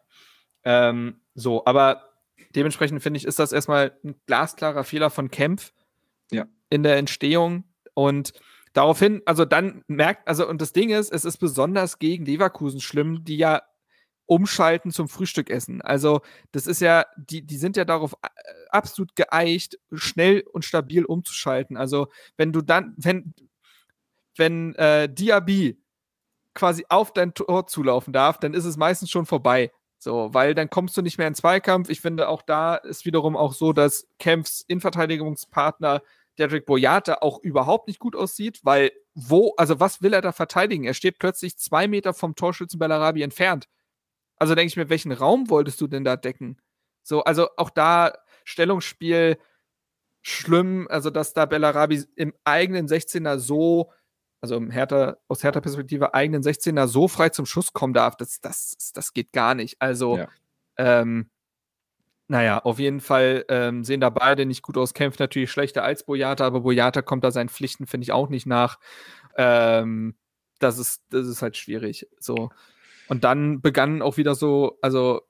Ähm, 0.64 1.16
so, 1.34 1.64
aber 1.64 2.11
dementsprechend 2.56 3.02
finde 3.02 3.18
ich, 3.18 3.24
ist 3.24 3.38
das 3.38 3.52
erstmal 3.52 3.96
ein 4.04 4.14
glasklarer 4.26 4.84
Fehler 4.84 5.10
von 5.10 5.30
Kempf 5.30 5.72
ja. 6.30 6.46
in 6.70 6.82
der 6.82 6.96
Entstehung. 6.96 7.64
Und 7.94 8.32
daraufhin, 8.72 9.22
also 9.26 9.44
dann 9.44 9.84
merkt, 9.86 10.28
also 10.28 10.48
und 10.48 10.60
das 10.62 10.72
Ding 10.72 10.90
ist, 10.90 11.12
es 11.12 11.24
ist 11.24 11.38
besonders 11.38 11.98
gegen 11.98 12.24
Leverkusen 12.24 12.80
schlimm, 12.80 13.24
die 13.24 13.36
ja 13.36 13.62
umschalten 14.26 14.90
zum 14.92 15.08
Frühstückessen. 15.08 15.82
Also 15.82 16.20
das 16.52 16.66
ist 16.66 16.80
ja, 16.80 17.04
die, 17.16 17.44
die 17.44 17.56
sind 17.56 17.76
ja 17.76 17.84
darauf 17.84 18.14
äh, 18.22 18.28
absolut 18.70 19.14
geeicht, 19.16 19.78
schnell 19.92 20.44
und 20.52 20.64
stabil 20.64 21.04
umzuschalten. 21.04 21.76
Also 21.76 22.08
wenn 22.36 22.52
du 22.52 22.62
dann, 22.62 22.94
wenn, 22.96 23.34
wenn 24.36 24.74
äh, 24.76 25.12
Diaby 25.12 25.78
quasi 26.54 26.86
auf 26.88 27.12
dein 27.12 27.34
Tor 27.34 27.66
zulaufen 27.66 28.12
darf, 28.12 28.38
dann 28.38 28.54
ist 28.54 28.64
es 28.64 28.76
meistens 28.76 29.10
schon 29.10 29.26
vorbei. 29.26 29.70
So, 30.02 30.34
weil 30.34 30.56
dann 30.56 30.68
kommst 30.68 30.96
du 30.96 31.02
nicht 31.02 31.16
mehr 31.18 31.28
in 31.28 31.34
Zweikampf. 31.36 31.88
Ich 31.88 32.00
finde, 32.00 32.28
auch 32.28 32.42
da 32.42 32.74
ist 32.74 33.04
wiederum 33.04 33.36
auch 33.36 33.52
so, 33.52 33.72
dass 33.72 34.08
Kempfs 34.18 34.64
Innenverteidigungspartner 34.66 36.02
Dedrick 36.40 36.66
Boyata 36.66 37.18
auch 37.20 37.38
überhaupt 37.38 37.86
nicht 37.86 38.00
gut 38.00 38.16
aussieht, 38.16 38.58
weil 38.64 38.90
wo, 39.14 39.54
also 39.58 39.78
was 39.78 40.02
will 40.02 40.12
er 40.12 40.20
da 40.20 40.32
verteidigen? 40.32 40.82
Er 40.82 40.94
steht 40.94 41.20
plötzlich 41.20 41.56
zwei 41.56 41.86
Meter 41.86 42.14
vom 42.14 42.34
Torschützen 42.34 42.80
Bellarabi 42.80 43.22
entfernt. 43.22 43.68
Also 44.38 44.56
denke 44.56 44.70
ich 44.70 44.76
mir, 44.76 44.88
welchen 44.88 45.12
Raum 45.12 45.48
wolltest 45.50 45.80
du 45.80 45.86
denn 45.86 46.02
da 46.02 46.16
decken? 46.16 46.60
So, 47.04 47.22
also 47.22 47.50
auch 47.56 47.70
da 47.70 48.12
Stellungsspiel 48.42 49.38
schlimm, 50.20 50.88
also 50.90 51.10
dass 51.10 51.32
da 51.32 51.46
Bellarabi 51.46 52.02
im 52.16 52.34
eigenen 52.42 52.88
16er 52.88 53.38
so 53.38 53.92
also 54.42 54.56
im 54.56 54.70
Hertha, 54.70 55.16
aus 55.28 55.44
härter 55.44 55.60
Perspektive 55.60 56.14
eigenen 56.14 56.42
16er 56.42 56.88
so 56.88 57.06
frei 57.06 57.28
zum 57.28 57.46
Schuss 57.46 57.72
kommen 57.72 57.94
darf, 57.94 58.16
das, 58.16 58.40
das, 58.40 58.92
das 58.92 59.12
geht 59.14 59.32
gar 59.32 59.54
nicht. 59.54 59.80
Also, 59.80 60.18
ja. 60.18 60.28
ähm, 60.76 61.30
naja, 62.26 62.58
auf 62.58 62.80
jeden 62.80 63.00
Fall 63.00 63.44
ähm, 63.48 63.84
sehen 63.84 64.00
da 64.00 64.10
beide 64.10 64.44
nicht 64.44 64.62
gut 64.62 64.76
aus. 64.76 64.94
Kämpft 64.94 65.20
natürlich 65.20 65.50
schlechter 65.52 65.84
als 65.84 66.04
Boyata, 66.04 66.44
aber 66.44 66.62
Boyata 66.62 67.02
kommt 67.02 67.22
da 67.22 67.30
seinen 67.30 67.50
Pflichten, 67.50 67.86
finde 67.86 68.02
ich, 68.02 68.12
auch 68.12 68.30
nicht 68.30 68.46
nach. 68.46 68.80
Ähm, 69.36 70.16
das, 70.58 70.78
ist, 70.78 71.04
das 71.10 71.28
ist 71.28 71.40
halt 71.40 71.56
schwierig. 71.56 72.08
So. 72.18 72.50
Und 73.08 73.22
dann 73.22 73.60
begannen 73.60 74.02
auch 74.02 74.16
wieder 74.16 74.34
so, 74.34 74.78
also, 74.82 75.22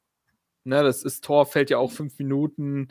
ne, 0.64 0.82
das 0.82 1.04
ist 1.04 1.22
Tor, 1.22 1.44
fällt 1.44 1.68
ja 1.68 1.76
auch 1.76 1.92
fünf 1.92 2.18
Minuten 2.18 2.88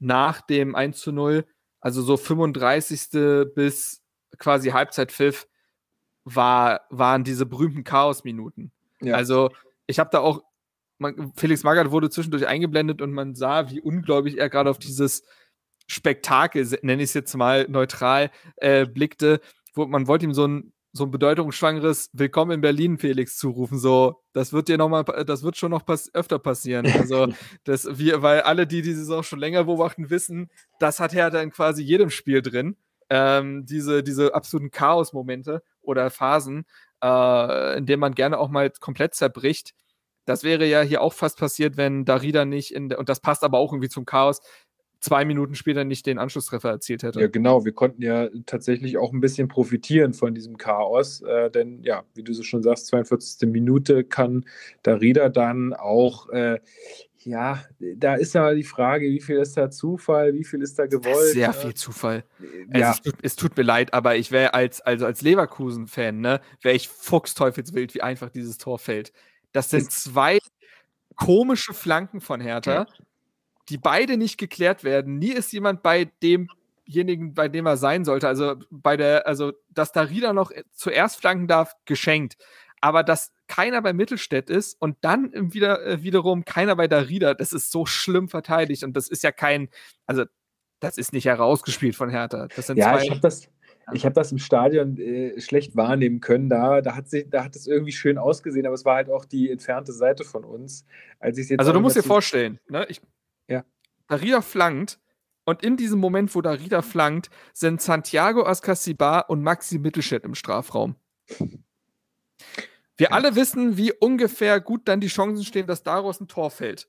nach 0.00 0.42
dem 0.42 0.74
1 0.74 1.00
zu 1.00 1.12
0, 1.12 1.46
also 1.80 2.02
so 2.02 2.18
35. 2.18 3.54
bis 3.54 4.02
quasi 4.38 4.70
Halbzeitpfiff, 4.70 5.46
war, 6.24 6.82
waren 6.90 7.24
diese 7.24 7.46
berühmten 7.46 7.84
Chaos-Minuten. 7.84 8.72
Ja. 9.00 9.14
Also 9.14 9.50
ich 9.86 9.98
habe 9.98 10.10
da 10.12 10.20
auch, 10.20 10.42
man, 10.98 11.32
Felix 11.36 11.64
Magath 11.64 11.90
wurde 11.90 12.10
zwischendurch 12.10 12.46
eingeblendet 12.46 13.02
und 13.02 13.12
man 13.12 13.34
sah, 13.34 13.70
wie 13.70 13.80
unglaublich 13.80 14.38
er 14.38 14.48
gerade 14.48 14.70
auf 14.70 14.78
dieses 14.78 15.24
Spektakel, 15.86 16.66
nenne 16.82 17.02
ich 17.02 17.10
es 17.10 17.14
jetzt 17.14 17.34
mal 17.34 17.66
neutral, 17.68 18.30
äh, 18.56 18.86
blickte. 18.86 19.40
Wo, 19.74 19.86
man 19.86 20.06
wollte 20.06 20.24
ihm 20.24 20.34
so 20.34 20.46
ein, 20.46 20.72
so 20.92 21.04
ein 21.04 21.10
bedeutungsschwangeres 21.10 22.10
Willkommen 22.12 22.52
in 22.52 22.60
Berlin, 22.60 22.98
Felix, 22.98 23.38
zurufen. 23.38 23.78
So, 23.78 24.22
das 24.32 24.52
wird 24.52 24.68
dir 24.68 24.78
noch 24.78 24.88
mal, 24.88 25.02
das 25.02 25.42
wird 25.42 25.56
schon 25.56 25.70
noch 25.70 25.84
pass 25.84 26.14
öfter 26.14 26.38
passieren. 26.38 26.86
Also, 26.86 27.28
das, 27.64 27.98
wir, 27.98 28.22
weil 28.22 28.42
alle, 28.42 28.66
die 28.66 28.82
die 28.82 28.92
Saison 28.92 29.22
schon 29.22 29.38
länger 29.38 29.64
beobachten, 29.64 30.10
wissen, 30.10 30.50
das 30.78 31.00
hat 31.00 31.14
er 31.14 31.30
dann 31.30 31.50
quasi 31.50 31.82
jedem 31.82 32.10
Spiel 32.10 32.42
drin. 32.42 32.76
Ähm, 33.10 33.66
diese, 33.66 34.02
diese 34.02 34.34
absoluten 34.34 34.70
Chaos-Momente 34.70 35.62
oder 35.82 36.10
Phasen, 36.10 36.64
äh, 37.02 37.78
in 37.78 37.86
denen 37.86 38.00
man 38.00 38.14
gerne 38.14 38.38
auch 38.38 38.48
mal 38.48 38.70
komplett 38.80 39.14
zerbricht. 39.14 39.74
Das 40.24 40.44
wäre 40.44 40.66
ja 40.66 40.82
hier 40.82 41.02
auch 41.02 41.12
fast 41.12 41.38
passiert, 41.38 41.76
wenn 41.76 42.04
Darida 42.04 42.44
nicht 42.44 42.72
in, 42.72 42.92
und 42.94 43.08
das 43.08 43.20
passt 43.20 43.42
aber 43.42 43.58
auch 43.58 43.72
irgendwie 43.72 43.88
zum 43.88 44.06
Chaos, 44.06 44.40
zwei 45.02 45.24
Minuten 45.24 45.56
später 45.56 45.84
nicht 45.84 46.06
den 46.06 46.18
Anschlusstreffer 46.18 46.70
erzielt 46.70 47.02
hätte. 47.02 47.20
Ja, 47.20 47.26
genau. 47.26 47.64
Wir 47.64 47.72
konnten 47.72 48.02
ja 48.02 48.28
tatsächlich 48.46 48.96
auch 48.96 49.12
ein 49.12 49.20
bisschen 49.20 49.48
profitieren 49.48 50.14
von 50.14 50.32
diesem 50.32 50.56
Chaos, 50.56 51.20
äh, 51.22 51.50
denn 51.50 51.82
ja, 51.82 52.04
wie 52.14 52.22
du 52.22 52.32
so 52.32 52.44
schon 52.44 52.62
sagst, 52.62 52.86
42. 52.86 53.48
Minute 53.48 54.04
kann 54.04 54.46
Darida 54.84 55.28
dann 55.28 55.74
auch, 55.74 56.28
äh, 56.28 56.60
ja, 57.24 57.62
da 57.78 58.14
ist 58.14 58.34
ja 58.34 58.52
die 58.54 58.64
Frage, 58.64 59.06
wie 59.06 59.20
viel 59.20 59.38
ist 59.38 59.56
da 59.56 59.70
Zufall, 59.70 60.34
wie 60.34 60.44
viel 60.44 60.62
ist 60.62 60.78
da 60.78 60.86
gewollt. 60.86 61.32
Sehr 61.32 61.52
viel 61.52 61.74
Zufall. 61.74 62.24
Ja. 62.74 62.88
Also 62.88 62.90
es, 62.90 63.02
tut, 63.02 63.14
es, 63.22 63.36
tut, 63.36 63.56
mir 63.56 63.62
leid, 63.62 63.94
aber 63.94 64.16
ich 64.16 64.30
wäre 64.30 64.54
als, 64.54 64.80
also 64.80 65.06
als 65.06 65.22
Leverkusen-Fan, 65.22 66.20
ne, 66.20 66.40
wäre 66.60 66.74
ich 66.74 66.88
fuchsteufelswild, 66.88 67.94
wie 67.94 68.02
einfach 68.02 68.30
dieses 68.30 68.58
Tor 68.58 68.78
fällt. 68.78 69.12
Das 69.52 69.70
sind 69.70 69.90
zwei 69.92 70.38
komische 71.16 71.74
Flanken 71.74 72.20
von 72.20 72.40
Hertha. 72.40 72.86
Die 73.68 73.78
beide 73.78 74.16
nicht 74.16 74.38
geklärt 74.38 74.82
werden. 74.82 75.18
Nie 75.18 75.32
ist 75.32 75.52
jemand 75.52 75.82
bei 75.82 76.10
demjenigen, 76.22 77.34
bei 77.34 77.48
dem 77.48 77.66
er 77.66 77.76
sein 77.76 78.04
sollte. 78.04 78.26
Also 78.26 78.56
bei 78.70 78.96
der, 78.96 79.26
also 79.26 79.52
dass 79.70 79.92
Darida 79.92 80.32
noch 80.32 80.50
zuerst 80.72 81.20
flanken 81.20 81.46
darf, 81.46 81.74
geschenkt. 81.84 82.36
Aber 82.82 83.04
dass 83.04 83.32
keiner 83.46 83.80
bei 83.80 83.92
Mittelstädt 83.92 84.50
ist 84.50 84.76
und 84.80 84.96
dann 85.02 85.30
wieder, 85.54 85.86
äh, 85.86 86.02
wiederum 86.02 86.44
keiner 86.44 86.74
bei 86.74 86.88
Darida, 86.88 87.32
das 87.32 87.52
ist 87.52 87.70
so 87.70 87.86
schlimm 87.86 88.28
verteidigt. 88.28 88.82
Und 88.82 88.96
das 88.96 89.08
ist 89.08 89.22
ja 89.22 89.30
kein, 89.30 89.68
also 90.06 90.24
das 90.80 90.98
ist 90.98 91.12
nicht 91.12 91.26
herausgespielt 91.26 91.94
von 91.94 92.10
Hertha. 92.10 92.48
Ja, 92.74 93.00
ich 93.00 93.10
habe 93.10 93.20
das, 93.20 93.48
ich 93.92 94.04
habe 94.04 94.14
das 94.14 94.32
im 94.32 94.38
Stadion 94.38 94.98
äh, 94.98 95.40
schlecht 95.40 95.76
wahrnehmen 95.76 96.20
können. 96.20 96.50
Da, 96.50 96.80
da, 96.80 96.96
hat 96.96 97.08
sich, 97.08 97.30
da 97.30 97.44
hat 97.44 97.54
es 97.54 97.68
irgendwie 97.68 97.92
schön 97.92 98.18
ausgesehen, 98.18 98.66
aber 98.66 98.74
es 98.74 98.84
war 98.84 98.96
halt 98.96 99.10
auch 99.10 99.24
die 99.24 99.48
entfernte 99.48 99.92
Seite 99.92 100.24
von 100.24 100.44
uns. 100.44 100.84
Als 101.20 101.38
jetzt 101.38 101.60
also 101.60 101.72
du 101.72 101.78
musst 101.78 101.94
dir 101.94 102.02
vorstellen, 102.02 102.58
ne? 102.68 102.84
ich 102.88 103.00
ja. 103.46 103.64
Darida 104.08 104.40
flankt 104.40 104.98
und 105.44 105.62
in 105.62 105.76
diesem 105.76 106.00
Moment, 106.00 106.34
wo 106.34 106.40
Darida 106.40 106.82
flankt, 106.82 107.30
sind 107.52 107.80
Santiago 107.80 108.44
Ascasibar 108.44 109.30
und 109.30 109.42
Maxi 109.42 109.78
Mittelstädt 109.78 110.24
im 110.24 110.34
Strafraum. 110.34 110.96
Wir 112.96 113.08
ja. 113.08 113.12
alle 113.12 113.36
wissen, 113.36 113.76
wie 113.76 113.92
ungefähr 113.92 114.60
gut 114.60 114.82
dann 114.86 115.00
die 115.00 115.08
Chancen 115.08 115.44
stehen, 115.44 115.66
dass 115.66 115.82
daraus 115.82 116.20
ein 116.20 116.28
Tor 116.28 116.50
fällt. 116.50 116.88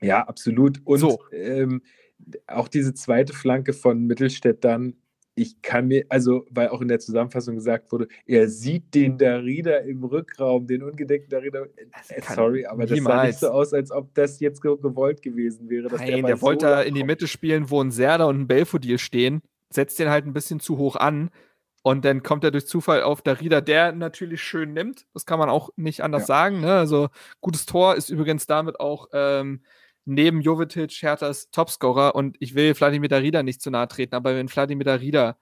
Ja, 0.00 0.22
absolut. 0.22 0.80
Und 0.84 0.98
so. 0.98 1.18
ähm, 1.32 1.82
auch 2.46 2.68
diese 2.68 2.94
zweite 2.94 3.32
Flanke 3.32 3.72
von 3.72 4.06
Mittelstädt 4.06 4.64
dann 4.64 4.96
ich 5.36 5.62
kann 5.62 5.88
mir, 5.88 6.04
also, 6.08 6.46
weil 6.50 6.68
auch 6.68 6.80
in 6.80 6.88
der 6.88 7.00
Zusammenfassung 7.00 7.56
gesagt 7.56 7.90
wurde, 7.90 8.08
er 8.24 8.48
sieht 8.48 8.94
den 8.94 9.18
Darida 9.18 9.78
im 9.78 10.04
Rückraum, 10.04 10.66
den 10.66 10.82
ungedeckten 10.82 11.30
Darida. 11.30 11.64
Äh, 12.08 12.22
sorry, 12.34 12.66
aber 12.66 12.86
das 12.86 12.98
sah 13.00 13.26
nicht 13.26 13.38
so 13.40 13.48
aus, 13.48 13.72
als 13.72 13.90
ob 13.90 14.14
das 14.14 14.38
jetzt 14.40 14.60
gewollt 14.60 15.22
gewesen 15.22 15.68
wäre. 15.68 15.88
Nein, 15.88 16.06
der, 16.06 16.22
der 16.22 16.42
wollte 16.42 16.68
so 16.68 16.82
in 16.82 16.94
die 16.94 17.04
Mitte 17.04 17.26
spielen, 17.26 17.70
wo 17.70 17.82
ein 17.82 17.90
Serda 17.90 18.24
und 18.24 18.42
ein 18.42 18.46
Belfodil 18.46 18.98
stehen, 18.98 19.40
setzt 19.70 19.98
den 19.98 20.08
halt 20.08 20.24
ein 20.24 20.32
bisschen 20.32 20.60
zu 20.60 20.78
hoch 20.78 20.96
an 20.96 21.30
und 21.86 22.06
dann 22.06 22.22
kommt 22.22 22.44
er 22.44 22.50
durch 22.50 22.66
Zufall 22.66 23.02
auf 23.02 23.20
Darida, 23.20 23.60
der 23.60 23.92
natürlich 23.92 24.42
schön 24.42 24.72
nimmt. 24.72 25.06
Das 25.12 25.26
kann 25.26 25.38
man 25.38 25.50
auch 25.50 25.68
nicht 25.76 26.02
anders 26.02 26.22
ja. 26.22 26.26
sagen. 26.26 26.62
Ne? 26.62 26.72
Also, 26.72 27.10
gutes 27.42 27.66
Tor 27.66 27.94
ist 27.94 28.08
übrigens 28.08 28.46
damit 28.46 28.80
auch. 28.80 29.08
Ähm, 29.12 29.62
neben 30.06 30.40
Jovetic 30.40 31.02
Herthas 31.02 31.50
Topscorer 31.50 32.14
und 32.14 32.36
ich 32.40 32.54
will 32.54 32.74
Vladimir 32.74 33.10
Darida 33.10 33.42
nicht 33.42 33.60
zu 33.60 33.70
nahe 33.70 33.86
treten, 33.86 34.14
aber 34.14 34.34
wenn 34.34 34.48
Vladimir 34.48 34.84
Darida 34.84 35.36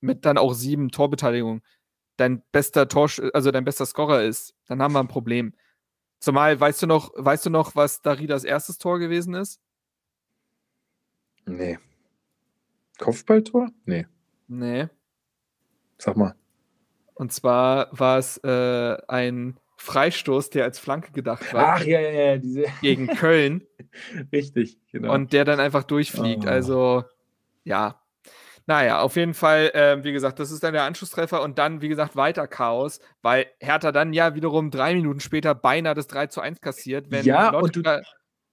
mit 0.00 0.24
dann 0.24 0.38
auch 0.38 0.54
sieben 0.54 0.90
Torbeteiligungen 0.90 1.62
dein 2.16 2.42
bester 2.52 2.86
Tor, 2.86 3.10
also 3.32 3.50
dein 3.50 3.64
bester 3.64 3.86
Scorer 3.86 4.22
ist, 4.22 4.54
dann 4.66 4.80
haben 4.80 4.94
wir 4.94 5.00
ein 5.00 5.08
Problem. 5.08 5.52
Zumal, 6.20 6.58
weißt 6.58 6.82
du 6.82 6.86
noch, 6.86 7.12
weißt 7.16 7.46
du 7.46 7.50
noch, 7.50 7.74
was 7.74 8.02
Daridas 8.02 8.44
erstes 8.44 8.78
Tor 8.78 9.00
gewesen 9.00 9.34
ist? 9.34 9.60
Nee. 11.44 11.78
Kopfballtor? 12.98 13.70
Nee. 13.84 14.06
Nee. 14.46 14.88
Sag 15.98 16.16
mal. 16.16 16.34
Und 17.14 17.32
zwar 17.32 17.88
war 17.92 18.18
es 18.18 18.36
äh, 18.44 18.96
ein 19.08 19.58
Freistoß, 19.76 20.50
der 20.50 20.64
als 20.64 20.78
Flanke 20.78 21.12
gedacht 21.12 21.52
war. 21.54 21.76
Ach 21.76 21.84
ja, 21.84 22.00
ja, 22.00 22.10
ja, 22.10 22.38
diese. 22.38 22.64
Gegen 22.82 23.06
Köln. 23.06 23.66
Richtig, 24.32 24.78
genau. 24.92 25.14
Und 25.14 25.32
der 25.32 25.44
dann 25.44 25.60
einfach 25.60 25.84
durchfliegt. 25.84 26.44
Oh. 26.44 26.48
Also, 26.48 27.04
ja. 27.64 28.00
Naja, 28.68 29.00
auf 29.00 29.14
jeden 29.14 29.34
Fall, 29.34 29.70
äh, 29.74 30.02
wie 30.02 30.12
gesagt, 30.12 30.40
das 30.40 30.50
ist 30.50 30.64
dann 30.64 30.72
der 30.72 30.82
Anschlusstreffer 30.82 31.40
und 31.40 31.56
dann, 31.56 31.82
wie 31.82 31.88
gesagt, 31.88 32.16
weiter 32.16 32.48
Chaos, 32.48 32.98
weil 33.22 33.46
Hertha 33.60 33.92
dann 33.92 34.12
ja 34.12 34.34
wiederum 34.34 34.72
drei 34.72 34.94
Minuten 34.94 35.20
später 35.20 35.54
beinahe 35.54 35.94
das 35.94 36.08
3 36.08 36.26
zu 36.26 36.40
1 36.40 36.60
kassiert. 36.60 37.10
Wenn 37.10 37.24
ja, 37.24 37.50
Lotka, 37.50 37.58
und 37.60 37.76
du, 37.76 38.02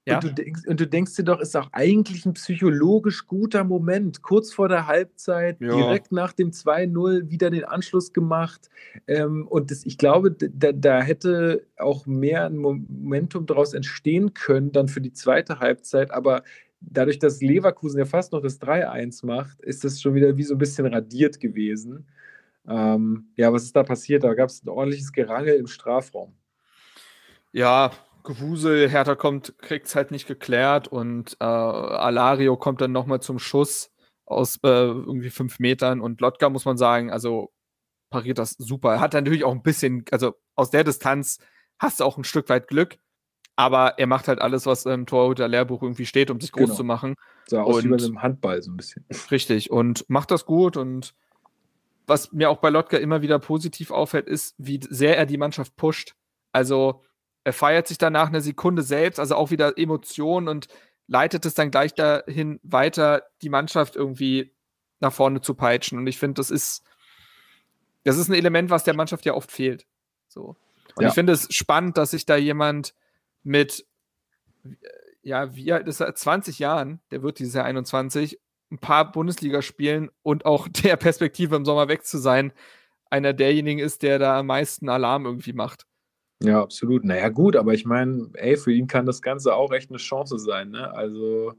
ja? 0.05 0.15
Und, 0.15 0.23
du 0.25 0.33
denkst, 0.33 0.61
und 0.67 0.79
du 0.79 0.87
denkst 0.87 1.15
dir 1.15 1.23
doch, 1.23 1.39
ist 1.39 1.55
auch 1.55 1.69
eigentlich 1.71 2.25
ein 2.25 2.33
psychologisch 2.33 3.25
guter 3.25 3.63
Moment. 3.63 4.21
Kurz 4.21 4.53
vor 4.53 4.67
der 4.67 4.87
Halbzeit, 4.87 5.61
ja. 5.61 5.73
direkt 5.73 6.11
nach 6.11 6.33
dem 6.33 6.51
2-0 6.51 7.29
wieder 7.29 7.49
den 7.49 7.63
Anschluss 7.63 8.11
gemacht. 8.11 8.69
Ähm, 9.07 9.47
und 9.47 9.71
das, 9.71 9.85
ich 9.85 9.97
glaube, 9.97 10.31
da, 10.31 10.73
da, 10.73 11.01
hätte 11.01 11.65
auch 11.77 12.05
mehr 12.05 12.45
ein 12.45 12.57
Momentum 12.57 13.45
daraus 13.45 13.73
entstehen 13.73 14.33
können, 14.33 14.73
dann 14.73 14.89
für 14.89 15.01
die 15.01 15.13
zweite 15.13 15.59
Halbzeit. 15.59 16.11
Aber 16.11 16.43
dadurch, 16.81 17.19
dass 17.19 17.41
Leverkusen 17.41 17.99
ja 17.99 18.05
fast 18.05 18.33
noch 18.33 18.41
das 18.41 18.61
3-1 18.61 19.25
macht, 19.25 19.61
ist 19.61 19.85
das 19.85 20.01
schon 20.01 20.15
wieder 20.15 20.35
wie 20.35 20.43
so 20.43 20.55
ein 20.55 20.59
bisschen 20.59 20.85
radiert 20.85 21.39
gewesen. 21.39 22.07
Ähm, 22.67 23.27
ja, 23.37 23.53
was 23.53 23.63
ist 23.63 23.75
da 23.75 23.83
passiert? 23.83 24.25
Da 24.25 24.33
gab 24.33 24.49
es 24.49 24.63
ein 24.63 24.69
ordentliches 24.69 25.13
Gerangel 25.13 25.55
im 25.55 25.67
Strafraum. 25.67 26.33
Ja, 27.53 27.91
Gewusel, 28.23 28.89
Hertha 28.89 29.15
kommt, 29.15 29.57
kriegt 29.59 29.87
es 29.87 29.95
halt 29.95 30.11
nicht 30.11 30.27
geklärt 30.27 30.87
und 30.87 31.37
äh, 31.39 31.43
Alario 31.43 32.57
kommt 32.57 32.81
dann 32.81 32.91
nochmal 32.91 33.21
zum 33.21 33.39
Schuss 33.39 33.91
aus 34.25 34.57
äh, 34.63 34.67
irgendwie 34.67 35.29
fünf 35.29 35.59
Metern 35.59 36.01
und 36.01 36.21
Lotka 36.21 36.49
muss 36.49 36.65
man 36.65 36.77
sagen, 36.77 37.11
also 37.11 37.51
pariert 38.09 38.37
das 38.37 38.51
super. 38.51 38.93
Er 38.93 38.99
hat 38.99 39.13
natürlich 39.13 39.43
auch 39.43 39.51
ein 39.51 39.63
bisschen, 39.63 40.05
also 40.11 40.35
aus 40.55 40.69
der 40.69 40.83
Distanz 40.83 41.39
hast 41.79 41.99
du 41.99 42.05
auch 42.05 42.17
ein 42.17 42.23
Stück 42.23 42.47
weit 42.49 42.67
Glück, 42.67 42.97
aber 43.55 43.99
er 43.99 44.07
macht 44.07 44.27
halt 44.27 44.39
alles, 44.39 44.65
was 44.65 44.85
im 44.85 45.05
Torhüter-Lehrbuch 45.05 45.81
irgendwie 45.81 46.05
steht, 46.05 46.31
um 46.31 46.39
sich 46.39 46.51
groß 46.51 46.65
genau. 46.65 46.75
zu 46.75 46.83
machen. 46.83 47.15
So 47.47 47.59
aus 47.59 47.77
und, 47.77 47.83
wie 47.83 47.89
bei 47.89 47.97
einem 47.97 48.21
Handball 48.21 48.61
so 48.61 48.71
ein 48.71 48.77
bisschen. 48.77 49.05
Richtig 49.31 49.69
und 49.69 50.09
macht 50.09 50.31
das 50.31 50.45
gut 50.45 50.77
und 50.77 51.13
was 52.07 52.31
mir 52.31 52.49
auch 52.49 52.57
bei 52.57 52.69
Lotka 52.69 52.97
immer 52.97 53.21
wieder 53.21 53.39
positiv 53.39 53.91
auffällt, 53.91 54.27
ist, 54.27 54.55
wie 54.57 54.79
sehr 54.89 55.17
er 55.17 55.25
die 55.25 55.37
Mannschaft 55.37 55.75
pusht. 55.75 56.15
Also 56.51 57.01
er 57.43 57.53
feiert 57.53 57.87
sich 57.87 57.97
danach 57.97 58.27
eine 58.27 58.41
Sekunde 58.41 58.81
selbst, 58.81 59.19
also 59.19 59.35
auch 59.35 59.51
wieder 59.51 59.77
Emotionen 59.77 60.47
und 60.47 60.67
leitet 61.07 61.45
es 61.45 61.53
dann 61.53 61.71
gleich 61.71 61.93
dahin 61.93 62.59
weiter, 62.63 63.23
die 63.41 63.49
Mannschaft 63.49 63.95
irgendwie 63.95 64.53
nach 64.99 65.13
vorne 65.13 65.41
zu 65.41 65.53
peitschen. 65.53 65.97
Und 65.97 66.07
ich 66.07 66.17
finde, 66.17 66.35
das 66.35 66.49
ist, 66.49 66.83
das 68.03 68.17
ist 68.17 68.29
ein 68.29 68.35
Element, 68.35 68.69
was 68.69 68.85
der 68.85 68.95
Mannschaft 68.95 69.25
ja 69.25 69.33
oft 69.33 69.51
fehlt. 69.51 69.85
So. 70.27 70.55
Und 70.95 71.03
ja. 71.03 71.09
ich 71.09 71.13
finde 71.13 71.33
es 71.33 71.47
spannend, 71.53 71.97
dass 71.97 72.11
sich 72.11 72.25
da 72.25 72.37
jemand 72.37 72.93
mit, 73.43 73.85
ja, 75.21 75.55
wie 75.55 75.73
alt 75.73 75.87
ist 75.87 75.99
er? 75.99 76.15
20 76.15 76.59
Jahren, 76.59 77.01
der 77.11 77.21
wird 77.21 77.39
dieses 77.39 77.53
Jahr 77.53 77.65
21, 77.65 78.39
ein 78.71 78.79
paar 78.79 79.11
Bundesligaspielen 79.11 80.09
und 80.21 80.45
auch 80.45 80.67
der 80.83 80.95
Perspektive 80.95 81.55
im 81.55 81.65
Sommer 81.65 81.89
weg 81.89 82.05
zu 82.05 82.17
sein, 82.17 82.53
einer 83.09 83.33
derjenigen 83.33 83.79
ist, 83.79 84.01
der 84.01 84.17
da 84.17 84.39
am 84.39 84.47
meisten 84.47 84.89
Alarm 84.89 85.25
irgendwie 85.25 85.53
macht. 85.53 85.85
Ja, 86.41 86.61
absolut. 86.61 87.03
Naja, 87.05 87.29
gut, 87.29 87.55
aber 87.55 87.73
ich 87.73 87.85
meine, 87.85 88.29
ey, 88.33 88.57
für 88.57 88.71
ihn 88.73 88.87
kann 88.87 89.05
das 89.05 89.21
Ganze 89.21 89.55
auch 89.55 89.71
echt 89.71 89.89
eine 89.89 89.97
Chance 89.97 90.37
sein, 90.39 90.71
ne? 90.71 90.91
Also, 90.93 91.53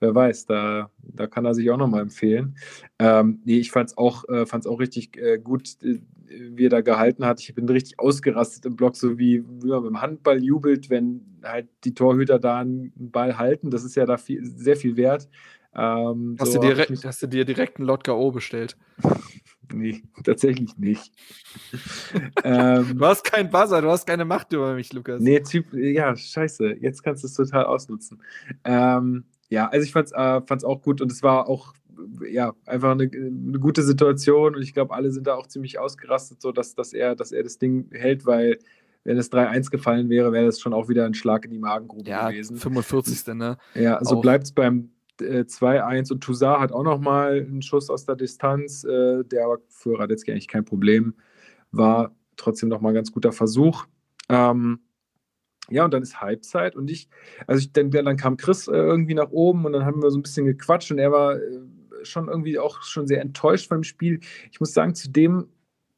wer 0.00 0.14
weiß, 0.14 0.46
da, 0.46 0.90
da 0.98 1.26
kann 1.26 1.44
er 1.44 1.54
sich 1.54 1.70
auch 1.70 1.76
nochmal 1.76 2.02
empfehlen. 2.02 2.56
Ähm, 2.98 3.40
nee, 3.44 3.58
ich 3.58 3.70
fand 3.70 3.90
es 3.90 3.96
auch, 3.98 4.24
äh, 4.28 4.44
auch 4.66 4.80
richtig 4.80 5.16
äh, 5.16 5.38
gut, 5.38 5.76
äh, 5.82 6.00
wie 6.26 6.66
er 6.66 6.70
da 6.70 6.80
gehalten 6.80 7.24
hat. 7.24 7.40
Ich 7.40 7.54
bin 7.54 7.68
richtig 7.68 7.98
ausgerastet 8.00 8.66
im 8.66 8.74
Block, 8.76 8.96
so 8.96 9.18
wie, 9.18 9.44
wie 9.62 9.68
man 9.68 9.84
beim 9.84 10.00
Handball 10.02 10.42
jubelt, 10.42 10.90
wenn 10.90 11.38
halt 11.44 11.68
die 11.84 11.94
Torhüter 11.94 12.38
da 12.40 12.58
einen 12.58 12.92
Ball 12.96 13.38
halten. 13.38 13.70
Das 13.70 13.84
ist 13.84 13.94
ja 13.94 14.04
da 14.04 14.16
viel, 14.16 14.44
sehr 14.44 14.76
viel 14.76 14.96
wert. 14.96 15.28
Ähm, 15.76 16.36
hast, 16.40 16.52
so 16.52 16.58
du 16.58 16.66
dir, 16.66 16.72
hab 16.76 16.84
ich 16.84 16.90
mich- 16.90 17.04
hast 17.04 17.22
du 17.22 17.26
dir 17.28 17.44
direkt 17.44 17.78
einen 17.78 17.86
Lot 17.86 18.04
K.O. 18.04 18.30
bestellt? 18.32 18.76
Nee, 19.72 20.02
tatsächlich 20.22 20.76
nicht. 20.76 21.12
ähm, 22.44 22.98
Du 22.98 23.04
hast 23.06 23.24
keinen 23.24 23.50
Buzzer, 23.50 23.80
du 23.82 23.90
hast 23.90 24.06
keine 24.06 24.24
Macht 24.24 24.52
über 24.52 24.74
mich, 24.74 24.92
Lukas. 24.92 25.20
Nee, 25.20 25.40
Typ, 25.40 25.72
ja, 25.72 26.16
scheiße. 26.16 26.76
Jetzt 26.80 27.02
kannst 27.02 27.22
du 27.22 27.26
es 27.28 27.34
total 27.34 27.64
ausnutzen. 27.64 28.22
Ähm, 28.64 29.24
ja, 29.48 29.68
also 29.68 29.84
ich 29.84 29.92
fand's, 29.92 30.12
äh, 30.12 30.40
fand's 30.46 30.64
auch 30.64 30.82
gut 30.82 31.00
und 31.00 31.10
es 31.12 31.22
war 31.22 31.48
auch 31.48 31.74
ja, 32.28 32.54
einfach 32.66 32.90
eine, 32.90 33.04
eine 33.04 33.58
gute 33.60 33.82
Situation 33.82 34.56
und 34.56 34.62
ich 34.62 34.74
glaube, 34.74 34.94
alle 34.94 35.12
sind 35.12 35.26
da 35.26 35.34
auch 35.34 35.46
ziemlich 35.46 35.78
ausgerastet, 35.78 36.42
so 36.42 36.50
dass, 36.52 36.74
dass, 36.74 36.92
er, 36.92 37.14
dass 37.14 37.30
er 37.32 37.42
das 37.44 37.58
Ding 37.58 37.88
hält, 37.92 38.26
weil 38.26 38.58
wenn 39.04 39.16
es 39.18 39.30
3-1 39.30 39.70
gefallen 39.70 40.08
wäre, 40.08 40.32
wäre 40.32 40.46
das 40.46 40.60
schon 40.60 40.72
auch 40.72 40.88
wieder 40.88 41.04
ein 41.04 41.14
Schlag 41.14 41.44
in 41.44 41.50
die 41.50 41.58
Magengrube 41.58 42.08
Ja, 42.08 42.30
gewesen. 42.30 42.56
45. 42.56 43.34
Ne? 43.34 43.58
Ja, 43.74 44.02
so 44.02 44.16
Auch. 44.16 44.22
bleibt 44.22 44.44
es 44.44 44.52
beim 44.52 44.90
äh, 45.20 45.44
2-1 45.44 46.12
und 46.12 46.22
Toussaint 46.22 46.60
hat 46.60 46.72
auch 46.72 46.82
nochmal 46.82 47.46
einen 47.46 47.62
Schuss 47.62 47.90
aus 47.90 48.06
der 48.06 48.16
Distanz, 48.16 48.84
äh, 48.84 49.24
der 49.24 49.44
aber 49.44 49.58
für 49.68 49.98
Radetzky 49.98 50.32
eigentlich 50.32 50.48
kein 50.48 50.64
Problem 50.64 51.14
war. 51.70 52.14
Trotzdem 52.36 52.68
nochmal 52.68 52.92
ein 52.92 52.96
ganz 52.96 53.12
guter 53.12 53.32
Versuch. 53.32 53.86
Ähm, 54.28 54.80
ja, 55.70 55.84
und 55.84 55.94
dann 55.94 56.02
ist 56.02 56.20
Halbzeit 56.20 56.76
und 56.76 56.90
ich, 56.90 57.08
also 57.46 57.58
ich 57.58 57.72
denke, 57.72 58.02
dann 58.02 58.16
kam 58.16 58.36
Chris 58.36 58.68
äh, 58.68 58.72
irgendwie 58.72 59.14
nach 59.14 59.30
oben 59.30 59.64
und 59.64 59.72
dann 59.72 59.86
haben 59.86 60.02
wir 60.02 60.10
so 60.10 60.18
ein 60.18 60.22
bisschen 60.22 60.46
gequatscht 60.46 60.90
und 60.90 60.98
er 60.98 61.10
war 61.10 61.36
äh, 61.36 61.60
schon 62.02 62.28
irgendwie 62.28 62.58
auch 62.58 62.82
schon 62.82 63.06
sehr 63.06 63.22
enttäuscht 63.22 63.68
vom 63.68 63.82
Spiel. 63.82 64.20
Ich 64.52 64.60
muss 64.60 64.74
sagen, 64.74 64.94
zu 64.94 65.10
dem 65.10 65.48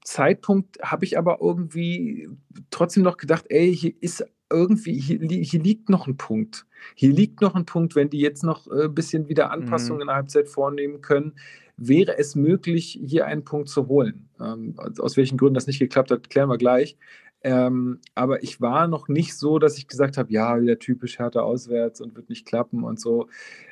Zeitpunkt 0.04 0.78
habe 0.82 1.04
ich 1.04 1.18
aber 1.18 1.38
irgendwie 1.40 2.28
trotzdem 2.70 3.02
noch 3.02 3.16
gedacht, 3.16 3.46
ey, 3.48 3.74
hier 3.74 3.92
ist 4.00 4.24
irgendwie, 4.50 4.98
hier, 4.98 5.18
hier 5.20 5.60
liegt 5.62 5.88
noch 5.88 6.06
ein 6.06 6.16
Punkt. 6.16 6.66
Hier 6.94 7.12
liegt 7.12 7.40
noch 7.40 7.54
ein 7.54 7.64
Punkt, 7.66 7.96
wenn 7.96 8.10
die 8.10 8.20
jetzt 8.20 8.44
noch 8.44 8.66
äh, 8.68 8.84
ein 8.84 8.94
bisschen 8.94 9.28
wieder 9.28 9.50
Anpassungen 9.50 10.02
in 10.02 10.06
der 10.08 10.16
Halbzeit 10.16 10.48
vornehmen 10.48 11.00
können, 11.00 11.34
wäre 11.76 12.16
es 12.18 12.34
möglich, 12.36 12.98
hier 13.04 13.26
einen 13.26 13.44
Punkt 13.44 13.68
zu 13.68 13.88
holen. 13.88 14.28
Ähm, 14.40 14.74
aus- 14.76 15.00
aus 15.00 15.16
welchen 15.16 15.36
Gründen 15.36 15.54
das 15.54 15.66
nicht 15.66 15.78
geklappt 15.78 16.10
hat, 16.10 16.30
klären 16.30 16.48
wir 16.48 16.58
gleich. 16.58 16.96
Ähm, 17.42 18.00
aber 18.14 18.42
ich 18.42 18.60
war 18.60 18.88
noch 18.88 19.08
nicht 19.08 19.36
so, 19.36 19.58
dass 19.58 19.76
ich 19.78 19.86
gesagt 19.86 20.16
habe, 20.16 20.32
ja, 20.32 20.60
wieder 20.60 20.78
typisch 20.78 21.18
härter 21.18 21.44
auswärts 21.44 22.00
und 22.00 22.16
wird 22.16 22.28
nicht 22.28 22.46
klappen 22.46 22.82
und 22.82 22.98
so. 22.98 23.28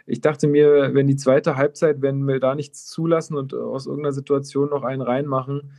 Ich 0.06 0.20
dachte 0.20 0.46
mir, 0.46 0.90
wenn 0.94 1.06
die 1.06 1.16
zweite 1.16 1.56
Halbzeit, 1.56 2.02
wenn 2.02 2.26
wir 2.28 2.40
da 2.40 2.54
nichts 2.54 2.86
zulassen 2.86 3.36
und 3.36 3.54
aus 3.54 3.86
irgendeiner 3.86 4.12
Situation 4.12 4.68
noch 4.70 4.82
einen 4.84 5.02
reinmachen, 5.02 5.72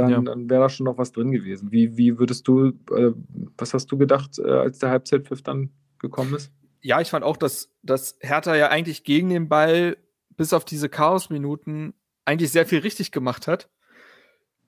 dann, 0.00 0.10
Ja. 0.10 0.20
dann 0.20 0.50
wäre 0.50 0.62
da 0.62 0.68
schon 0.68 0.84
noch 0.84 0.98
was 0.98 1.12
drin 1.12 1.30
gewesen. 1.32 1.70
Wie, 1.72 1.96
wie 1.96 2.18
würdest 2.18 2.46
du, 2.48 2.68
äh, 2.94 3.12
was 3.56 3.74
hast 3.74 3.86
du 3.92 3.98
gedacht, 3.98 4.38
äh, 4.38 4.50
als 4.50 4.78
der 4.78 4.90
Halbzeitpfiff 4.90 5.42
dann 5.42 5.70
gekommen 5.98 6.34
ist? 6.34 6.50
Ja, 6.82 7.00
ich 7.00 7.10
fand 7.10 7.24
auch, 7.24 7.36
dass, 7.36 7.70
dass 7.82 8.16
Hertha 8.20 8.54
ja 8.56 8.68
eigentlich 8.68 9.04
gegen 9.04 9.28
den 9.28 9.48
Ball 9.48 9.96
bis 10.36 10.52
auf 10.52 10.64
diese 10.64 10.88
Chaos-Minuten 10.88 11.94
eigentlich 12.24 12.50
sehr 12.52 12.66
viel 12.66 12.78
richtig 12.80 13.12
gemacht 13.12 13.46
hat. 13.46 13.68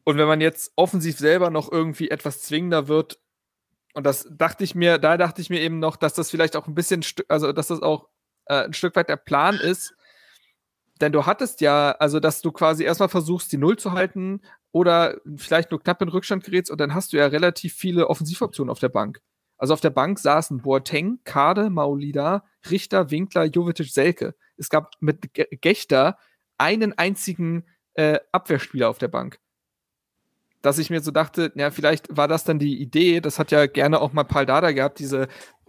Und 0.04 0.18
wenn 0.18 0.26
man 0.26 0.40
jetzt 0.40 0.72
offensiv 0.76 1.16
selber 1.18 1.50
noch 1.50 1.70
irgendwie 1.70 2.10
etwas 2.10 2.42
zwingender 2.42 2.88
wird, 2.88 3.18
und 3.94 4.04
das 4.04 4.26
dachte 4.30 4.64
ich 4.64 4.74
mir, 4.74 4.98
da 4.98 5.16
dachte 5.16 5.40
ich 5.42 5.50
mir 5.50 5.60
eben 5.60 5.78
noch, 5.78 5.96
dass 5.96 6.14
das 6.14 6.30
vielleicht 6.30 6.56
auch 6.56 6.66
ein 6.66 6.74
bisschen, 6.74 7.04
also 7.28 7.52
dass 7.52 7.68
das 7.68 7.82
auch 7.82 8.08
äh, 8.46 8.64
ein 8.64 8.72
Stück 8.72 8.96
weit 8.96 9.08
der 9.08 9.16
Plan 9.16 9.54
ist. 9.56 9.94
Denn 11.00 11.12
du 11.12 11.26
hattest 11.26 11.60
ja, 11.60 11.92
also 11.92 12.20
dass 12.20 12.42
du 12.42 12.52
quasi 12.52 12.84
erstmal 12.84 13.08
versuchst, 13.08 13.50
die 13.52 13.58
Null 13.58 13.76
zu 13.76 13.92
halten 13.92 14.40
oder 14.70 15.20
vielleicht 15.36 15.70
nur 15.70 15.82
knapp 15.82 16.00
in 16.02 16.08
Rückstand 16.08 16.44
gerätst 16.44 16.70
und 16.70 16.80
dann 16.80 16.94
hast 16.94 17.12
du 17.12 17.16
ja 17.16 17.26
relativ 17.26 17.74
viele 17.74 18.08
Offensivoptionen 18.08 18.70
auf 18.70 18.78
der 18.78 18.88
Bank. 18.88 19.20
Also 19.58 19.74
auf 19.74 19.80
der 19.80 19.90
Bank 19.90 20.18
saßen 20.18 20.62
Boateng, 20.62 21.20
Kade, 21.24 21.70
Maulida, 21.70 22.44
Richter, 22.70 23.10
Winkler, 23.10 23.44
Jovetic, 23.44 23.88
Selke. 23.88 24.34
Es 24.56 24.68
gab 24.68 24.92
mit 25.00 25.34
Ge- 25.34 25.48
Gechter 25.60 26.18
einen 26.58 26.96
einzigen 26.98 27.64
äh, 27.94 28.18
Abwehrspieler 28.32 28.88
auf 28.88 28.98
der 28.98 29.08
Bank. 29.08 29.38
Dass 30.62 30.78
ich 30.78 30.90
mir 30.90 31.00
so 31.00 31.10
dachte, 31.10 31.52
ja, 31.56 31.70
vielleicht 31.70 32.16
war 32.16 32.28
das 32.28 32.44
dann 32.44 32.58
die 32.58 32.80
Idee, 32.80 33.20
das 33.20 33.38
hat 33.38 33.50
ja 33.50 33.66
gerne 33.66 34.00
auch 34.00 34.12
mal 34.12 34.24
Paul 34.24 34.46
Dada 34.46 34.70
gehabt, 34.70 35.00
diese 35.00 35.26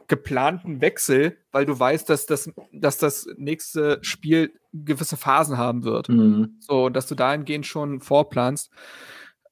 geplanten 0.07 0.81
Wechsel, 0.81 1.37
weil 1.51 1.65
du 1.65 1.79
weißt, 1.79 2.09
dass 2.09 2.25
das, 2.25 2.51
dass 2.71 2.97
das 2.97 3.27
nächste 3.37 3.99
Spiel 4.01 4.53
gewisse 4.73 5.17
Phasen 5.17 5.57
haben 5.57 5.83
wird. 5.83 6.09
So, 6.59 6.89
dass 6.89 7.07
du 7.07 7.15
dahingehend 7.15 7.65
schon 7.65 7.99
vorplanst. 7.99 8.71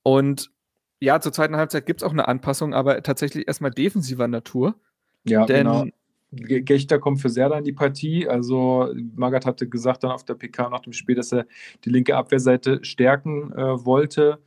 Und 0.04 0.52
ja, 1.00 1.20
zur 1.20 1.34
zweiten 1.34 1.56
Halbzeit 1.56 1.86
gibt 1.86 2.02
es 2.02 2.08
auch 2.08 2.12
eine 2.12 2.28
Anpassung, 2.28 2.74
aber 2.74 3.02
tatsächlich 3.02 3.48
erstmal 3.48 3.72
defensiver 3.72 4.28
Natur. 4.28 4.76
Ja, 5.24 5.46
Denn 5.46 5.68
genau. 5.68 5.86
Ge- 6.34 6.62
Gechter 6.62 6.98
kommt 7.00 7.20
für 7.22 7.30
Serda 7.30 7.58
in 7.58 7.64
die 7.64 7.74
Partie. 7.74 8.28
Also 8.28 8.94
Magath 9.16 9.46
hatte 9.46 9.68
gesagt 9.68 10.04
dann 10.04 10.12
auf 10.12 10.24
der 10.24 10.36
PK 10.36 10.70
nach 10.70 10.80
dem 10.80 10.94
Spiel, 10.94 11.16
dass 11.16 11.32
er 11.32 11.46
die 11.84 11.90
linke 11.90 12.16
Abwehrseite 12.16 12.84
stärken 12.84 13.52
äh, 13.54 13.86
wollte. 13.86 14.40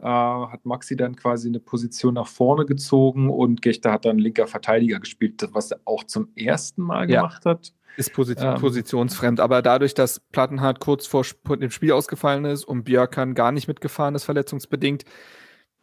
Äh, 0.00 0.04
hat 0.06 0.64
Maxi 0.64 0.96
dann 0.96 1.14
quasi 1.16 1.48
eine 1.48 1.60
Position 1.60 2.14
nach 2.14 2.26
vorne 2.26 2.64
gezogen 2.64 3.28
und 3.30 3.60
Gechter 3.60 3.92
hat 3.92 4.04
dann 4.06 4.18
linker 4.18 4.46
Verteidiger 4.46 4.98
gespielt, 4.98 5.46
was 5.52 5.70
er 5.70 5.80
auch 5.84 6.04
zum 6.04 6.28
ersten 6.36 6.82
Mal 6.82 7.10
Ja. 7.10 7.20
gemacht 7.20 7.44
hat. 7.44 7.72
ist 7.96 8.12
posi 8.14 8.34
Ähm. 8.38 8.58
positionsfremd, 8.60 9.40
aber 9.40 9.60
dadurch, 9.62 9.92
dass 9.94 10.20
Plattenhardt 10.32 10.80
kurz 10.80 11.06
vor 11.06 11.24
dem 11.56 11.70
Spiel 11.70 11.92
ausgefallen 11.92 12.44
ist 12.46 12.64
und 12.64 12.84
Björkan 12.84 13.34
gar 13.34 13.52
nicht 13.52 13.68
mitgefahren 13.68 14.14
ist, 14.14 14.24
verletzungsbedingt, 14.24 15.04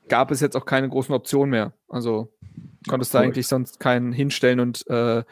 gab 0.08 0.32
es 0.32 0.40
jetzt 0.40 0.56
auch 0.56 0.66
keine 0.66 0.90
großen 0.90 1.14
Optionen 1.14 1.52
mehr. 1.52 1.74
Also 1.88 2.34
konntest 2.88 3.14
du 3.14 3.18
cool. 3.20 3.26
eigentlich 3.26 3.48
sonst 3.48 3.80
keinen 3.80 4.14
hinstellen 4.14 4.60
und 4.62 4.88
äh, 4.88 5.24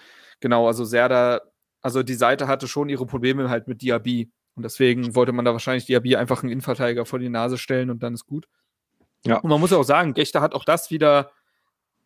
genau, 0.41 0.67
also 0.67 0.83
Serda, 0.83 1.41
also 1.81 2.03
die 2.03 2.13
Seite 2.13 2.47
hatte 2.47 2.67
schon 2.67 2.89
ihre 2.89 3.05
Probleme 3.07 3.49
halt 3.49 3.67
mit 3.67 3.81
Diaby 3.81 4.29
und 4.55 4.63
deswegen 4.63 5.15
wollte 5.15 5.31
man 5.31 5.45
da 5.45 5.53
wahrscheinlich 5.53 5.85
Diaby 5.85 6.17
einfach 6.17 6.43
einen 6.43 6.51
Innenverteidiger 6.51 7.05
vor 7.05 7.19
die 7.19 7.29
Nase 7.29 7.57
stellen 7.57 7.89
und 7.89 8.03
dann 8.03 8.13
ist 8.13 8.25
gut. 8.25 8.47
Ja. 9.25 9.37
Und 9.39 9.49
man 9.49 9.59
muss 9.59 9.73
auch 9.73 9.83
sagen, 9.83 10.13
Gechter 10.13 10.41
hat 10.41 10.53
auch 10.53 10.65
das 10.65 10.91
wieder 10.91 11.31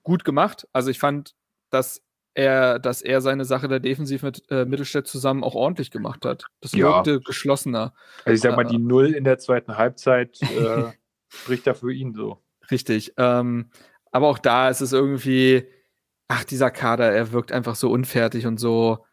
gut 0.03 0.23
gemacht. 0.25 0.67
Also 0.73 0.89
ich 0.89 0.99
fand, 0.99 1.35
dass 1.69 2.01
er, 2.33 2.79
dass 2.79 3.01
er 3.01 3.21
seine 3.21 3.43
Sache 3.45 3.67
da 3.67 3.79
defensiv 3.79 4.23
mit 4.23 4.43
äh, 4.49 4.65
Mittelstädt 4.65 5.07
zusammen 5.07 5.43
auch 5.43 5.55
ordentlich 5.55 5.91
gemacht 5.91 6.25
hat. 6.25 6.45
Das 6.61 6.71
Ja. 6.71 6.85
wirkte 6.87 7.19
geschlossener. 7.19 7.93
Also 8.23 8.35
ich 8.35 8.41
sag 8.41 8.55
mal, 8.55 8.65
Äh. 8.65 8.69
die 8.69 8.77
Null 8.79 9.13
in 9.13 9.23
der 9.23 9.39
zweiten 9.39 9.75
Halbzeit 9.77 10.41
äh, 10.41 10.91
spricht 11.27 11.67
da 11.67 11.73
für 11.73 11.91
ihn 11.91 12.13
so. 12.13 12.41
Richtig. 12.71 13.13
Ähm, 13.17 13.69
aber 14.11 14.27
auch 14.27 14.39
da 14.39 14.69
ist 14.69 14.81
es 14.81 14.93
irgendwie, 14.93 15.67
ach, 16.27 16.43
dieser 16.45 16.71
Kader, 16.71 17.11
er 17.11 17.31
wirkt 17.31 17.51
einfach 17.51 17.75
so 17.75 17.91
unfertig 17.91 18.45
und 18.45 18.57
so, 18.57 19.05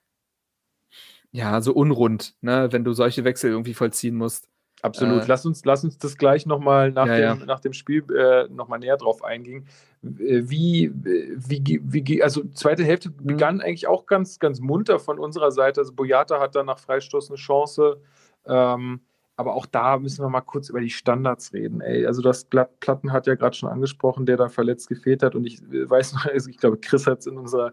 ja, 1.32 1.60
so 1.60 1.72
unrund, 1.72 2.34
ne, 2.40 2.68
wenn 2.72 2.84
du 2.84 2.92
solche 2.92 3.24
Wechsel 3.24 3.50
irgendwie 3.50 3.74
vollziehen 3.74 4.14
musst. 4.14 4.48
Absolut. 4.86 5.22
Äh, 5.24 5.26
lass, 5.26 5.44
uns, 5.46 5.64
lass 5.64 5.84
uns 5.84 5.98
das 5.98 6.16
gleich 6.16 6.46
nochmal 6.46 6.90
nach, 6.92 7.06
Ja, 7.06 7.16
dem, 7.34 7.40
ja. 7.40 7.46
nach 7.46 7.60
dem 7.60 7.72
Spiel 7.72 8.04
äh, 8.16 8.48
nochmal 8.48 8.78
näher 8.78 8.96
drauf 8.96 9.22
eingehen. 9.24 9.66
Äh, 10.02 10.42
Wie, 10.44 10.90
wie, 10.94 11.80
wie, 11.82 12.22
also 12.22 12.44
zweite 12.54 12.84
Hälfte 12.84 13.10
Mhm. 13.10 13.26
begann 13.26 13.60
eigentlich 13.60 13.86
auch 13.86 14.06
ganz, 14.06 14.38
ganz 14.38 14.60
munter 14.60 14.98
von 14.98 15.18
unserer 15.18 15.50
Seite. 15.50 15.80
Also 15.80 15.92
Boyata 15.92 16.40
hat 16.40 16.54
dann 16.54 16.66
nach 16.66 16.78
Freistoß 16.78 17.30
eine 17.30 17.36
Chance. 17.36 18.00
Ähm, 18.46 19.00
aber 19.38 19.54
auch 19.54 19.66
da 19.66 19.98
müssen 19.98 20.24
wir 20.24 20.30
mal 20.30 20.40
kurz 20.40 20.70
über 20.70 20.80
die 20.80 20.88
Standards 20.88 21.52
reden. 21.52 21.82
Ey, 21.82 22.06
also 22.06 22.22
das 22.22 22.44
Platt- 22.46 22.80
Platten 22.80 23.12
hat 23.12 23.26
ja 23.26 23.34
gerade 23.34 23.54
schon 23.54 23.68
angesprochen, 23.68 24.24
der 24.24 24.38
dann 24.38 24.48
verletzt 24.48 24.88
gefehlt 24.88 25.22
hat. 25.22 25.34
Und 25.34 25.44
ich 25.44 25.60
weiß 25.62 26.14
noch, 26.14 26.24
also 26.32 26.48
ich 26.48 26.56
glaube, 26.56 26.78
Chris 26.78 27.06
hat 27.06 27.18
es 27.18 27.26
in 27.26 27.36
unserer 27.36 27.72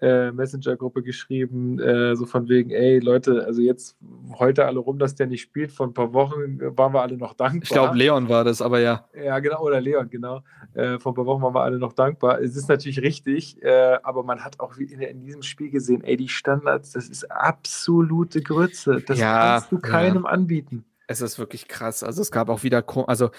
äh, 0.00 0.32
Messenger-Gruppe 0.32 1.02
geschrieben, 1.04 1.78
äh, 1.78 2.16
so 2.16 2.26
von 2.26 2.48
wegen, 2.48 2.70
ey 2.70 2.98
Leute, 2.98 3.44
also 3.44 3.62
jetzt 3.62 3.96
heute 4.38 4.64
alle 4.66 4.80
rum, 4.80 4.98
dass 4.98 5.14
der 5.14 5.26
nicht 5.28 5.42
spielt. 5.42 5.70
Vor 5.70 5.86
ein 5.86 5.94
paar 5.94 6.12
Wochen 6.14 6.58
äh, 6.60 6.76
waren 6.76 6.92
wir 6.92 7.02
alle 7.02 7.16
noch 7.16 7.34
dankbar. 7.34 7.62
Ich 7.62 7.68
glaube, 7.68 7.96
Leon 7.96 8.28
war 8.28 8.42
das, 8.42 8.60
aber 8.60 8.80
ja. 8.80 9.08
Ja, 9.14 9.38
genau, 9.38 9.62
oder 9.62 9.80
Leon, 9.80 10.10
genau. 10.10 10.40
Äh, 10.74 10.98
vor 10.98 11.12
ein 11.12 11.14
paar 11.14 11.26
Wochen 11.26 11.42
waren 11.42 11.54
wir 11.54 11.62
alle 11.62 11.78
noch 11.78 11.92
dankbar. 11.92 12.40
Es 12.40 12.56
ist 12.56 12.68
natürlich 12.68 13.00
richtig, 13.02 13.62
äh, 13.62 13.98
aber 14.02 14.24
man 14.24 14.44
hat 14.44 14.58
auch 14.58 14.78
wie 14.78 14.84
in, 14.84 15.00
in 15.00 15.24
diesem 15.24 15.42
Spiel 15.42 15.70
gesehen, 15.70 16.02
ey, 16.02 16.16
die 16.16 16.28
Standards, 16.28 16.90
das 16.90 17.08
ist 17.08 17.30
absolute 17.30 18.42
Grütze. 18.42 19.00
Das 19.06 19.18
Ja, 19.18 19.38
kannst 19.60 19.70
du 19.70 19.76
ja. 19.76 19.82
keinem 19.82 20.26
anbieten. 20.26 20.84
Es 21.06 21.20
ist 21.20 21.38
wirklich 21.38 21.68
krass. 21.68 22.02
Also 22.02 22.22
es 22.22 22.30
gab 22.30 22.48
auch 22.48 22.62
wieder, 22.62 22.84
also 23.08 23.30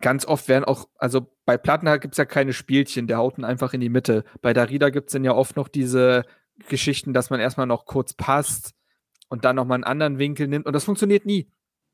ganz 0.00 0.24
oft 0.26 0.48
werden 0.48 0.64
auch, 0.64 0.88
also 0.96 1.34
bei 1.44 1.56
Plattenhardt 1.56 2.02
gibt 2.02 2.14
es 2.14 2.18
ja 2.18 2.24
keine 2.24 2.52
Spielchen, 2.52 3.06
der 3.06 3.18
haut 3.18 3.38
ihn 3.38 3.44
einfach 3.44 3.72
in 3.74 3.80
die 3.80 3.88
Mitte. 3.88 4.24
Bei 4.42 4.52
Darida 4.52 4.90
gibt 4.90 5.08
es 5.08 5.12
dann 5.12 5.24
ja 5.24 5.32
oft 5.32 5.56
noch 5.56 5.68
diese 5.68 6.24
Geschichten, 6.68 7.12
dass 7.14 7.30
man 7.30 7.40
erstmal 7.40 7.66
noch 7.66 7.86
kurz 7.86 8.12
passt 8.14 8.74
und 9.28 9.44
dann 9.44 9.56
nochmal 9.56 9.76
einen 9.76 9.84
anderen 9.84 10.18
Winkel 10.18 10.46
nimmt. 10.48 10.66
Und 10.66 10.72
das 10.72 10.84
funktioniert 10.84 11.24
nie. 11.26 11.50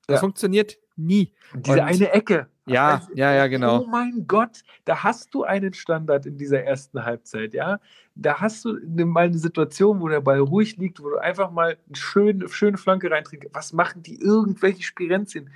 Das 0.07 0.17
Ja. 0.17 0.21
funktioniert 0.21 0.77
nie. 0.97 1.35
Diese 1.55 1.73
Und- 1.75 1.81
eine 1.81 2.11
Ecke. 2.13 2.49
Ja, 2.67 2.95
Also, 2.95 3.09
ja, 3.15 3.33
ja, 3.35 3.47
genau. 3.47 3.83
Oh 3.83 3.87
mein 3.87 4.27
Gott, 4.27 4.63
da 4.85 5.03
hast 5.03 5.35
du 5.35 5.45
einen 5.45 5.75
Standard 5.75 6.25
in 6.27 6.39
dieser 6.39 6.63
ersten 6.63 7.05
Halbzeit, 7.05 7.53
ja. 7.53 7.79
Da 8.15 8.41
hast 8.41 8.65
du 8.65 8.79
ne, 8.87 9.05
mal 9.05 9.27
eine 9.27 9.39
Situation, 9.39 10.01
wo 10.01 10.09
der 10.09 10.21
Ball 10.21 10.39
ruhig 10.39 10.77
liegt, 10.77 11.03
wo 11.03 11.11
du 11.11 11.19
einfach 11.19 11.51
mal 11.51 11.77
eine 11.87 11.97
schöne, 11.97 12.49
schöne 12.49 12.79
Flanke 12.79 13.11
reinträgst. 13.11 13.51
Was 13.53 13.73
machen 13.73 14.03
die 14.03 14.19
irgendwelche 14.21 14.83
Spirenzien? 14.83 15.51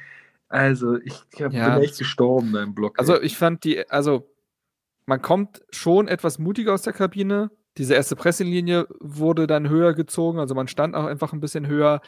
Also, 0.49 0.97
ich 0.97 1.15
hab, 1.41 1.53
Ja. 1.53 1.75
bin 1.75 1.85
echt 1.85 1.99
gestorben 1.99 2.53
da 2.53 2.63
im 2.63 2.75
Block. 2.75 2.99
Also 2.99 3.15
ey. 3.15 3.25
ich 3.25 3.37
fand 3.37 3.65
die, 3.65 3.89
also 3.91 4.31
man 5.07 5.23
kommt 5.23 5.63
schon 5.71 6.09
etwas 6.09 6.39
mutiger 6.39 6.75
aus 6.75 6.83
der 6.83 6.93
Kabine. 6.93 7.51
Diese 7.79 7.95
erste 7.95 8.17
Pressinglinie 8.17 8.87
wurde 9.01 9.47
dann 9.47 9.69
höher 9.69 9.95
gezogen, 9.95 10.39
also 10.39 10.55
man 10.55 10.69
stand 10.69 10.95
auch 10.95 11.05
einfach 11.07 11.33
ein 11.33 11.41
bisschen 11.41 11.67
höher. 11.67 12.01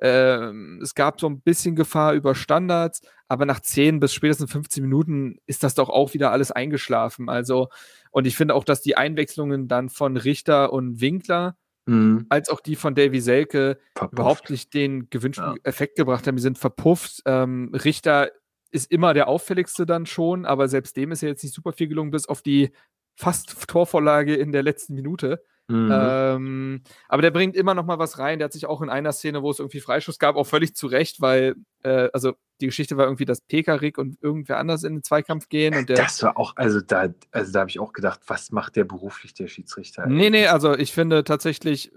Ähm, 0.00 0.80
es 0.82 0.94
gab 0.94 1.20
so 1.20 1.28
ein 1.28 1.40
bisschen 1.40 1.74
Gefahr 1.74 2.12
über 2.14 2.34
Standards, 2.34 3.00
aber 3.28 3.46
nach 3.46 3.60
10 3.60 4.00
bis 4.00 4.12
spätestens 4.12 4.52
15 4.52 4.82
Minuten 4.82 5.38
ist 5.46 5.62
das 5.62 5.74
doch 5.74 5.88
auch 5.88 6.14
wieder 6.14 6.32
alles 6.32 6.52
eingeschlafen. 6.52 7.28
Also, 7.28 7.68
und 8.10 8.26
ich 8.26 8.36
finde 8.36 8.54
auch, 8.54 8.64
dass 8.64 8.82
die 8.82 8.96
Einwechslungen 8.96 9.68
dann 9.68 9.88
von 9.88 10.16
Richter 10.16 10.72
und 10.72 11.00
Winkler 11.00 11.56
mhm. 11.86 12.26
als 12.28 12.50
auch 12.50 12.60
die 12.60 12.76
von 12.76 12.94
Davy 12.94 13.20
Selke 13.20 13.78
verpufft. 13.94 14.12
überhaupt 14.12 14.50
nicht 14.50 14.74
den 14.74 15.08
gewünschten 15.10 15.52
ja. 15.52 15.56
Effekt 15.64 15.96
gebracht 15.96 16.26
haben. 16.26 16.36
Die 16.36 16.42
sind 16.42 16.58
verpufft. 16.58 17.22
Ähm, 17.24 17.72
Richter 17.72 18.30
ist 18.70 18.90
immer 18.90 19.14
der 19.14 19.28
auffälligste 19.28 19.86
dann 19.86 20.06
schon, 20.06 20.44
aber 20.44 20.68
selbst 20.68 20.96
dem 20.96 21.12
ist 21.12 21.22
ja 21.22 21.28
jetzt 21.28 21.42
nicht 21.42 21.54
super 21.54 21.72
viel 21.72 21.88
gelungen, 21.88 22.10
bis 22.10 22.26
auf 22.26 22.42
die 22.42 22.72
fast 23.14 23.68
Torvorlage 23.68 24.34
in 24.34 24.52
der 24.52 24.62
letzten 24.62 24.94
Minute. 24.94 25.42
Mhm. 25.68 25.90
Ähm, 25.92 26.80
aber 27.08 27.22
der 27.22 27.32
bringt 27.32 27.56
immer 27.56 27.74
noch 27.74 27.84
mal 27.84 27.98
was 27.98 28.18
rein. 28.18 28.38
Der 28.38 28.46
hat 28.46 28.52
sich 28.52 28.66
auch 28.66 28.82
in 28.82 28.88
einer 28.88 29.12
Szene, 29.12 29.42
wo 29.42 29.50
es 29.50 29.58
irgendwie 29.58 29.80
Freischuss 29.80 30.18
gab, 30.18 30.36
auch 30.36 30.46
völlig 30.46 30.76
zurecht, 30.76 31.20
weil, 31.20 31.56
äh, 31.82 32.08
also 32.12 32.34
die 32.60 32.66
Geschichte 32.66 32.96
war 32.96 33.06
irgendwie, 33.06 33.24
dass 33.24 33.40
Pekarik 33.40 33.98
und 33.98 34.16
irgendwer 34.22 34.58
anders 34.58 34.84
in 34.84 34.94
den 34.94 35.02
Zweikampf 35.02 35.48
gehen. 35.48 35.74
Und 35.74 35.88
der, 35.88 35.96
das 35.96 36.22
war 36.22 36.36
auch, 36.36 36.54
also 36.56 36.80
da, 36.80 37.08
also 37.32 37.52
da 37.52 37.60
habe 37.60 37.70
ich 37.70 37.80
auch 37.80 37.92
gedacht, 37.92 38.20
was 38.28 38.52
macht 38.52 38.76
der 38.76 38.84
beruflich, 38.84 39.34
der 39.34 39.48
Schiedsrichter? 39.48 40.06
Nee, 40.06 40.30
nee, 40.30 40.46
also 40.46 40.74
ich 40.74 40.92
finde 40.92 41.24
tatsächlich, 41.24 41.90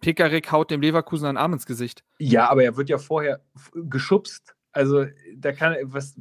Pekarik 0.00 0.52
haut 0.52 0.70
dem 0.70 0.80
Leverkusen 0.80 1.26
einen 1.26 1.38
Arm 1.38 1.54
ins 1.54 1.66
Gesicht. 1.66 2.04
Ja, 2.18 2.48
aber 2.48 2.62
er 2.62 2.76
wird 2.76 2.88
ja 2.88 2.98
vorher 2.98 3.40
geschubst. 3.74 4.54
Also 4.72 5.06
da 5.34 5.52
kann 5.52 5.74
was, 5.82 6.14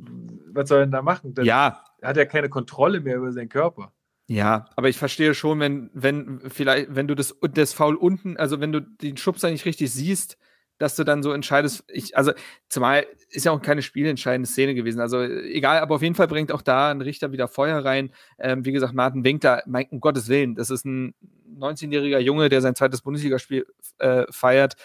was 0.51 0.69
soll 0.69 0.79
er 0.79 0.85
denn 0.85 0.91
da 0.91 1.01
machen? 1.01 1.33
Dann 1.33 1.45
ja. 1.45 1.83
Hat 2.01 2.17
er 2.17 2.25
keine 2.25 2.49
Kontrolle 2.49 3.01
mehr 3.01 3.17
über 3.17 3.31
seinen 3.31 3.49
Körper. 3.49 3.91
Ja, 4.29 4.65
aber 4.75 4.89
ich 4.89 4.97
verstehe 4.97 5.33
schon, 5.33 5.59
wenn, 5.61 5.89
wenn, 5.93 6.41
vielleicht, 6.49 6.93
wenn 6.93 7.07
du 7.07 7.15
das, 7.15 7.35
das 7.53 7.73
Foul 7.73 7.95
unten, 7.95 8.35
also 8.35 8.59
wenn 8.59 8.73
du 8.73 8.81
den 8.81 9.15
Schubser 9.15 9.49
nicht 9.49 9.65
richtig 9.65 9.91
siehst, 9.91 10.37
dass 10.77 10.95
du 10.95 11.03
dann 11.03 11.23
so 11.23 11.31
entscheidest, 11.31 11.85
ich, 11.87 12.15
also 12.17 12.33
zumal 12.69 13.07
ist 13.29 13.45
ja 13.45 13.51
auch 13.51 13.61
keine 13.61 13.81
spielentscheidende 13.81 14.47
Szene 14.47 14.75
gewesen. 14.75 14.99
Also 14.99 15.21
egal, 15.21 15.79
aber 15.79 15.95
auf 15.95 16.01
jeden 16.01 16.13
Fall 16.13 16.27
bringt 16.27 16.51
auch 16.51 16.61
da 16.61 16.91
ein 16.91 17.01
Richter 17.01 17.31
wieder 17.31 17.47
Feuer 17.47 17.83
rein. 17.83 18.11
Ähm, 18.37 18.65
wie 18.65 18.73
gesagt, 18.73 18.93
Martin 18.93 19.23
Winkler, 19.23 19.63
mein, 19.65 19.87
um 19.89 20.01
Gottes 20.01 20.27
Willen, 20.27 20.55
das 20.55 20.69
ist 20.69 20.85
ein 20.85 21.15
19-jähriger 21.57 22.19
Junge, 22.19 22.49
der 22.49 22.61
sein 22.61 22.75
zweites 22.75 23.01
Bundesligaspiel 23.01 23.65
äh, 23.99 24.25
feiert. 24.29 24.75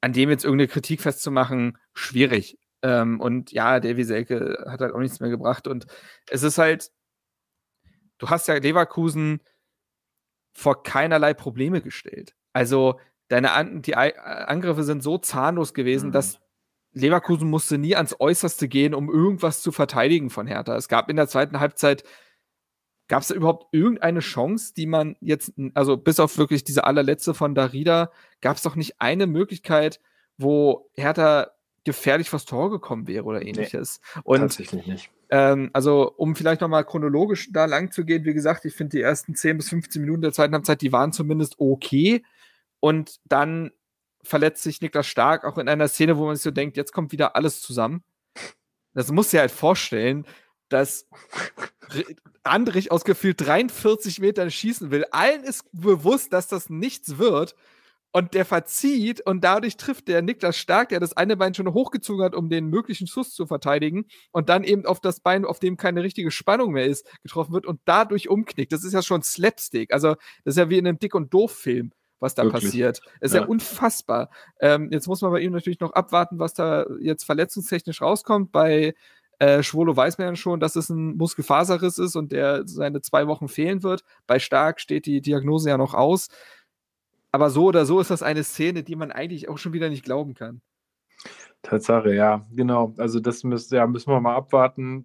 An 0.00 0.12
dem 0.12 0.30
jetzt 0.30 0.44
irgendeine 0.44 0.68
Kritik 0.68 1.00
festzumachen, 1.00 1.76
schwierig. 1.94 2.58
Ähm, 2.82 3.20
und 3.20 3.50
ja, 3.50 3.80
Davy 3.80 4.04
Selke 4.04 4.64
hat 4.68 4.80
halt 4.80 4.94
auch 4.94 5.00
nichts 5.00 5.18
mehr 5.18 5.30
gebracht. 5.30 5.66
Und 5.66 5.86
es 6.30 6.44
ist 6.44 6.58
halt, 6.58 6.90
du 8.18 8.28
hast 8.28 8.48
ja 8.48 8.54
Leverkusen 8.54 9.40
vor 10.52 10.82
keinerlei 10.82 11.34
Probleme 11.34 11.80
gestellt. 11.80 12.34
Also 12.52 12.98
deine 13.28 13.52
An 13.52 13.82
die 13.82 13.94
Angriffe 13.96 14.82
sind 14.82 15.02
so 15.02 15.18
zahnlos 15.18 15.74
gewesen, 15.74 16.08
mhm. 16.08 16.12
dass 16.12 16.40
Leverkusen 16.92 17.48
musste 17.48 17.78
nie 17.78 17.94
ans 17.94 18.16
Äußerste 18.18 18.66
gehen, 18.68 18.94
um 18.94 19.10
irgendwas 19.10 19.62
zu 19.62 19.72
verteidigen 19.72 20.30
von 20.30 20.46
Hertha. 20.46 20.76
Es 20.76 20.88
gab 20.88 21.08
in 21.10 21.16
der 21.16 21.28
zweiten 21.28 21.60
Halbzeit, 21.60 22.02
gab 23.08 23.22
es 23.22 23.28
da 23.28 23.34
überhaupt 23.34 23.66
irgendeine 23.72 24.20
Chance, 24.20 24.74
die 24.74 24.86
man 24.86 25.16
jetzt, 25.20 25.52
also 25.74 25.96
bis 25.96 26.18
auf 26.18 26.38
wirklich 26.38 26.64
diese 26.64 26.84
allerletzte 26.84 27.34
von 27.34 27.54
Darida, 27.54 28.10
gab 28.40 28.56
es 28.56 28.62
doch 28.62 28.74
nicht 28.74 29.00
eine 29.00 29.26
Möglichkeit, 29.26 30.00
wo 30.38 30.90
Hertha 30.94 31.50
gefährlich 31.84 32.30
vors 32.30 32.44
Tor 32.44 32.70
gekommen 32.70 33.06
wäre 33.06 33.24
oder 33.24 33.42
ähnliches. 33.42 34.00
Nee, 34.14 34.22
Und 34.24 34.40
tatsächlich 34.40 34.86
nicht. 34.86 35.10
Ähm, 35.30 35.70
also, 35.72 36.12
um 36.16 36.36
vielleicht 36.36 36.60
nochmal 36.60 36.84
chronologisch 36.84 37.50
da 37.52 37.66
lang 37.66 37.92
zu 37.92 38.04
gehen, 38.04 38.24
wie 38.24 38.34
gesagt, 38.34 38.64
ich 38.64 38.74
finde 38.74 38.96
die 38.96 39.02
ersten 39.02 39.34
10 39.34 39.58
bis 39.58 39.68
15 39.68 40.00
Minuten 40.00 40.22
der 40.22 40.32
zweiten 40.32 40.54
Halbzeit, 40.54 40.80
die 40.80 40.92
waren 40.92 41.12
zumindest 41.12 41.56
okay. 41.58 42.24
Und 42.80 43.20
dann 43.24 43.72
verletzt 44.22 44.62
sich 44.62 44.80
Niklas 44.80 45.06
Stark 45.06 45.44
auch 45.44 45.58
in 45.58 45.68
einer 45.68 45.88
Szene, 45.88 46.16
wo 46.16 46.26
man 46.26 46.36
sich 46.36 46.42
so 46.42 46.50
denkt, 46.50 46.76
jetzt 46.76 46.92
kommt 46.92 47.12
wieder 47.12 47.36
alles 47.36 47.60
zusammen. 47.60 48.02
Das 48.94 49.10
muss 49.10 49.30
dir 49.30 49.40
halt 49.40 49.50
vorstellen, 49.50 50.26
dass 50.68 51.08
Andrich 52.42 52.90
aus 52.90 53.04
gefühlt 53.04 53.40
43 53.40 54.20
Metern 54.20 54.50
schießen 54.50 54.90
will. 54.90 55.04
Allen 55.10 55.44
ist 55.44 55.64
bewusst, 55.72 56.32
dass 56.32 56.48
das 56.48 56.70
nichts 56.70 57.18
wird. 57.18 57.54
Und 58.10 58.32
der 58.32 58.46
verzieht 58.46 59.20
und 59.20 59.44
dadurch 59.44 59.76
trifft 59.76 60.08
der 60.08 60.22
Niklas 60.22 60.56
Stark, 60.56 60.88
der 60.88 60.98
das 60.98 61.14
eine 61.16 61.36
Bein 61.36 61.52
schon 61.52 61.72
hochgezogen 61.72 62.24
hat, 62.24 62.34
um 62.34 62.48
den 62.48 62.66
möglichen 62.66 63.06
Schuss 63.06 63.34
zu 63.34 63.46
verteidigen 63.46 64.06
und 64.32 64.48
dann 64.48 64.64
eben 64.64 64.86
auf 64.86 65.00
das 65.00 65.20
Bein, 65.20 65.44
auf 65.44 65.58
dem 65.58 65.76
keine 65.76 66.02
richtige 66.02 66.30
Spannung 66.30 66.72
mehr 66.72 66.86
ist, 66.86 67.06
getroffen 67.22 67.52
wird 67.52 67.66
und 67.66 67.80
dadurch 67.84 68.30
umknickt. 68.30 68.72
Das 68.72 68.82
ist 68.82 68.94
ja 68.94 69.02
schon 69.02 69.22
Slapstick. 69.22 69.92
Also, 69.92 70.14
das 70.44 70.54
ist 70.54 70.56
ja 70.56 70.70
wie 70.70 70.78
in 70.78 70.86
einem 70.86 70.98
Dick- 70.98 71.14
und 71.14 71.34
Doof-Film, 71.34 71.92
was 72.18 72.34
da 72.34 72.44
Wirklich? 72.44 72.64
passiert. 72.64 73.00
Das 73.20 73.32
ist 73.32 73.34
ja, 73.34 73.42
ja 73.42 73.46
unfassbar. 73.46 74.30
Ähm, 74.60 74.88
jetzt 74.90 75.06
muss 75.06 75.20
man 75.20 75.30
bei 75.30 75.40
ihm 75.40 75.52
natürlich 75.52 75.80
noch 75.80 75.92
abwarten, 75.92 76.38
was 76.38 76.54
da 76.54 76.86
jetzt 77.00 77.24
verletzungstechnisch 77.24 78.00
rauskommt. 78.00 78.52
Bei 78.52 78.94
äh, 79.38 79.62
Schwolo 79.62 79.96
weiß 79.96 80.18
man 80.18 80.28
ja 80.28 80.36
schon, 80.36 80.58
dass 80.58 80.74
es 80.74 80.88
ein 80.88 81.16
Muskelfaserriss 81.16 81.98
ist 81.98 82.16
und 82.16 82.32
der 82.32 82.66
seine 82.66 83.02
zwei 83.02 83.26
Wochen 83.28 83.48
fehlen 83.48 83.82
wird. 83.82 84.02
Bei 84.26 84.38
Stark 84.38 84.80
steht 84.80 85.06
die 85.06 85.20
Diagnose 85.20 85.68
ja 85.68 85.78
noch 85.78 85.94
aus. 85.94 86.28
Aber 87.32 87.50
so 87.50 87.66
oder 87.66 87.84
so 87.84 88.00
ist 88.00 88.10
das 88.10 88.22
eine 88.22 88.42
Szene, 88.42 88.82
die 88.82 88.96
man 88.96 89.12
eigentlich 89.12 89.48
auch 89.48 89.58
schon 89.58 89.72
wieder 89.72 89.88
nicht 89.88 90.04
glauben 90.04 90.34
kann. 90.34 90.60
Tatsache, 91.62 92.14
ja, 92.14 92.46
genau. 92.54 92.94
Also 92.98 93.20
das 93.20 93.44
müssen, 93.44 93.74
ja, 93.74 93.86
müssen 93.86 94.10
wir 94.10 94.20
mal 94.20 94.36
abwarten. 94.36 95.04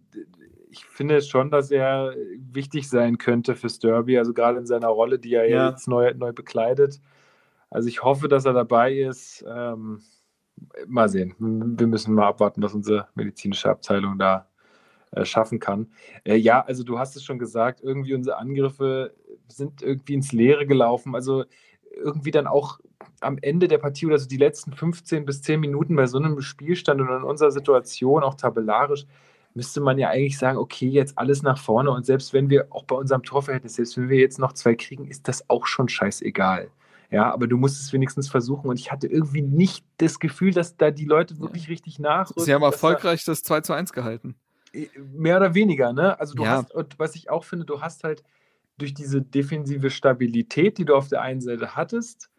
Ich 0.70 0.86
finde 0.86 1.22
schon, 1.22 1.52
dass 1.52 1.72
er 1.72 2.16
wichtig 2.38 2.90
sein 2.90 3.18
könnte 3.18 3.56
fürs 3.56 3.80
Derby, 3.80 4.18
also 4.18 4.34
gerade 4.34 4.60
in 4.60 4.66
seiner 4.66 4.88
Rolle, 4.88 5.20
die 5.20 5.34
er 5.34 5.50
ja. 5.50 5.70
jetzt 5.70 5.88
neu, 5.88 6.14
neu 6.16 6.32
bekleidet. 6.32 7.02
Also 7.70 7.90
ich 7.90 8.04
hoffe, 8.04 8.28
dass 8.28 8.46
er 8.46 8.54
dabei 8.54 8.94
ist. 8.94 9.44
Ähm, 9.48 10.02
mal 10.88 11.10
sehen. 11.10 11.36
Wir 11.40 11.88
müssen 11.88 12.14
mal 12.14 12.28
abwarten, 12.28 12.62
was 12.62 12.74
unsere 12.74 13.08
medizinische 13.16 13.70
Abteilung 13.70 14.18
da 14.18 14.48
äh, 15.12 15.26
schaffen 15.26 15.60
kann. 15.60 15.92
Äh, 16.24 16.36
ja, 16.36 16.64
also 16.64 16.84
du 16.84 17.00
hast 17.00 17.16
es 17.16 17.24
schon 17.24 17.40
gesagt, 17.40 17.82
irgendwie 17.82 18.14
unsere 18.14 18.38
Angriffe 18.38 19.16
sind 19.48 19.82
irgendwie 19.82 20.14
ins 20.14 20.32
Leere 20.32 20.66
gelaufen. 20.66 21.16
Also 21.16 21.46
irgendwie 21.96 22.32
dann 22.32 22.48
auch 22.48 22.80
am 23.22 23.38
Ende 23.42 23.68
der 23.68 23.78
Partie 23.78 24.06
oder 24.06 24.18
so 24.18 24.28
die 24.28 24.38
letzten 24.38 24.74
15 24.74 25.26
bis 25.26 25.42
10 25.42 25.60
Minuten 25.60 25.96
bei 25.96 26.08
so 26.08 26.18
einem 26.18 26.42
Spielstand 26.42 27.02
und 27.02 27.10
in 27.10 27.24
unserer 27.24 27.52
Situation, 27.52 28.24
auch 28.24 28.36
tabellarisch, 28.36 29.06
müsste 29.54 29.82
man 29.82 29.98
ja 30.00 30.10
eigentlich 30.10 30.38
sagen, 30.38 30.58
okay, 30.58 30.88
jetzt 30.88 31.18
alles 31.18 31.44
nach 31.44 31.58
vorne 31.58 31.92
und 31.92 32.06
selbst 32.06 32.34
wenn 32.34 32.50
wir 32.50 32.68
auch 32.72 32.84
bei 32.86 32.96
unserem 32.96 33.24
Torverhältnis, 33.24 33.76
selbst 33.76 33.98
wenn 33.98 34.10
wir 34.10 34.18
jetzt 34.18 34.40
noch 34.40 34.54
zwei 34.54 34.76
kriegen, 34.76 35.08
ist 35.08 35.28
das 35.28 35.50
auch 35.50 35.68
schon 35.68 35.90
scheißegal. 35.90 36.70
Ja, 37.12 37.32
aber 37.32 37.46
du 37.46 37.58
musst 37.58 37.80
es 37.80 37.94
wenigstens 37.94 38.28
versuchen 38.28 38.68
und 38.70 38.80
ich 38.80 38.92
hatte 38.92 39.06
irgendwie 39.06 39.44
nicht 39.44 39.86
das 39.98 40.20
Gefühl, 40.20 40.52
dass 40.52 40.78
da 40.78 40.90
die 40.90 41.06
Leute 41.06 41.40
wirklich 41.40 41.66
ja. 41.66 41.70
richtig 41.70 42.00
nach. 42.00 42.32
Sie 42.36 42.52
haben 42.52 42.64
erfolgreich 42.64 43.24
das 43.24 43.44
2 43.44 43.62
zu 43.62 43.74
1 43.74 43.94
gehalten. 43.94 44.36
Äh, 44.74 44.88
mehr 44.98 45.38
oder 45.38 45.54
weniger, 45.54 45.94
ne? 45.94 46.20
Also 46.20 46.34
du 46.34 46.44
ja. 46.44 46.50
hast, 46.50 46.74
und 46.74 46.98
was 46.98 47.16
ich 47.16 47.30
auch 47.30 47.44
finde, 47.44 47.66
du 47.66 47.82
hast 47.82 48.04
halt 48.04 48.24
durch 48.78 48.94
diese 48.94 49.22
defensive 49.22 49.90
Stabilität, 49.90 50.78
die 50.78 50.86
du 50.86 50.96
auf 50.96 51.08
der 51.08 51.22
einen 51.22 51.42
Seite 51.42 51.76
hattest, 51.76 52.30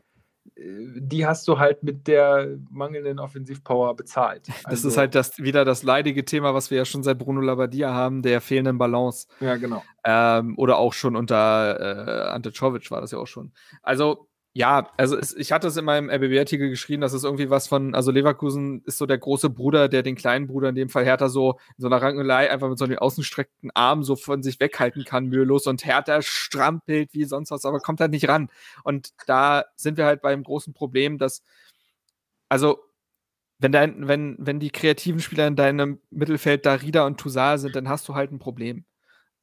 äh, 0.57 0.63
die 0.97 1.27
hast 1.27 1.47
du 1.49 1.59
halt 1.59 1.83
mit 1.83 2.07
der 2.07 2.59
mangelnden 2.71 3.19
Offensivpower 3.19 3.95
bezahlt. 3.95 4.49
Das 4.49 4.65
also, 4.65 4.89
ist 4.89 4.97
halt 4.97 5.15
das, 5.15 5.39
wieder 5.39 5.65
das 5.65 5.83
leidige 5.83 6.25
Thema, 6.25 6.55
was 6.55 6.71
wir 6.71 6.79
ja 6.79 6.85
schon 6.85 7.03
seit 7.03 7.19
Bruno 7.19 7.41
Labbadia 7.41 7.93
haben, 7.93 8.23
der 8.23 8.41
fehlenden 8.41 8.79
Balance. 8.79 9.27
Ja, 9.41 9.57
genau. 9.57 9.83
Ähm, 10.05 10.55
oder 10.59 10.79
auch 10.79 10.93
schon 10.93 11.17
unter 11.17 11.81
äh, 11.81 12.31
Ante 12.31 12.53
Czovic 12.53 12.91
war 12.91 13.01
das 13.01 13.13
ja 13.13 13.19
auch 13.19 13.27
schon. 13.27 13.53
Also 13.83 14.29
ja, 14.57 14.89
also 14.97 15.17
es, 15.19 15.35
ich 15.35 15.51
hatte 15.51 15.67
es 15.67 15.77
in 15.77 15.85
meinem 15.85 16.09
RBB-Artikel 16.09 16.71
geschrieben, 16.71 17.01
dass 17.03 17.13
es 17.13 17.25
irgendwie 17.25 17.51
was 17.51 17.67
von, 17.67 17.93
also 17.97 18.13
Leverkusen 18.13 18.83
ist 18.85 18.99
so 18.99 19.07
der 19.07 19.19
große 19.19 19.51
Bruder, 19.51 19.89
der 19.89 20.05
den 20.05 20.15
kleinen 20.15 20.47
Bruder, 20.47 20.69
in 20.69 20.77
dem 20.77 20.89
Fall 20.89 21.05
Hertha, 21.05 21.29
so 21.29 21.59
in 21.77 21.83
so 21.83 21.89
einer 21.89 22.01
Rangelei 22.01 22.49
einfach 22.49 22.69
mit 22.69 22.79
so 22.79 22.85
einem 22.85 22.99
ausgestreckten 22.99 23.73
Arm 23.75 24.05
so 24.05 24.15
von 24.15 24.45
sich 24.45 24.61
weghalten 24.61 25.05
kann, 25.05 25.27
mühelos 25.27 25.67
und 25.67 25.85
Hertha 25.85 26.23
strampelt 26.23 27.13
wie 27.15 27.25
sonst 27.25 27.51
was, 27.51 27.65
aber 27.65 27.81
kommt 27.81 28.01
halt 28.01 28.13
nicht 28.13 28.29
ran. 28.29 28.49
Und 28.85 29.11
da 29.27 29.65
sind 29.77 29.99
wir 29.99 30.07
halt 30.07 30.23
beim 30.23 30.45
großen 30.45 30.73
Problem, 30.73 31.19
dass, 31.19 31.43
also 32.49 32.79
wenn, 33.59 33.73
dein, 33.73 34.09
wenn, 34.09 34.37
wenn 34.39 34.61
die 34.61 34.71
kreativen 34.71 35.21
Spieler 35.21 35.49
in 35.49 35.57
deinem 35.57 36.01
Mittelfeld 36.11 36.67
da 36.67 36.75
Rieder 36.75 37.07
und 37.07 37.19
Toussaint 37.19 37.61
sind, 37.61 37.77
dann 37.77 37.89
hast 37.89 38.09
du 38.09 38.15
halt 38.15 38.33
ein 38.33 38.39
Problem. 38.39 38.85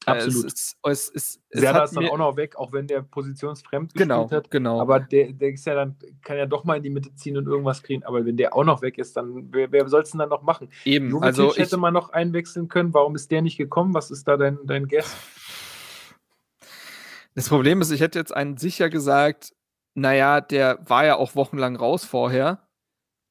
Absolut. 0.06 0.46
Es, 0.46 0.76
es, 0.82 1.10
es, 1.14 1.40
Serda 1.50 1.84
ist 1.84 1.96
dann 1.96 2.08
auch 2.08 2.18
noch 2.18 2.36
weg, 2.36 2.56
auch 2.56 2.72
wenn 2.72 2.86
der 2.86 3.02
positionsfremd 3.02 3.94
genau, 3.94 4.30
hat. 4.30 4.50
Genau. 4.50 4.80
Aber 4.80 5.00
der, 5.00 5.32
der 5.32 5.50
ist 5.50 5.64
ja 5.64 5.74
dann, 5.74 5.96
kann 6.22 6.36
ja 6.36 6.46
doch 6.46 6.64
mal 6.64 6.76
in 6.76 6.82
die 6.82 6.90
Mitte 6.90 7.14
ziehen 7.14 7.36
und 7.36 7.46
irgendwas 7.46 7.82
kriegen. 7.82 8.02
Aber 8.04 8.24
wenn 8.24 8.36
der 8.36 8.54
auch 8.54 8.64
noch 8.64 8.82
weg 8.82 8.98
ist, 8.98 9.16
dann 9.16 9.52
wer, 9.52 9.70
wer 9.70 9.88
soll 9.88 10.02
es 10.02 10.10
denn 10.10 10.18
dann 10.18 10.28
noch 10.28 10.42
machen? 10.42 10.68
Eben. 10.84 11.10
Jovic 11.10 11.24
also 11.24 11.54
hätte 11.54 11.76
man 11.76 11.94
noch 11.94 12.10
einwechseln 12.10 12.68
können. 12.68 12.92
Warum 12.94 13.14
ist 13.14 13.30
der 13.30 13.42
nicht 13.42 13.58
gekommen? 13.58 13.94
Was 13.94 14.10
ist 14.10 14.26
da 14.26 14.36
dein, 14.36 14.58
dein 14.64 14.88
Guess? 14.88 15.14
Das 17.34 17.48
Problem 17.48 17.80
ist, 17.80 17.90
ich 17.90 18.00
hätte 18.00 18.18
jetzt 18.18 18.34
einen 18.34 18.56
sicher 18.56 18.90
gesagt, 18.90 19.54
naja, 19.94 20.40
der 20.40 20.78
war 20.86 21.06
ja 21.06 21.16
auch 21.16 21.34
wochenlang 21.34 21.76
raus 21.76 22.04
vorher, 22.04 22.68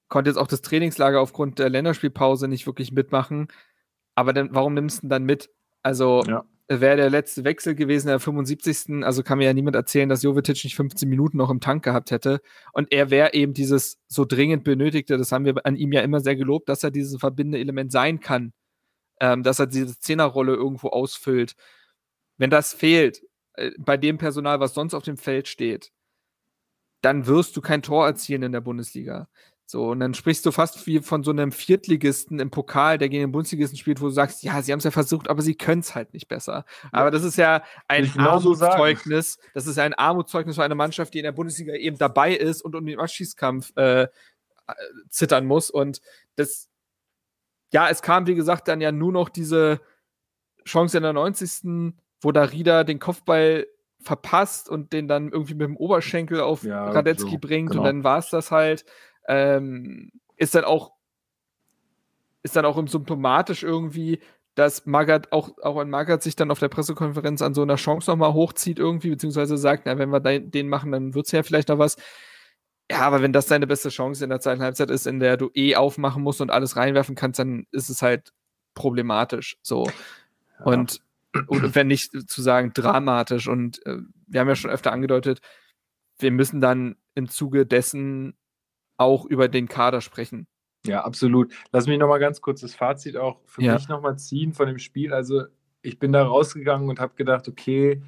konnte 0.07 0.30
jetzt 0.30 0.38
auch 0.38 0.48
das 0.48 0.61
Trainingslager 0.61 1.19
aufgrund 1.19 1.60
der 1.60 1.69
Länderspielpause 1.69 2.48
nicht 2.48 2.65
wirklich 2.65 2.91
mitmachen. 2.91 3.48
Aber 4.15 4.34
dann, 4.34 4.53
warum 4.53 4.73
nimmst 4.73 5.02
du 5.02 5.07
ihn 5.07 5.10
dann 5.10 5.23
mit? 5.23 5.49
Also, 5.84 6.23
ja 6.27 6.43
wäre 6.80 6.95
der 6.95 7.10
letzte 7.10 7.43
Wechsel 7.43 7.76
gewesen, 7.76 8.07
der 8.07 8.19
75. 8.19 9.03
Also 9.03 9.23
kann 9.23 9.39
mir 9.39 9.45
ja 9.45 9.53
niemand 9.53 9.76
erzählen, 9.76 10.07
dass 10.07 10.23
Jovetic 10.23 10.64
nicht 10.64 10.76
15 10.76 11.10
Minuten 11.10 11.38
noch 11.38 11.49
im 11.49 11.60
Tank 11.60 11.84
gehabt 11.84 12.11
hätte. 12.11 12.39
Und 12.72 12.93
er 12.93 13.10
wäre 13.10 13.34
eben 13.34 13.53
dieses 13.53 13.99
so 14.07 14.23
dringend 14.26 14.64
benötigte, 14.64 15.18
das 15.18 15.31
haben 15.31 15.45
wir 15.45 15.56
an 15.65 15.76
ihm 15.76 15.91
ja 15.91 16.02
immer 16.02 16.22
sehr 16.22 16.35
gelobt, 16.35 16.69
dass 16.69 16.84
er 16.84 16.91
dieses 16.91 17.19
verbindende 17.19 17.60
Element 17.60 17.91
sein 17.91 18.19
kann. 18.22 18.53
Ähm, 19.19 19.43
dass 19.43 19.60
er 19.60 19.68
diese 19.68 19.99
Zehnerrolle 19.99 20.53
irgendwo 20.56 20.89
ausfüllt. 20.89 21.56
Wenn 22.38 22.49
das 22.49 22.73
fehlt, 22.73 23.22
äh, 23.53 23.72
bei 23.77 23.98
dem 23.98 24.18
Personal, 24.18 24.60
was 24.60 24.73
sonst 24.73 24.93
auf 24.93 25.03
dem 25.03 25.18
Feld 25.18 25.48
steht, 25.48 25.91
dann 27.02 27.27
wirst 27.27 27.57
du 27.57 27.61
kein 27.61 27.81
Tor 27.81 28.06
erzielen 28.06 28.43
in 28.43 28.52
der 28.52 28.61
Bundesliga. 28.61 29.27
So, 29.72 29.91
und 29.91 30.02
dann 30.02 30.14
sprichst 30.14 30.45
du 30.45 30.52
fast 30.52 30.85
wie 30.85 30.99
von 30.99 31.23
so 31.23 31.31
einem 31.31 31.53
Viertligisten 31.53 32.41
im 32.41 32.52
Pokal, 32.52 32.98
der 32.98 33.07
gegen 33.07 33.23
den 33.23 33.31
Bundesligisten 33.31 33.80
spielt, 33.80 34.02
wo 34.02 34.07
du 34.07 34.11
sagst, 34.11 34.43
ja, 34.43 34.61
sie 34.61 34.73
haben 34.73 34.80
es 34.80 34.84
ja 34.84 34.91
versucht, 34.91 35.30
aber 35.30 35.41
sie 35.41 35.56
können 35.56 35.80
es 35.80 35.95
halt 35.95 36.14
nicht 36.14 36.27
besser. 36.27 36.65
Ja. 36.84 36.89
Aber 36.91 37.10
das 37.10 37.23
ist 37.23 37.38
ja 37.38 37.64
ein 37.88 38.11
genau 38.11 38.31
Armutszeugnis. 38.31 39.35
So 39.35 39.41
das 39.53 39.68
ist 39.68 39.80
ein 39.80 39.93
Armutszeugnis 39.93 40.57
für 40.57 40.64
eine 40.65 40.76
Mannschaft, 40.76 41.14
die 41.14 41.19
in 41.19 41.23
der 41.23 41.31
Bundesliga 41.31 41.73
eben 41.73 41.98
dabei 41.98 42.35
ist 42.35 42.61
und 42.64 42.76
um 42.76 42.85
den 42.85 42.99
Abschießkampf 42.99 43.72
äh, 43.77 44.10
zittern 45.07 45.45
muss. 45.45 45.69
Und 45.69 46.02
das, 46.35 46.68
ja, 47.72 47.88
es 47.88 48.02
kam, 48.02 48.27
wie 48.27 48.35
gesagt, 48.35 48.68
dann 48.68 48.81
ja 48.81 48.91
nur 48.91 49.14
noch 49.14 49.30
diese 49.30 49.80
Chance 50.65 50.98
in 50.98 51.03
der 51.03 51.14
90. 51.14 51.93
wo 52.19 52.34
da 52.34 52.43
Rieder 52.43 52.84
den 52.84 52.99
Kopfball 52.99 53.68
verpasst 54.02 54.68
und 54.68 54.91
den 54.91 55.07
dann 55.07 55.31
irgendwie 55.31 55.53
mit 55.53 55.65
dem 55.65 55.77
Oberschenkel 55.77 56.41
auf 56.41 56.64
ja, 56.64 56.89
Radetzky 56.89 57.31
so, 57.31 57.38
bringt 57.38 57.72
genau. 57.72 57.84
und 57.84 57.88
dann 57.88 58.03
war 58.03 58.18
es 58.18 58.30
das 58.31 58.52
halt 58.52 58.84
ähm, 59.32 60.12
ist 60.36 60.56
dann 60.56 60.66
auch 60.66 60.91
ist 62.44 62.56
dann 62.56 62.66
auch 62.66 62.88
symptomatisch 62.88 63.64
irgendwie, 63.64 64.20
dass 64.56 64.86
Magath 64.86 65.32
auch, 65.32 65.58
auch 65.62 65.78
ein 65.78 65.90
Magath 65.90 66.24
sich 66.24 66.36
dann 66.36 66.52
auf 66.52 66.60
der 66.60 66.70
Pressekonferenz 66.70 67.41
an 67.41 67.53
so 67.53 67.62
einer 67.62 67.76
Chance 67.76 68.10
nochmal 68.10 68.34
hochzieht 68.34 68.80
irgendwie, 68.80 69.12
beziehungsweise 69.12 69.58
sagt, 69.58 69.86
na, 69.86 69.98
wenn 69.98 70.10
wir 70.10 70.20
den 70.20 70.68
machen, 70.68 70.91
dann 70.91 71.14
wird 71.14 71.28
es 71.28 71.32
ja 71.32 71.44
vielleicht 71.44 71.70
noch 71.70 71.78
was. 71.78 71.98
Ja, 72.90 73.02
aber 73.02 73.22
wenn 73.22 73.32
das 73.32 73.45
deine 73.45 73.68
beste 73.68 73.90
Chance 73.90 74.24
in 74.24 74.32
der 74.32 74.41
zweiten 74.41 74.62
Halbzeit 74.62 74.90
ist, 74.90 75.08
in 75.08 75.20
der 75.20 75.38
du 75.38 75.49
eh 75.53 75.76
aufmachen 75.76 76.24
musst 76.24 76.41
und 76.41 76.49
alles 76.49 76.76
reinwerfen 76.76 77.16
kannst, 77.16 77.40
dann 77.40 77.68
ist 77.72 77.90
es 77.90 78.02
halt 78.02 78.34
problematisch. 78.74 79.58
So. 79.62 79.86
Ja. 79.86 80.66
Und, 80.66 80.99
und 81.48 81.76
wenn 81.76 81.88
nicht 81.88 82.28
zu 82.28 82.41
sagen 82.41 82.72
dramatisch. 82.74 83.48
Und 83.48 83.86
äh, 83.86 83.99
wir 84.28 84.40
haben 84.40 84.49
ja 84.49 84.56
schon 84.56 84.72
öfter 84.72 84.91
angedeutet, 84.91 85.41
wir 86.18 86.32
müssen 86.32 86.60
dann 86.60 86.98
im 87.14 87.30
Zuge 87.30 87.66
dessen 87.66 88.36
auch 89.02 89.26
über 89.26 89.48
den 89.48 89.68
Kader 89.68 90.02
sprechen. 90.02 90.48
Ja, 90.86 91.03
absolut. 91.03 91.53
Lass 91.72 91.88
mich 91.88 91.99
nochmal 91.99 92.19
ganz 92.19 92.41
kurz 92.41 92.61
das 92.61 92.73
Fazit 92.73 93.18
auch 93.18 93.40
für 93.45 93.61
ja. 93.61 93.73
mich 93.73 93.88
nochmal 93.88 94.18
ziehen 94.18 94.53
von 94.53 94.68
dem 94.68 94.80
Spiel. 94.80 95.14
Also 95.14 95.44
ich 95.82 95.99
bin 95.99 96.11
da 96.11 96.23
rausgegangen 96.23 96.90
und 96.90 96.99
habe 96.99 97.14
gedacht, 97.15 97.48
okay, 97.48 98.02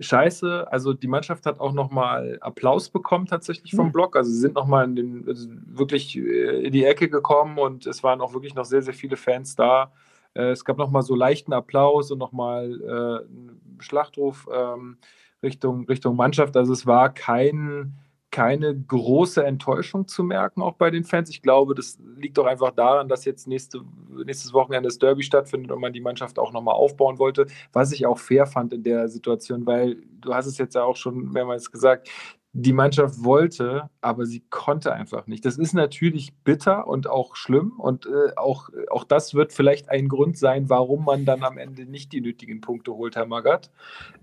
scheiße. 0.00 0.70
Also 0.70 0.92
die 0.92 1.08
Mannschaft 1.08 1.46
hat 1.46 1.58
auch 1.60 1.72
nochmal 1.72 2.38
Applaus 2.40 2.88
bekommen 2.88 3.26
tatsächlich 3.26 3.72
vom 3.74 3.88
mhm. 3.88 3.92
Block. 3.92 4.16
Also 4.16 4.30
sie 4.30 4.38
sind 4.38 4.54
nochmal 4.54 4.84
in 4.84 4.96
den, 4.96 5.28
also 5.28 5.48
wirklich 5.66 6.16
äh, 6.16 6.66
in 6.66 6.72
die 6.72 6.84
Ecke 6.84 7.08
gekommen 7.08 7.58
und 7.58 7.86
es 7.86 8.02
waren 8.02 8.20
auch 8.20 8.32
wirklich 8.32 8.54
noch 8.54 8.64
sehr, 8.64 8.82
sehr 8.82 8.94
viele 8.94 9.16
Fans 9.16 9.56
da. 9.56 9.92
Äh, 10.34 10.50
es 10.50 10.64
gab 10.64 10.78
nochmal 10.78 11.02
so 11.02 11.14
leichten 11.14 11.52
Applaus 11.52 12.12
und 12.12 12.18
nochmal 12.18 12.80
äh, 12.80 13.26
einen 13.26 13.78
Schlachtruf 13.80 14.48
ähm, 14.52 14.98
Richtung, 15.42 15.86
Richtung 15.86 16.16
Mannschaft. 16.16 16.56
Also 16.56 16.72
es 16.72 16.86
war 16.86 17.12
kein 17.12 17.94
keine 18.30 18.78
große 18.78 19.44
Enttäuschung 19.44 20.06
zu 20.06 20.22
merken, 20.22 20.62
auch 20.62 20.74
bei 20.74 20.90
den 20.90 21.04
Fans. 21.04 21.30
Ich 21.30 21.40
glaube, 21.40 21.74
das 21.74 21.98
liegt 22.16 22.36
doch 22.36 22.46
einfach 22.46 22.72
daran, 22.72 23.08
dass 23.08 23.24
jetzt 23.24 23.46
nächste, 23.46 23.80
nächstes 24.24 24.52
Wochenende 24.52 24.88
das 24.88 24.98
Derby 24.98 25.22
stattfindet 25.22 25.72
und 25.72 25.80
man 25.80 25.92
die 25.92 26.00
Mannschaft 26.00 26.38
auch 26.38 26.52
nochmal 26.52 26.74
aufbauen 26.74 27.18
wollte, 27.18 27.46
was 27.72 27.92
ich 27.92 28.06
auch 28.06 28.18
fair 28.18 28.46
fand 28.46 28.72
in 28.72 28.82
der 28.82 29.08
Situation, 29.08 29.66
weil 29.66 29.96
du 30.20 30.34
hast 30.34 30.46
es 30.46 30.58
jetzt 30.58 30.74
ja 30.74 30.84
auch 30.84 30.96
schon 30.96 31.32
mehrmals 31.32 31.70
gesagt, 31.70 32.08
die 32.52 32.72
Mannschaft 32.72 33.22
wollte, 33.22 33.88
aber 34.00 34.26
sie 34.26 34.42
konnte 34.50 34.92
einfach 34.92 35.26
nicht. 35.26 35.44
Das 35.44 35.58
ist 35.58 35.74
natürlich 35.74 36.34
bitter 36.44 36.86
und 36.86 37.08
auch 37.08 37.36
schlimm 37.36 37.78
und 37.78 38.06
äh, 38.06 38.34
auch, 38.36 38.70
auch 38.90 39.04
das 39.04 39.34
wird 39.34 39.52
vielleicht 39.52 39.90
ein 39.90 40.08
Grund 40.08 40.36
sein, 40.38 40.68
warum 40.68 41.04
man 41.04 41.24
dann 41.24 41.44
am 41.44 41.58
Ende 41.58 41.86
nicht 41.86 42.12
die 42.12 42.20
nötigen 42.20 42.60
Punkte 42.60 42.94
holt, 42.94 43.16
Herr 43.16 43.26
Magath. 43.26 43.70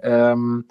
Ähm, 0.01 0.65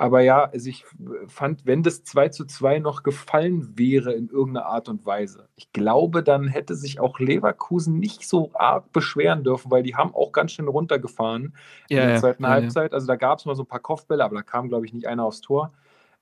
aber 0.00 0.20
ja, 0.20 0.44
also 0.44 0.70
ich 0.70 0.84
fand, 1.26 1.66
wenn 1.66 1.82
das 1.82 2.04
2 2.04 2.28
zu 2.28 2.44
2 2.44 2.78
noch 2.78 3.02
gefallen 3.02 3.76
wäre 3.76 4.12
in 4.12 4.28
irgendeiner 4.28 4.66
Art 4.66 4.88
und 4.88 5.04
Weise, 5.04 5.48
ich 5.56 5.72
glaube, 5.72 6.22
dann 6.22 6.46
hätte 6.46 6.76
sich 6.76 7.00
auch 7.00 7.18
Leverkusen 7.18 7.98
nicht 7.98 8.26
so 8.28 8.52
arg 8.54 8.92
beschweren 8.92 9.42
dürfen, 9.42 9.72
weil 9.72 9.82
die 9.82 9.96
haben 9.96 10.14
auch 10.14 10.30
ganz 10.30 10.52
schön 10.52 10.68
runtergefahren 10.68 11.52
ja, 11.90 12.02
in 12.02 12.08
der 12.10 12.20
zweiten 12.20 12.44
ja, 12.44 12.50
Halbzeit. 12.50 12.92
Ja. 12.92 12.94
Also 12.94 13.08
da 13.08 13.16
gab 13.16 13.40
es 13.40 13.44
mal 13.44 13.56
so 13.56 13.64
ein 13.64 13.68
paar 13.68 13.80
Kopfbälle, 13.80 14.24
aber 14.24 14.36
da 14.36 14.42
kam, 14.42 14.68
glaube 14.68 14.86
ich, 14.86 14.92
nicht 14.92 15.08
einer 15.08 15.24
aufs 15.24 15.40
Tor. 15.40 15.72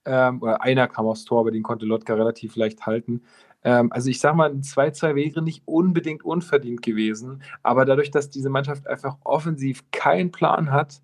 Ähm, 0.06 0.40
oder 0.40 0.62
einer 0.62 0.88
kam 0.88 1.04
aufs 1.06 1.26
Tor, 1.26 1.40
aber 1.40 1.50
den 1.50 1.62
konnte 1.62 1.84
Lotka 1.84 2.14
relativ 2.14 2.56
leicht 2.56 2.86
halten. 2.86 3.22
Ähm, 3.62 3.92
also 3.92 4.08
ich 4.08 4.20
sage 4.20 4.36
mal, 4.36 4.50
ein 4.50 4.62
2-2 4.62 5.16
wäre 5.16 5.42
nicht 5.42 5.62
unbedingt 5.66 6.24
unverdient 6.24 6.80
gewesen, 6.80 7.42
aber 7.62 7.84
dadurch, 7.84 8.10
dass 8.10 8.30
diese 8.30 8.48
Mannschaft 8.48 8.86
einfach 8.86 9.16
offensiv 9.24 9.82
keinen 9.90 10.30
Plan 10.30 10.70
hat, 10.70 11.02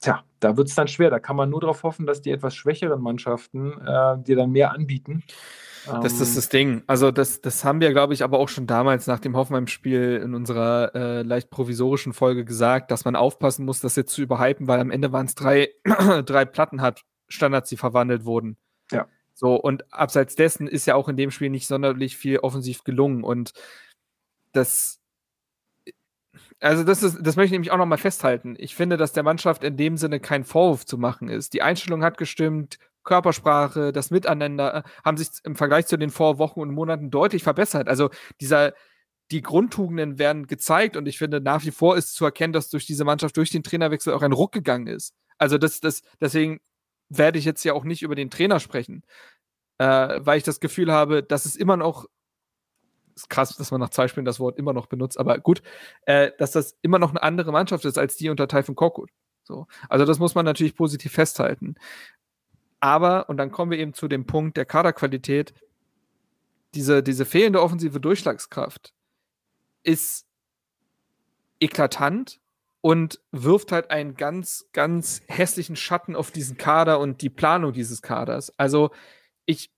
tja, 0.00 0.22
da 0.40 0.56
wird 0.56 0.68
es 0.68 0.74
dann 0.74 0.88
schwer. 0.88 1.10
Da 1.10 1.18
kann 1.18 1.36
man 1.36 1.50
nur 1.50 1.60
darauf 1.60 1.82
hoffen, 1.82 2.06
dass 2.06 2.22
die 2.22 2.30
etwas 2.30 2.54
schwächeren 2.54 3.00
Mannschaften 3.00 3.72
äh, 3.80 4.18
dir 4.22 4.36
dann 4.36 4.50
mehr 4.50 4.72
anbieten. 4.72 5.24
Das 5.86 6.20
ist 6.20 6.30
ähm, 6.30 6.34
das 6.34 6.48
Ding. 6.48 6.82
Also 6.86 7.10
das, 7.10 7.40
das 7.40 7.64
haben 7.64 7.80
wir, 7.80 7.92
glaube 7.92 8.12
ich, 8.14 8.24
aber 8.24 8.38
auch 8.38 8.48
schon 8.48 8.66
damals 8.66 9.06
nach 9.06 9.20
dem 9.20 9.36
Hoffenheim-Spiel 9.36 10.20
in 10.22 10.34
unserer 10.34 10.94
äh, 10.94 11.22
leicht 11.22 11.50
provisorischen 11.50 12.12
Folge 12.12 12.44
gesagt, 12.44 12.90
dass 12.90 13.04
man 13.04 13.14
aufpassen 13.16 13.64
muss, 13.64 13.80
das 13.80 13.96
jetzt 13.96 14.12
zu 14.12 14.22
überhypen, 14.22 14.66
weil 14.66 14.80
am 14.80 14.90
Ende 14.90 15.12
waren 15.12 15.26
es 15.26 15.34
drei, 15.34 15.70
drei 15.84 16.44
Platten 16.44 16.80
hat 16.80 17.02
Standards, 17.28 17.68
die 17.68 17.76
verwandelt 17.76 18.24
wurden. 18.24 18.56
Ja. 18.90 19.06
So, 19.34 19.54
und 19.54 19.92
abseits 19.92 20.34
dessen 20.34 20.66
ist 20.66 20.86
ja 20.86 20.94
auch 20.94 21.08
in 21.08 21.16
dem 21.16 21.30
Spiel 21.30 21.50
nicht 21.50 21.66
sonderlich 21.66 22.16
viel 22.16 22.38
offensiv 22.38 22.84
gelungen. 22.84 23.22
Und 23.22 23.52
das 24.52 25.00
also 26.60 26.84
das 26.84 27.02
ist, 27.02 27.18
das 27.20 27.36
möchte 27.36 27.46
ich 27.46 27.52
nämlich 27.52 27.70
auch 27.70 27.76
nochmal 27.76 27.98
festhalten. 27.98 28.54
Ich 28.58 28.74
finde, 28.74 28.96
dass 28.96 29.12
der 29.12 29.22
Mannschaft 29.22 29.62
in 29.62 29.76
dem 29.76 29.96
Sinne 29.96 30.20
kein 30.20 30.44
Vorwurf 30.44 30.86
zu 30.86 30.98
machen 30.98 31.28
ist. 31.28 31.52
Die 31.52 31.62
Einstellung 31.62 32.02
hat 32.02 32.16
gestimmt, 32.16 32.78
Körpersprache, 33.04 33.92
das 33.92 34.10
Miteinander 34.10 34.74
äh, 34.74 34.82
haben 35.04 35.16
sich 35.16 35.28
im 35.44 35.56
Vergleich 35.56 35.86
zu 35.86 35.96
den 35.96 36.10
Vorwochen 36.10 36.60
und 36.60 36.72
Monaten 36.72 37.10
deutlich 37.10 37.42
verbessert. 37.42 37.88
Also 37.88 38.10
dieser, 38.40 38.74
die 39.30 39.42
Grundtugenden 39.42 40.18
werden 40.18 40.46
gezeigt 40.46 40.96
und 40.96 41.06
ich 41.06 41.18
finde, 41.18 41.40
nach 41.40 41.64
wie 41.64 41.70
vor 41.70 41.96
ist 41.96 42.14
zu 42.14 42.24
erkennen, 42.24 42.52
dass 42.52 42.68
durch 42.70 42.86
diese 42.86 43.04
Mannschaft, 43.04 43.36
durch 43.36 43.50
den 43.50 43.62
Trainerwechsel 43.62 44.12
auch 44.12 44.22
ein 44.22 44.32
Ruck 44.32 44.52
gegangen 44.52 44.88
ist. 44.88 45.14
Also 45.38 45.58
das, 45.58 45.80
das, 45.80 46.02
deswegen 46.20 46.60
werde 47.08 47.38
ich 47.38 47.44
jetzt 47.44 47.64
ja 47.64 47.72
auch 47.72 47.84
nicht 47.84 48.02
über 48.02 48.14
den 48.14 48.30
Trainer 48.30 48.60
sprechen, 48.60 49.02
äh, 49.78 50.18
weil 50.20 50.38
ich 50.38 50.44
das 50.44 50.60
Gefühl 50.60 50.92
habe, 50.92 51.22
dass 51.22 51.46
es 51.46 51.56
immer 51.56 51.76
noch 51.76 52.06
ist 53.16 53.30
krass, 53.30 53.56
dass 53.56 53.70
man 53.70 53.80
nach 53.80 53.90
zwei 53.90 54.08
Spielen 54.08 54.26
das 54.26 54.38
Wort 54.38 54.58
immer 54.58 54.72
noch 54.72 54.86
benutzt, 54.86 55.18
aber 55.18 55.38
gut, 55.38 55.62
äh, 56.02 56.32
dass 56.38 56.52
das 56.52 56.76
immer 56.82 56.98
noch 56.98 57.10
eine 57.10 57.22
andere 57.22 57.50
Mannschaft 57.50 57.84
ist 57.84 57.98
als 57.98 58.16
die 58.16 58.28
unter 58.28 58.46
Taifun 58.46 58.76
Korkut. 58.76 59.10
So. 59.42 59.66
Also 59.88 60.04
das 60.04 60.18
muss 60.18 60.34
man 60.34 60.44
natürlich 60.44 60.76
positiv 60.76 61.12
festhalten. 61.12 61.76
Aber, 62.80 63.28
und 63.28 63.38
dann 63.38 63.50
kommen 63.50 63.70
wir 63.70 63.78
eben 63.78 63.94
zu 63.94 64.06
dem 64.06 64.26
Punkt 64.26 64.56
der 64.56 64.66
Kaderqualität, 64.66 65.54
diese, 66.74 67.02
diese 67.02 67.24
fehlende 67.24 67.62
offensive 67.62 68.00
Durchschlagskraft 68.00 68.92
ist 69.82 70.26
eklatant 71.58 72.40
und 72.82 73.20
wirft 73.32 73.72
halt 73.72 73.90
einen 73.90 74.14
ganz, 74.14 74.68
ganz 74.72 75.22
hässlichen 75.26 75.76
Schatten 75.76 76.14
auf 76.14 76.30
diesen 76.30 76.56
Kader 76.58 77.00
und 77.00 77.22
die 77.22 77.30
Planung 77.30 77.72
dieses 77.72 78.02
Kaders. 78.02 78.52
Also 78.58 78.90
ich, 79.46 79.72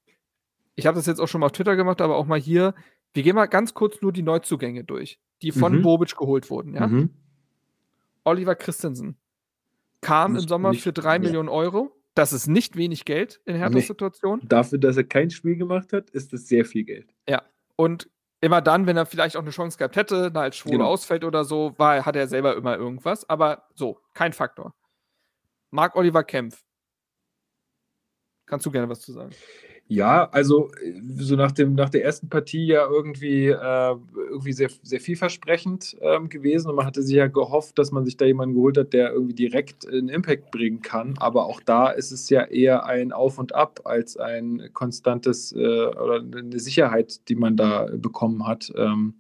ich 0.75 0.87
habe 0.87 0.97
das 0.97 1.07
jetzt 1.07 1.21
auch 1.21 1.29
schon 1.29 1.41
mal 1.41 1.47
auf 1.47 1.53
Twitter 1.53 1.77
gemacht, 1.77 2.01
aber 2.01 2.17
auch 2.17 2.27
mal 2.27 2.41
hier, 2.41 2.75
wir 3.15 3.23
gehen 3.23 3.35
mal 3.35 3.47
ganz 3.47 3.75
kurz 3.75 4.01
nur 4.01 4.13
die 4.13 4.23
Neuzugänge 4.23 4.85
durch, 4.85 5.21
die 5.43 5.53
von 5.53 5.79
mhm. 5.79 5.83
Bobic 5.83 6.17
geholt 6.17 6.51
wurden. 6.51 6.75
Ja? 6.75 6.87
Mhm. 6.87 7.11
Oliver 8.25 8.55
Christensen 8.55 9.17
kam 10.01 10.37
im 10.37 10.47
Sommer 10.47 10.71
nicht, 10.71 10.83
für 10.83 10.93
drei 10.93 11.15
ja. 11.15 11.19
Millionen 11.19 11.49
Euro. 11.49 11.95
Das 12.15 12.33
ist 12.33 12.47
nicht 12.47 12.77
wenig 12.77 13.05
Geld 13.05 13.41
in 13.45 13.57
Herthas 13.57 13.75
nee. 13.75 13.81
Situation. 13.81 14.41
Dafür, 14.45 14.79
dass 14.79 14.97
er 14.97 15.05
kein 15.05 15.31
Spiel 15.31 15.57
gemacht 15.57 15.93
hat, 15.93 16.11
ist 16.11 16.33
das 16.33 16.47
sehr 16.49 16.65
viel 16.65 16.85
Geld. 16.85 17.15
Ja. 17.29 17.43
Und 17.77 18.11
immer 18.41 18.61
dann, 18.61 18.87
wenn 18.87 18.97
er 18.97 19.07
vielleicht 19.07 19.37
auch 19.37 19.43
eine 19.43 19.51
Chance 19.51 19.79
gehabt 19.79 19.97
hätte, 19.97 20.31
da 20.31 20.43
als 20.43 20.57
Schwule 20.57 20.79
genau. 20.79 20.89
ausfällt 20.89 21.25
oder 21.25 21.45
so, 21.45 21.75
war, 21.79 22.05
hat 22.05 22.17
er 22.17 22.27
selber 22.27 22.57
immer 22.57 22.77
irgendwas. 22.77 23.29
Aber 23.29 23.69
so, 23.75 24.01
kein 24.15 24.33
Faktor. 24.33 24.75
Marc 25.71 25.97
Oliver 25.97 26.25
Kempf. 26.25 26.65
Kannst 28.47 28.65
du 28.67 28.71
gerne 28.71 28.89
was 28.89 29.01
zu 29.01 29.13
sagen? 29.13 29.31
Ja, 29.91 30.29
also 30.33 30.71
so 31.17 31.35
nach, 31.35 31.51
dem, 31.51 31.75
nach 31.75 31.89
der 31.89 32.05
ersten 32.05 32.29
Partie 32.29 32.67
ja 32.67 32.87
irgendwie, 32.87 33.47
äh, 33.47 33.97
irgendwie 34.29 34.53
sehr, 34.53 34.69
sehr 34.83 35.01
vielversprechend 35.01 35.97
ähm, 36.03 36.29
gewesen 36.29 36.69
und 36.69 36.77
man 36.77 36.85
hatte 36.85 37.03
sich 37.03 37.17
ja 37.17 37.27
gehofft, 37.27 37.79
dass 37.79 37.91
man 37.91 38.05
sich 38.05 38.19
da 38.19 38.27
jemanden 38.27 38.55
geholt 38.55 38.77
hat, 38.77 38.93
der 38.93 39.13
irgendwie 39.13 39.33
direkt 39.33 39.89
einen 39.89 40.11
Impact 40.11 40.51
bringen 40.51 40.83
kann. 40.83 41.17
Aber 41.19 41.47
auch 41.47 41.63
da 41.63 41.89
ist 41.89 42.13
es 42.13 42.29
ja 42.29 42.45
eher 42.45 42.85
ein 42.85 43.13
Auf 43.13 43.39
und 43.39 43.55
Ab 43.55 43.81
als 43.85 44.19
ein 44.19 44.69
konstantes 44.75 45.53
äh, 45.53 45.57
oder 45.57 46.21
eine 46.21 46.59
Sicherheit, 46.59 47.27
die 47.31 47.37
man 47.37 47.57
da 47.57 47.89
bekommen 47.91 48.47
hat. 48.47 48.71
Ähm, 48.77 49.15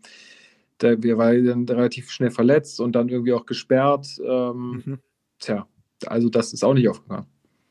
der, 0.82 1.02
wir 1.02 1.16
waren 1.16 1.46
dann 1.46 1.64
relativ 1.64 2.10
schnell 2.10 2.30
verletzt 2.30 2.78
und 2.80 2.92
dann 2.92 3.08
irgendwie 3.08 3.32
auch 3.32 3.46
gesperrt. 3.46 4.20
Ähm, 4.22 4.82
mhm. 4.84 4.98
tja, 5.38 5.66
also 6.06 6.28
das 6.28 6.52
ist 6.52 6.62
auch 6.62 6.74
nicht 6.74 6.90
aufgegangen. 6.90 7.26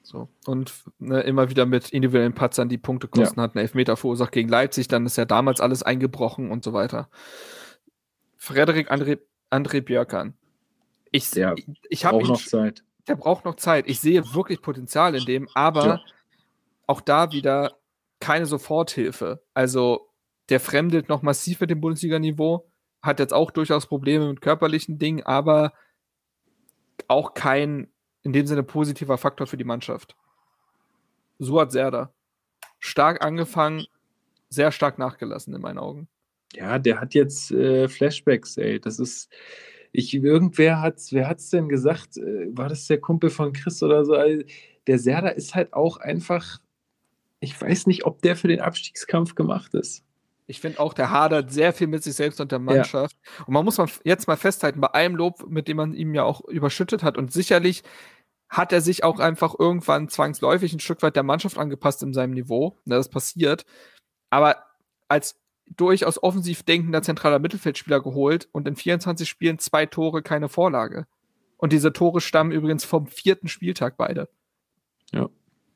So. 0.08 0.30
Und 0.46 0.74
ne, 1.00 1.20
immer 1.20 1.50
wieder 1.50 1.66
mit 1.66 1.90
individuellen 1.90 2.34
Patzern 2.34 2.70
die 2.70 2.78
Punkte 2.78 3.10
kosten, 3.10 3.42
ja. 3.42 3.44
hat 3.44 3.56
einen 3.56 3.64
Elfmeter 3.64 3.98
verursacht 3.98 4.32
gegen 4.32 4.48
Leipzig, 4.48 4.88
dann 4.88 5.06
ist 5.06 5.18
ja 5.18 5.26
damals 5.26 5.60
alles 5.60 5.84
eingebrochen 5.84 6.50
und 6.50 6.64
so 6.64 6.72
weiter. 6.72 7.10
Frederik 8.38 8.90
André, 8.90 9.20
André 9.52 9.82
Björkan. 9.82 10.34
Ich, 11.12 11.30
der 11.32 11.56
ich, 11.58 11.68
ich 11.90 12.06
habe 12.06 12.26
noch 12.26 12.42
Zeit. 12.42 12.86
Der 13.10 13.18
braucht 13.18 13.44
noch 13.44 13.56
Zeit. 13.56 13.90
Ich 13.90 14.00
sehe 14.00 14.34
wirklich 14.34 14.62
Potenzial 14.62 15.14
in 15.14 15.26
dem, 15.26 15.50
aber 15.54 15.86
ja. 15.86 16.02
auch 16.86 17.02
da 17.02 17.34
wieder 17.34 17.76
keine 18.22 18.46
Soforthilfe. 18.46 19.44
Also 19.54 20.08
der 20.48 20.62
fremdelt 20.62 21.10
noch 21.10 21.22
massiv 21.22 21.60
mit 21.60 21.70
dem 21.70 21.82
Bundesliga-Niveau, 21.82 22.66
hat 23.02 23.20
jetzt 23.20 23.34
auch 23.34 23.52
durchaus 23.52 23.88
Probleme 23.88 24.30
mit 24.30 24.40
körperlichen 24.40 25.00
Dingen, 25.00 25.24
aber 25.24 25.74
auch 27.10 27.34
kein 27.34 27.90
in 28.28 28.34
dem 28.34 28.46
Sinne 28.46 28.62
positiver 28.64 29.18
Faktor 29.18 29.48
für 29.48 29.58
die 29.58 29.64
Mannschaft. 29.64 30.16
Suat 31.40 31.72
Serda. 31.72 32.12
Stark 32.80 33.24
angefangen, 33.24 33.86
sehr 34.50 34.72
stark 34.72 35.00
nachgelassen 35.00 35.54
in 35.54 35.62
meinen 35.62 35.80
Augen. 35.80 36.10
Ja, 36.54 36.78
der 36.78 37.00
hat 37.00 37.14
jetzt 37.14 37.52
äh, 37.52 37.88
Flashbacks, 37.88 38.58
ey. 38.58 38.80
Das 38.80 39.00
ist, 39.00 39.30
ich, 39.94 40.14
irgendwer 40.14 40.82
hat's, 40.82 41.14
wer 41.14 41.28
hat's 41.30 41.50
denn 41.50 41.70
gesagt? 41.70 42.18
Äh, 42.18 42.48
war 42.52 42.68
das 42.68 42.86
der 42.88 43.00
Kumpel 43.00 43.30
von 43.30 43.54
Chris 43.54 43.82
oder 43.82 44.04
so? 44.04 44.14
Also, 44.14 44.44
der 44.88 45.00
Serda 45.00 45.30
ist 45.30 45.56
halt 45.56 45.74
auch 45.74 45.98
einfach, 45.98 46.60
ich 47.40 47.60
weiß 47.60 47.88
nicht, 47.88 48.06
ob 48.06 48.22
der 48.22 48.36
für 48.36 48.50
den 48.50 48.60
Abstiegskampf 48.60 49.36
gemacht 49.36 49.74
ist. 49.74 50.04
Ich 50.50 50.62
finde 50.62 50.80
auch, 50.80 50.94
der 50.94 51.12
hadert 51.12 51.52
sehr 51.52 51.74
viel 51.74 51.88
mit 51.88 52.04
sich 52.04 52.16
selbst 52.16 52.40
und 52.40 52.54
der 52.54 52.60
Mannschaft. 52.60 53.18
Ja. 53.22 53.46
Und 53.46 53.54
man 53.54 53.66
muss 53.66 53.82
jetzt 54.06 54.28
mal 54.28 54.38
festhalten, 54.38 54.80
bei 54.80 54.88
allem 54.88 55.16
Lob, 55.16 55.46
mit 55.50 55.68
dem 55.68 55.76
man 55.76 55.94
ihm 55.94 56.14
ja 56.14 56.24
auch 56.24 56.40
überschüttet 56.46 57.04
hat, 57.04 57.18
und 57.18 57.34
sicherlich 57.34 57.84
hat 58.50 58.72
er 58.72 58.82
sich 58.82 59.04
auch 59.04 59.20
einfach 59.20 59.56
irgendwann 59.58 60.10
zwangsläufig 60.10 60.74
ein 60.74 60.80
Stück 60.80 61.02
weit 61.02 61.16
der 61.16 61.24
Mannschaft 61.24 61.58
angepasst 61.58 62.02
in 62.04 62.14
seinem 62.14 62.34
Niveau. 62.34 62.78
Ja, 62.86 62.96
das 62.96 63.10
passiert. 63.10 63.66
Aber 64.30 64.64
als 65.08 65.40
durchaus 65.76 66.22
offensiv 66.22 66.64
denkender 66.64 67.02
zentraler 67.02 67.40
Mittelfeldspieler 67.40 68.02
geholt 68.02 68.48
und 68.52 68.68
in 68.68 68.76
24 68.76 69.28
Spielen 69.28 69.60
zwei 69.60 69.86
Tore, 69.86 70.22
keine 70.22 70.48
Vorlage. 70.48 71.08
Und 71.58 71.74
diese 71.74 71.92
Tore 71.92 72.22
stammen 72.22 72.52
übrigens 72.52 72.86
vom 72.86 73.08
vierten 73.08 73.48
Spieltag 73.48 73.98
beide. 73.98 74.30
Ja. 75.12 75.30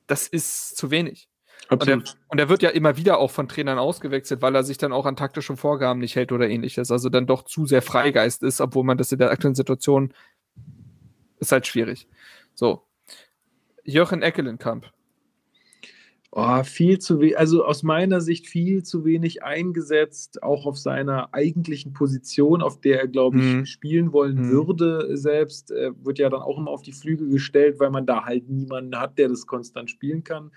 Das 0.08 0.28
ist 0.28 0.78
zu 0.78 0.92
wenig. 0.92 1.28
Und 1.70 1.88
er, 1.88 2.02
und 2.28 2.40
er, 2.40 2.50
wird 2.50 2.64
ja 2.64 2.70
immer 2.70 2.98
wieder 2.98 3.18
auch 3.18 3.32
von 3.32 3.48
Trainern 3.48 3.78
ausgewechselt, 3.78 4.42
weil 4.42 4.56
er 4.56 4.64
sich 4.64 4.78
dann 4.78 4.92
auch 4.92 5.06
an 5.06 5.16
taktischen 5.16 5.58
Vorgaben 5.58 6.00
nicht 6.00 6.16
hält 6.16 6.32
oder 6.32 6.50
ähnliches. 6.50 6.92
Also 6.92 7.10
dann 7.10 7.28
doch 7.28 7.44
zu 7.44 7.66
sehr 7.66 7.82
Freigeist 7.82 8.44
ist, 8.44 8.60
obwohl 8.60 8.84
man 8.84 8.98
das 8.98 9.12
in 9.12 9.20
der 9.20 9.32
aktuellen 9.32 9.56
Situation 9.56 10.14
ist 11.40 11.52
halt 11.52 11.68
schwierig. 11.68 12.08
So. 12.62 12.84
Jochen 13.84 14.22
Eckelenkamp. 14.22 14.86
Oh, 16.30 16.64
viel 16.64 17.00
zu 17.00 17.20
wenig, 17.20 17.40
also 17.40 17.66
aus 17.66 17.82
meiner 17.82 18.22
Sicht 18.22 18.48
viel 18.48 18.84
zu 18.84 19.04
wenig 19.04 19.42
eingesetzt, 19.44 20.44
auch 20.44 20.68
auf 20.68 20.78
seiner 20.78 21.34
eigentlichen 21.34 21.94
Position, 21.94 22.62
auf 22.62 22.80
der 22.80 23.02
er, 23.02 23.08
glaube 23.08 23.40
ich, 23.40 23.44
mhm. 23.44 23.66
spielen 23.66 24.14
wollen 24.14 24.36
mhm. 24.36 24.52
würde 24.52 25.18
selbst. 25.18 25.72
Er 25.72 25.96
wird 26.06 26.20
ja 26.20 26.30
dann 26.30 26.44
auch 26.44 26.60
immer 26.60 26.70
auf 26.70 26.84
die 26.84 26.94
Flügel 26.94 27.30
gestellt, 27.30 27.80
weil 27.80 27.90
man 27.90 28.06
da 28.06 28.26
halt 28.26 28.48
niemanden 28.48 28.96
hat, 28.96 29.18
der 29.18 29.30
das 29.30 29.48
konstant 29.48 29.90
spielen 29.90 30.24
kann. 30.24 30.52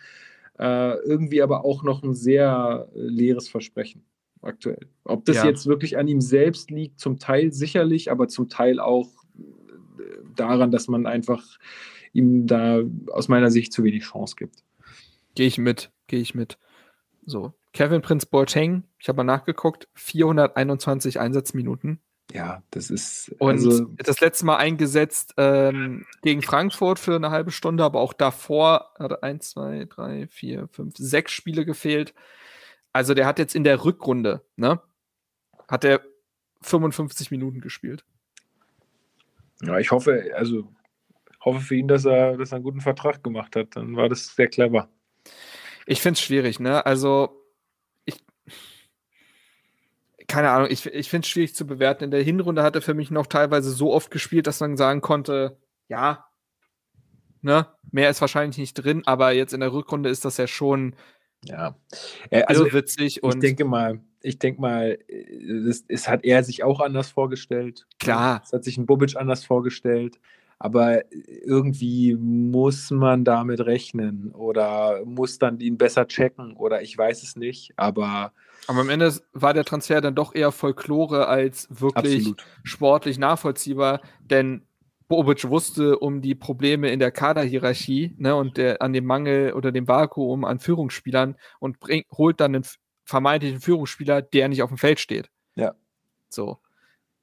Äh, 0.59 0.99
irgendwie 1.07 1.41
aber 1.41 1.65
auch 1.65 1.85
noch 1.85 2.03
ein 2.03 2.15
sehr 2.15 2.87
äh, 2.95 3.01
leeres 3.01 3.49
Versprechen 3.49 4.05
aktuell. 4.43 4.91
Ob 5.05 5.25
das 5.25 5.37
ja. 5.37 5.47
jetzt 5.47 5.67
wirklich 5.67 5.97
an 5.97 6.07
ihm 6.07 6.21
selbst 6.21 6.71
liegt, 6.71 7.01
zum 7.01 7.19
Teil 7.19 7.55
sicherlich, 7.55 8.11
aber 8.11 8.29
zum 8.29 8.51
Teil 8.51 8.79
auch 8.79 9.09
äh, 9.39 10.03
daran, 10.37 10.71
dass 10.71 10.87
man 10.87 11.07
einfach 11.07 11.43
ihm 12.15 12.47
da 12.47 12.81
aus 13.13 13.29
meiner 13.29 13.51
Sicht 13.51 13.73
zu 13.73 13.85
wenig 13.85 14.05
Chance 14.05 14.37
gibt. 14.37 14.65
Gehe 15.35 15.47
ich 15.47 15.59
mit, 15.59 15.91
gehe 16.07 16.21
ich 16.21 16.35
mit. 16.35 16.59
So, 17.27 17.53
Kevin 17.73 18.03
Prince 18.03 18.27
Boateng, 18.27 18.85
ich 18.99 19.09
habe 19.09 19.17
mal 19.19 19.25
nachgeguckt, 19.25 19.89
421 19.95 21.21
Einsatzminuten. 21.21 22.01
Ja, 22.33 22.63
das 22.71 22.89
ist. 22.91 23.35
Und 23.39 23.51
also 23.51 23.85
das 23.97 24.21
letzte 24.21 24.47
Mal 24.47 24.57
eingesetzt 24.57 25.35
ähm, 25.37 26.07
gegen 26.23 26.43
Frankfurt 26.43 26.99
für 26.99 27.17
eine 27.17 27.31
halbe 27.31 27.51
Stunde, 27.51 27.85
aber 27.85 28.01
auch 28.01 28.13
davor 28.13 28.93
hat 28.99 29.23
eins, 29.23 29.51
zwei, 29.51 29.85
drei, 29.85 30.27
vier, 30.29 30.69
fünf, 30.69 30.97
sechs 30.97 31.33
Spiele 31.33 31.65
gefehlt. 31.65 32.15
Also 32.93 33.13
der 33.13 33.27
hat 33.27 33.39
jetzt 33.39 33.55
in 33.55 33.65
der 33.65 33.85
Rückrunde, 33.85 34.43
ne, 34.57 34.81
hat 35.69 35.85
er 35.85 36.01
55 36.63 37.31
Minuten 37.31 37.61
gespielt. 37.61 38.05
Ja, 39.63 39.79
ich 39.79 39.91
hoffe, 39.91 40.33
also 40.37 40.73
hoffe 41.45 41.61
für 41.61 41.77
ihn, 41.77 41.89
dass 41.89 42.05
er, 42.05 42.37
dass 42.37 42.53
er 42.53 42.57
einen 42.57 42.65
guten 42.65 42.81
Vertrag 42.81 43.23
gemacht 43.23 43.57
hat. 43.57 43.77
Dann 43.77 43.97
war 43.97 44.09
das 44.09 44.35
sehr 44.35 44.49
clever. 44.49 44.89
Ich 45.87 46.01
finde 46.01 46.19
es 46.19 46.23
schwierig, 46.23 46.61
ne? 46.61 46.85
Also 46.87 47.41
keine 50.27 50.51
Ahnung, 50.51 50.69
ich, 50.71 50.87
ich 50.87 51.11
finde 51.11 51.27
es 51.27 51.31
schwierig 51.31 51.55
zu 51.55 51.67
bewerten. 51.67 52.05
In 52.05 52.11
der 52.11 52.23
Hinrunde 52.23 52.63
hat 52.63 52.75
er 52.75 52.83
für 52.83 52.95
mich 52.95 53.11
noch 53.11 53.27
teilweise 53.27 53.71
so 53.71 53.93
oft 53.93 54.11
gespielt, 54.11 54.47
dass 54.47 54.61
man 54.61 54.77
sagen 54.77 55.01
konnte, 55.01 55.59
ja, 55.89 56.27
ne, 57.43 57.67
mehr 57.93 58.11
ist 58.11 58.21
wahrscheinlich 58.21 58.59
nicht 58.59 58.75
drin, 58.75 59.03
aber 59.07 59.33
jetzt 59.33 59.53
in 59.53 59.61
der 59.61 59.73
Rückrunde 59.73 60.09
ist 60.09 60.25
das 60.25 60.39
ja 60.39 60.47
schon 60.47 60.97
ja. 61.45 61.77
Äh, 62.31 62.43
also 62.45 62.73
witzig 62.73 63.23
und 63.23 63.35
ich 63.35 63.41
denke 63.41 63.67
mal, 63.67 64.01
ich 64.23 64.39
denke 64.39 64.61
mal, 64.61 64.99
das, 65.67 65.87
das, 65.87 66.09
hat 66.09 66.25
er 66.25 66.43
sich 66.43 66.65
auch 66.65 66.81
anders 66.81 67.11
vorgestellt. 67.11 67.87
Klar. 67.99 68.41
Es 68.43 68.53
hat 68.53 68.65
sich 68.65 68.79
ein 68.79 68.87
Bobic 68.87 69.17
anders 69.17 69.45
vorgestellt. 69.45 70.19
Aber 70.65 71.03
irgendwie 71.13 72.15
muss 72.15 72.91
man 72.91 73.23
damit 73.23 73.61
rechnen 73.61 74.33
oder 74.33 75.05
muss 75.05 75.39
dann 75.39 75.61
ihn 75.61 75.77
besser 75.77 76.09
checken 76.09 76.57
oder 76.57 76.81
ich 76.81 76.97
weiß 76.97 77.23
es 77.23 77.37
nicht. 77.37 77.75
Aber 77.77 78.33
aber 78.67 78.81
am 78.81 78.89
Ende 78.89 79.13
war 79.35 79.53
der 79.53 79.67
Transfer 79.67 80.01
dann 80.01 80.15
doch 80.15 80.35
eher 80.35 80.53
Folklore 80.53 81.29
als 81.29 81.69
wirklich 81.69 82.21
Absolut. 82.21 82.47
sportlich 82.63 83.19
nachvollziehbar, 83.19 84.01
denn 84.21 84.63
Bobic 85.07 85.47
wusste 85.51 85.99
um 85.99 86.23
die 86.23 86.35
Probleme 86.35 86.89
in 86.89 86.99
der 86.99 87.11
Kaderhierarchie 87.11 88.15
ne, 88.17 88.35
und 88.35 88.57
der, 88.57 88.81
an 88.81 88.95
dem 88.95 89.05
Mangel 89.05 89.53
oder 89.53 89.71
dem 89.71 89.87
Vakuum 89.87 90.47
an 90.47 90.61
Führungsspielern 90.61 91.37
und 91.61 91.79
bring, 91.79 92.05
holt 92.11 92.41
dann 92.41 92.55
einen 92.55 92.65
vermeintlichen 93.05 93.61
Führungsspieler, 93.61 94.23
der 94.23 94.49
nicht 94.49 94.63
auf 94.63 94.71
dem 94.71 94.79
Feld 94.79 94.99
steht. 94.99 95.29
Ja. 95.57 95.75
So. 96.31 96.57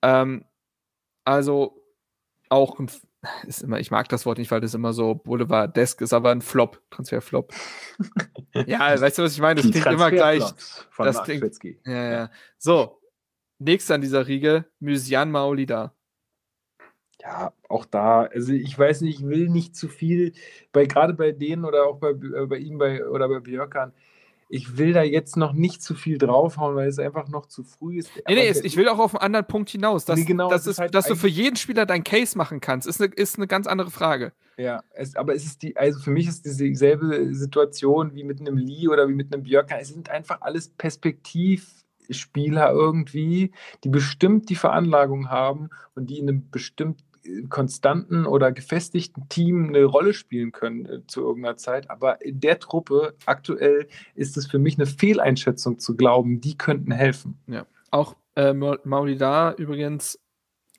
Ähm, 0.03 0.45
also 1.25 1.83
auch 2.49 2.77
ein 2.77 2.91
ist 3.45 3.61
immer, 3.61 3.79
ich 3.79 3.91
mag 3.91 4.09
das 4.09 4.25
Wort 4.25 4.37
nicht, 4.37 4.51
weil 4.51 4.61
das 4.61 4.73
immer 4.73 4.93
so 4.93 5.15
Boulevard-desk 5.15 6.01
ist, 6.01 6.13
aber 6.13 6.31
ein 6.31 6.41
Flop, 6.41 6.81
Transferflop. 6.89 7.53
ja, 8.65 8.99
weißt 8.99 9.17
du, 9.17 9.23
was 9.23 9.33
ich 9.33 9.41
meine? 9.41 9.61
Das 9.61 9.69
klingt 9.69 9.85
immer 9.85 10.09
gleich. 10.09 10.43
Von 10.89 11.05
das 11.05 11.23
klingt, 11.23 11.43
ja, 11.85 12.11
ja. 12.11 12.31
So, 12.57 13.01
nächster 13.59 13.95
an 13.95 14.01
dieser 14.01 14.27
Riege, 14.27 14.65
Mysian 14.79 15.31
Maolida. 15.31 15.93
Ja, 17.21 17.53
auch 17.69 17.85
da, 17.85 18.23
also 18.23 18.51
ich 18.51 18.77
weiß 18.77 19.01
nicht, 19.01 19.19
ich 19.19 19.27
will 19.27 19.47
nicht 19.47 19.75
zu 19.75 19.87
viel, 19.87 20.33
bei 20.71 20.85
gerade 20.85 21.13
bei 21.13 21.31
denen 21.31 21.65
oder 21.65 21.85
auch 21.85 21.99
bei, 21.99 22.09
äh, 22.09 22.47
bei 22.47 22.57
ihm 22.57 22.79
bei, 22.79 23.05
oder 23.07 23.29
bei 23.29 23.39
Björkan, 23.39 23.93
ich 24.51 24.77
will 24.77 24.91
da 24.91 25.01
jetzt 25.01 25.37
noch 25.37 25.53
nicht 25.53 25.81
zu 25.81 25.95
viel 25.95 26.17
draufhauen, 26.17 26.75
weil 26.75 26.89
es 26.89 26.99
einfach 26.99 27.29
noch 27.29 27.45
zu 27.45 27.63
früh 27.63 27.99
ist. 27.99 28.11
Nee, 28.27 28.35
nee, 28.35 28.53
ich 28.63 28.75
will 28.75 28.89
auch 28.89 28.99
auf 28.99 29.15
einen 29.15 29.23
anderen 29.23 29.47
Punkt 29.47 29.69
hinaus. 29.69 30.03
Dass, 30.03 30.19
nee, 30.19 30.25
genau, 30.25 30.49
dass, 30.49 30.67
ist 30.67 30.77
halt 30.77 30.93
dass 30.93 31.05
du 31.05 31.15
für 31.15 31.29
jeden 31.29 31.55
Spieler 31.55 31.85
deinen 31.85 32.03
Case 32.03 32.37
machen 32.37 32.59
kannst, 32.59 32.85
ist 32.85 33.01
eine, 33.01 33.13
ist 33.13 33.37
eine 33.37 33.47
ganz 33.47 33.65
andere 33.65 33.91
Frage. 33.91 34.33
Ja, 34.57 34.83
es, 34.93 35.15
aber 35.15 35.33
es 35.33 35.45
ist 35.45 35.63
die, 35.63 35.77
also 35.77 36.01
für 36.01 36.11
mich 36.11 36.27
ist 36.27 36.45
dieselbe 36.45 37.33
Situation 37.33 38.13
wie 38.13 38.25
mit 38.25 38.41
einem 38.41 38.57
Lee 38.57 38.89
oder 38.89 39.07
wie 39.07 39.13
mit 39.13 39.33
einem 39.33 39.43
Björk. 39.43 39.69
Es 39.79 39.87
sind 39.87 40.09
einfach 40.09 40.41
alles 40.41 40.67
Perspektivspieler 40.67 42.71
irgendwie, 42.71 43.53
die 43.85 43.89
bestimmt 43.89 44.49
die 44.49 44.55
Veranlagung 44.55 45.29
haben 45.29 45.69
und 45.95 46.09
die 46.09 46.19
in 46.19 46.27
einem 46.27 46.51
bestimmten 46.51 47.10
konstanten 47.49 48.25
oder 48.25 48.51
gefestigten 48.51 49.27
Team 49.29 49.69
eine 49.69 49.83
Rolle 49.83 50.13
spielen 50.13 50.51
können 50.51 50.85
äh, 50.85 51.07
zu 51.07 51.21
irgendeiner 51.21 51.57
Zeit. 51.57 51.89
Aber 51.89 52.23
in 52.23 52.39
der 52.39 52.59
Truppe 52.59 53.15
aktuell 53.25 53.87
ist 54.15 54.37
es 54.37 54.47
für 54.47 54.59
mich 54.59 54.77
eine 54.77 54.85
Fehleinschätzung 54.85 55.79
zu 55.79 55.95
glauben, 55.95 56.41
die 56.41 56.57
könnten 56.57 56.91
helfen. 56.91 57.37
Ja, 57.47 57.65
auch 57.91 58.15
äh, 58.35 58.53
Maulida 58.53 59.53
übrigens 59.53 60.19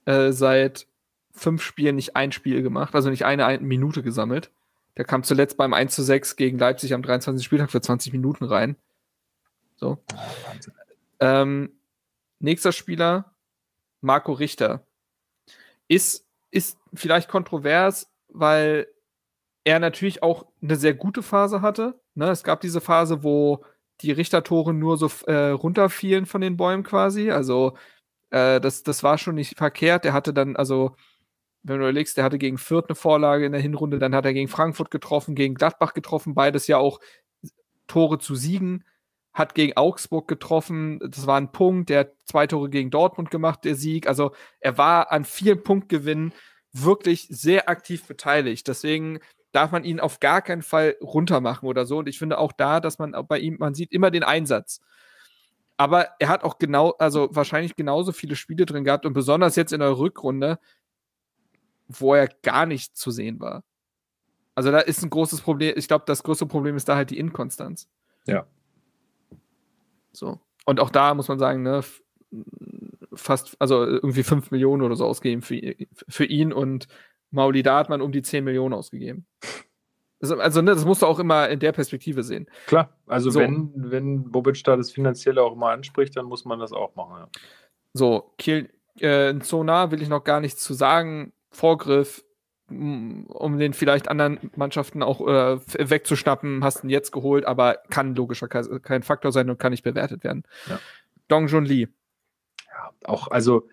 äh, 0.04 0.32
seit 0.32 0.86
fünf 1.32 1.62
Spielen 1.62 1.96
nicht 1.96 2.16
ein 2.16 2.32
Spiel 2.32 2.62
gemacht, 2.62 2.94
also 2.94 3.10
nicht 3.10 3.24
eine, 3.24 3.46
eine 3.46 3.62
Minute 3.62 4.02
gesammelt. 4.02 4.50
Der 4.96 5.04
kam 5.04 5.22
zuletzt 5.22 5.56
beim 5.56 5.72
1 5.72 5.94
zu 5.94 6.02
6 6.02 6.36
gegen 6.36 6.58
Leipzig 6.58 6.92
am 6.92 7.02
23. 7.02 7.44
Spieltag 7.44 7.70
für 7.70 7.80
20 7.80 8.12
Minuten 8.12 8.44
rein. 8.44 8.76
So. 9.76 9.98
Ähm, 11.18 11.72
nächster 12.38 12.72
Spieler, 12.72 13.34
Marco 14.02 14.32
Richter. 14.32 14.86
Ist 15.88 16.26
ist 16.52 16.78
vielleicht 16.94 17.28
kontrovers, 17.28 18.08
weil 18.28 18.86
er 19.64 19.80
natürlich 19.80 20.22
auch 20.22 20.46
eine 20.62 20.76
sehr 20.76 20.94
gute 20.94 21.22
Phase 21.22 21.62
hatte. 21.62 22.00
Ne? 22.14 22.30
Es 22.30 22.44
gab 22.44 22.60
diese 22.60 22.80
Phase, 22.80 23.24
wo 23.24 23.64
die 24.00 24.12
Richtertore 24.12 24.74
nur 24.74 24.96
so 24.96 25.10
äh, 25.26 25.50
runterfielen 25.50 26.26
von 26.26 26.40
den 26.40 26.56
Bäumen 26.56 26.82
quasi. 26.82 27.30
Also 27.30 27.76
äh, 28.30 28.60
das, 28.60 28.82
das 28.82 29.02
war 29.02 29.18
schon 29.18 29.34
nicht 29.34 29.56
verkehrt. 29.56 30.04
Er 30.04 30.12
hatte 30.12 30.34
dann, 30.34 30.56
also 30.56 30.94
wenn 31.62 31.78
du 31.78 31.84
überlegst, 31.84 32.16
der 32.16 32.24
hatte 32.24 32.38
gegen 32.38 32.58
Fürth 32.58 32.86
eine 32.88 32.96
Vorlage 32.96 33.46
in 33.46 33.52
der 33.52 33.60
Hinrunde, 33.60 33.98
dann 33.98 34.14
hat 34.14 34.24
er 34.24 34.34
gegen 34.34 34.48
Frankfurt 34.48 34.90
getroffen, 34.90 35.34
gegen 35.34 35.54
Gladbach 35.54 35.94
getroffen, 35.94 36.34
beides 36.34 36.66
ja 36.66 36.78
auch 36.78 37.00
Tore 37.86 38.18
zu 38.18 38.34
Siegen, 38.34 38.84
hat 39.32 39.54
gegen 39.54 39.76
Augsburg 39.76 40.28
getroffen, 40.28 41.00
das 41.00 41.26
war 41.26 41.38
ein 41.38 41.52
Punkt, 41.52 41.88
der 41.88 42.00
hat 42.00 42.12
zwei 42.24 42.46
Tore 42.46 42.68
gegen 42.68 42.90
Dortmund 42.90 43.30
gemacht, 43.30 43.64
der 43.64 43.74
Sieg. 43.74 44.06
Also 44.06 44.32
er 44.60 44.76
war 44.76 45.10
an 45.10 45.24
vielen 45.24 45.62
Punktgewinnen 45.62 46.32
wirklich 46.72 47.28
sehr 47.30 47.68
aktiv 47.68 48.06
beteiligt. 48.06 48.68
Deswegen 48.68 49.20
darf 49.52 49.70
man 49.70 49.84
ihn 49.84 50.00
auf 50.00 50.20
gar 50.20 50.42
keinen 50.42 50.62
Fall 50.62 50.96
runtermachen 51.00 51.68
oder 51.68 51.86
so. 51.86 51.98
Und 51.98 52.08
ich 52.08 52.18
finde 52.18 52.38
auch 52.38 52.52
da, 52.52 52.80
dass 52.80 52.98
man 52.98 53.14
bei 53.26 53.38
ihm, 53.38 53.56
man 53.58 53.74
sieht 53.74 53.92
immer 53.92 54.10
den 54.10 54.22
Einsatz. 54.22 54.80
Aber 55.76 56.10
er 56.18 56.28
hat 56.28 56.44
auch 56.44 56.58
genau, 56.58 56.90
also 56.98 57.28
wahrscheinlich 57.32 57.76
genauso 57.76 58.12
viele 58.12 58.36
Spiele 58.36 58.66
drin 58.66 58.84
gehabt 58.84 59.06
und 59.06 59.14
besonders 59.14 59.56
jetzt 59.56 59.72
in 59.72 59.80
der 59.80 59.98
Rückrunde, 59.98 60.58
wo 61.88 62.14
er 62.14 62.28
gar 62.42 62.66
nicht 62.66 62.96
zu 62.96 63.10
sehen 63.10 63.40
war. 63.40 63.64
Also 64.54 64.70
da 64.70 64.80
ist 64.80 65.02
ein 65.02 65.10
großes 65.10 65.40
Problem. 65.40 65.74
Ich 65.76 65.88
glaube, 65.88 66.04
das 66.06 66.22
größte 66.22 66.46
Problem 66.46 66.76
ist 66.76 66.88
da 66.88 66.96
halt 66.96 67.10
die 67.10 67.18
Inkonstanz. 67.18 67.88
Ja. 68.26 68.46
So. 70.12 70.40
Und 70.64 70.80
auch 70.80 70.90
da 70.90 71.14
muss 71.14 71.28
man 71.28 71.38
sagen, 71.38 71.62
ne, 71.62 71.82
fast, 73.14 73.56
also 73.58 73.84
irgendwie 73.84 74.22
5 74.22 74.50
Millionen 74.50 74.82
oder 74.82 74.96
so 74.96 75.06
ausgegeben 75.06 75.42
für, 75.42 75.74
für 76.08 76.24
ihn 76.24 76.52
und 76.52 76.88
Mauli, 77.30 77.62
da 77.62 77.78
hat 77.78 77.88
man 77.88 78.00
um 78.00 78.12
die 78.12 78.22
10 78.22 78.44
Millionen 78.44 78.74
ausgegeben. 78.74 79.26
Also, 80.20 80.38
also 80.38 80.62
ne, 80.62 80.74
das 80.74 80.84
musst 80.84 81.02
du 81.02 81.06
auch 81.06 81.18
immer 81.18 81.48
in 81.48 81.58
der 81.58 81.72
Perspektive 81.72 82.22
sehen. 82.22 82.48
Klar, 82.66 82.96
also 83.06 83.30
so. 83.30 83.40
wenn, 83.40 83.72
wenn 83.74 84.30
Bobic 84.30 84.62
da 84.64 84.76
das 84.76 84.92
Finanzielle 84.92 85.42
auch 85.42 85.56
mal 85.56 85.74
anspricht, 85.74 86.16
dann 86.16 86.26
muss 86.26 86.44
man 86.44 86.60
das 86.60 86.72
auch 86.72 86.94
machen. 86.94 87.16
Ja. 87.18 87.28
So, 87.92 88.32
Kiel, 88.38 88.70
äh, 89.00 89.36
Zona 89.40 89.90
will 89.90 90.00
ich 90.00 90.08
noch 90.08 90.24
gar 90.24 90.40
nichts 90.40 90.62
zu 90.62 90.74
sagen. 90.74 91.32
Vorgriff, 91.50 92.24
um 93.28 93.58
den 93.58 93.72
vielleicht 93.72 94.08
anderen 94.08 94.50
Mannschaften 94.56 95.02
auch 95.02 95.20
äh, 95.26 95.58
wegzuschnappen, 95.78 96.64
hast 96.64 96.84
ihn 96.84 96.90
jetzt 96.90 97.12
geholt, 97.12 97.44
aber 97.44 97.78
kann 97.90 98.14
logischerweise 98.14 98.80
kein 98.80 99.02
Faktor 99.02 99.32
sein 99.32 99.50
und 99.50 99.58
kann 99.58 99.72
nicht 99.72 99.84
bewertet 99.84 100.24
werden. 100.24 100.44
Ja. 100.68 100.78
Dong 101.28 101.46
Jun 101.46 101.64
Lee. 101.64 101.88
Ja, 102.68 102.90
auch, 103.04 103.28
also 103.28 103.68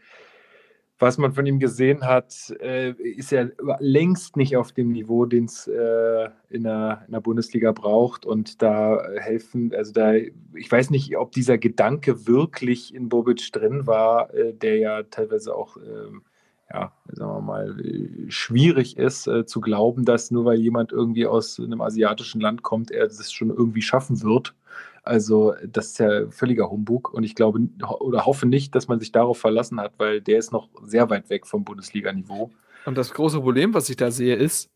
was 1.00 1.18
man 1.18 1.32
von 1.32 1.46
ihm 1.46 1.60
gesehen 1.60 2.06
hat, 2.06 2.54
äh, 2.60 2.92
ist 2.92 3.32
er 3.32 3.52
längst 3.80 4.36
nicht 4.36 4.58
auf 4.58 4.74
dem 4.74 4.92
Niveau, 4.92 5.26
den 5.26 5.46
es 5.46 5.66
äh, 5.66 6.30
in, 6.50 6.64
der, 6.64 7.04
in 7.08 7.14
der 7.14 7.22
Bundesliga 7.22 7.72
braucht. 7.72 8.26
Und 8.26 8.62
da 8.62 9.02
helfen, 9.16 9.74
also 9.74 9.94
da, 9.94 10.14
ich 10.14 10.70
weiß 10.70 10.90
nicht, 10.90 11.16
ob 11.18 11.32
dieser 11.32 11.58
Gedanke 11.58 12.28
wirklich 12.28 12.94
in 12.94 13.08
Bobic 13.08 13.50
drin 13.54 13.88
war, 13.88 14.34
äh, 14.34 14.54
der 14.54 14.78
ja 14.78 15.04
teilweise 15.04 15.56
auch 15.56 15.78
ähm, 15.78 16.24
ja, 16.72 16.92
sagen 17.08 17.32
wir 17.32 17.42
mal, 17.42 17.76
schwierig 18.28 18.98
ist 18.98 19.28
äh, 19.28 19.46
zu 19.46 19.60
glauben, 19.60 20.06
dass 20.06 20.30
nur 20.30 20.46
weil 20.46 20.60
jemand 20.60 20.92
irgendwie 20.92 21.26
aus 21.26 21.60
einem 21.60 21.82
asiatischen 21.82 22.42
Land 22.42 22.62
kommt, 22.62 22.92
er 22.92 23.08
das 23.08 23.32
schon 23.32 23.50
irgendwie 23.50 23.82
schaffen 23.82 24.22
wird. 24.22 24.54
Also 25.04 25.56
das 25.66 25.88
ist 25.88 26.00
ja 26.00 26.30
völliger 26.30 26.70
Humbug 26.70 27.12
und 27.12 27.24
ich 27.24 27.34
glaube 27.34 27.60
oder 28.00 28.26
hoffe 28.26 28.46
nicht, 28.46 28.76
dass 28.76 28.88
man 28.88 29.00
sich 29.00 29.12
darauf 29.12 29.40
verlassen 29.40 29.80
hat, 29.80 29.94
weil 29.98 30.22
der 30.22 30.38
ist 30.38 30.52
noch 30.52 30.70
sehr 30.86 31.10
weit 31.10 31.30
weg 31.30 31.48
vom 31.48 31.64
Bundesliga-Niveau. 31.64 32.52
Und 32.86 32.98
das 32.98 33.14
große 33.14 33.40
Problem, 33.40 33.74
was 33.74 33.90
ich 33.90 33.96
da 33.96 34.12
sehe, 34.12 34.36
ist, 34.36 34.70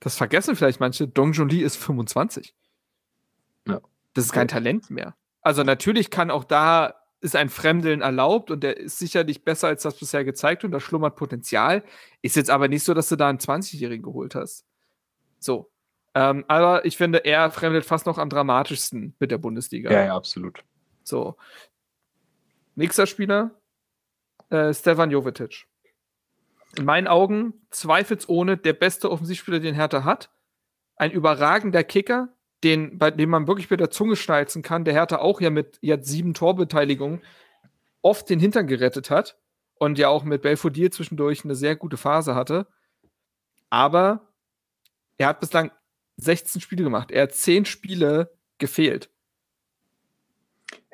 das 0.00 0.16
vergessen 0.16 0.54
vielleicht 0.54 0.80
manche, 0.80 1.08
Dong 1.08 1.32
Jun 1.32 1.48
Lee 1.48 1.62
ist 1.62 1.76
25. 1.76 2.54
Ja. 3.66 3.80
Das 4.12 4.26
ist 4.26 4.32
kein 4.32 4.48
Talent 4.48 4.90
mehr. 4.90 5.16
Also 5.40 5.62
natürlich 5.64 6.10
kann 6.10 6.30
auch 6.30 6.44
da 6.44 6.94
ist 7.24 7.36
ein 7.36 7.48
Fremdeln 7.48 8.02
erlaubt 8.02 8.50
und 8.50 8.62
der 8.62 8.76
ist 8.76 8.98
sicherlich 8.98 9.44
besser 9.44 9.68
als 9.68 9.82
das 9.82 9.98
bisher 9.98 10.26
gezeigt 10.26 10.62
und 10.62 10.72
da 10.72 10.78
schlummert 10.78 11.16
Potenzial. 11.16 11.82
Ist 12.20 12.36
jetzt 12.36 12.50
aber 12.50 12.68
nicht 12.68 12.84
so, 12.84 12.92
dass 12.92 13.08
du 13.08 13.16
da 13.16 13.30
einen 13.30 13.38
20-Jährigen 13.38 14.02
geholt 14.02 14.34
hast. 14.34 14.66
So. 15.38 15.70
Ähm, 16.14 16.44
aber 16.48 16.84
ich 16.84 16.98
finde, 16.98 17.24
er 17.24 17.50
fremdelt 17.50 17.86
fast 17.86 18.04
noch 18.04 18.18
am 18.18 18.28
dramatischsten 18.28 19.16
mit 19.18 19.30
der 19.30 19.38
Bundesliga. 19.38 19.90
Ja, 19.90 20.04
ja, 20.04 20.14
absolut. 20.14 20.62
So. 21.02 21.36
Nächster 22.74 23.06
Spieler, 23.06 23.52
äh, 24.50 24.74
Stefan 24.74 25.10
Jovetic. 25.10 25.66
In 26.76 26.84
meinen 26.84 27.08
Augen 27.08 27.54
zweifelsohne 27.70 28.58
der 28.58 28.74
beste 28.74 29.10
Offensivspieler, 29.10 29.60
den 29.60 29.74
Hertha 29.74 30.04
hat. 30.04 30.30
Ein 30.96 31.10
überragender 31.10 31.84
Kicker, 31.84 32.33
den, 32.64 32.98
bei 32.98 33.10
dem 33.10 33.30
man 33.30 33.46
wirklich 33.46 33.70
mit 33.70 33.80
der 33.80 33.90
Zunge 33.90 34.16
schnalzen 34.16 34.62
kann, 34.62 34.84
der 34.84 34.94
Hertha 34.94 35.18
auch 35.18 35.40
ja 35.40 35.50
mit 35.50 35.78
jetzt 35.82 36.08
sieben 36.08 36.34
Torbeteiligungen 36.34 37.20
oft 38.02 38.28
den 38.28 38.40
Hintern 38.40 38.66
gerettet 38.66 39.10
hat 39.10 39.38
und 39.74 39.98
ja 39.98 40.08
auch 40.08 40.24
mit 40.24 40.42
Belfodil 40.42 40.90
zwischendurch 40.90 41.44
eine 41.44 41.54
sehr 41.54 41.76
gute 41.76 41.96
Phase 41.96 42.34
hatte. 42.34 42.66
Aber 43.70 44.32
er 45.18 45.28
hat 45.28 45.40
bislang 45.40 45.70
16 46.16 46.60
Spiele 46.60 46.84
gemacht. 46.84 47.10
Er 47.10 47.24
hat 47.24 47.32
10 47.32 47.64
Spiele 47.64 48.30
gefehlt. 48.58 49.10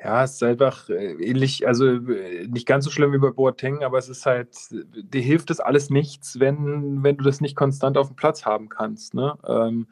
Ja, 0.03 0.23
es 0.23 0.33
ist 0.33 0.43
einfach 0.43 0.89
äh, 0.89 1.13
ähnlich, 1.13 1.67
also 1.67 1.85
äh, 1.85 2.47
nicht 2.47 2.65
ganz 2.65 2.85
so 2.85 2.91
schlimm 2.91 3.13
wie 3.13 3.19
bei 3.19 3.29
Boateng, 3.29 3.83
aber 3.83 3.99
es 3.99 4.09
ist 4.09 4.25
halt, 4.25 4.57
dir 4.71 5.21
hilft 5.21 5.51
das 5.51 5.59
alles 5.59 5.91
nichts, 5.91 6.39
wenn, 6.39 7.03
wenn 7.03 7.17
du 7.17 7.23
das 7.23 7.39
nicht 7.39 7.55
konstant 7.55 7.97
auf 7.97 8.07
dem 8.07 8.15
Platz 8.15 8.43
haben 8.43 8.67
kannst. 8.67 9.13
Ne? 9.13 9.37
Ähm, 9.45 9.87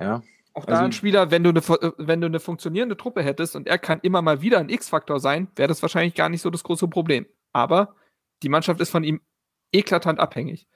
ja. 0.00 0.22
Auch 0.54 0.64
da 0.64 0.72
also, 0.72 0.84
ein 0.86 0.92
Spieler, 0.92 1.30
wenn 1.30 1.44
du, 1.44 1.50
eine, 1.50 1.62
wenn 1.98 2.20
du 2.20 2.26
eine 2.26 2.40
funktionierende 2.40 2.96
Truppe 2.96 3.22
hättest 3.22 3.54
und 3.54 3.68
er 3.68 3.78
kann 3.78 4.00
immer 4.02 4.22
mal 4.22 4.42
wieder 4.42 4.58
ein 4.58 4.68
X-Faktor 4.68 5.20
sein, 5.20 5.48
wäre 5.54 5.68
das 5.68 5.82
wahrscheinlich 5.82 6.14
gar 6.14 6.28
nicht 6.28 6.42
so 6.42 6.50
das 6.50 6.64
große 6.64 6.88
Problem. 6.88 7.26
Aber 7.52 7.94
die 8.42 8.48
Mannschaft 8.48 8.80
ist 8.80 8.90
von 8.90 9.04
ihm 9.04 9.20
eklatant 9.72 10.18
abhängig. 10.18 10.66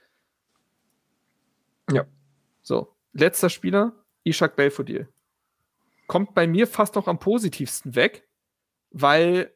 Ja. 1.91 2.05
So, 2.63 2.95
letzter 3.13 3.51
Spieler, 3.51 3.93
Ishak 4.25 4.55
Belfodil. 4.55 5.09
Kommt 6.07 6.35
bei 6.35 6.47
mir 6.47 6.67
fast 6.67 6.95
noch 6.95 7.09
am 7.09 7.19
positivsten 7.19 7.97
weg, 7.97 8.29
weil 8.91 9.53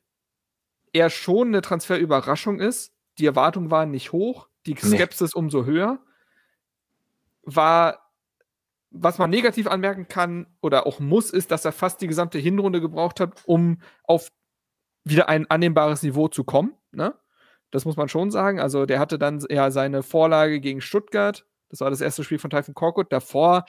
er 0.93 1.11
schon 1.11 1.49
eine 1.49 1.61
Transferüberraschung 1.61 2.59
ist. 2.59 2.93
Die 3.19 3.27
Erwartungen 3.27 3.71
waren 3.71 3.91
nicht 3.91 4.13
hoch, 4.13 4.49
die 4.67 4.75
Skepsis 4.75 5.35
nee. 5.35 5.39
umso 5.39 5.65
höher. 5.65 6.01
War 7.43 8.06
was 8.91 9.19
man 9.19 9.31
negativ 9.31 9.67
anmerken 9.67 10.09
kann 10.09 10.47
oder 10.61 10.87
auch 10.87 11.01
muss, 11.01 11.31
ist, 11.31 11.51
dass 11.51 11.65
er 11.65 11.73
fast 11.73 12.01
die 12.01 12.07
gesamte 12.07 12.39
Hinrunde 12.39 12.81
gebraucht 12.81 13.21
hat, 13.21 13.43
um 13.47 13.79
auf 14.05 14.29
wieder 15.05 15.29
ein 15.29 15.49
annehmbares 15.51 16.03
Niveau 16.03 16.29
zu 16.29 16.45
kommen. 16.45 16.75
Ne? 16.93 17.15
Das 17.71 17.85
muss 17.85 17.97
man 17.97 18.09
schon 18.09 18.31
sagen. 18.31 18.61
Also 18.61 18.87
der 18.87 18.99
hatte 18.99 19.19
dann 19.19 19.45
ja 19.49 19.71
seine 19.71 20.03
Vorlage 20.03 20.61
gegen 20.61 20.81
Stuttgart. 20.81 21.45
Das 21.69 21.81
war 21.81 21.91
das 21.91 22.01
erste 22.01 22.25
Spiel 22.25 22.39
von 22.39 22.51
Typhon 22.51 22.75
Korkut. 22.75 23.13
Davor, 23.13 23.65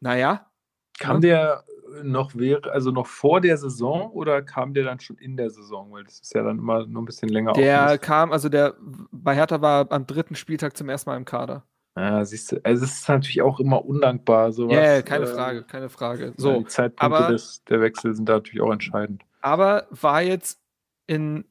naja. 0.00 0.46
Kam 0.98 1.16
ne? 1.16 1.20
der 1.20 1.64
noch 2.02 2.34
wäre, 2.36 2.72
also 2.72 2.90
noch 2.90 3.06
vor 3.06 3.40
der 3.40 3.56
Saison 3.56 4.10
oder 4.12 4.42
kam 4.42 4.74
der 4.74 4.84
dann 4.84 5.00
schon 5.00 5.16
in 5.16 5.36
der 5.36 5.50
Saison? 5.50 5.90
Weil 5.92 6.04
das 6.04 6.20
ist 6.20 6.34
ja 6.34 6.42
dann 6.42 6.58
immer 6.58 6.86
nur 6.86 7.02
ein 7.02 7.06
bisschen 7.06 7.28
länger. 7.28 7.52
Der 7.52 7.98
kam, 7.98 8.32
also 8.32 8.48
der 8.48 8.76
bei 9.10 9.34
Hertha 9.34 9.60
war 9.60 9.90
am 9.90 10.06
dritten 10.06 10.34
Spieltag 10.34 10.76
zum 10.76 10.88
ersten 10.88 11.10
Mal 11.10 11.16
im 11.16 11.24
Kader. 11.24 11.64
Ja, 11.96 12.24
siehst 12.24 12.52
du, 12.52 12.60
also 12.62 12.84
es 12.84 13.00
ist 13.00 13.08
natürlich 13.08 13.42
auch 13.42 13.60
immer 13.60 13.84
undankbar. 13.84 14.52
Sowas, 14.52 14.74
ja, 14.74 14.82
yeah, 14.82 15.02
keine 15.02 15.24
äh, 15.24 15.34
Frage, 15.34 15.64
keine 15.64 15.88
Frage. 15.88 16.32
So, 16.36 16.60
die 16.60 16.66
Zeitpunkte 16.66 17.18
aber, 17.18 17.32
des, 17.32 17.64
der 17.64 17.80
Wechsel 17.80 18.14
sind 18.14 18.28
da 18.28 18.34
natürlich 18.34 18.60
auch 18.62 18.72
entscheidend. 18.72 19.22
Aber 19.40 19.86
war 19.90 20.22
jetzt 20.22 20.60
in 21.06 21.44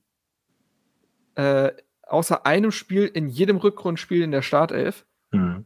äh, 1.36 1.72
außer 2.04 2.46
einem 2.46 2.72
Spiel 2.72 3.06
in 3.06 3.28
jedem 3.28 3.58
Rückrundspiel 3.58 4.24
in 4.24 4.32
der 4.32 4.42
Startelf. 4.42 5.06
Mhm. 5.32 5.66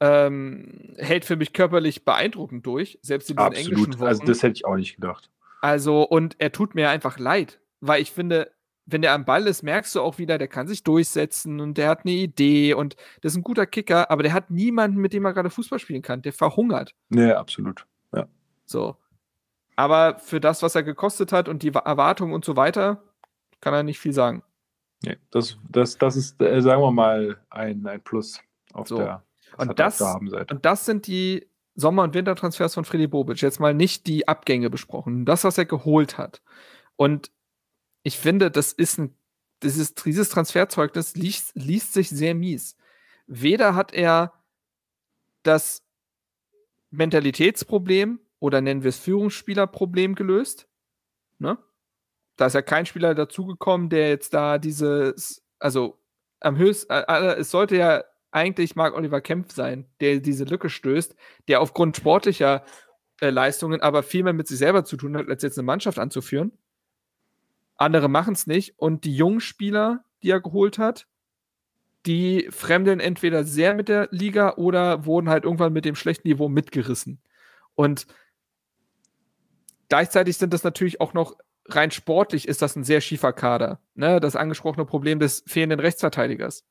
Ähm, 0.00 0.94
hält 0.98 1.24
für 1.24 1.36
mich 1.36 1.52
körperlich 1.52 2.04
beeindruckend 2.04 2.66
durch, 2.66 2.98
selbst 3.00 3.30
in 3.30 3.36
diesen 3.36 3.46
Absolut. 3.46 3.70
englischen 3.70 4.00
Wochen. 4.00 4.08
Also 4.08 4.24
das 4.24 4.42
hätte 4.42 4.54
ich 4.56 4.66
auch 4.66 4.74
nicht 4.74 4.96
gedacht. 4.96 5.30
Also, 5.62 6.02
und 6.02 6.36
er 6.40 6.52
tut 6.52 6.74
mir 6.74 6.90
einfach 6.90 7.18
leid, 7.18 7.60
weil 7.80 8.02
ich 8.02 8.10
finde, 8.10 8.50
wenn 8.86 9.02
der 9.02 9.12
am 9.12 9.24
Ball 9.24 9.46
ist, 9.46 9.62
merkst 9.62 9.94
du 9.94 10.00
auch 10.00 10.18
wieder, 10.18 10.38
der 10.38 10.48
kann 10.48 10.68
sich 10.68 10.82
durchsetzen 10.82 11.60
und 11.60 11.78
der 11.78 11.88
hat 11.88 12.00
eine 12.04 12.12
Idee 12.12 12.74
und 12.74 12.96
das 13.22 13.32
ist 13.32 13.38
ein 13.38 13.42
guter 13.42 13.66
Kicker, 13.66 14.10
aber 14.10 14.22
der 14.22 14.32
hat 14.32 14.50
niemanden, 14.50 15.00
mit 15.00 15.12
dem 15.12 15.24
er 15.24 15.32
gerade 15.32 15.50
Fußball 15.50 15.78
spielen 15.78 16.02
kann. 16.02 16.22
Der 16.22 16.32
verhungert. 16.32 16.94
Nee, 17.08 17.32
absolut. 17.32 17.86
Ja. 18.14 18.26
So. 18.66 18.96
Aber 19.76 20.18
für 20.18 20.40
das, 20.40 20.62
was 20.62 20.74
er 20.74 20.82
gekostet 20.82 21.32
hat 21.32 21.48
und 21.48 21.62
die 21.62 21.72
Erwartungen 21.72 22.34
und 22.34 22.44
so 22.44 22.56
weiter, 22.56 23.02
kann 23.60 23.74
er 23.74 23.82
nicht 23.82 23.98
viel 23.98 24.12
sagen. 24.12 24.42
Nee, 25.02 25.16
das, 25.30 25.58
das, 25.68 25.98
das 25.98 26.16
ist, 26.16 26.40
äh, 26.40 26.60
sagen 26.60 26.80
wir 26.80 26.92
mal, 26.92 27.38
ein, 27.50 27.86
ein 27.86 28.00
Plus 28.02 28.40
auf 28.72 28.88
so. 28.88 28.98
der 28.98 29.22
und 29.56 29.78
das, 29.78 30.00
und 30.00 30.64
das 30.64 30.84
sind 30.84 31.06
die 31.06 31.48
Sommer- 31.76 32.02
und 32.02 32.14
Wintertransfers 32.14 32.74
von 32.74 32.84
Freddy 32.84 33.06
Bobic. 33.06 33.40
Jetzt 33.40 33.60
mal 33.60 33.74
nicht 33.74 34.06
die 34.06 34.26
Abgänge 34.26 34.70
besprochen. 34.70 35.24
Das, 35.24 35.44
was 35.44 35.58
er 35.58 35.64
geholt 35.64 36.18
hat. 36.18 36.42
Und 36.96 37.30
ich 38.04 38.18
finde, 38.18 38.50
das 38.50 38.72
ist 38.72 38.98
ein, 38.98 39.16
dieses, 39.62 39.94
dieses 39.94 40.28
Transferzeugnis 40.28 41.16
liest, 41.16 41.52
liest 41.54 41.94
sich 41.94 42.10
sehr 42.10 42.34
mies. 42.34 42.76
Weder 43.26 43.74
hat 43.74 43.92
er 43.92 44.32
das 45.42 45.82
Mentalitätsproblem 46.90 48.20
oder 48.38 48.60
nennen 48.60 48.82
wir 48.82 48.90
es 48.90 48.98
Führungsspielerproblem 48.98 50.14
gelöst. 50.14 50.68
Ne? 51.38 51.58
Da 52.36 52.46
ist 52.46 52.54
ja 52.54 52.62
kein 52.62 52.86
Spieler 52.86 53.14
dazugekommen, 53.14 53.88
der 53.88 54.10
jetzt 54.10 54.34
da 54.34 54.58
dieses, 54.58 55.42
also 55.58 55.98
am 56.40 56.58
höchsten, 56.58 56.92
äh, 56.92 57.36
es 57.36 57.50
sollte 57.50 57.76
ja 57.76 58.04
eigentlich 58.32 58.76
Marc 58.76 58.94
Oliver 58.94 59.22
Kempf 59.22 59.54
sein, 59.54 59.86
der 60.00 60.18
diese 60.18 60.44
Lücke 60.44 60.68
stößt, 60.68 61.16
der 61.48 61.62
aufgrund 61.62 61.96
sportlicher 61.96 62.64
äh, 63.20 63.30
Leistungen 63.30 63.80
aber 63.80 64.02
viel 64.02 64.24
mehr 64.24 64.32
mit 64.34 64.48
sich 64.48 64.58
selber 64.58 64.84
zu 64.84 64.98
tun 64.98 65.16
hat, 65.16 65.28
als 65.28 65.42
jetzt 65.42 65.58
eine 65.58 65.64
Mannschaft 65.64 65.98
anzuführen. 65.98 66.52
Andere 67.84 68.08
machen 68.08 68.34
es 68.34 68.46
nicht 68.46 68.78
und 68.78 69.04
die 69.04 69.14
jungen 69.14 69.40
Spieler, 69.40 70.04
die 70.22 70.30
er 70.30 70.40
geholt 70.40 70.78
hat, 70.78 71.06
die 72.06 72.48
fremdeln 72.50 73.00
entweder 73.00 73.44
sehr 73.44 73.74
mit 73.74 73.88
der 73.88 74.08
Liga 74.10 74.54
oder 74.56 75.06
wurden 75.06 75.28
halt 75.28 75.44
irgendwann 75.44 75.72
mit 75.72 75.84
dem 75.84 75.94
schlechten 75.94 76.28
Niveau 76.28 76.48
mitgerissen. 76.48 77.20
Und 77.74 78.06
gleichzeitig 79.88 80.36
sind 80.36 80.52
das 80.52 80.64
natürlich 80.64 81.00
auch 81.00 81.14
noch 81.14 81.36
rein 81.66 81.90
sportlich 81.90 82.46
ist 82.46 82.62
das 82.62 82.76
ein 82.76 82.84
sehr 82.84 83.00
schiefer 83.00 83.32
Kader. 83.32 83.80
Ne? 83.94 84.20
Das 84.20 84.36
angesprochene 84.36 84.84
Problem 84.84 85.18
des 85.18 85.44
fehlenden 85.46 85.80
Rechtsverteidigers. 85.80 86.64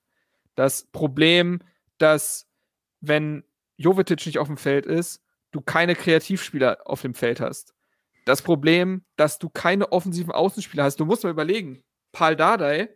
Das 0.55 0.85
Problem, 0.91 1.59
dass 1.97 2.47
wenn 3.01 3.43
Jovetic 3.77 4.25
nicht 4.25 4.37
auf 4.37 4.47
dem 4.47 4.57
Feld 4.57 4.85
ist, 4.85 5.23
du 5.51 5.61
keine 5.61 5.95
Kreativspieler 5.95 6.79
auf 6.85 7.01
dem 7.01 7.13
Feld 7.13 7.39
hast. 7.39 7.73
Das 8.25 8.41
Problem, 8.41 9.03
dass 9.15 9.39
du 9.39 9.49
keine 9.49 9.91
offensiven 9.91 10.31
Außenspieler 10.31 10.83
hast. 10.83 10.99
Du 10.99 11.05
musst 11.05 11.23
mal 11.23 11.29
überlegen, 11.29 11.83
Paul 12.11 12.35
Dardai 12.35 12.89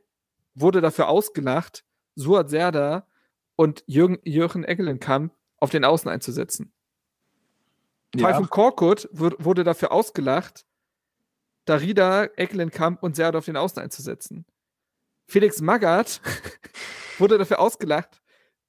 wurde 0.55 0.81
dafür 0.81 1.09
ausgelacht, 1.09 1.83
Suat 2.15 2.49
Serda 2.49 3.07
und 3.55 3.83
Jürgen, 3.87 4.19
Jürgen 4.23 4.63
Eggelenkamp 4.63 5.33
auf 5.59 5.69
den 5.69 5.83
Außen 5.83 6.09
einzusetzen. 6.09 6.71
Ja. 8.15 8.27
Taifun 8.27 8.49
Korkut 8.49 9.09
wurde 9.11 9.63
dafür 9.63 9.91
ausgelacht, 9.91 10.65
Darida, 11.65 12.23
Eckelenkamp 12.23 13.03
und 13.03 13.15
Serda 13.15 13.39
auf 13.39 13.45
den 13.45 13.57
Außen 13.57 13.81
einzusetzen. 13.81 14.45
Felix 15.27 15.59
Magath 15.59 16.21
wurde 17.17 17.37
dafür 17.37 17.59
ausgelacht, 17.59 18.21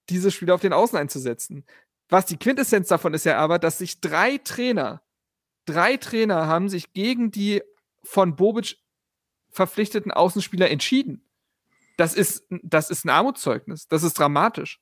diese 0.09 0.31
Spieler 0.31 0.55
auf 0.55 0.61
den 0.61 0.73
Außen 0.73 0.99
einzusetzen. 0.99 1.65
Was 2.09 2.27
die 2.27 2.39
Quintessenz 2.39 2.89
davon 2.89 3.15
ist 3.15 3.25
ja 3.25 3.39
aber, 3.39 3.59
dass 3.59 3.79
sich 3.79 4.01
drei 4.01 4.39
Trainer, 4.39 5.03
drei 5.69 5.97
Trainer 5.97 6.47
haben 6.47 6.69
sich 6.69 6.93
gegen 6.93 7.31
die 7.31 7.63
von 8.03 8.37
Bobic 8.37 8.77
verpflichteten 9.51 10.13
Außenspieler 10.13 10.71
entschieden. 10.71 11.23
Das 11.97 12.15
ist, 12.15 12.47
das 12.63 12.91
ist 12.91 13.05
ein 13.05 13.11
Armutszeugnis. 13.11 13.89
Das 13.89 14.03
ist 14.03 14.19
dramatisch. 14.19 14.81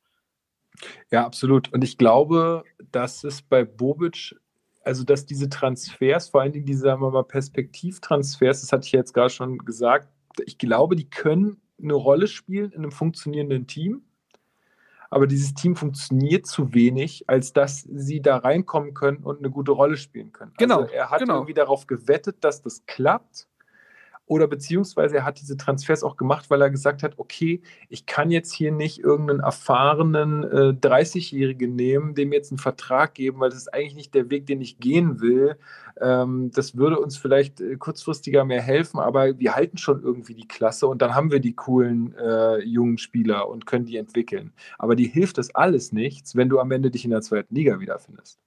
Ja, 1.11 1.25
absolut. 1.25 1.73
Und 1.73 1.83
ich 1.83 1.97
glaube, 1.97 2.65
dass 2.93 3.25
es 3.25 3.43
bei 3.43 3.65
Bobic, 3.65 4.35
also 4.85 5.05
dass 5.05 5.25
diese 5.25 5.49
Transfers, 5.49 6.29
vor 6.29 6.43
allen 6.43 6.53
Dingen 6.53 6.67
diese, 6.67 6.83
sagen 6.83 7.01
wir 7.01 7.11
mal, 7.11 7.25
Perspektivtransfers, 7.25 8.61
das 8.61 8.73
hatte 8.73 8.87
ich 8.87 8.93
jetzt 8.93 9.15
gerade 9.15 9.31
schon 9.31 9.59
gesagt, 9.59 10.09
ich 10.45 10.59
glaube, 10.59 10.97
die 10.97 11.09
können 11.09 11.61
eine 11.83 11.95
Rolle 11.95 12.27
spielen 12.27 12.73
in 12.73 12.83
einem 12.83 12.93
funktionierenden 12.93 13.67
Team 13.67 14.06
aber 15.11 15.27
dieses 15.27 15.55
Team 15.55 15.77
funktioniert 15.77 16.47
zu 16.47 16.75
wenig, 16.75 17.25
als 17.29 17.53
dass 17.53 17.83
sie 17.83 18.21
da 18.21 18.39
reinkommen 18.39 18.95
können 18.95 19.19
und 19.19 19.39
eine 19.39 19.51
gute 19.51 19.73
Rolle 19.73 19.97
spielen 19.97 20.33
können. 20.33 20.53
Genau. 20.59 20.83
Also 20.83 20.93
er 20.93 21.11
hat 21.11 21.21
genau. 21.21 21.35
irgendwie 21.35 21.55
darauf 21.55 21.87
gewettet, 21.87 22.39
dass 22.43 22.63
das 22.63 22.85
klappt 22.87 23.47
oder 24.27 24.49
beziehungsweise 24.49 25.17
er 25.17 25.25
hat 25.25 25.41
diese 25.41 25.57
Transfers 25.57 26.03
auch 26.03 26.17
gemacht, 26.17 26.51
weil 26.51 26.61
er 26.61 26.71
gesagt 26.71 27.03
hat, 27.03 27.15
okay, 27.17 27.63
ich 27.89 28.07
kann 28.07 28.31
jetzt 28.31 28.53
hier 28.53 28.73
nicht 28.73 28.99
irgendeinen 28.99 29.41
erfahrenen 29.41 30.43
äh, 30.43 30.75
30-Jährigen 30.75 31.77
nehmen, 31.77 32.15
dem 32.15 32.33
jetzt 32.33 32.51
einen 32.51 32.59
Vertrag 32.59 33.15
geben, 33.15 33.41
weil 33.41 33.51
das 33.51 33.59
ist 33.59 33.73
eigentlich 33.73 33.95
nicht 33.95 34.15
der 34.15 34.29
Weg, 34.31 34.47
den 34.47 34.61
ich 34.61 34.79
gehen 34.79 35.21
will. 35.21 35.57
Ähm, 36.01 36.51
das 36.53 36.77
würde 36.77 36.99
uns 36.99 37.17
vielleicht 37.17 37.61
äh, 37.61 37.77
kurzfristiger 37.77 38.45
mehr 38.45 38.63
helfen, 38.63 38.99
aber 38.99 39.39
wir 39.39 39.55
halten 39.55 39.79
schon 39.79 40.03
irgendwie 40.03 40.35
die 40.35 40.49
Klasse 40.49 40.89
und 40.89 41.03
dann 41.03 41.15
haben 41.15 41.31
wir 41.31 41.41
die 41.41 41.55
coolen 41.55 42.15
äh, 42.17 42.59
jungen 42.65 42.99
Spieler 42.99 43.49
und 43.49 43.67
können 43.67 43.87
die 43.87 43.97
entwickeln. 43.97 44.53
Aber 44.79 44.97
die 44.97 45.07
hilft 45.07 45.39
das 45.39 45.55
alles 45.55 45.93
nichts, 45.93 46.35
wenn 46.35 46.49
du 46.49 46.59
am 46.59 46.71
Ende 46.73 46.91
dich 46.91 47.05
in 47.05 47.13
der 47.13 47.23
zweiten 47.23 47.55
Liga 47.55 47.79
wiederfindest. 47.81 48.46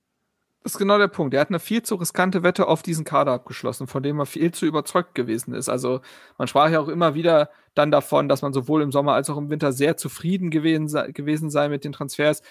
Das 0.64 0.74
ist 0.74 0.78
genau 0.78 0.98
der 0.98 1.08
Punkt. 1.08 1.34
Er 1.34 1.40
hat 1.40 1.50
eine 1.50 1.60
viel 1.60 1.84
zu 1.84 1.96
riskante 1.96 2.44
Wette 2.44 2.68
auf 2.68 2.84
diesen 2.84 3.06
Kader 3.06 3.32
abgeschlossen, 3.32 3.88
von 3.88 4.04
dem 4.04 4.20
er 4.20 4.26
viel 4.26 4.52
zu 4.52 4.66
überzeugt 4.66 5.16
gewesen 5.16 5.54
ist. 5.54 5.70
Also 5.70 6.02
man 6.38 6.48
sprach 6.50 6.70
ja 6.70 6.82
auch 6.82 6.90
immer 6.90 7.14
wieder 7.16 7.50
dann 7.76 7.92
davon, 7.92 8.28
dass 8.28 8.42
man 8.42 8.52
sowohl 8.52 8.82
im 8.82 8.92
Sommer 8.92 9.14
als 9.14 9.30
auch 9.30 9.38
im 9.38 9.50
Winter 9.50 9.72
sehr 9.72 9.96
zufrieden 9.96 10.50
gewesen 10.50 10.90
sei, 10.90 11.12
gewesen 11.12 11.50
sei 11.50 11.70
mit 11.70 11.86
den 11.86 11.94
Transfers. 11.94 12.42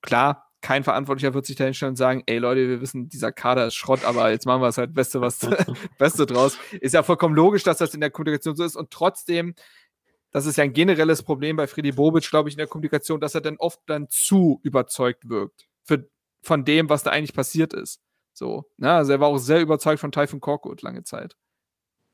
Klar, 0.00 0.48
kein 0.60 0.82
Verantwortlicher 0.82 1.34
wird 1.34 1.46
sich 1.46 1.56
da 1.56 1.64
hinstellen 1.64 1.92
und 1.92 1.96
sagen, 1.96 2.22
ey 2.26 2.38
Leute, 2.38 2.68
wir 2.68 2.80
wissen, 2.80 3.08
dieser 3.08 3.32
Kader 3.32 3.66
ist 3.66 3.74
Schrott, 3.74 4.04
aber 4.04 4.30
jetzt 4.30 4.46
machen 4.46 4.62
wir 4.62 4.68
es 4.68 4.78
halt 4.78 4.94
Beste, 4.94 5.20
was 5.20 5.38
Beste 5.98 6.26
draus. 6.26 6.58
Ist 6.80 6.94
ja 6.94 7.02
vollkommen 7.02 7.34
logisch, 7.34 7.62
dass 7.64 7.78
das 7.78 7.94
in 7.94 8.00
der 8.00 8.10
Kommunikation 8.10 8.56
so 8.56 8.64
ist. 8.64 8.76
Und 8.76 8.90
trotzdem, 8.90 9.54
das 10.30 10.46
ist 10.46 10.56
ja 10.56 10.64
ein 10.64 10.72
generelles 10.72 11.22
Problem 11.22 11.56
bei 11.56 11.66
Friedi 11.66 11.92
Bobic, 11.92 12.28
glaube 12.30 12.48
ich, 12.48 12.54
in 12.54 12.58
der 12.58 12.66
Kommunikation, 12.66 13.20
dass 13.20 13.34
er 13.34 13.40
dann 13.40 13.56
oft 13.58 13.80
dann 13.86 14.08
zu 14.08 14.60
überzeugt 14.62 15.28
wirkt. 15.28 15.68
Für 15.84 16.08
von 16.48 16.64
dem, 16.64 16.88
was 16.88 17.04
da 17.04 17.10
eigentlich 17.10 17.34
passiert 17.34 17.72
ist. 17.72 18.00
So, 18.32 18.64
ne? 18.76 18.92
Also 18.92 19.12
er 19.12 19.20
war 19.20 19.28
auch 19.28 19.38
sehr 19.38 19.60
überzeugt 19.60 20.00
von 20.00 20.10
Typhon 20.10 20.40
Korkut 20.40 20.82
lange 20.82 21.04
Zeit. 21.04 21.36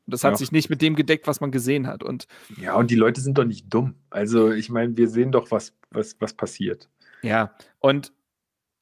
Und 0.07 0.13
das 0.13 0.25
hat 0.25 0.33
ja. 0.33 0.37
sich 0.37 0.53
nicht 0.53 0.69
mit 0.69 0.83
dem 0.83 0.97
gedeckt, 0.97 1.27
was 1.27 1.41
man 1.41 1.51
gesehen 1.51 1.87
hat. 1.87 2.03
Und 2.03 2.27
ja, 2.61 2.75
und 2.75 2.91
die 2.91 2.95
Leute 2.95 3.23
sind 3.23 3.39
doch 3.39 3.45
nicht 3.45 3.73
dumm. 3.73 3.95
Also, 4.11 4.53
ich 4.53 4.69
meine, 4.69 4.97
wir 4.99 5.09
sehen 5.09 5.33
doch, 5.33 5.51
was, 5.51 5.73
was, 5.91 6.17
was 6.21 6.35
passiert. 6.35 6.91
Ja, 7.23 7.55
und 7.79 8.13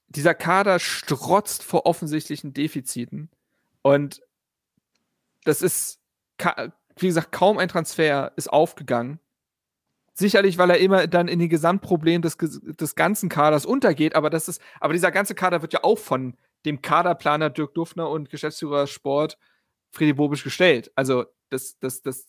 dieser 0.08 0.34
Kader 0.34 0.80
strotzt 0.80 1.62
vor 1.62 1.86
offensichtlichen 1.86 2.52
Defiziten. 2.52 3.30
Und 3.82 4.20
das 5.44 5.62
ist, 5.62 6.00
wie 6.96 7.06
gesagt, 7.06 7.30
kaum 7.30 7.58
ein 7.58 7.68
Transfer 7.68 8.32
ist 8.36 8.52
aufgegangen. 8.52 9.20
Sicherlich, 10.14 10.58
weil 10.58 10.70
er 10.70 10.78
immer 10.78 11.06
dann 11.06 11.26
in 11.26 11.38
die 11.38 11.48
Gesamtproblem 11.48 12.20
des, 12.20 12.36
des 12.36 12.94
ganzen 12.94 13.28
Kaders 13.30 13.64
untergeht, 13.64 14.14
aber 14.14 14.28
das 14.28 14.46
ist, 14.48 14.60
aber 14.78 14.92
dieser 14.92 15.10
ganze 15.10 15.34
Kader 15.34 15.62
wird 15.62 15.72
ja 15.72 15.84
auch 15.84 15.98
von 15.98 16.36
dem 16.66 16.82
Kaderplaner 16.82 17.48
Dirk 17.50 17.74
Duffner 17.74 18.10
und 18.10 18.28
Geschäftsführer 18.28 18.86
Sport 18.86 19.38
Friedi 19.90 20.12
Bobisch 20.12 20.44
gestellt. 20.44 20.92
Also 20.96 21.24
das, 21.48 21.78
das, 21.78 22.02
das, 22.02 22.26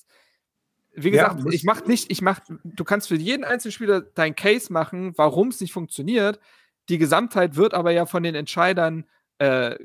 wie 0.93 1.11
gesagt, 1.11 1.41
ja, 1.43 1.51
ich 1.51 1.63
mach 1.63 1.85
nicht, 1.85 2.11
ich 2.11 2.21
mach, 2.21 2.39
du 2.63 2.83
kannst 2.83 3.07
für 3.07 3.15
jeden 3.15 3.43
einzelnen 3.43 3.71
Spieler 3.71 4.01
dein 4.01 4.35
Case 4.35 4.71
machen, 4.71 5.13
warum 5.17 5.49
es 5.49 5.59
nicht 5.59 5.73
funktioniert. 5.73 6.39
Die 6.89 6.97
Gesamtheit 6.97 7.55
wird 7.55 7.73
aber 7.73 7.91
ja 7.91 8.05
von 8.05 8.23
den 8.23 8.35
Entscheidern 8.35 9.05
äh, 9.39 9.75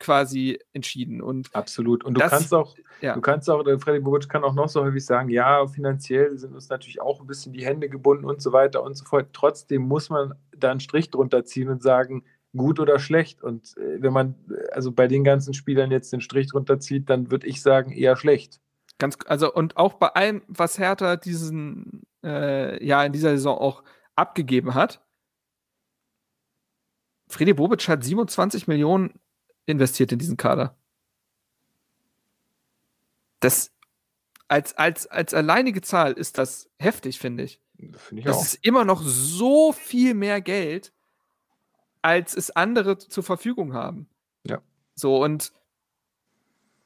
quasi 0.00 0.58
entschieden. 0.72 1.22
Und 1.22 1.54
Absolut. 1.54 2.02
Und 2.02 2.14
du 2.14 2.20
das, 2.20 2.30
kannst 2.30 2.52
auch, 2.52 2.74
ja. 3.00 3.14
du 3.14 3.20
kannst 3.20 3.48
auch, 3.48 3.62
Freddy 3.78 4.00
Bobic 4.00 4.28
kann 4.28 4.42
auch 4.42 4.54
noch 4.54 4.68
so 4.68 4.82
häufig 4.82 5.04
sagen, 5.04 5.28
ja, 5.28 5.66
finanziell 5.68 6.36
sind 6.36 6.54
uns 6.54 6.68
natürlich 6.68 7.00
auch 7.00 7.20
ein 7.20 7.26
bisschen 7.26 7.52
die 7.52 7.64
Hände 7.64 7.88
gebunden 7.88 8.24
und 8.24 8.42
so 8.42 8.52
weiter 8.52 8.82
und 8.82 8.94
so 8.94 9.04
fort. 9.04 9.28
Trotzdem 9.32 9.82
muss 9.82 10.10
man 10.10 10.34
da 10.56 10.72
einen 10.72 10.80
Strich 10.80 11.10
drunter 11.10 11.44
ziehen 11.44 11.68
und 11.68 11.82
sagen, 11.82 12.24
gut 12.56 12.80
oder 12.80 12.98
schlecht. 12.98 13.42
Und 13.42 13.76
äh, 13.76 14.02
wenn 14.02 14.12
man 14.12 14.34
also 14.72 14.90
bei 14.90 15.06
den 15.06 15.22
ganzen 15.22 15.54
Spielern 15.54 15.90
jetzt 15.90 16.12
den 16.12 16.20
Strich 16.20 16.48
drunter 16.48 16.80
zieht, 16.80 17.08
dann 17.08 17.30
würde 17.30 17.46
ich 17.46 17.62
sagen, 17.62 17.92
eher 17.92 18.16
schlecht. 18.16 18.60
Ganz, 18.98 19.16
also 19.26 19.52
und 19.52 19.76
auch 19.76 19.94
bei 19.94 20.08
allem, 20.08 20.42
was 20.48 20.78
Hertha 20.78 21.16
diesen 21.16 22.02
äh, 22.24 22.84
ja 22.84 23.04
in 23.04 23.12
dieser 23.12 23.30
Saison 23.30 23.56
auch 23.58 23.84
abgegeben 24.16 24.74
hat, 24.74 25.00
Freddy 27.28 27.54
Bobic 27.54 27.88
hat 27.88 28.02
27 28.02 28.66
Millionen 28.66 29.20
investiert 29.66 30.12
in 30.12 30.18
diesen 30.18 30.36
Kader. 30.36 30.76
Das 33.40 33.72
als, 34.48 34.76
als, 34.76 35.06
als 35.06 35.32
alleinige 35.32 35.80
Zahl 35.80 36.12
ist 36.12 36.36
das 36.36 36.68
heftig, 36.78 37.20
finde 37.20 37.44
ich. 37.44 37.60
Find 37.96 38.18
ich 38.18 38.24
das 38.24 38.36
auch. 38.36 38.42
ist 38.42 38.58
immer 38.62 38.84
noch 38.84 39.00
so 39.02 39.72
viel 39.72 40.14
mehr 40.14 40.40
Geld, 40.40 40.92
als 42.02 42.36
es 42.36 42.50
andere 42.50 42.98
zur 42.98 43.22
Verfügung 43.22 43.74
haben. 43.74 44.08
Ja. 44.44 44.60
So, 44.96 45.22
und 45.22 45.52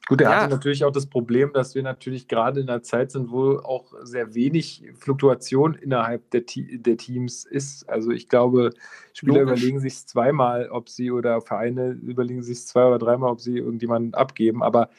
Gut, 0.07 0.21
er 0.21 0.29
ja. 0.29 0.41
hatte 0.41 0.53
natürlich 0.53 0.85
auch 0.85 0.91
das 0.91 1.07
Problem, 1.07 1.51
dass 1.51 1.73
wir 1.73 1.81
natürlich 1.81 2.27
gerade 2.27 2.59
in 2.59 2.69
einer 2.69 2.83
Zeit 2.83 3.11
sind, 3.11 3.31
wo 3.31 3.57
auch 3.57 3.93
sehr 4.03 4.35
wenig 4.35 4.83
Fluktuation 4.93 5.73
innerhalb 5.73 6.29
der, 6.29 6.43
der 6.45 6.97
Teams 6.97 7.43
ist. 7.43 7.89
Also 7.89 8.11
ich 8.11 8.29
glaube, 8.29 8.69
Spieler 9.13 9.41
Logisch. 9.41 9.59
überlegen 9.59 9.79
sich 9.79 10.05
zweimal, 10.05 10.69
ob 10.69 10.89
sie 10.89 11.09
oder 11.09 11.41
Vereine 11.41 11.89
überlegen 11.89 12.43
sich 12.43 12.67
zwei 12.67 12.85
oder 12.85 12.99
dreimal, 12.99 13.31
ob 13.31 13.41
sie 13.41 13.57
irgendjemanden 13.57 14.13
abgeben. 14.13 14.61
Aber 14.61 14.89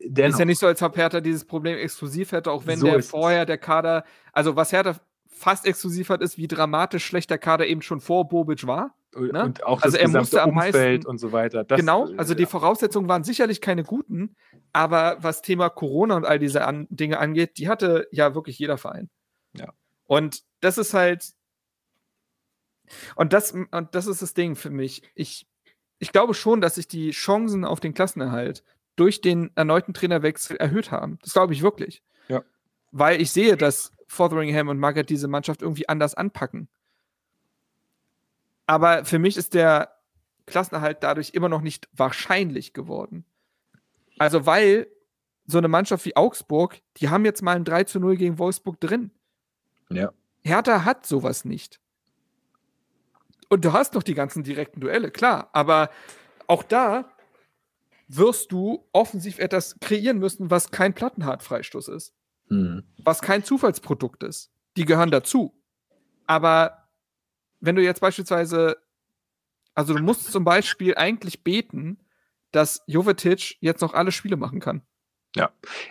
dennoch. 0.00 0.30
Ist 0.30 0.38
ja 0.38 0.44
nicht 0.46 0.60
so, 0.60 0.66
als 0.66 0.82
ob 0.82 0.96
Hertha 0.96 1.20
dieses 1.20 1.44
Problem 1.44 1.76
exklusiv 1.76 2.32
hätte, 2.32 2.50
auch 2.50 2.66
wenn 2.66 2.78
so 2.78 2.86
der 2.86 3.02
vorher 3.02 3.44
der 3.44 3.58
Kader, 3.58 4.04
also 4.32 4.56
was 4.56 4.72
Hertha 4.72 4.96
fast 5.26 5.66
exklusiv 5.66 6.08
hat, 6.08 6.22
ist, 6.22 6.38
wie 6.38 6.48
dramatisch 6.48 7.04
schlechter 7.04 7.36
Kader 7.36 7.66
eben 7.66 7.82
schon 7.82 8.00
vor 8.00 8.26
Bobic 8.26 8.66
war. 8.66 8.94
Ne? 9.16 9.44
Und 9.44 9.64
auch 9.64 9.82
also 9.82 9.96
das 9.96 10.12
er 10.12 10.18
musste 10.20 10.42
am 10.42 10.50
Umfeld 10.50 10.74
meisten, 10.74 11.06
und 11.06 11.18
so 11.18 11.32
weiter. 11.32 11.64
Das, 11.64 11.80
genau, 11.80 12.08
also 12.16 12.34
die 12.34 12.46
Voraussetzungen 12.46 13.08
waren 13.08 13.24
sicherlich 13.24 13.60
keine 13.60 13.82
guten, 13.82 14.36
aber 14.72 15.16
was 15.20 15.42
Thema 15.42 15.68
Corona 15.68 16.16
und 16.16 16.24
all 16.24 16.38
diese 16.38 16.64
an, 16.64 16.86
Dinge 16.90 17.18
angeht, 17.18 17.58
die 17.58 17.68
hatte 17.68 18.08
ja 18.10 18.34
wirklich 18.34 18.58
jeder 18.58 18.78
Verein. 18.78 19.10
Ja. 19.54 19.72
Und 20.04 20.42
das 20.60 20.78
ist 20.78 20.94
halt 20.94 21.24
und 23.16 23.32
das 23.32 23.52
und 23.52 23.88
das 23.94 24.06
ist 24.06 24.22
das 24.22 24.34
Ding 24.34 24.54
für 24.54 24.70
mich. 24.70 25.02
Ich 25.14 25.46
ich 25.98 26.12
glaube 26.12 26.34
schon, 26.34 26.60
dass 26.60 26.76
sich 26.76 26.88
die 26.88 27.10
Chancen 27.10 27.64
auf 27.64 27.80
den 27.80 27.94
Klassenerhalt 27.94 28.62
durch 28.96 29.20
den 29.20 29.50
erneuten 29.54 29.94
Trainerwechsel 29.94 30.56
erhöht 30.56 30.90
haben. 30.90 31.18
Das 31.22 31.32
glaube 31.32 31.52
ich 31.52 31.62
wirklich. 31.62 32.02
Ja. 32.28 32.42
Weil 32.92 33.20
ich 33.20 33.30
sehe, 33.30 33.56
dass 33.56 33.92
Fotheringham 34.06 34.68
und 34.68 34.78
Margaret 34.78 35.10
diese 35.10 35.28
Mannschaft 35.28 35.62
irgendwie 35.62 35.88
anders 35.88 36.14
anpacken. 36.14 36.68
Aber 38.66 39.04
für 39.04 39.18
mich 39.18 39.36
ist 39.36 39.54
der 39.54 39.92
Klassenerhalt 40.46 41.02
dadurch 41.02 41.30
immer 41.30 41.48
noch 41.48 41.60
nicht 41.60 41.88
wahrscheinlich 41.92 42.72
geworden. 42.72 43.24
Also, 44.18 44.46
weil 44.46 44.88
so 45.46 45.58
eine 45.58 45.68
Mannschaft 45.68 46.04
wie 46.04 46.16
Augsburg, 46.16 46.80
die 46.96 47.08
haben 47.08 47.24
jetzt 47.24 47.42
mal 47.42 47.56
ein 47.56 47.64
3 47.64 47.84
zu 47.84 48.00
0 48.00 48.16
gegen 48.16 48.38
Wolfsburg 48.38 48.80
drin. 48.80 49.10
Ja. 49.90 50.12
Hertha 50.42 50.84
hat 50.84 51.06
sowas 51.06 51.44
nicht. 51.44 51.80
Und 53.48 53.64
du 53.64 53.72
hast 53.72 53.94
noch 53.94 54.02
die 54.02 54.14
ganzen 54.14 54.42
direkten 54.42 54.80
Duelle, 54.80 55.10
klar. 55.10 55.50
Aber 55.52 55.90
auch 56.46 56.62
da 56.62 57.12
wirst 58.08 58.52
du 58.52 58.88
offensiv 58.92 59.38
etwas 59.38 59.78
kreieren 59.80 60.18
müssen, 60.18 60.50
was 60.50 60.70
kein 60.70 60.94
Plattenhartfreistoß 60.94 61.88
ist. 61.88 62.14
Mhm. 62.48 62.84
Was 62.98 63.22
kein 63.22 63.44
Zufallsprodukt 63.44 64.22
ist. 64.22 64.50
Die 64.76 64.84
gehören 64.84 65.10
dazu. 65.10 65.54
Aber 66.26 66.85
wenn 67.66 67.76
du 67.76 67.82
jetzt 67.82 68.00
beispielsweise, 68.00 68.78
also 69.74 69.94
du 69.94 70.02
musst 70.02 70.32
zum 70.32 70.44
Beispiel 70.44 70.94
eigentlich 70.94 71.44
beten, 71.44 71.98
dass 72.52 72.82
Jovetic 72.86 73.56
jetzt 73.60 73.82
noch 73.82 73.92
alle 73.92 74.12
Spiele 74.12 74.36
machen 74.36 74.60
kann. 74.60 74.82
Ja, 75.34 75.50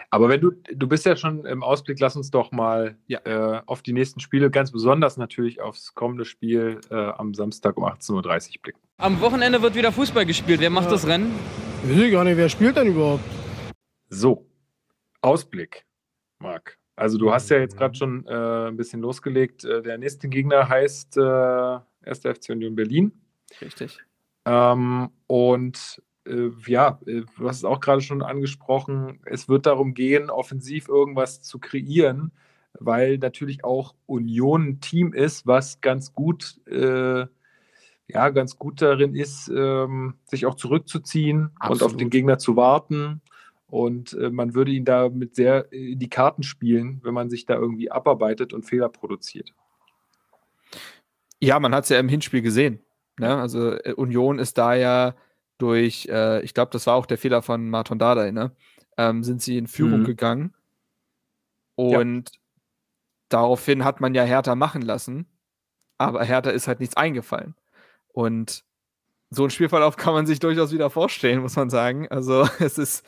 aber 0.09 0.27
wenn 0.27 0.41
du, 0.41 0.51
du 0.51 0.87
bist 0.87 1.05
ja 1.05 1.15
schon 1.15 1.45
im 1.45 1.61
Ausblick, 1.61 1.99
lass 1.99 2.15
uns 2.15 2.31
doch 2.31 2.51
mal 2.51 2.97
ja. 3.05 3.19
äh, 3.25 3.61
auf 3.67 3.83
die 3.83 3.93
nächsten 3.93 4.19
Spiele, 4.19 4.49
ganz 4.49 4.71
besonders 4.71 5.17
natürlich 5.17 5.61
aufs 5.61 5.93
kommende 5.93 6.25
Spiel 6.25 6.79
äh, 6.89 6.95
am 6.95 7.35
Samstag 7.35 7.77
um 7.77 7.83
18.30 7.83 8.15
Uhr 8.55 8.61
blicken. 8.63 8.79
Am 8.97 9.21
Wochenende 9.21 9.61
wird 9.61 9.75
wieder 9.75 9.91
Fußball 9.91 10.25
gespielt. 10.25 10.61
Wer 10.61 10.71
macht 10.71 10.85
ja. 10.85 10.91
das 10.91 11.05
Rennen? 11.05 11.31
Ich 11.83 11.95
weiß 11.95 12.11
gar 12.11 12.23
nicht, 12.23 12.37
wer 12.37 12.49
spielt 12.49 12.75
denn 12.77 12.87
überhaupt? 12.87 13.23
So, 14.09 14.49
Ausblick, 15.21 15.85
Marc. 16.39 16.79
Also 16.95 17.17
du 17.17 17.31
hast 17.31 17.49
ja 17.49 17.57
jetzt 17.57 17.77
gerade 17.77 17.95
schon 17.95 18.25
äh, 18.27 18.67
ein 18.67 18.77
bisschen 18.77 19.01
losgelegt. 19.01 19.65
Äh, 19.65 19.81
der 19.81 19.97
nächste 19.97 20.29
Gegner 20.29 20.69
heißt 20.69 21.17
äh, 21.17 21.79
1. 22.05 22.19
FC 22.19 22.49
Union 22.49 22.75
Berlin. 22.75 23.11
Richtig. 23.61 23.99
Ähm, 24.45 25.09
und 25.27 26.01
äh, 26.25 26.51
ja, 26.67 26.99
äh, 27.05 27.23
du 27.37 27.47
hast 27.47 27.57
es 27.57 27.65
auch 27.65 27.79
gerade 27.79 28.01
schon 28.01 28.21
angesprochen, 28.21 29.19
es 29.25 29.49
wird 29.49 29.65
darum 29.65 29.93
gehen, 29.93 30.29
offensiv 30.29 30.87
irgendwas 30.87 31.41
zu 31.41 31.59
kreieren, 31.59 32.31
weil 32.79 33.17
natürlich 33.17 33.63
auch 33.63 33.95
Union 34.05 34.69
ein 34.69 34.81
Team 34.81 35.13
ist, 35.13 35.47
was 35.47 35.81
ganz 35.81 36.13
gut, 36.13 36.59
äh, 36.67 37.25
ja, 38.07 38.29
ganz 38.29 38.57
gut 38.57 38.81
darin 38.81 39.15
ist, 39.15 39.49
ähm, 39.49 40.15
sich 40.25 40.45
auch 40.45 40.55
zurückzuziehen 40.55 41.51
Absolut. 41.59 41.81
und 41.81 41.85
auf 41.85 41.97
den 41.97 42.09
Gegner 42.09 42.37
zu 42.37 42.55
warten. 42.55 43.21
Und 43.75 44.13
äh, 44.13 44.29
man 44.29 44.55
würde 44.55 44.71
ihn 44.71 44.85
da 44.85 45.09
mit 45.09 45.35
sehr 45.35 45.69
in 45.73 45.99
die 45.99 46.07
Karten 46.07 46.43
spielen, 46.43 47.01
wenn 47.03 47.13
man 47.13 47.29
sich 47.29 47.45
da 47.45 47.55
irgendwie 47.55 47.91
abarbeitet 47.91 48.53
und 48.53 48.63
Fehler 48.63 48.87
produziert. 48.87 49.51
Ja, 51.41 51.59
man 51.59 51.75
hat 51.75 51.83
es 51.83 51.89
ja 51.89 51.99
im 51.99 52.07
Hinspiel 52.07 52.41
gesehen. 52.41 52.79
Ne? 53.19 53.35
Also 53.35 53.71
äh, 53.71 53.91
Union 53.91 54.39
ist 54.39 54.57
da 54.57 54.75
ja 54.75 55.13
durch, 55.57 56.07
äh, 56.09 56.41
ich 56.43 56.53
glaube, 56.53 56.71
das 56.71 56.87
war 56.87 56.95
auch 56.95 57.05
der 57.05 57.17
Fehler 57.17 57.41
von 57.41 57.69
Martin 57.69 57.99
Dardai, 57.99 58.31
ne? 58.31 58.55
Ähm, 58.97 59.25
sind 59.25 59.41
sie 59.41 59.57
in 59.57 59.67
Führung 59.67 59.99
mhm. 59.99 60.05
gegangen. 60.05 60.53
Und 61.75 62.31
ja. 62.31 62.39
daraufhin 63.27 63.83
hat 63.83 63.99
man 63.99 64.15
ja 64.15 64.23
Hertha 64.23 64.55
machen 64.55 64.83
lassen, 64.83 65.25
aber 65.97 66.23
Hertha 66.23 66.49
ist 66.49 66.69
halt 66.69 66.79
nichts 66.79 66.95
eingefallen. 66.95 67.55
Und 68.07 68.63
so 69.35 69.43
ein 69.43 69.49
Spielverlauf 69.49 69.97
kann 69.97 70.13
man 70.13 70.25
sich 70.25 70.39
durchaus 70.39 70.71
wieder 70.71 70.89
vorstellen, 70.89 71.41
muss 71.41 71.55
man 71.55 71.69
sagen. 71.69 72.07
Also 72.09 72.47
es 72.59 72.77
ist 72.77 73.05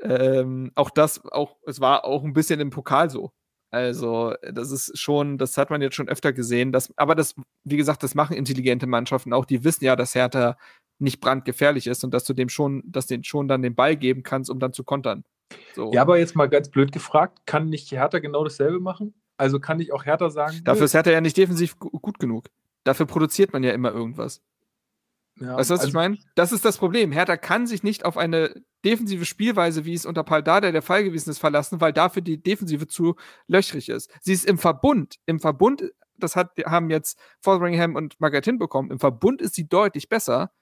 ähm, 0.00 0.72
auch 0.74 0.90
das, 0.90 1.24
auch, 1.24 1.56
es 1.66 1.80
war 1.80 2.04
auch 2.04 2.24
ein 2.24 2.32
bisschen 2.32 2.60
im 2.60 2.70
Pokal 2.70 3.10
so. 3.10 3.32
Also, 3.72 4.34
das 4.42 4.72
ist 4.72 4.98
schon, 4.98 5.38
das 5.38 5.56
hat 5.56 5.70
man 5.70 5.80
jetzt 5.80 5.94
schon 5.94 6.08
öfter 6.08 6.32
gesehen. 6.32 6.72
Dass, 6.72 6.92
aber 6.96 7.14
das, 7.14 7.36
wie 7.62 7.76
gesagt, 7.76 8.02
das 8.02 8.16
machen 8.16 8.36
intelligente 8.36 8.88
Mannschaften 8.88 9.32
auch. 9.32 9.44
Die 9.44 9.62
wissen 9.62 9.84
ja, 9.84 9.94
dass 9.94 10.16
Hertha 10.16 10.56
nicht 10.98 11.20
brandgefährlich 11.20 11.86
ist 11.86 12.02
und 12.02 12.12
dass 12.12 12.24
du 12.24 12.34
dem 12.34 12.48
schon, 12.48 12.82
dass 12.84 13.06
den 13.06 13.22
schon 13.22 13.46
dann 13.46 13.62
den 13.62 13.76
Ball 13.76 13.96
geben 13.96 14.22
kannst, 14.24 14.50
um 14.50 14.58
dann 14.58 14.72
zu 14.72 14.82
kontern. 14.82 15.24
So. 15.74 15.92
Ja, 15.92 16.02
aber 16.02 16.18
jetzt 16.18 16.34
mal 16.34 16.48
ganz 16.48 16.68
blöd 16.68 16.92
gefragt, 16.92 17.40
kann 17.46 17.68
nicht 17.68 17.90
Hertha 17.92 18.18
genau 18.18 18.42
dasselbe 18.42 18.80
machen? 18.80 19.14
Also 19.36 19.60
kann 19.60 19.80
ich 19.80 19.92
auch 19.92 20.04
Hertha 20.04 20.30
sagen. 20.30 20.60
Dafür 20.64 20.84
ist 20.84 20.94
Hertha 20.94 21.10
ja 21.10 21.20
nicht 21.20 21.36
defensiv 21.36 21.78
gut 21.78 22.18
genug. 22.18 22.46
Dafür 22.84 23.06
produziert 23.06 23.52
man 23.52 23.62
ja 23.62 23.72
immer 23.72 23.92
irgendwas. 23.92 24.42
Ja, 25.40 25.56
weißt 25.56 25.70
du, 25.70 25.74
was 25.74 25.80
also, 25.80 25.88
ich 25.88 25.94
meine? 25.94 26.18
Das 26.34 26.52
ist 26.52 26.64
das 26.64 26.76
Problem. 26.76 27.12
Hertha 27.12 27.36
kann 27.36 27.66
sich 27.66 27.82
nicht 27.82 28.04
auf 28.04 28.18
eine 28.18 28.62
defensive 28.84 29.24
Spielweise, 29.24 29.84
wie 29.86 29.94
es 29.94 30.04
unter 30.04 30.22
Paul 30.22 30.42
Dada 30.42 30.70
der 30.70 30.82
Fall 30.82 31.02
gewesen 31.02 31.30
ist, 31.30 31.38
verlassen, 31.38 31.80
weil 31.80 31.92
dafür 31.92 32.22
die 32.22 32.42
Defensive 32.42 32.86
zu 32.86 33.16
löchrig 33.46 33.88
ist. 33.88 34.10
Sie 34.20 34.32
ist 34.32 34.44
im 34.44 34.58
Verbund. 34.58 35.16
Im 35.26 35.40
Verbund, 35.40 35.84
das 36.18 36.36
hat, 36.36 36.52
haben 36.66 36.90
jetzt 36.90 37.18
Fotheringham 37.40 37.96
und 37.96 38.20
Margaret 38.20 38.58
bekommen. 38.58 38.90
Im 38.90 39.00
Verbund 39.00 39.40
ist 39.40 39.54
sie 39.54 39.66
deutlich 39.68 40.08
besser. 40.08 40.52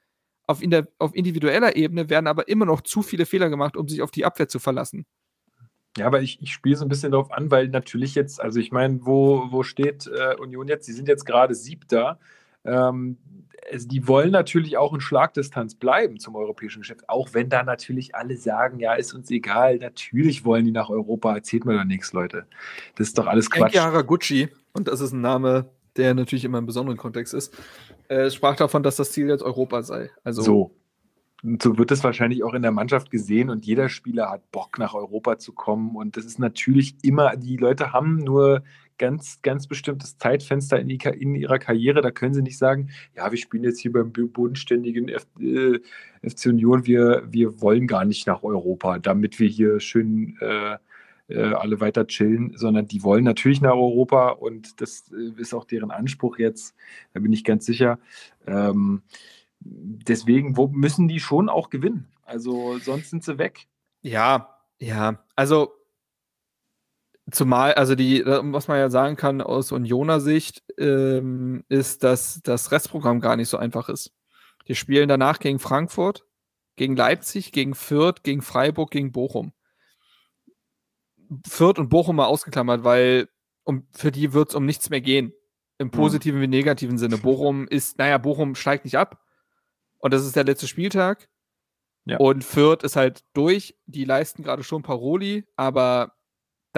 Auf, 0.46 0.62
in 0.62 0.70
der, 0.70 0.88
auf 0.98 1.14
individueller 1.14 1.76
Ebene 1.76 2.09
werden 2.09 2.28
aber 2.28 2.48
immer 2.48 2.64
noch 2.64 2.80
zu 2.80 3.02
viele 3.02 3.26
Fehler 3.26 3.50
gemacht, 3.50 3.76
um 3.76 3.88
sich 3.88 4.00
auf 4.00 4.12
die 4.12 4.24
Abwehr 4.24 4.48
zu 4.48 4.60
verlassen. 4.60 5.06
Ja, 5.96 6.06
aber 6.06 6.22
ich, 6.22 6.40
ich 6.40 6.52
spiele 6.52 6.76
so 6.76 6.84
ein 6.84 6.88
bisschen 6.88 7.10
darauf 7.10 7.32
an, 7.32 7.50
weil 7.50 7.68
natürlich 7.68 8.14
jetzt, 8.14 8.40
also 8.40 8.60
ich 8.60 8.70
meine, 8.70 9.05
wo, 9.05 9.48
wo 9.50 9.64
steht 9.64 10.06
äh, 10.06 10.36
Union 10.36 10.68
jetzt? 10.68 10.86
Sie 10.86 10.92
sind 10.92 11.09
jetzt 11.09 11.24
gerade 11.24 11.55
Siebter. 11.55 12.20
Ähm, 12.64 13.18
also 13.73 13.89
die 13.89 14.07
wollen 14.07 14.31
natürlich 14.31 14.77
auch 14.77 14.93
in 14.93 15.01
Schlagdistanz 15.01 15.74
bleiben 15.74 16.19
zum 16.19 16.36
europäischen 16.36 16.81
Geschäft, 16.81 17.09
auch 17.09 17.35
wenn 17.35 17.49
da 17.49 17.62
natürlich 17.62 18.15
alle 18.15 18.36
sagen, 18.36 18.78
ja, 18.78 18.95
ist 18.95 19.15
uns 19.15 19.31
egal, 19.31 19.78
natürlich 19.78 20.45
wollen 20.45 20.65
die 20.65 20.73
nach 20.73 20.90
Europa, 20.90 21.35
erzählt 21.35 21.65
mir 21.65 21.77
doch 21.77 21.85
nichts, 21.85 22.12
Leute. 22.12 22.47
Das 22.97 23.09
ist 23.09 23.19
doch 23.19 23.27
alles 23.27 23.51
Quatsch. 23.51 23.74
Enki 23.74 23.78
Haraguchi, 23.78 24.49
und 24.73 24.89
das 24.89 25.01
ist 25.01 25.12
ein 25.12 25.20
Name, 25.20 25.66
der 25.97 26.15
natürlich 26.15 26.45
immer 26.45 26.59
im 26.59 26.66
besonderen 26.66 26.97
Kontext 26.97 27.35
ist, 27.35 27.55
äh, 28.09 28.31
sprach 28.31 28.57
davon, 28.57 28.82
dass 28.82 28.97
das 28.97 29.12
Ziel 29.12 29.28
jetzt 29.28 29.43
Europa 29.43 29.82
sei. 29.82 30.11
Also 30.24 30.43
so. 30.43 30.74
Und 31.45 31.62
so 31.62 31.78
wird 31.78 31.93
es 31.93 32.03
wahrscheinlich 32.03 32.43
auch 32.43 32.55
in 32.55 32.62
der 32.62 32.73
Mannschaft 32.73 33.12
gesehen 33.12 33.49
und 33.49 33.65
jeder 33.65 33.89
Spieler 33.89 34.28
hat 34.28 34.51
Bock 34.51 34.77
nach 34.78 34.95
Europa 34.95 35.39
zu 35.39 35.53
kommen 35.53 35.95
und 35.95 36.16
das 36.16 36.24
ist 36.24 36.40
natürlich 36.40 36.97
immer, 37.03 37.36
die 37.36 37.57
Leute 37.57 37.93
haben 37.93 38.16
nur 38.16 38.65
ganz, 38.98 39.40
ganz 39.42 39.66
bestimmtes 39.66 40.18
Zeitfenster 40.18 40.78
in, 40.78 40.88
die, 40.88 40.98
in 41.18 41.34
ihrer 41.34 41.58
Karriere, 41.58 42.02
da 42.02 42.10
können 42.10 42.34
sie 42.34 42.42
nicht 42.42 42.58
sagen, 42.58 42.90
ja, 43.16 43.30
wir 43.30 43.38
spielen 43.38 43.64
jetzt 43.64 43.80
hier 43.80 43.92
beim 43.92 44.12
bodenständigen 44.12 45.08
F, 45.08 45.26
äh, 45.40 45.78
FC 46.28 46.46
Union, 46.46 46.86
wir, 46.86 47.22
wir 47.30 47.60
wollen 47.60 47.86
gar 47.86 48.04
nicht 48.04 48.26
nach 48.26 48.42
Europa, 48.42 48.98
damit 48.98 49.38
wir 49.38 49.48
hier 49.48 49.80
schön 49.80 50.36
äh, 50.40 50.76
äh, 51.28 51.52
alle 51.52 51.80
weiter 51.80 52.06
chillen, 52.06 52.52
sondern 52.56 52.86
die 52.86 53.02
wollen 53.02 53.24
natürlich 53.24 53.60
nach 53.60 53.74
Europa 53.74 54.30
und 54.30 54.80
das 54.80 55.10
äh, 55.12 55.40
ist 55.40 55.54
auch 55.54 55.64
deren 55.64 55.90
Anspruch 55.90 56.38
jetzt, 56.38 56.74
da 57.12 57.20
bin 57.20 57.32
ich 57.32 57.44
ganz 57.44 57.66
sicher. 57.66 57.98
Ähm, 58.46 59.02
deswegen 59.60 60.56
wo, 60.56 60.68
müssen 60.68 61.08
die 61.08 61.20
schon 61.20 61.48
auch 61.48 61.70
gewinnen. 61.70 62.08
Also 62.24 62.78
sonst 62.78 63.10
sind 63.10 63.24
sie 63.24 63.38
weg. 63.38 63.66
Ja, 64.02 64.58
ja. 64.78 65.22
Also 65.34 65.72
zumal, 67.30 67.74
also 67.74 67.94
die, 67.94 68.24
was 68.24 68.68
man 68.68 68.78
ja 68.78 68.90
sagen 68.90 69.16
kann 69.16 69.40
aus 69.40 69.72
Unioner 69.72 70.20
Sicht, 70.20 70.62
ähm, 70.78 71.64
ist, 71.68 72.05
dass 72.05 72.40
das 72.42 72.72
Restprogramm 72.72 73.20
gar 73.20 73.36
nicht 73.36 73.48
so 73.48 73.56
einfach 73.56 73.88
ist. 73.88 74.12
Die 74.66 74.74
spielen 74.74 75.09
danach 75.09 75.38
gegen 75.38 75.59
Frankfurt, 75.59 76.24
gegen 76.76 76.96
Leipzig, 76.96 77.52
gegen 77.52 77.74
Fürth, 77.74 78.22
gegen 78.22 78.42
Freiburg, 78.42 78.90
gegen 78.90 79.12
Bochum. 79.12 79.52
Fürth 81.46 81.78
und 81.78 81.88
Bochum 81.90 82.16
mal 82.16 82.26
ausgeklammert, 82.26 82.84
weil 82.84 83.28
um, 83.64 83.86
für 83.92 84.10
die 84.10 84.32
wird 84.32 84.50
es 84.50 84.55
um 84.55 84.64
nichts 84.64 84.88
mehr 84.90 85.00
gehen. 85.00 85.32
Im 85.80 85.90
positiven 85.90 86.40
wie 86.40 86.48
negativen 86.48 86.98
Sinne. 86.98 87.18
Bochum 87.18 87.68
ist, 87.68 87.98
naja, 87.98 88.18
Bochum 88.18 88.55
steigt 88.55 88.84
nicht 88.84 88.98
ab. 88.98 89.22
Und 89.98 90.12
das 90.12 90.24
ist 90.24 90.34
der 90.34 90.44
letzte 90.44 90.66
Spieltag. 90.66 91.28
Ja. 92.05 92.16
Und 92.16 92.42
Fürth 92.42 92.82
ist 92.82 92.96
halt 92.96 93.22
durch. 93.34 93.76
Die 93.86 94.05
leisten 94.05 94.42
gerade 94.42 94.64
schon 94.64 94.82
Paroli, 94.82 95.46
aber 95.55 96.18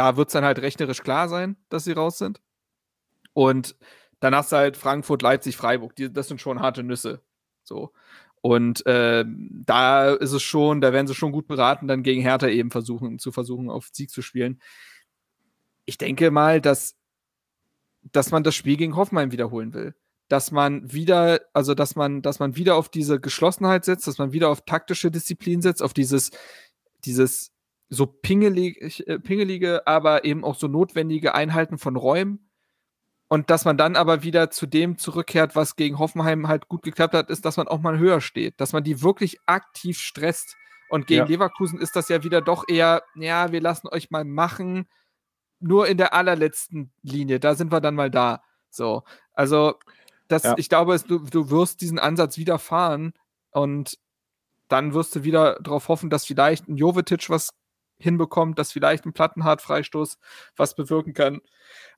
da 0.00 0.16
wird 0.16 0.28
es 0.28 0.32
dann 0.32 0.46
halt 0.46 0.60
rechnerisch 0.60 1.02
klar 1.02 1.28
sein, 1.28 1.58
dass 1.68 1.84
sie 1.84 1.92
raus 1.92 2.16
sind. 2.16 2.40
Und 3.34 3.76
dann 4.18 4.34
hast 4.34 4.50
du 4.50 4.56
halt 4.56 4.78
Frankfurt, 4.78 5.20
Leipzig, 5.20 5.58
Freiburg. 5.58 5.94
Die, 5.94 6.10
das 6.10 6.26
sind 6.26 6.40
schon 6.40 6.60
harte 6.60 6.82
Nüsse. 6.82 7.20
So. 7.64 7.92
Und 8.40 8.86
äh, 8.86 9.26
da 9.26 10.14
ist 10.14 10.32
es 10.32 10.42
schon, 10.42 10.80
da 10.80 10.94
werden 10.94 11.06
sie 11.06 11.14
schon 11.14 11.32
gut 11.32 11.46
beraten, 11.48 11.86
dann 11.86 12.02
gegen 12.02 12.22
Hertha 12.22 12.48
eben 12.48 12.70
versuchen, 12.70 13.18
zu 13.18 13.30
versuchen, 13.30 13.68
auf 13.68 13.90
Sieg 13.92 14.08
zu 14.08 14.22
spielen. 14.22 14.62
Ich 15.84 15.98
denke 15.98 16.30
mal, 16.30 16.62
dass, 16.62 16.96
dass 18.00 18.30
man 18.30 18.42
das 18.42 18.54
Spiel 18.54 18.78
gegen 18.78 18.96
Hoffenheim 18.96 19.32
wiederholen 19.32 19.74
will. 19.74 19.94
Dass 20.28 20.50
man 20.50 20.90
wieder, 20.90 21.42
also 21.52 21.74
dass 21.74 21.94
man, 21.94 22.22
dass 22.22 22.38
man 22.38 22.56
wieder 22.56 22.76
auf 22.76 22.88
diese 22.88 23.20
Geschlossenheit 23.20 23.84
setzt, 23.84 24.06
dass 24.06 24.16
man 24.16 24.32
wieder 24.32 24.48
auf 24.48 24.64
taktische 24.64 25.10
Disziplin 25.10 25.60
setzt, 25.60 25.82
auf 25.82 25.92
dieses, 25.92 26.30
dieses 27.04 27.52
so 27.90 28.06
pingelig, 28.06 29.06
äh, 29.06 29.18
pingelige, 29.18 29.86
aber 29.86 30.24
eben 30.24 30.44
auch 30.44 30.54
so 30.54 30.68
notwendige 30.68 31.34
Einhalten 31.34 31.76
von 31.76 31.96
Räumen 31.96 32.50
und 33.28 33.48
dass 33.48 33.64
man 33.64 33.76
dann 33.76 33.94
aber 33.94 34.24
wieder 34.24 34.50
zu 34.50 34.66
dem 34.66 34.98
zurückkehrt, 34.98 35.54
was 35.54 35.76
gegen 35.76 36.00
Hoffenheim 36.00 36.48
halt 36.48 36.66
gut 36.66 36.82
geklappt 36.82 37.14
hat, 37.14 37.30
ist, 37.30 37.44
dass 37.44 37.56
man 37.56 37.68
auch 37.68 37.78
mal 37.80 37.96
höher 37.96 38.20
steht, 38.20 38.60
dass 38.60 38.72
man 38.72 38.82
die 38.82 39.02
wirklich 39.02 39.38
aktiv 39.46 40.00
stresst. 40.00 40.56
Und 40.88 41.06
gegen 41.06 41.20
ja. 41.20 41.26
Leverkusen 41.26 41.78
ist 41.80 41.94
das 41.94 42.08
ja 42.08 42.24
wieder 42.24 42.40
doch 42.40 42.64
eher, 42.66 43.04
ja, 43.14 43.52
wir 43.52 43.60
lassen 43.60 43.86
euch 43.88 44.10
mal 44.10 44.24
machen. 44.24 44.88
nur 45.60 45.86
in 45.88 45.98
der 45.98 46.14
allerletzten 46.14 46.90
Linie, 47.02 47.38
da 47.38 47.54
sind 47.54 47.70
wir 47.70 47.80
dann 47.80 47.94
mal 47.94 48.10
da. 48.10 48.42
So, 48.70 49.04
also 49.34 49.74
das, 50.26 50.42
Ja. 50.44 50.54
ich 50.58 50.68
glaube, 50.68 50.94
es, 50.94 51.04
du, 51.04 51.18
du 51.20 51.50
wirst 51.50 51.82
diesen 51.82 51.98
Ansatz 51.98 52.38
wieder 52.38 52.58
fahren 52.58 53.12
und 53.50 53.98
dann 54.68 54.94
wirst 54.94 55.14
du 55.14 55.22
wieder 55.24 55.58
darauf 55.60 55.88
hoffen, 55.88 56.10
dass 56.10 56.24
vielleicht 56.24 56.68
ein 56.68 56.76
Jovetic 56.76 57.30
was 57.30 57.50
hinbekommt, 58.02 58.58
dass 58.58 58.72
vielleicht 58.72 59.06
ein 59.06 59.12
Plattenhart-Freistoß 59.12 60.18
was 60.56 60.74
bewirken 60.74 61.14
kann. 61.14 61.40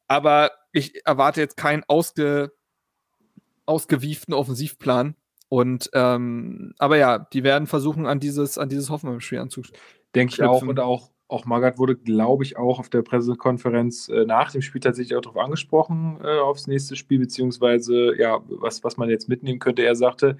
Aber 0.08 0.50
ich 0.72 1.06
erwarte 1.06 1.40
jetzt 1.40 1.56
keinen 1.56 1.84
ausge, 1.86 2.52
ausgewieften 3.66 4.34
Offensivplan. 4.34 5.16
Und 5.48 5.90
ähm, 5.92 6.74
aber 6.78 6.96
ja, 6.96 7.18
die 7.18 7.44
werden 7.44 7.66
versuchen, 7.66 8.06
an 8.06 8.20
dieses, 8.20 8.56
an 8.56 8.68
dieses 8.68 8.88
Hoffenheim-Spiel 8.88 9.38
anzuknüpfen. 9.38 9.76
Denke 10.14 10.34
ich 10.34 10.42
auch. 10.42 10.62
Und 10.62 10.80
auch, 10.80 11.10
auch 11.28 11.44
Magath 11.44 11.78
wurde, 11.78 11.96
glaube 11.96 12.44
ich, 12.44 12.56
auch 12.56 12.78
auf 12.78 12.88
der 12.88 13.02
Pressekonferenz 13.02 14.08
äh, 14.08 14.24
nach 14.24 14.50
dem 14.50 14.62
Spiel 14.62 14.80
tatsächlich 14.80 15.16
auch 15.16 15.22
darauf 15.22 15.42
angesprochen, 15.42 16.18
äh, 16.22 16.38
aufs 16.38 16.66
nächste 16.66 16.96
Spiel, 16.96 17.18
beziehungsweise, 17.18 18.18
ja, 18.18 18.40
was, 18.48 18.82
was 18.84 18.96
man 18.96 19.10
jetzt 19.10 19.28
mitnehmen 19.28 19.58
könnte. 19.58 19.82
Er 19.82 19.94
sagte, 19.94 20.38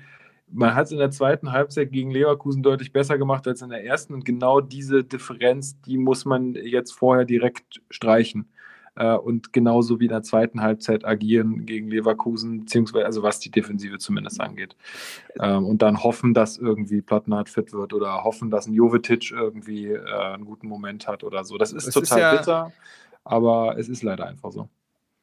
man 0.53 0.74
hat 0.74 0.87
es 0.87 0.93
in 0.93 0.99
der 0.99 1.11
zweiten 1.11 1.53
Halbzeit 1.53 1.91
gegen 1.93 2.11
Leverkusen 2.11 2.62
deutlich 2.62 2.93
besser 2.93 3.19
gemacht 3.19 3.47
als 3.49 3.62
in 3.62 3.70
der 3.70 3.85
ersten. 3.85 4.15
Und 4.15 4.24
genau 4.24 4.61
diese 4.61 5.03
Differenz, 5.05 5.81
die 5.83 5.99
muss 5.99 6.24
man 6.24 6.55
jetzt 6.55 6.93
vorher 6.93 7.24
direkt 7.24 7.81
streichen. 7.91 8.49
Äh, 8.95 9.15
und 9.15 9.55
genauso 9.55 10.01
wie 10.01 10.05
in 10.05 10.11
der 10.11 10.23
zweiten 10.23 10.61
Halbzeit 10.61 11.05
agieren 11.07 11.65
gegen 11.65 11.89
Leverkusen, 11.89 12.61
beziehungsweise, 12.61 13.07
also 13.07 13.23
was 13.23 13.41
die 13.41 13.51
Defensive 13.51 13.97
zumindest 13.99 14.39
angeht. 14.41 14.77
Ähm, 15.41 15.65
und 15.65 15.81
dann 15.81 16.03
hoffen, 16.03 16.35
dass 16.35 16.59
irgendwie 16.59 17.01
Plattenhardt 17.01 17.49
fit 17.49 17.73
wird 17.73 17.95
oder 17.95 18.23
hoffen, 18.23 18.51
dass 18.51 18.66
ein 18.66 18.74
Jovetic 18.74 19.31
irgendwie 19.31 19.87
äh, 19.93 20.05
einen 20.35 20.45
guten 20.45 20.69
Moment 20.69 21.09
hat 21.09 21.24
oder 21.24 21.43
so. 21.45 21.57
Das 21.57 21.73
ist 21.73 21.87
Es 21.89 21.97
ist 21.97 22.09
total 22.11 22.20
ja- 22.20 22.37
bitter, 22.37 22.73
aber 23.24 23.79
es 23.79 23.89
ist 23.89 24.03
leider 24.03 24.27
einfach 24.27 24.53
so. 24.53 24.69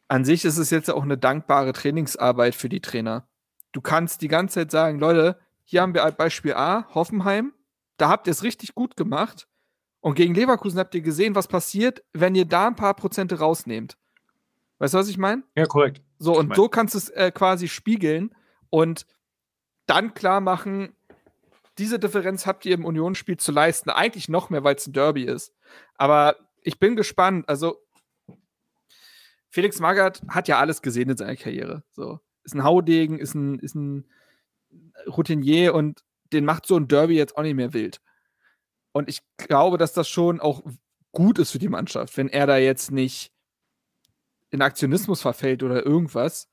an 0.07 0.25
sich 0.25 0.45
ist 0.45 0.57
es 0.57 0.71
jetzt 0.71 0.89
auch 0.89 1.03
eine 1.03 1.19
dankbare 1.19 1.71
Trainingsarbeit 1.71 2.55
für 2.55 2.69
die 2.69 2.79
Trainer. 2.81 3.27
Du 3.71 3.81
kannst 3.81 4.21
die 4.21 4.27
ganze 4.27 4.55
Zeit 4.55 4.71
sagen, 4.71 4.99
Leute, 4.99 5.39
hier 5.63 5.81
haben 5.81 5.93
wir 5.93 6.09
Beispiel 6.11 6.53
A, 6.53 6.87
Hoffenheim, 6.93 7.53
da 7.97 8.09
habt 8.09 8.27
ihr 8.27 8.31
es 8.31 8.43
richtig 8.43 8.73
gut 8.75 8.95
gemacht. 8.97 9.47
Und 10.01 10.15
gegen 10.15 10.33
Leverkusen 10.33 10.79
habt 10.79 10.95
ihr 10.95 11.01
gesehen, 11.01 11.35
was 11.35 11.47
passiert, 11.47 12.03
wenn 12.13 12.33
ihr 12.35 12.45
da 12.45 12.67
ein 12.67 12.75
paar 12.75 12.93
Prozente 12.95 13.39
rausnehmt. 13.39 13.97
Weißt 14.77 14.93
du, 14.93 14.97
was 14.97 15.09
ich 15.09 15.17
meine? 15.17 15.43
Ja, 15.55 15.65
korrekt. 15.65 16.01
So, 16.17 16.31
Ich 16.33 16.39
und 16.39 16.47
mein- 16.49 16.55
so 16.55 16.69
kannst 16.69 16.93
du 16.93 16.97
es 16.99 17.09
äh, 17.09 17.31
quasi 17.33 17.67
spiegeln 17.67 18.33
und 18.69 19.05
dann 19.87 20.13
klar 20.13 20.39
machen, 20.39 20.95
diese 21.77 21.99
Differenz 21.99 22.45
habt 22.45 22.65
ihr 22.65 22.73
im 22.75 22.85
Unionsspiel 22.85 23.37
zu 23.37 23.51
leisten. 23.51 23.89
Eigentlich 23.89 24.29
noch 24.29 24.49
mehr, 24.49 24.63
weil 24.63 24.75
es 24.75 24.87
ein 24.87 24.93
Derby 24.93 25.23
ist. 25.23 25.53
Aber 25.95 26.35
ich 26.61 26.79
bin 26.79 26.95
gespannt. 26.95 27.47
Also, 27.49 27.77
Felix 29.49 29.79
Magath 29.79 30.21
hat 30.27 30.47
ja 30.47 30.59
alles 30.59 30.81
gesehen 30.81 31.09
in 31.09 31.17
seiner 31.17 31.35
Karriere. 31.35 31.83
So. 31.91 32.19
Ist 32.49 32.55
ein 32.55 32.63
Haudegen, 32.63 33.19
ist 33.19 33.35
ein, 33.35 33.59
ist 33.59 33.75
ein 33.75 34.05
Routinier 35.05 35.75
und 35.75 36.03
den 36.33 36.45
macht 36.45 36.65
so 36.65 36.75
ein 36.77 36.87
Derby 36.87 37.15
jetzt 37.15 37.37
auch 37.37 37.43
nicht 37.43 37.55
mehr 37.55 37.73
wild. 37.73 38.01
Und 38.91 39.07
ich 39.07 39.21
glaube, 39.37 39.77
dass 39.77 39.93
das 39.93 40.09
schon 40.09 40.39
auch 40.39 40.63
gut 41.11 41.37
ist 41.37 41.51
für 41.51 41.59
die 41.59 41.69
Mannschaft, 41.69 42.17
wenn 42.17 42.27
er 42.27 42.47
da 42.47 42.57
jetzt 42.57 42.91
nicht 42.91 43.31
in 44.49 44.63
Aktionismus 44.63 45.21
verfällt 45.21 45.61
oder 45.61 45.85
irgendwas. 45.85 46.49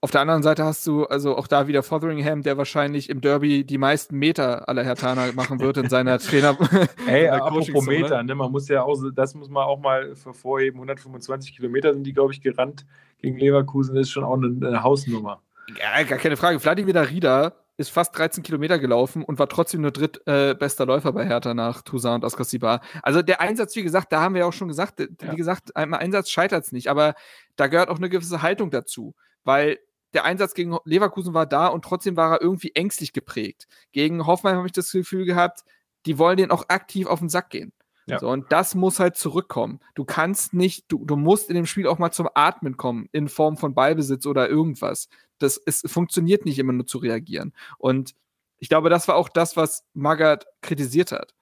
Auf 0.00 0.10
der 0.10 0.20
anderen 0.20 0.42
Seite 0.42 0.64
hast 0.64 0.84
du 0.86 1.04
also 1.04 1.36
auch 1.36 1.46
da 1.46 1.68
wieder 1.68 1.84
Fotheringham, 1.84 2.42
der 2.42 2.58
wahrscheinlich 2.58 3.08
im 3.08 3.20
Derby 3.20 3.64
die 3.64 3.78
meisten 3.78 4.18
Meter 4.18 4.68
aller 4.68 4.84
Hertaner 4.84 5.32
machen 5.32 5.60
wird 5.60 5.76
in 5.78 5.88
seiner 5.88 6.18
Trainer. 6.20 6.56
Ey, 7.06 7.26
seiner 7.26 7.44
apropos 7.44 7.68
Coachingzone. 7.68 8.00
Meter, 8.00 8.22
ne, 8.22 8.34
man 8.34 8.50
muss 8.50 8.68
ja 8.68 8.82
auch, 8.82 9.00
das 9.14 9.34
muss 9.34 9.48
man 9.48 9.64
auch 9.64 9.78
mal 9.78 10.14
hervorheben, 10.22 10.78
125 10.78 11.54
Kilometer 11.54 11.94
sind 11.94 12.04
die, 12.04 12.12
glaube 12.12 12.32
ich, 12.32 12.40
gerannt 12.40 12.84
gegen 13.18 13.38
Leverkusen, 13.38 13.96
ist 13.96 14.10
schon 14.10 14.24
auch 14.24 14.34
eine, 14.36 14.46
eine 14.66 14.82
Hausnummer. 14.82 15.42
Ja, 15.78 16.02
gar 16.04 16.18
keine 16.18 16.36
Frage. 16.36 16.60
Vladimir 16.60 16.94
Darida 16.94 17.54
ist 17.76 17.90
fast 17.90 18.16
13 18.16 18.42
Kilometer 18.42 18.78
gelaufen 18.78 19.22
und 19.22 19.38
war 19.38 19.48
trotzdem 19.48 19.82
nur 19.82 19.90
drittbester 19.90 20.84
äh, 20.84 20.86
Läufer 20.86 21.12
bei 21.12 21.26
Hertha 21.26 21.52
nach 21.52 21.82
Toussaint 21.82 22.22
und 22.22 22.26
Askasibar. 22.26 22.80
Also 23.02 23.20
der 23.22 23.40
Einsatz, 23.40 23.76
wie 23.76 23.82
gesagt, 23.82 24.12
da 24.12 24.20
haben 24.22 24.34
wir 24.34 24.40
ja 24.42 24.46
auch 24.46 24.52
schon 24.52 24.68
gesagt, 24.68 25.00
Ja. 25.00 25.06
wie 25.32 25.36
gesagt, 25.36 25.76
einem 25.76 25.94
Einsatz 25.94 26.30
scheitert 26.30 26.64
es 26.64 26.72
nicht, 26.72 26.88
aber 26.88 27.14
da 27.56 27.66
gehört 27.66 27.90
auch 27.90 27.98
eine 27.98 28.08
gewisse 28.08 28.40
Haltung 28.42 28.70
dazu, 28.70 29.14
weil 29.44 29.78
der 30.14 30.24
Einsatz 30.24 30.54
gegen 30.54 30.78
Leverkusen 30.84 31.34
war 31.34 31.44
da 31.44 31.66
und 31.66 31.84
trotzdem 31.84 32.16
war 32.16 32.32
er 32.36 32.42
irgendwie 32.42 32.70
ängstlich 32.74 33.12
geprägt. 33.12 33.66
Gegen 33.92 34.26
Hoffenheim 34.26 34.56
habe 34.56 34.66
ich 34.66 34.72
das 34.72 34.90
Gefühl 34.90 35.26
gehabt, 35.26 35.60
die 36.06 36.18
wollen 36.18 36.38
den 36.38 36.50
auch 36.50 36.64
aktiv 36.68 37.06
auf 37.06 37.18
den 37.18 37.28
Sack 37.28 37.50
gehen. 37.50 37.72
Ja. 38.06 38.20
So, 38.20 38.28
und 38.28 38.52
das 38.52 38.74
muss 38.74 39.00
halt 39.00 39.16
zurückkommen. 39.16 39.80
Du 39.94 40.04
kannst 40.04 40.54
nicht, 40.54 40.84
du, 40.88 41.04
du 41.04 41.16
musst 41.16 41.48
in 41.50 41.56
dem 41.56 41.66
Spiel 41.66 41.88
auch 41.88 41.98
mal 41.98 42.12
zum 42.12 42.28
Atmen 42.34 42.76
kommen, 42.76 43.08
in 43.12 43.28
Form 43.28 43.56
von 43.56 43.74
Ballbesitz 43.74 44.26
oder 44.26 44.48
irgendwas. 44.48 45.08
Das 45.38 45.60
es 45.66 45.82
funktioniert 45.86 46.44
nicht 46.44 46.58
immer 46.58 46.72
nur 46.72 46.86
zu 46.86 46.98
reagieren. 46.98 47.52
Und 47.78 48.14
ich 48.58 48.68
glaube, 48.68 48.90
das 48.90 49.08
war 49.08 49.16
auch 49.16 49.28
das, 49.28 49.56
was 49.56 49.84
Magath 49.92 50.46
kritisiert 50.62 51.12
hat, 51.12 51.34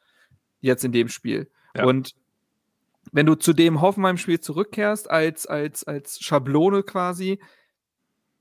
jetzt 0.61 0.85
in 0.85 0.93
dem 0.93 1.09
Spiel. 1.09 1.51
Ja. 1.77 1.85
Und 1.85 2.15
wenn 3.12 3.27
du 3.27 3.35
zu 3.35 3.53
dem 3.53 3.82
Hoffenheim-Spiel 3.82 4.41
zurückkehrst, 4.41 5.11
als, 5.11 5.47
als, 5.47 5.85
als 5.85 6.19
Schablone 6.20 6.82
quasi, 6.82 7.39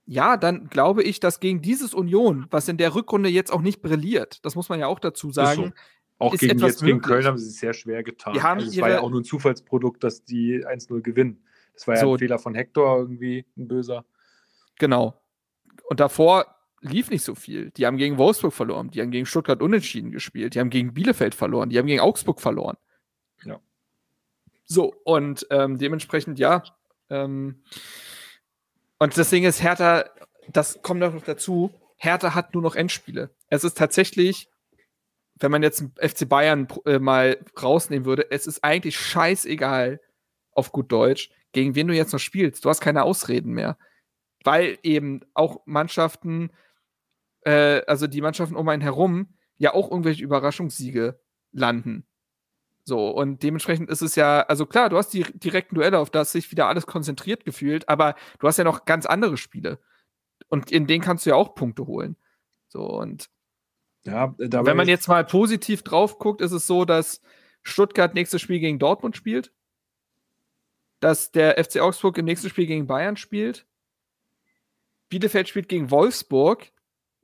ja, 0.05 0.37
dann 0.37 0.69
glaube 0.69 1.03
ich, 1.03 1.19
dass 1.19 1.39
gegen 1.39 1.61
dieses 1.61 1.93
Union, 1.93 2.47
was 2.49 2.67
in 2.67 2.77
der 2.77 2.95
Rückrunde 2.95 3.29
jetzt 3.29 3.51
auch 3.51 3.61
nicht 3.61 3.81
brilliert, 3.81 4.43
das 4.45 4.55
muss 4.55 4.69
man 4.69 4.79
ja 4.79 4.87
auch 4.87 4.99
dazu 4.99 5.31
sagen, 5.31 5.73
Auch 6.19 6.35
gegen, 6.35 6.59
jetzt 6.59 6.83
gegen. 6.83 7.01
Köln 7.01 7.25
haben 7.25 7.37
sie 7.37 7.47
es 7.47 7.59
sehr 7.59 7.73
schwer 7.73 8.03
getan. 8.03 8.33
Die 8.33 8.41
haben 8.41 8.59
also 8.59 8.71
es 8.71 8.79
war 8.79 8.89
ja 8.89 9.01
auch 9.01 9.09
nur 9.09 9.21
ein 9.21 9.25
Zufallsprodukt, 9.25 10.03
dass 10.03 10.23
die 10.23 10.65
1-0 10.65 11.01
gewinnen. 11.01 11.43
Das 11.73 11.87
war 11.87 11.95
ja 11.95 12.01
So. 12.01 12.13
ein 12.13 12.19
Fehler 12.19 12.39
von 12.39 12.55
Hector 12.55 12.99
irgendwie, 12.99 13.45
ein 13.57 13.67
böser. 13.67 14.05
Genau. 14.79 15.19
Und 15.89 15.99
davor 15.99 16.55
lief 16.81 17.09
nicht 17.09 17.23
so 17.23 17.35
viel. 17.35 17.71
Die 17.71 17.85
haben 17.85 17.97
gegen 17.97 18.17
Wolfsburg 18.17 18.53
verloren, 18.53 18.91
die 18.91 19.01
haben 19.01 19.11
gegen 19.11 19.25
Stuttgart 19.25 19.61
unentschieden 19.61 20.11
gespielt, 20.11 20.55
die 20.55 20.59
haben 20.59 20.69
gegen 20.69 20.93
Bielefeld 20.93 21.33
verloren, 21.33 21.69
die 21.69 21.79
haben 21.79 21.87
gegen 21.87 22.01
Augsburg 22.01 22.41
verloren. 22.41 22.77
Ja. 23.43 23.59
So, 24.65 24.93
und 25.03 25.47
ähm, 25.49 25.77
dementsprechend, 25.77 26.39
ja. 26.39 26.63
Ähm, 27.09 27.63
und 28.99 29.17
das 29.17 29.29
Ding 29.29 29.43
ist, 29.43 29.63
Hertha, 29.63 30.05
das 30.49 30.81
kommt 30.81 30.99
noch 30.99 31.21
dazu, 31.23 31.71
Hertha 31.95 32.35
hat 32.35 32.53
nur 32.53 32.63
noch 32.63 32.75
Endspiele. 32.75 33.31
Es 33.49 33.63
ist 33.63 33.77
tatsächlich, 33.77 34.49
wenn 35.43 35.51
man 35.51 35.61
jetzt 35.61 35.83
FC 35.97 36.27
Bayern 36.27 36.67
äh, 36.85 36.97
mal 36.97 37.37
rausnehmen 37.61 38.05
würde, 38.05 38.31
es 38.31 38.47
ist 38.47 38.63
eigentlich 38.63 38.97
scheißegal, 38.97 40.01
auf 40.51 40.71
gut 40.71 40.91
Deutsch, 40.91 41.29
gegen 41.51 41.75
wen 41.75 41.87
du 41.87 41.93
jetzt 41.93 42.13
noch 42.13 42.19
spielst. 42.19 42.65
Du 42.65 42.69
hast 42.69 42.79
keine 42.79 43.03
Ausreden 43.03 43.53
mehr 43.53 43.77
weil 44.43 44.77
eben 44.83 45.21
auch 45.33 45.61
Mannschaften, 45.65 46.51
äh, 47.41 47.81
also 47.87 48.07
die 48.07 48.21
Mannschaften 48.21 48.55
um 48.55 48.67
einen 48.69 48.81
herum, 48.81 49.35
ja 49.57 49.73
auch 49.73 49.89
irgendwelche 49.89 50.23
Überraschungssiege 50.23 51.19
landen. 51.51 52.05
So, 52.85 53.09
und 53.09 53.43
dementsprechend 53.43 53.89
ist 53.89 54.01
es 54.01 54.15
ja, 54.15 54.41
also 54.41 54.65
klar, 54.65 54.89
du 54.89 54.97
hast 54.97 55.13
die 55.13 55.23
direkten 55.23 55.75
Duelle, 55.75 55.99
auf 55.99 56.09
das 56.09 56.33
sich 56.33 56.51
wieder 56.51 56.67
alles 56.67 56.85
konzentriert 56.85 57.45
gefühlt, 57.45 57.87
aber 57.87 58.15
du 58.39 58.47
hast 58.47 58.57
ja 58.57 58.65
noch 58.65 58.83
ganz 58.83 59.05
andere 59.05 59.37
Spiele. 59.37 59.79
Und 60.49 60.71
in 60.71 60.85
denen 60.85 61.03
kannst 61.03 61.25
du 61.25 61.29
ja 61.29 61.37
auch 61.37 61.55
Punkte 61.55 61.87
holen. 61.87 62.17
So, 62.67 62.83
und 62.83 63.29
Ja, 64.05 64.35
dabei 64.37 64.71
wenn 64.71 64.77
man 64.77 64.87
jetzt 64.87 65.07
mal 65.07 65.23
positiv 65.25 65.81
drauf 65.83 66.19
guckt, 66.19 66.41
ist 66.41 66.51
es 66.51 66.67
so, 66.67 66.85
dass 66.85 67.21
Stuttgart 67.61 68.13
nächstes 68.13 68.41
Spiel 68.41 68.59
gegen 68.59 68.79
Dortmund 68.79 69.15
spielt, 69.15 69.53
dass 70.99 71.31
der 71.31 71.63
FC 71.63 71.79
Augsburg 71.79 72.17
im 72.17 72.25
nächsten 72.25 72.49
Spiel 72.49 72.65
gegen 72.65 72.87
Bayern 72.87 73.17
spielt, 73.17 73.65
Bielefeld 75.09 75.47
spielt 75.47 75.69
gegen 75.69 75.91
Wolfsburg, 75.91 76.71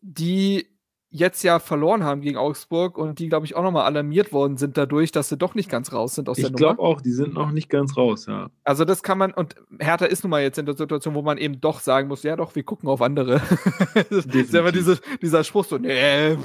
die 0.02 0.79
jetzt 1.11 1.44
ja 1.44 1.60
verloren 1.60 2.03
haben 2.03 2.22
gegen 2.22 2.38
Augsburg 2.38 2.98
und 2.98 3.18
die, 3.18 3.30
glaube 3.30 3.45
ich, 3.45 3.56
auch 3.56 3.64
nochmal 3.64 3.86
alarmiert 3.86 4.31
worden 4.31 4.57
sind 4.57 4.77
dadurch, 4.77 5.11
dass 5.11 5.30
sie 5.30 5.38
doch 5.38 5.56
nicht 5.56 5.69
ganz 5.69 5.91
raus 5.91 6.15
sind 6.15 6.30
aus 6.30 6.38
der 6.38 6.45
ich 6.45 6.52
Nummer. 6.52 6.57
glaube 6.57 6.81
auch, 6.81 7.02
die 7.02 7.11
sind 7.11 7.34
noch 7.34 7.52
nicht 7.52 7.69
ganz 7.69 7.98
raus, 7.98 8.27
ja. 8.27 8.52
Also 8.64 8.86
das 8.86 9.02
kann 9.02 9.18
man, 9.18 9.34
und 9.34 9.56
Hertha 9.80 10.06
ist 10.06 10.23
nun 10.23 10.30
mal 10.30 10.44
jetzt 10.44 10.60
in 10.60 10.68
der 10.68 10.77
Situation, 10.77 11.15
wo 11.15 11.23
man 11.23 11.40
eben 11.40 11.60
doch 11.60 11.80
sagen 11.80 12.07
muss, 12.07 12.22
ja 12.22 12.36
doch, 12.36 12.56
wir 12.56 12.64
gucken 12.64 12.88
auf 12.90 13.02
andere. 13.02 13.41
das 14.10 14.26
ist 14.26 14.53
ja 14.53 14.60
immer 14.60 14.72
diese, 14.72 14.99
dieser 15.22 15.44
Spruch 15.44 15.65
so, 15.65 15.80
nee, 15.80 16.38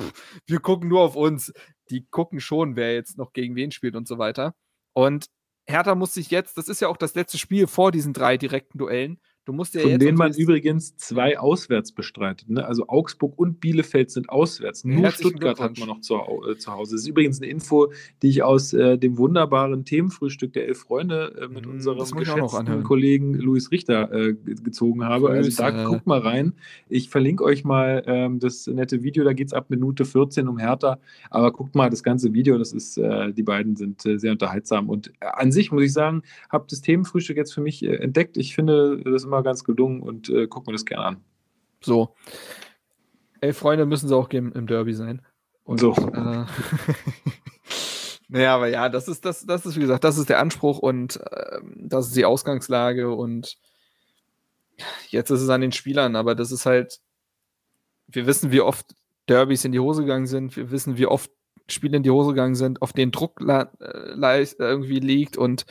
wir 0.47 0.61
gucken 0.61 0.89
nur 0.89 1.03
auf 1.03 1.17
uns. 1.17 1.53
Die 1.91 2.07
gucken 2.07 2.41
schon, 2.41 2.77
wer 2.77 2.95
jetzt 2.95 3.19
noch 3.19 3.35
gegen 3.35 3.57
wen 3.57 3.71
spielt 3.71 3.95
und 3.97 4.09
so 4.09 4.17
weiter. 4.17 4.55
Und 4.95 5.27
Hertha 5.67 5.95
muss 5.95 6.15
sich 6.15 6.31
jetzt, 6.31 6.57
das 6.57 6.69
ist 6.69 6.81
ja 6.81 6.89
auch 6.89 6.97
das 6.97 7.15
letzte 7.15 7.37
Spiel 7.37 7.67
vor 7.67 7.93
diesen 7.93 8.15
drei 8.15 8.39
direkten 8.39 8.79
Duellen, 8.79 9.21
Du 9.47 9.53
musst 9.53 9.75
dir 9.75 9.81
Von 9.83 9.99
denen 9.99 10.17
man 10.17 10.33
übrigens 10.33 10.97
zwei 10.97 11.39
auswärts 11.39 11.93
bestreitet. 11.93 12.49
Ne? 12.49 12.65
Also 12.65 12.87
Augsburg 12.89 13.35
und 13.39 13.61
Bielefeld 13.61 14.11
sind 14.11 14.31
auswärts. 14.31 14.85
Nur 14.85 15.03
Herzlichen 15.03 15.33
Stuttgart 15.33 15.61
hat 15.61 15.79
man 15.79 15.89
noch 15.89 16.01
zu, 16.01 16.15
äh, 16.51 16.57
zu 16.57 16.73
Hause. 16.73 16.93
Das 16.95 17.03
ist 17.03 17.09
übrigens 17.09 17.43
eine 17.43 17.51
Info, 17.51 17.93
die 18.23 18.29
ich 18.29 18.43
aus 18.43 18.73
äh, 18.73 18.97
dem 18.97 19.19
wunderbaren 19.19 19.85
Themenfrühstück 19.85 20.55
der 20.55 20.67
Elf 20.69 20.79
Freunde 20.79 21.35
äh, 21.43 21.49
mit 21.49 21.67
Mm, 21.67 21.73
unserem 21.73 21.99
geschätzten. 22.47 22.67
Kollegen 22.85 23.35
Luis 23.35 23.71
Richter 23.71 24.11
äh, 24.13 24.33
ge- 24.33 24.55
gezogen 24.63 25.05
habe. 25.05 25.29
Also 25.29 25.51
da 25.59 25.69
guckt 25.91 26.07
mal 26.07 26.21
rein. 26.21 26.55
Ich 26.89 27.11
verlinke 27.11 27.45
euch 27.45 27.65
mal 27.65 28.03
ähm, 28.07 28.39
das 28.39 28.67
nette 28.67 29.03
Video. 29.03 29.25
Da 29.25 29.35
geht 29.35 29.49
es 29.49 29.53
ab 29.53 29.67
Minute 29.69 30.07
14 30.07 30.49
um 30.49 30.57
Hertha. 30.57 30.99
Aber 31.29 31.53
guckt 31.53 31.75
mal 31.75 31.91
das 31.91 32.03
ganze 32.03 32.33
Video. 32.33 32.57
Das 32.57 32.73
ist, 32.73 32.97
äh, 32.97 33.31
die 33.35 33.43
beiden 33.43 33.77
sind 33.77 34.07
äh, 34.07 34.19
sehr 34.19 34.33
unterhaltsam. 34.33 34.89
Und 34.89 35.13
an 35.21 35.53
sich 35.53 35.71
muss 35.71 35.83
ich 35.83 35.93
sagen, 35.93 36.23
habe 36.49 36.65
das 36.71 36.81
Themenfrühstück 36.81 37.37
jetzt 37.37 37.53
für 37.53 37.61
mich 37.61 37.83
entdeckt. 37.83 38.39
Ich 38.39 38.55
finde 38.55 39.03
das 39.05 39.25
immer 39.25 39.34
ganz 39.43 39.65
gelungen 39.65 40.01
und 40.03 40.29
äh, 40.29 40.47
gucke 40.47 40.71
mir 40.71 40.75
das 40.75 40.85
gerne 40.85 41.05
an. 41.05 41.25
So. 41.83 42.15
Elf 43.41 43.59
Freunde 43.59 43.87
müssen 43.87 44.09
sie 44.09 44.17
auch 44.17 44.29
geben 44.29 44.53
im 44.53 44.67
Derby 44.67 44.95
sein. 44.95 45.23
Und, 45.65 45.81
So. 45.81 45.93
Äh, 45.93 46.45
naja, 48.29 48.55
aber 48.55 48.69
ja, 48.69 48.89
das 48.89 49.09
ist, 49.09 49.25
das, 49.25 49.45
das 49.47 49.67
ist, 49.67 49.77
wie 49.77 49.81
gesagt, 49.81 50.05
das 50.05 50.19
ist 50.19 50.29
der 50.29 50.39
Anspruch 50.41 50.79
und 50.79 51.21
ähm, 51.53 51.75
das 51.89 52.07
ist 52.09 52.17
die 52.17 52.25
Ausgangslage 52.25 53.15
und 53.15 53.57
jetzt 55.09 55.31
ist 55.31 55.41
es 55.41 55.49
an 55.49 55.61
den 55.61 55.73
Spielern, 55.73 56.17
aber 56.17 56.35
das 56.35 56.53
ist 56.53 56.67
halt, 56.67 57.01
wir 58.09 58.27
wissen, 58.27 58.51
wie 58.51 58.61
oft 58.61 58.95
Derbys 59.29 59.65
in 59.65 59.73
die 59.73 59.81
Hose 59.81 60.03
gegangen 60.03 60.27
sind, 60.27 60.57
wir 60.57 60.71
wissen, 60.71 60.99
wie 60.99 61.07
oft 61.07 61.31
Spiele 61.69 61.97
in 61.97 62.03
die 62.03 62.11
Hose 62.11 62.31
gegangen 62.31 62.55
sind, 62.57 62.83
auf 62.83 62.93
denen 62.93 63.13
Druck 63.13 63.41
äh, 63.41 63.67
leis- 64.15 64.57
irgendwie 64.59 65.01
liegt 65.01 65.37
und 65.39 65.65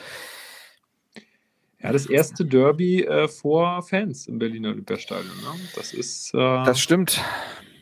Ja, 1.84 1.92
das 1.92 2.06
erste 2.06 2.44
Derby 2.46 3.02
äh, 3.04 3.28
vor 3.28 3.82
Fans 3.82 4.26
im 4.26 4.38
Berliner 4.38 4.70
Olympiastadion. 4.70 5.26
Ne? 5.36 5.60
Das 5.76 5.92
ist 5.92 6.32
äh, 6.34 6.38
das 6.38 6.80
stimmt. 6.80 7.22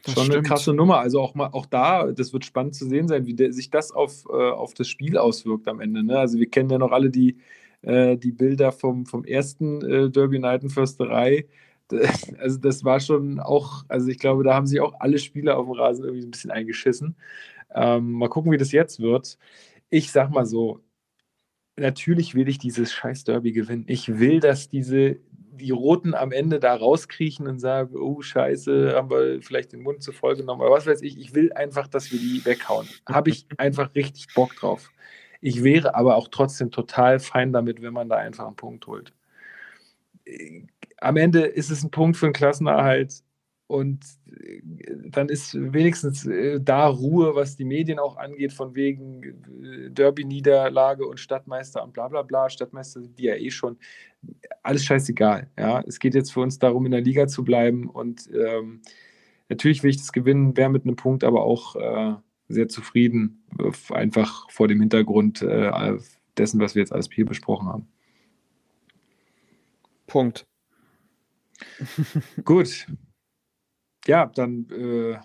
Das 0.04 0.14
schon 0.14 0.24
eine 0.24 0.32
stimmt. 0.32 0.46
krasse 0.48 0.74
Nummer. 0.74 0.98
Also 0.98 1.20
auch 1.20 1.34
mal 1.36 1.46
auch 1.52 1.66
da, 1.66 2.10
das 2.10 2.32
wird 2.32 2.44
spannend 2.44 2.74
zu 2.74 2.88
sehen 2.88 3.06
sein, 3.06 3.26
wie 3.26 3.34
der, 3.34 3.52
sich 3.52 3.70
das 3.70 3.92
auf, 3.92 4.24
äh, 4.28 4.32
auf 4.32 4.74
das 4.74 4.88
Spiel 4.88 5.16
auswirkt 5.16 5.68
am 5.68 5.80
Ende. 5.80 6.02
Ne? 6.02 6.18
Also 6.18 6.38
wir 6.38 6.50
kennen 6.50 6.68
ja 6.70 6.78
noch 6.78 6.90
alle 6.90 7.10
die, 7.10 7.36
äh, 7.82 8.16
die 8.16 8.32
Bilder 8.32 8.72
vom, 8.72 9.06
vom 9.06 9.24
ersten 9.24 9.80
äh, 9.82 10.10
Derby 10.10 10.40
Night 10.40 10.64
in 10.64 10.70
Försterei. 10.70 11.46
Das- 11.86 12.32
Also 12.38 12.58
das 12.58 12.82
war 12.84 12.98
schon 12.98 13.38
auch, 13.38 13.84
also 13.86 14.08
ich 14.08 14.18
glaube, 14.18 14.42
da 14.42 14.54
haben 14.54 14.66
sich 14.66 14.80
auch 14.80 14.94
alle 14.98 15.18
Spieler 15.18 15.56
auf 15.56 15.66
dem 15.66 15.74
Rasen 15.74 16.04
irgendwie 16.04 16.26
ein 16.26 16.30
bisschen 16.32 16.50
eingeschissen. 16.50 17.14
Ähm, 17.72 18.10
mal 18.12 18.28
gucken, 18.28 18.50
wie 18.50 18.56
das 18.58 18.72
jetzt 18.72 18.98
wird. 18.98 19.38
Ich 19.90 20.10
sag 20.10 20.30
mal 20.32 20.46
so, 20.46 20.80
natürlich 21.76 22.34
will 22.34 22.48
ich 22.48 22.58
dieses 22.58 22.92
scheiß 22.92 23.24
Derby 23.24 23.52
gewinnen. 23.52 23.84
Ich 23.86 24.18
will, 24.18 24.40
dass 24.40 24.68
diese 24.68 25.18
die 25.62 25.70
Roten 25.70 26.14
am 26.14 26.32
Ende 26.32 26.58
da 26.60 26.74
rauskriechen 26.74 27.46
und 27.46 27.58
sagen, 27.58 27.96
oh 27.96 28.20
scheiße, 28.20 28.94
haben 28.94 29.10
wir 29.10 29.42
vielleicht 29.42 29.72
den 29.72 29.82
Mund 29.82 30.02
zu 30.02 30.12
voll 30.12 30.34
genommen. 30.34 30.62
Aber 30.62 30.70
was 30.70 30.86
weiß 30.86 31.02
ich, 31.02 31.18
ich 31.18 31.34
will 31.34 31.52
einfach, 31.52 31.88
dass 31.88 32.10
wir 32.10 32.18
die 32.18 32.44
weghauen. 32.44 32.88
Habe 33.08 33.30
ich 33.30 33.46
einfach 33.58 33.94
richtig 33.94 34.28
Bock 34.34 34.54
drauf. 34.56 34.90
Ich 35.40 35.62
wäre 35.62 35.94
aber 35.94 36.16
auch 36.16 36.28
trotzdem 36.28 36.70
total 36.70 37.18
fein 37.18 37.52
damit, 37.52 37.82
wenn 37.82 37.92
man 37.92 38.08
da 38.08 38.16
einfach 38.16 38.46
einen 38.46 38.56
Punkt 38.56 38.86
holt. 38.86 39.12
Äh, 40.24 40.62
Am 40.98 41.16
Ende 41.16 41.40
ist 41.42 41.70
es 41.70 41.82
ein 41.82 41.90
Punkt 41.90 42.16
für 42.16 42.26
einen 42.26 42.32
Klassenerhalt 42.32 43.22
und 43.66 44.04
äh, 44.30 44.60
dann 45.10 45.28
ist 45.28 45.54
wenigstens 45.54 46.26
äh, 46.26 46.60
da 46.60 46.86
Ruhe, 46.86 47.34
was 47.34 47.56
die 47.56 47.64
Medien 47.64 47.98
auch 47.98 48.16
angeht, 48.16 48.52
von 48.52 48.74
wegen 48.74 49.22
äh, 49.22 49.90
Derby-Niederlage 49.90 51.06
und 51.06 51.18
Stadtmeister 51.18 51.82
und 51.82 51.92
bla 51.92 52.08
bla 52.08 52.22
bla. 52.22 52.50
Stadtmeister 52.50 53.00
sind 53.00 53.18
die 53.18 53.24
ja 53.24 53.34
eh 53.34 53.50
schon. 53.50 53.78
Alles 54.62 54.84
scheißegal. 54.84 55.50
Ja? 55.58 55.82
Es 55.86 55.98
geht 55.98 56.14
jetzt 56.14 56.32
für 56.32 56.40
uns 56.40 56.58
darum, 56.58 56.84
in 56.84 56.92
der 56.92 57.00
Liga 57.00 57.26
zu 57.26 57.44
bleiben 57.44 57.88
und 57.88 58.28
ähm, 58.34 58.82
natürlich 59.48 59.82
will 59.82 59.90
ich 59.90 59.98
das 59.98 60.12
gewinnen, 60.12 60.56
wäre 60.56 60.70
mit 60.70 60.84
einem 60.84 60.96
Punkt 60.96 61.24
aber 61.24 61.42
auch 61.42 61.76
äh, 61.76 62.14
sehr 62.48 62.68
zufrieden, 62.68 63.42
einfach 63.90 64.50
vor 64.50 64.68
dem 64.68 64.80
Hintergrund 64.80 65.40
äh, 65.42 65.96
dessen, 66.36 66.60
was 66.60 66.74
wir 66.74 66.80
jetzt 66.80 66.92
alles 66.92 67.08
hier 67.10 67.26
besprochen 67.26 67.68
haben. 67.68 67.88
Punkt. 70.06 70.46
Gut. 72.44 72.86
Ja, 74.06 74.26
dann 74.26 74.68
äh, 74.70 75.16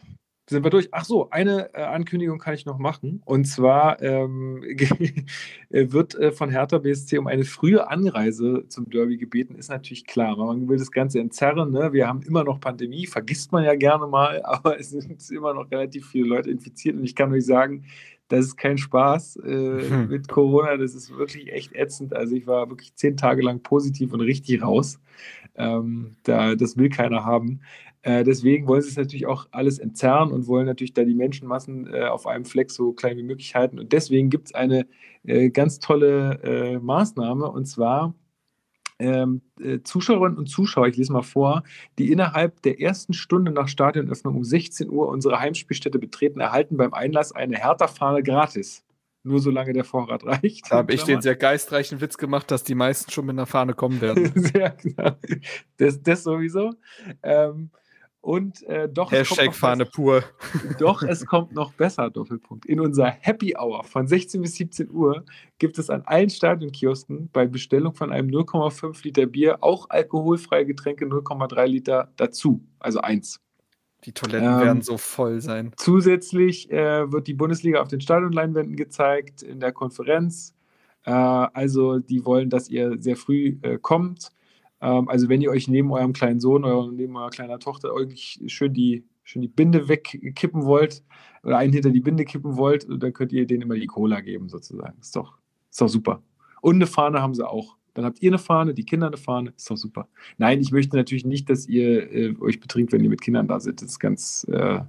sind 0.49 0.63
wir 0.63 0.69
durch. 0.69 0.87
Ach 0.91 1.03
so, 1.03 1.29
eine 1.29 1.73
äh, 1.73 1.81
Ankündigung 1.83 2.39
kann 2.39 2.53
ich 2.53 2.65
noch 2.65 2.77
machen. 2.77 3.21
Und 3.25 3.45
zwar 3.45 4.01
ähm, 4.01 4.61
wird 5.69 6.15
äh, 6.15 6.31
von 6.31 6.49
Hertha 6.49 6.77
BSC 6.77 7.17
um 7.17 7.27
eine 7.27 7.43
frühe 7.43 7.89
Anreise 7.89 8.63
zum 8.69 8.89
Derby 8.89 9.17
gebeten. 9.17 9.55
Ist 9.55 9.69
natürlich 9.69 10.05
klar. 10.05 10.37
Man 10.37 10.69
will 10.69 10.77
das 10.77 10.91
Ganze 10.91 11.19
entzerren. 11.19 11.71
Ne? 11.71 11.91
Wir 11.91 12.07
haben 12.07 12.21
immer 12.21 12.43
noch 12.43 12.61
Pandemie, 12.61 13.07
vergisst 13.07 13.51
man 13.51 13.65
ja 13.65 13.75
gerne 13.75 14.07
mal, 14.07 14.41
aber 14.45 14.79
es 14.79 14.91
sind 14.91 15.29
immer 15.31 15.53
noch 15.53 15.69
relativ 15.69 16.07
viele 16.07 16.27
Leute 16.27 16.49
infiziert. 16.49 16.95
Und 16.95 17.03
ich 17.03 17.15
kann 17.15 17.33
euch 17.33 17.45
sagen, 17.45 17.83
das 18.29 18.45
ist 18.45 18.57
kein 18.57 18.77
Spaß 18.77 19.37
äh, 19.37 19.89
Hm. 19.89 20.07
mit 20.09 20.27
Corona. 20.27 20.77
Das 20.77 20.95
ist 20.95 21.17
wirklich 21.17 21.51
echt 21.51 21.73
ätzend. 21.73 22.13
Also 22.13 22.35
ich 22.35 22.47
war 22.47 22.69
wirklich 22.69 22.95
zehn 22.95 23.17
Tage 23.17 23.41
lang 23.41 23.61
positiv 23.61 24.13
und 24.13 24.21
richtig 24.21 24.61
raus. 24.61 24.99
Ähm, 25.55 26.15
da, 26.23 26.55
das 26.55 26.77
will 26.77 26.89
keiner 26.89 27.25
haben. 27.25 27.61
Äh, 28.07 28.23
deswegen 28.23 28.67
wollen 28.67 28.81
sie 28.81 28.87
es 28.87 28.95
natürlich 28.95 29.25
auch 29.25 29.47
alles 29.51 29.79
entzerren 29.79 30.31
und 30.31 30.47
wollen 30.47 30.65
natürlich 30.65 30.93
da 30.93 31.03
die 31.03 31.13
Menschenmassen 31.13 31.93
äh, 31.93 32.05
auf 32.05 32.25
einem 32.25 32.45
Fleck 32.45 32.71
so 32.71 32.93
klein 32.93 33.17
wie 33.17 33.23
möglich 33.23 33.53
halten. 33.53 33.79
Und 33.79 33.91
deswegen 33.91 34.29
gibt 34.29 34.47
es 34.47 34.55
eine 34.55 34.87
äh, 35.25 35.49
ganz 35.49 35.79
tolle 35.79 36.39
äh, 36.41 36.79
Maßnahme 36.79 37.51
und 37.51 37.65
zwar 37.65 38.15
ähm, 38.97 39.41
äh, 39.59 39.79
Zuschauerinnen 39.83 40.37
und 40.37 40.47
Zuschauer, 40.47 40.87
ich 40.87 40.95
lese 40.95 41.11
mal 41.11 41.21
vor, 41.21 41.63
die 41.99 42.09
innerhalb 42.09 42.61
der 42.61 42.79
ersten 42.79 43.11
Stunde 43.11 43.51
nach 43.51 43.67
Stadionöffnung 43.67 44.37
um 44.37 44.43
16 44.45 44.89
Uhr 44.89 45.09
unsere 45.09 45.41
Heimspielstätte 45.41 45.99
betreten, 45.99 46.39
erhalten 46.39 46.77
beim 46.77 46.93
Einlass 46.93 47.33
eine 47.33 47.57
Hertha-Fahne 47.57 48.23
gratis. 48.23 48.85
Nur 49.23 49.41
solange 49.41 49.73
der 49.73 49.83
Vorrat 49.83 50.25
reicht. 50.25 50.71
Da 50.71 50.77
habe 50.77 50.93
ich 50.93 51.03
den 51.03 51.21
sehr 51.21 51.35
geistreichen 51.35 51.99
Witz 51.99 52.17
gemacht, 52.17 52.49
dass 52.51 52.63
die 52.63 52.75
meisten 52.75 53.11
schon 53.11 53.25
mit 53.25 53.33
einer 53.33 53.45
Fahne 53.45 53.73
kommen 53.73 53.99
werden. 53.99 54.31
Sehr 54.35 54.69
genau. 54.81 55.17
Das, 55.75 56.01
das 56.01 56.23
sowieso. 56.23 56.71
Ähm, 57.23 57.71
und 58.27 58.61
äh, 58.63 58.89
doch, 58.89 59.13
es 59.13 59.29
kommt 59.29 59.39
Hashtag 59.39 59.45
noch 59.45 59.53
Fahne 59.53 59.85
pur. 59.85 60.21
besser, 60.51 60.75
doch, 60.79 61.01
es 61.01 61.25
kommt 61.25 61.53
noch 61.53 61.71
besser, 61.71 62.09
Doppelpunkt. 62.09 62.65
In 62.65 62.81
unserer 62.81 63.15
Happy 63.21 63.55
Hour 63.57 63.85
von 63.85 64.05
16 64.05 64.41
bis 64.41 64.55
17 64.55 64.91
Uhr 64.91 65.23
gibt 65.59 65.79
es 65.79 65.89
an 65.89 66.01
allen 66.05 66.29
Stadionkiosken 66.29 67.29
bei 67.31 67.47
Bestellung 67.47 67.93
von 67.93 68.11
einem 68.11 68.27
0,5 68.27 69.01
Liter 69.05 69.27
Bier 69.27 69.63
auch 69.63 69.89
alkoholfreie 69.89 70.65
Getränke 70.65 71.05
0,3 71.05 71.65
Liter 71.67 72.11
dazu. 72.17 72.59
Also 72.79 72.99
eins. 72.99 73.39
Die 74.03 74.11
Toiletten 74.11 74.45
Ähm, 74.45 74.59
werden 74.59 74.81
so 74.81 74.97
voll 74.97 75.39
sein. 75.39 75.71
Zusätzlich 75.77 76.69
äh, 76.69 77.09
wird 77.09 77.27
die 77.27 77.33
Bundesliga 77.33 77.79
auf 77.79 77.87
den 77.87 78.01
Stadionleinwänden 78.01 78.75
gezeigt 78.75 79.41
in 79.41 79.61
der 79.61 79.71
Konferenz. 79.71 80.53
Äh, 81.05 81.11
also 81.11 81.99
die 81.99 82.25
wollen, 82.25 82.49
dass 82.49 82.67
ihr 82.67 82.97
sehr 82.99 83.15
früh 83.15 83.57
äh, 83.61 83.77
kommt. 83.81 84.31
Ähm, 84.81 85.07
also 85.09 85.29
wenn 85.29 85.41
ihr 85.41 85.49
euch 85.51 85.67
neben 85.67 85.91
eurem 85.91 86.13
kleinen 86.13 86.39
Sohn 86.39 86.63
oder 86.63 86.91
neben 86.91 87.15
eurer 87.15 87.29
kleinen 87.29 87.59
Tochter 87.59 87.89
irgendwie 87.95 88.49
schön 88.49 88.73
die, 88.73 89.05
schön 89.23 89.41
die 89.41 89.47
Binde 89.47 89.87
wegkippen 89.87 90.65
wollt 90.65 91.03
oder 91.43 91.57
einen 91.57 91.73
hinter 91.73 91.91
die 91.91 91.99
Binde 92.01 92.25
kippen 92.25 92.57
wollt, 92.57 92.87
dann 92.89 93.13
könnt 93.13 93.31
ihr 93.31 93.45
denen 93.45 93.63
immer 93.63 93.75
die 93.75 93.87
Cola 93.87 94.21
geben 94.21 94.49
sozusagen. 94.49 94.97
Ist 94.99 95.15
doch, 95.15 95.37
ist 95.69 95.81
doch 95.81 95.89
super. 95.89 96.21
Und 96.61 96.75
eine 96.75 96.87
Fahne 96.87 97.21
haben 97.21 97.33
sie 97.33 97.47
auch. 97.47 97.77
Dann 97.93 98.05
habt 98.05 98.21
ihr 98.21 98.29
eine 98.29 98.37
Fahne, 98.37 98.75
die 98.75 98.85
Kinder 98.85 99.07
eine 99.07 99.17
Fahne, 99.17 99.53
ist 99.57 99.69
doch 99.71 99.75
super. 99.75 100.07
Nein, 100.37 100.61
ich 100.61 100.71
möchte 100.71 100.95
natürlich 100.95 101.25
nicht, 101.25 101.49
dass 101.49 101.67
ihr 101.67 102.11
äh, 102.11 102.35
euch 102.39 102.59
betrinkt, 102.59 102.91
wenn 102.91 103.03
ihr 103.03 103.09
mit 103.09 103.21
Kindern 103.21 103.47
da 103.47 103.59
seid. 103.59 103.81
Das 103.81 103.89
ist 103.89 103.99
ganz, 103.99 104.45
äh, 104.51 104.81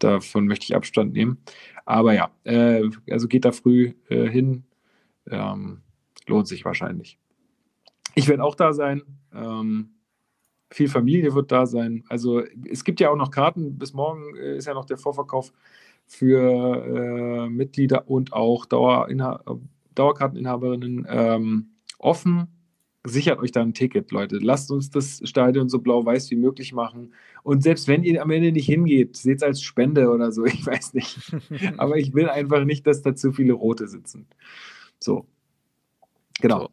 davon 0.00 0.46
möchte 0.48 0.64
ich 0.64 0.74
Abstand 0.74 1.12
nehmen. 1.12 1.38
Aber 1.86 2.14
ja, 2.14 2.30
äh, 2.42 2.82
also 3.10 3.28
geht 3.28 3.44
da 3.44 3.52
früh 3.52 3.92
äh, 4.08 4.28
hin. 4.28 4.64
Ähm, 5.30 5.82
lohnt 6.26 6.48
sich 6.48 6.64
wahrscheinlich. 6.64 7.18
Ich 8.14 8.28
werde 8.28 8.44
auch 8.44 8.54
da 8.54 8.72
sein. 8.72 9.02
Ähm, 9.32 9.90
viel 10.70 10.88
Familie 10.88 11.34
wird 11.34 11.50
da 11.50 11.66
sein. 11.66 12.04
Also 12.08 12.42
es 12.70 12.84
gibt 12.84 13.00
ja 13.00 13.10
auch 13.10 13.16
noch 13.16 13.30
Karten. 13.30 13.78
Bis 13.78 13.92
morgen 13.92 14.36
äh, 14.36 14.56
ist 14.56 14.66
ja 14.66 14.74
noch 14.74 14.84
der 14.84 14.98
Vorverkauf 14.98 15.52
für 16.06 17.46
äh, 17.46 17.48
Mitglieder 17.48 18.08
und 18.08 18.32
auch 18.32 18.66
Dauerinha 18.66 19.42
Dauerkarteninhaberinnen 19.94 21.06
ähm, 21.08 21.70
offen. 21.98 22.46
Sichert 23.04 23.40
euch 23.40 23.52
da 23.52 23.62
ein 23.62 23.74
Ticket, 23.74 24.10
Leute. 24.12 24.38
Lasst 24.40 24.70
uns 24.70 24.90
das 24.90 25.20
Stadion 25.24 25.68
so 25.68 25.80
blau-weiß 25.80 26.30
wie 26.30 26.36
möglich 26.36 26.72
machen. 26.72 27.14
Und 27.42 27.62
selbst 27.62 27.88
wenn 27.88 28.04
ihr 28.04 28.22
am 28.22 28.30
Ende 28.30 28.52
nicht 28.52 28.66
hingeht, 28.66 29.16
seht 29.16 29.38
es 29.38 29.42
als 29.42 29.62
Spende 29.62 30.10
oder 30.10 30.30
so, 30.30 30.44
ich 30.46 30.64
weiß 30.64 30.94
nicht. 30.94 31.18
Aber 31.78 31.96
ich 31.96 32.14
will 32.14 32.28
einfach 32.28 32.64
nicht, 32.64 32.86
dass 32.86 33.02
da 33.02 33.14
zu 33.14 33.32
viele 33.32 33.54
Rote 33.54 33.88
sitzen. 33.88 34.26
So. 35.00 35.26
Genau. 36.40 36.68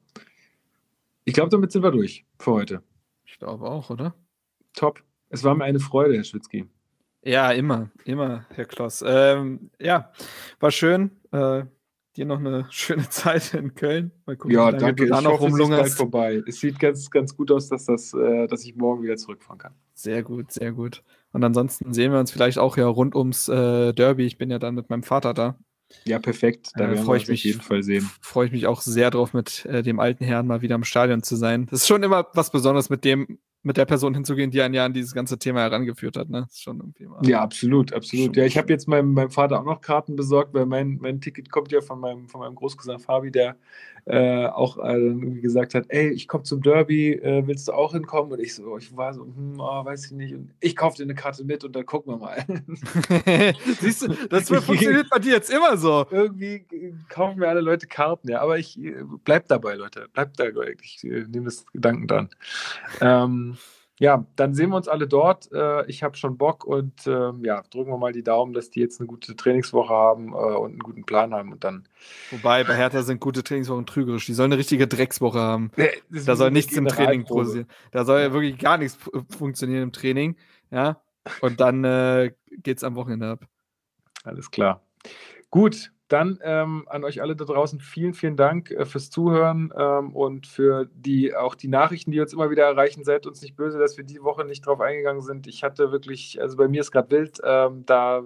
Ich 1.27 1.33
glaube, 1.33 1.49
damit 1.49 1.71
sind 1.71 1.81
wir 1.81 1.91
durch 1.91 2.23
für 2.39 2.51
heute. 2.51 2.83
Ich 3.25 3.39
glaube 3.39 3.65
auch, 3.65 3.89
oder? 3.89 4.13
Top. 4.73 5.03
Es 5.29 5.43
war 5.43 5.55
mir 5.55 5.63
eine 5.63 5.79
Freude, 5.79 6.15
Herr 6.15 6.23
Schwitzky. 6.23 6.69
Ja, 7.23 7.51
immer, 7.51 7.89
immer, 8.03 8.45
Herr 8.49 8.65
Kloss. 8.65 9.03
Ähm, 9.05 9.71
ja, 9.81 10.11
war 10.59 10.69
schön. 10.69 11.09
Äh, 11.31 11.63
dir 12.15 12.25
noch 12.25 12.37
eine 12.37 12.67
schöne 12.69 13.09
Zeit 13.09 13.55
in 13.55 13.73
Köln. 13.73 14.11
Mal 14.27 14.37
gucken, 14.37 14.55
ja, 14.55 14.71
danke. 14.71 15.07
Da 15.07 15.17
ich 15.17 15.23
noch 15.23 15.39
hoffe, 15.39 15.47
es 15.47 15.59
ist 15.59 15.69
bald 15.69 15.91
vorbei. 15.93 16.43
Es 16.45 16.59
sieht 16.59 16.79
ganz, 16.79 17.09
ganz 17.09 17.35
gut 17.35 17.51
aus, 17.51 17.69
dass, 17.69 17.85
das, 17.85 18.13
äh, 18.13 18.45
dass 18.45 18.63
ich 18.63 18.75
morgen 18.75 19.01
wieder 19.01 19.17
zurückfahren 19.17 19.57
kann. 19.57 19.73
Sehr 19.95 20.21
gut, 20.21 20.51
sehr 20.51 20.73
gut. 20.73 21.03
Und 21.31 21.43
ansonsten 21.43 21.91
sehen 21.91 22.11
wir 22.11 22.19
uns 22.19 22.31
vielleicht 22.31 22.59
auch 22.59 22.77
ja 22.77 22.87
rund 22.87 23.15
ums 23.15 23.47
äh, 23.47 23.93
Derby. 23.93 24.27
Ich 24.27 24.37
bin 24.37 24.51
ja 24.51 24.59
dann 24.59 24.75
mit 24.75 24.91
meinem 24.91 25.03
Vater 25.03 25.33
da. 25.33 25.57
Ja, 26.05 26.19
perfekt. 26.19 26.71
Da 26.75 26.91
äh, 26.91 26.97
freue 26.97 27.17
ich 27.17 27.27
mich 27.27 27.41
auf 27.41 27.45
jeden 27.45 27.61
Fall 27.61 27.83
sehen. 27.83 28.09
Freue 28.21 28.47
ich 28.47 28.51
mich 28.51 28.67
auch 28.67 28.81
sehr 28.81 29.11
drauf, 29.11 29.33
mit 29.33 29.65
äh, 29.65 29.83
dem 29.83 29.99
alten 29.99 30.23
Herrn 30.23 30.47
mal 30.47 30.61
wieder 30.61 30.75
im 30.75 30.83
Stadion 30.83 31.23
zu 31.23 31.35
sein. 31.35 31.67
Das 31.67 31.81
ist 31.81 31.87
schon 31.87 32.03
immer 32.03 32.27
was 32.33 32.51
Besonderes, 32.51 32.89
mit 32.89 33.05
dem 33.05 33.39
mit 33.65 33.77
der 33.77 33.85
Person 33.85 34.13
hinzugehen, 34.13 34.51
die 34.51 34.61
ein 34.61 34.75
Jahr 34.75 34.85
an 34.85 34.93
dieses 34.93 35.15
ganze 35.15 35.39
Thema 35.39 35.61
herangeführt 35.61 36.17
hat. 36.17 36.29
Ne? 36.29 36.41
Das 36.41 36.51
ist 36.51 36.61
schon 36.61 36.77
irgendwie 36.77 37.07
mal 37.07 37.27
ja, 37.27 37.41
absolut, 37.41 37.93
absolut. 37.93 38.37
Ja, 38.37 38.45
ich 38.45 38.59
habe 38.59 38.71
jetzt 38.71 38.87
meinem, 38.87 39.13
meinem 39.13 39.31
Vater 39.31 39.59
auch 39.59 39.65
noch 39.65 39.81
Karten 39.81 40.15
besorgt, 40.15 40.53
weil 40.53 40.67
mein, 40.67 40.99
mein 41.01 41.19
Ticket 41.19 41.51
kommt 41.51 41.71
ja 41.71 41.81
von 41.81 41.99
meinem, 41.99 42.29
von 42.29 42.41
meinem 42.41 42.53
Großcousin 42.53 42.99
Fabi, 42.99 43.31
der 43.31 43.57
äh, 44.05 44.45
auch 44.45 44.77
äh, 44.77 44.97
irgendwie 44.97 45.41
gesagt 45.41 45.73
hat, 45.73 45.85
ey, 45.89 46.09
ich 46.09 46.27
komme 46.27 46.43
zum 46.43 46.61
Derby, 46.61 47.13
äh, 47.13 47.45
willst 47.47 47.67
du 47.67 47.73
auch 47.73 47.93
hinkommen? 47.93 48.31
Und 48.31 48.39
ich 48.39 48.53
so, 48.53 48.77
ich 48.77 48.95
war 48.95 49.13
so, 49.13 49.21
hm, 49.23 49.59
oh, 49.59 49.85
weiß 49.85 50.05
ich 50.05 50.11
nicht. 50.11 50.33
Und 50.35 50.53
ich 50.59 50.75
kaufe 50.75 50.97
dir 50.97 51.03
eine 51.03 51.15
Karte 51.15 51.43
mit 51.43 51.63
und 51.63 51.75
dann 51.75 51.85
gucken 51.85 52.13
wir 52.13 52.17
mal. 52.17 52.45
Siehst 53.81 54.03
du, 54.03 54.09
das 54.29 54.49
funktioniert 54.63 55.09
bei 55.09 55.19
dir 55.19 55.33
jetzt 55.33 55.49
immer 55.49 55.75
so. 55.77 56.05
Irgendwie 56.11 56.65
kaufen 57.09 57.39
mir 57.39 57.47
alle 57.47 57.61
Leute 57.61 57.87
Karten, 57.87 58.29
ja. 58.29 58.41
Aber 58.41 58.59
ich 58.59 58.77
äh, 58.77 59.03
bleib 59.23 59.47
dabei, 59.47 59.73
Leute. 59.73 60.07
Bleib 60.13 60.37
dabei. 60.37 60.75
Ich 60.83 61.03
äh, 61.03 61.25
nehme 61.27 61.45
das 61.45 61.65
Gedanken 61.73 62.07
dann. 62.07 62.29
Ähm, 63.01 63.57
ja, 63.97 64.25
dann 64.35 64.53
sehen 64.53 64.71
wir 64.71 64.75
uns 64.75 64.89
alle 64.89 65.07
dort. 65.07 65.49
Äh, 65.53 65.85
ich 65.87 66.03
habe 66.03 66.17
schon 66.17 66.37
Bock 66.37 66.65
und 66.65 67.07
ähm, 67.07 67.45
ja, 67.45 67.61
drücken 67.69 67.91
wir 67.91 67.97
mal 67.97 68.11
die 68.11 68.23
Daumen, 68.23 68.53
dass 68.53 68.69
die 68.69 68.81
jetzt 68.81 68.99
eine 68.99 69.07
gute 69.07 69.35
Trainingswoche 69.35 69.93
haben 69.93 70.33
äh, 70.33 70.35
und 70.35 70.71
einen 70.71 70.79
guten 70.79 71.05
Plan 71.05 71.33
haben 71.33 71.53
und 71.53 71.63
dann. 71.63 71.87
Wobei 72.31 72.65
bei 72.65 72.75
Hertha 72.75 73.03
sind 73.03 73.21
gute 73.21 73.41
Trainingswochen 73.43 73.85
trügerisch. 73.85 74.25
Die 74.25 74.33
sollen 74.33 74.51
eine 74.51 74.59
richtige 74.59 74.87
Dreckswoche 74.87 75.39
haben. 75.39 75.71
Nee, 75.77 75.91
da 76.09 76.35
soll 76.35 76.51
nichts 76.51 76.75
im 76.75 76.87
Training 76.87 77.23
passieren. 77.23 77.67
Da 77.91 78.03
soll 78.03 78.19
ja 78.19 78.33
wirklich 78.33 78.57
gar 78.57 78.77
nichts 78.77 78.97
funktionieren 79.29 79.83
im 79.83 79.91
Training. 79.93 80.35
Ja, 80.71 81.01
und 81.41 81.61
dann 81.61 81.83
äh, 81.85 82.31
es 82.65 82.83
am 82.83 82.95
Wochenende 82.95 83.29
ab. 83.29 83.45
Alles 84.23 84.51
klar. 84.51 84.81
Gut, 85.49 85.93
dann 86.07 86.37
ähm, 86.43 86.85
an 86.87 87.03
euch 87.03 87.21
alle 87.21 87.35
da 87.35 87.45
draußen 87.45 87.79
vielen, 87.79 88.13
vielen 88.13 88.37
Dank 88.37 88.69
äh, 88.69 88.85
fürs 88.85 89.09
Zuhören 89.09 89.73
ähm, 89.75 90.15
und 90.15 90.45
für 90.45 90.87
die 90.93 91.35
auch 91.35 91.55
die 91.55 91.67
Nachrichten, 91.67 92.11
die 92.11 92.19
uns 92.19 92.31
immer 92.31 92.51
wieder 92.51 92.65
erreichen. 92.65 93.03
Seid 93.03 93.25
uns 93.25 93.41
nicht 93.41 93.55
böse, 93.55 93.79
dass 93.79 93.97
wir 93.97 94.03
die 94.03 94.21
Woche 94.21 94.45
nicht 94.45 94.65
drauf 94.65 94.81
eingegangen 94.81 95.23
sind. 95.23 95.47
Ich 95.47 95.63
hatte 95.63 95.91
wirklich, 95.91 96.39
also 96.39 96.57
bei 96.57 96.67
mir 96.67 96.81
ist 96.81 96.91
gerade 96.91 97.09
wild, 97.09 97.39
ähm, 97.43 97.83
da, 97.87 98.21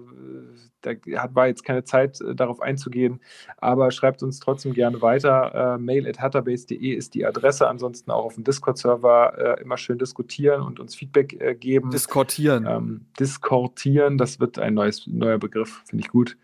da 0.82 0.92
hat, 1.18 1.36
war 1.36 1.48
jetzt 1.48 1.64
keine 1.64 1.86
Zeit, 1.86 2.20
äh, 2.20 2.36
darauf 2.36 2.62
einzugehen. 2.62 3.22
Aber 3.58 3.92
schreibt 3.92 4.24
uns 4.24 4.40
trotzdem 4.40 4.74
gerne 4.74 5.02
weiter. 5.02 5.76
Äh, 5.76 5.78
mail 5.78 6.06
at 6.06 6.20
hatterbase.de 6.20 6.94
ist 6.94 7.14
die 7.14 7.26
Adresse. 7.26 7.70
Ansonsten 7.70 8.12
auch 8.12 8.26
auf 8.26 8.36
dem 8.36 8.44
Discord-Server 8.44 9.38
äh, 9.38 9.62
immer 9.62 9.78
schön 9.78 9.98
diskutieren 9.98 10.64
und 10.64 10.82
uns 10.82 10.96
Feedback 10.96 11.40
äh, 11.40 11.56
geben. 11.56 11.92
Diskortieren. 11.92 12.66
Ähm, 12.68 13.06
diskortieren, 13.18 14.18
das 14.18 14.42
wird 14.42 14.60
ein 14.60 14.74
neues, 14.74 15.08
neuer 15.08 15.38
Begriff, 15.38 15.82
finde 15.86 16.04
ich 16.04 16.10
gut. 16.10 16.38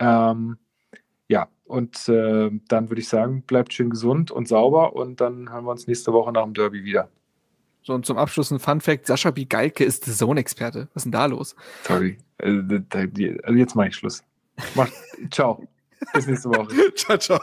Ähm, 0.00 0.56
und 1.70 2.08
äh, 2.08 2.50
dann 2.68 2.90
würde 2.90 3.00
ich 3.00 3.08
sagen, 3.08 3.42
bleibt 3.42 3.72
schön 3.72 3.90
gesund 3.90 4.32
und 4.32 4.48
sauber 4.48 4.94
und 4.94 5.20
dann 5.20 5.52
hören 5.52 5.64
wir 5.64 5.70
uns 5.70 5.86
nächste 5.86 6.12
Woche 6.12 6.32
nach 6.32 6.42
dem 6.42 6.52
Derby 6.52 6.82
wieder. 6.84 7.08
So, 7.82 7.94
und 7.94 8.04
zum 8.04 8.18
Abschluss 8.18 8.50
ein 8.50 8.58
Fun-Fact: 8.58 9.06
Sascha 9.06 9.30
Bigalke 9.30 9.84
ist 9.84 10.06
der 10.06 10.14
Zone-Experte. 10.14 10.88
Was 10.92 11.02
ist 11.02 11.04
denn 11.04 11.12
da 11.12 11.26
los? 11.26 11.54
Sorry. 11.84 12.18
Also, 12.38 12.60
also 12.92 13.56
jetzt 13.56 13.74
mache 13.76 13.88
ich 13.88 13.94
Schluss. 13.94 14.24
Mach, 14.74 14.90
ciao. 15.30 15.66
Bis 16.12 16.26
nächste 16.26 16.48
Woche. 16.48 16.94
ciao, 16.94 17.16
ciao. 17.16 17.40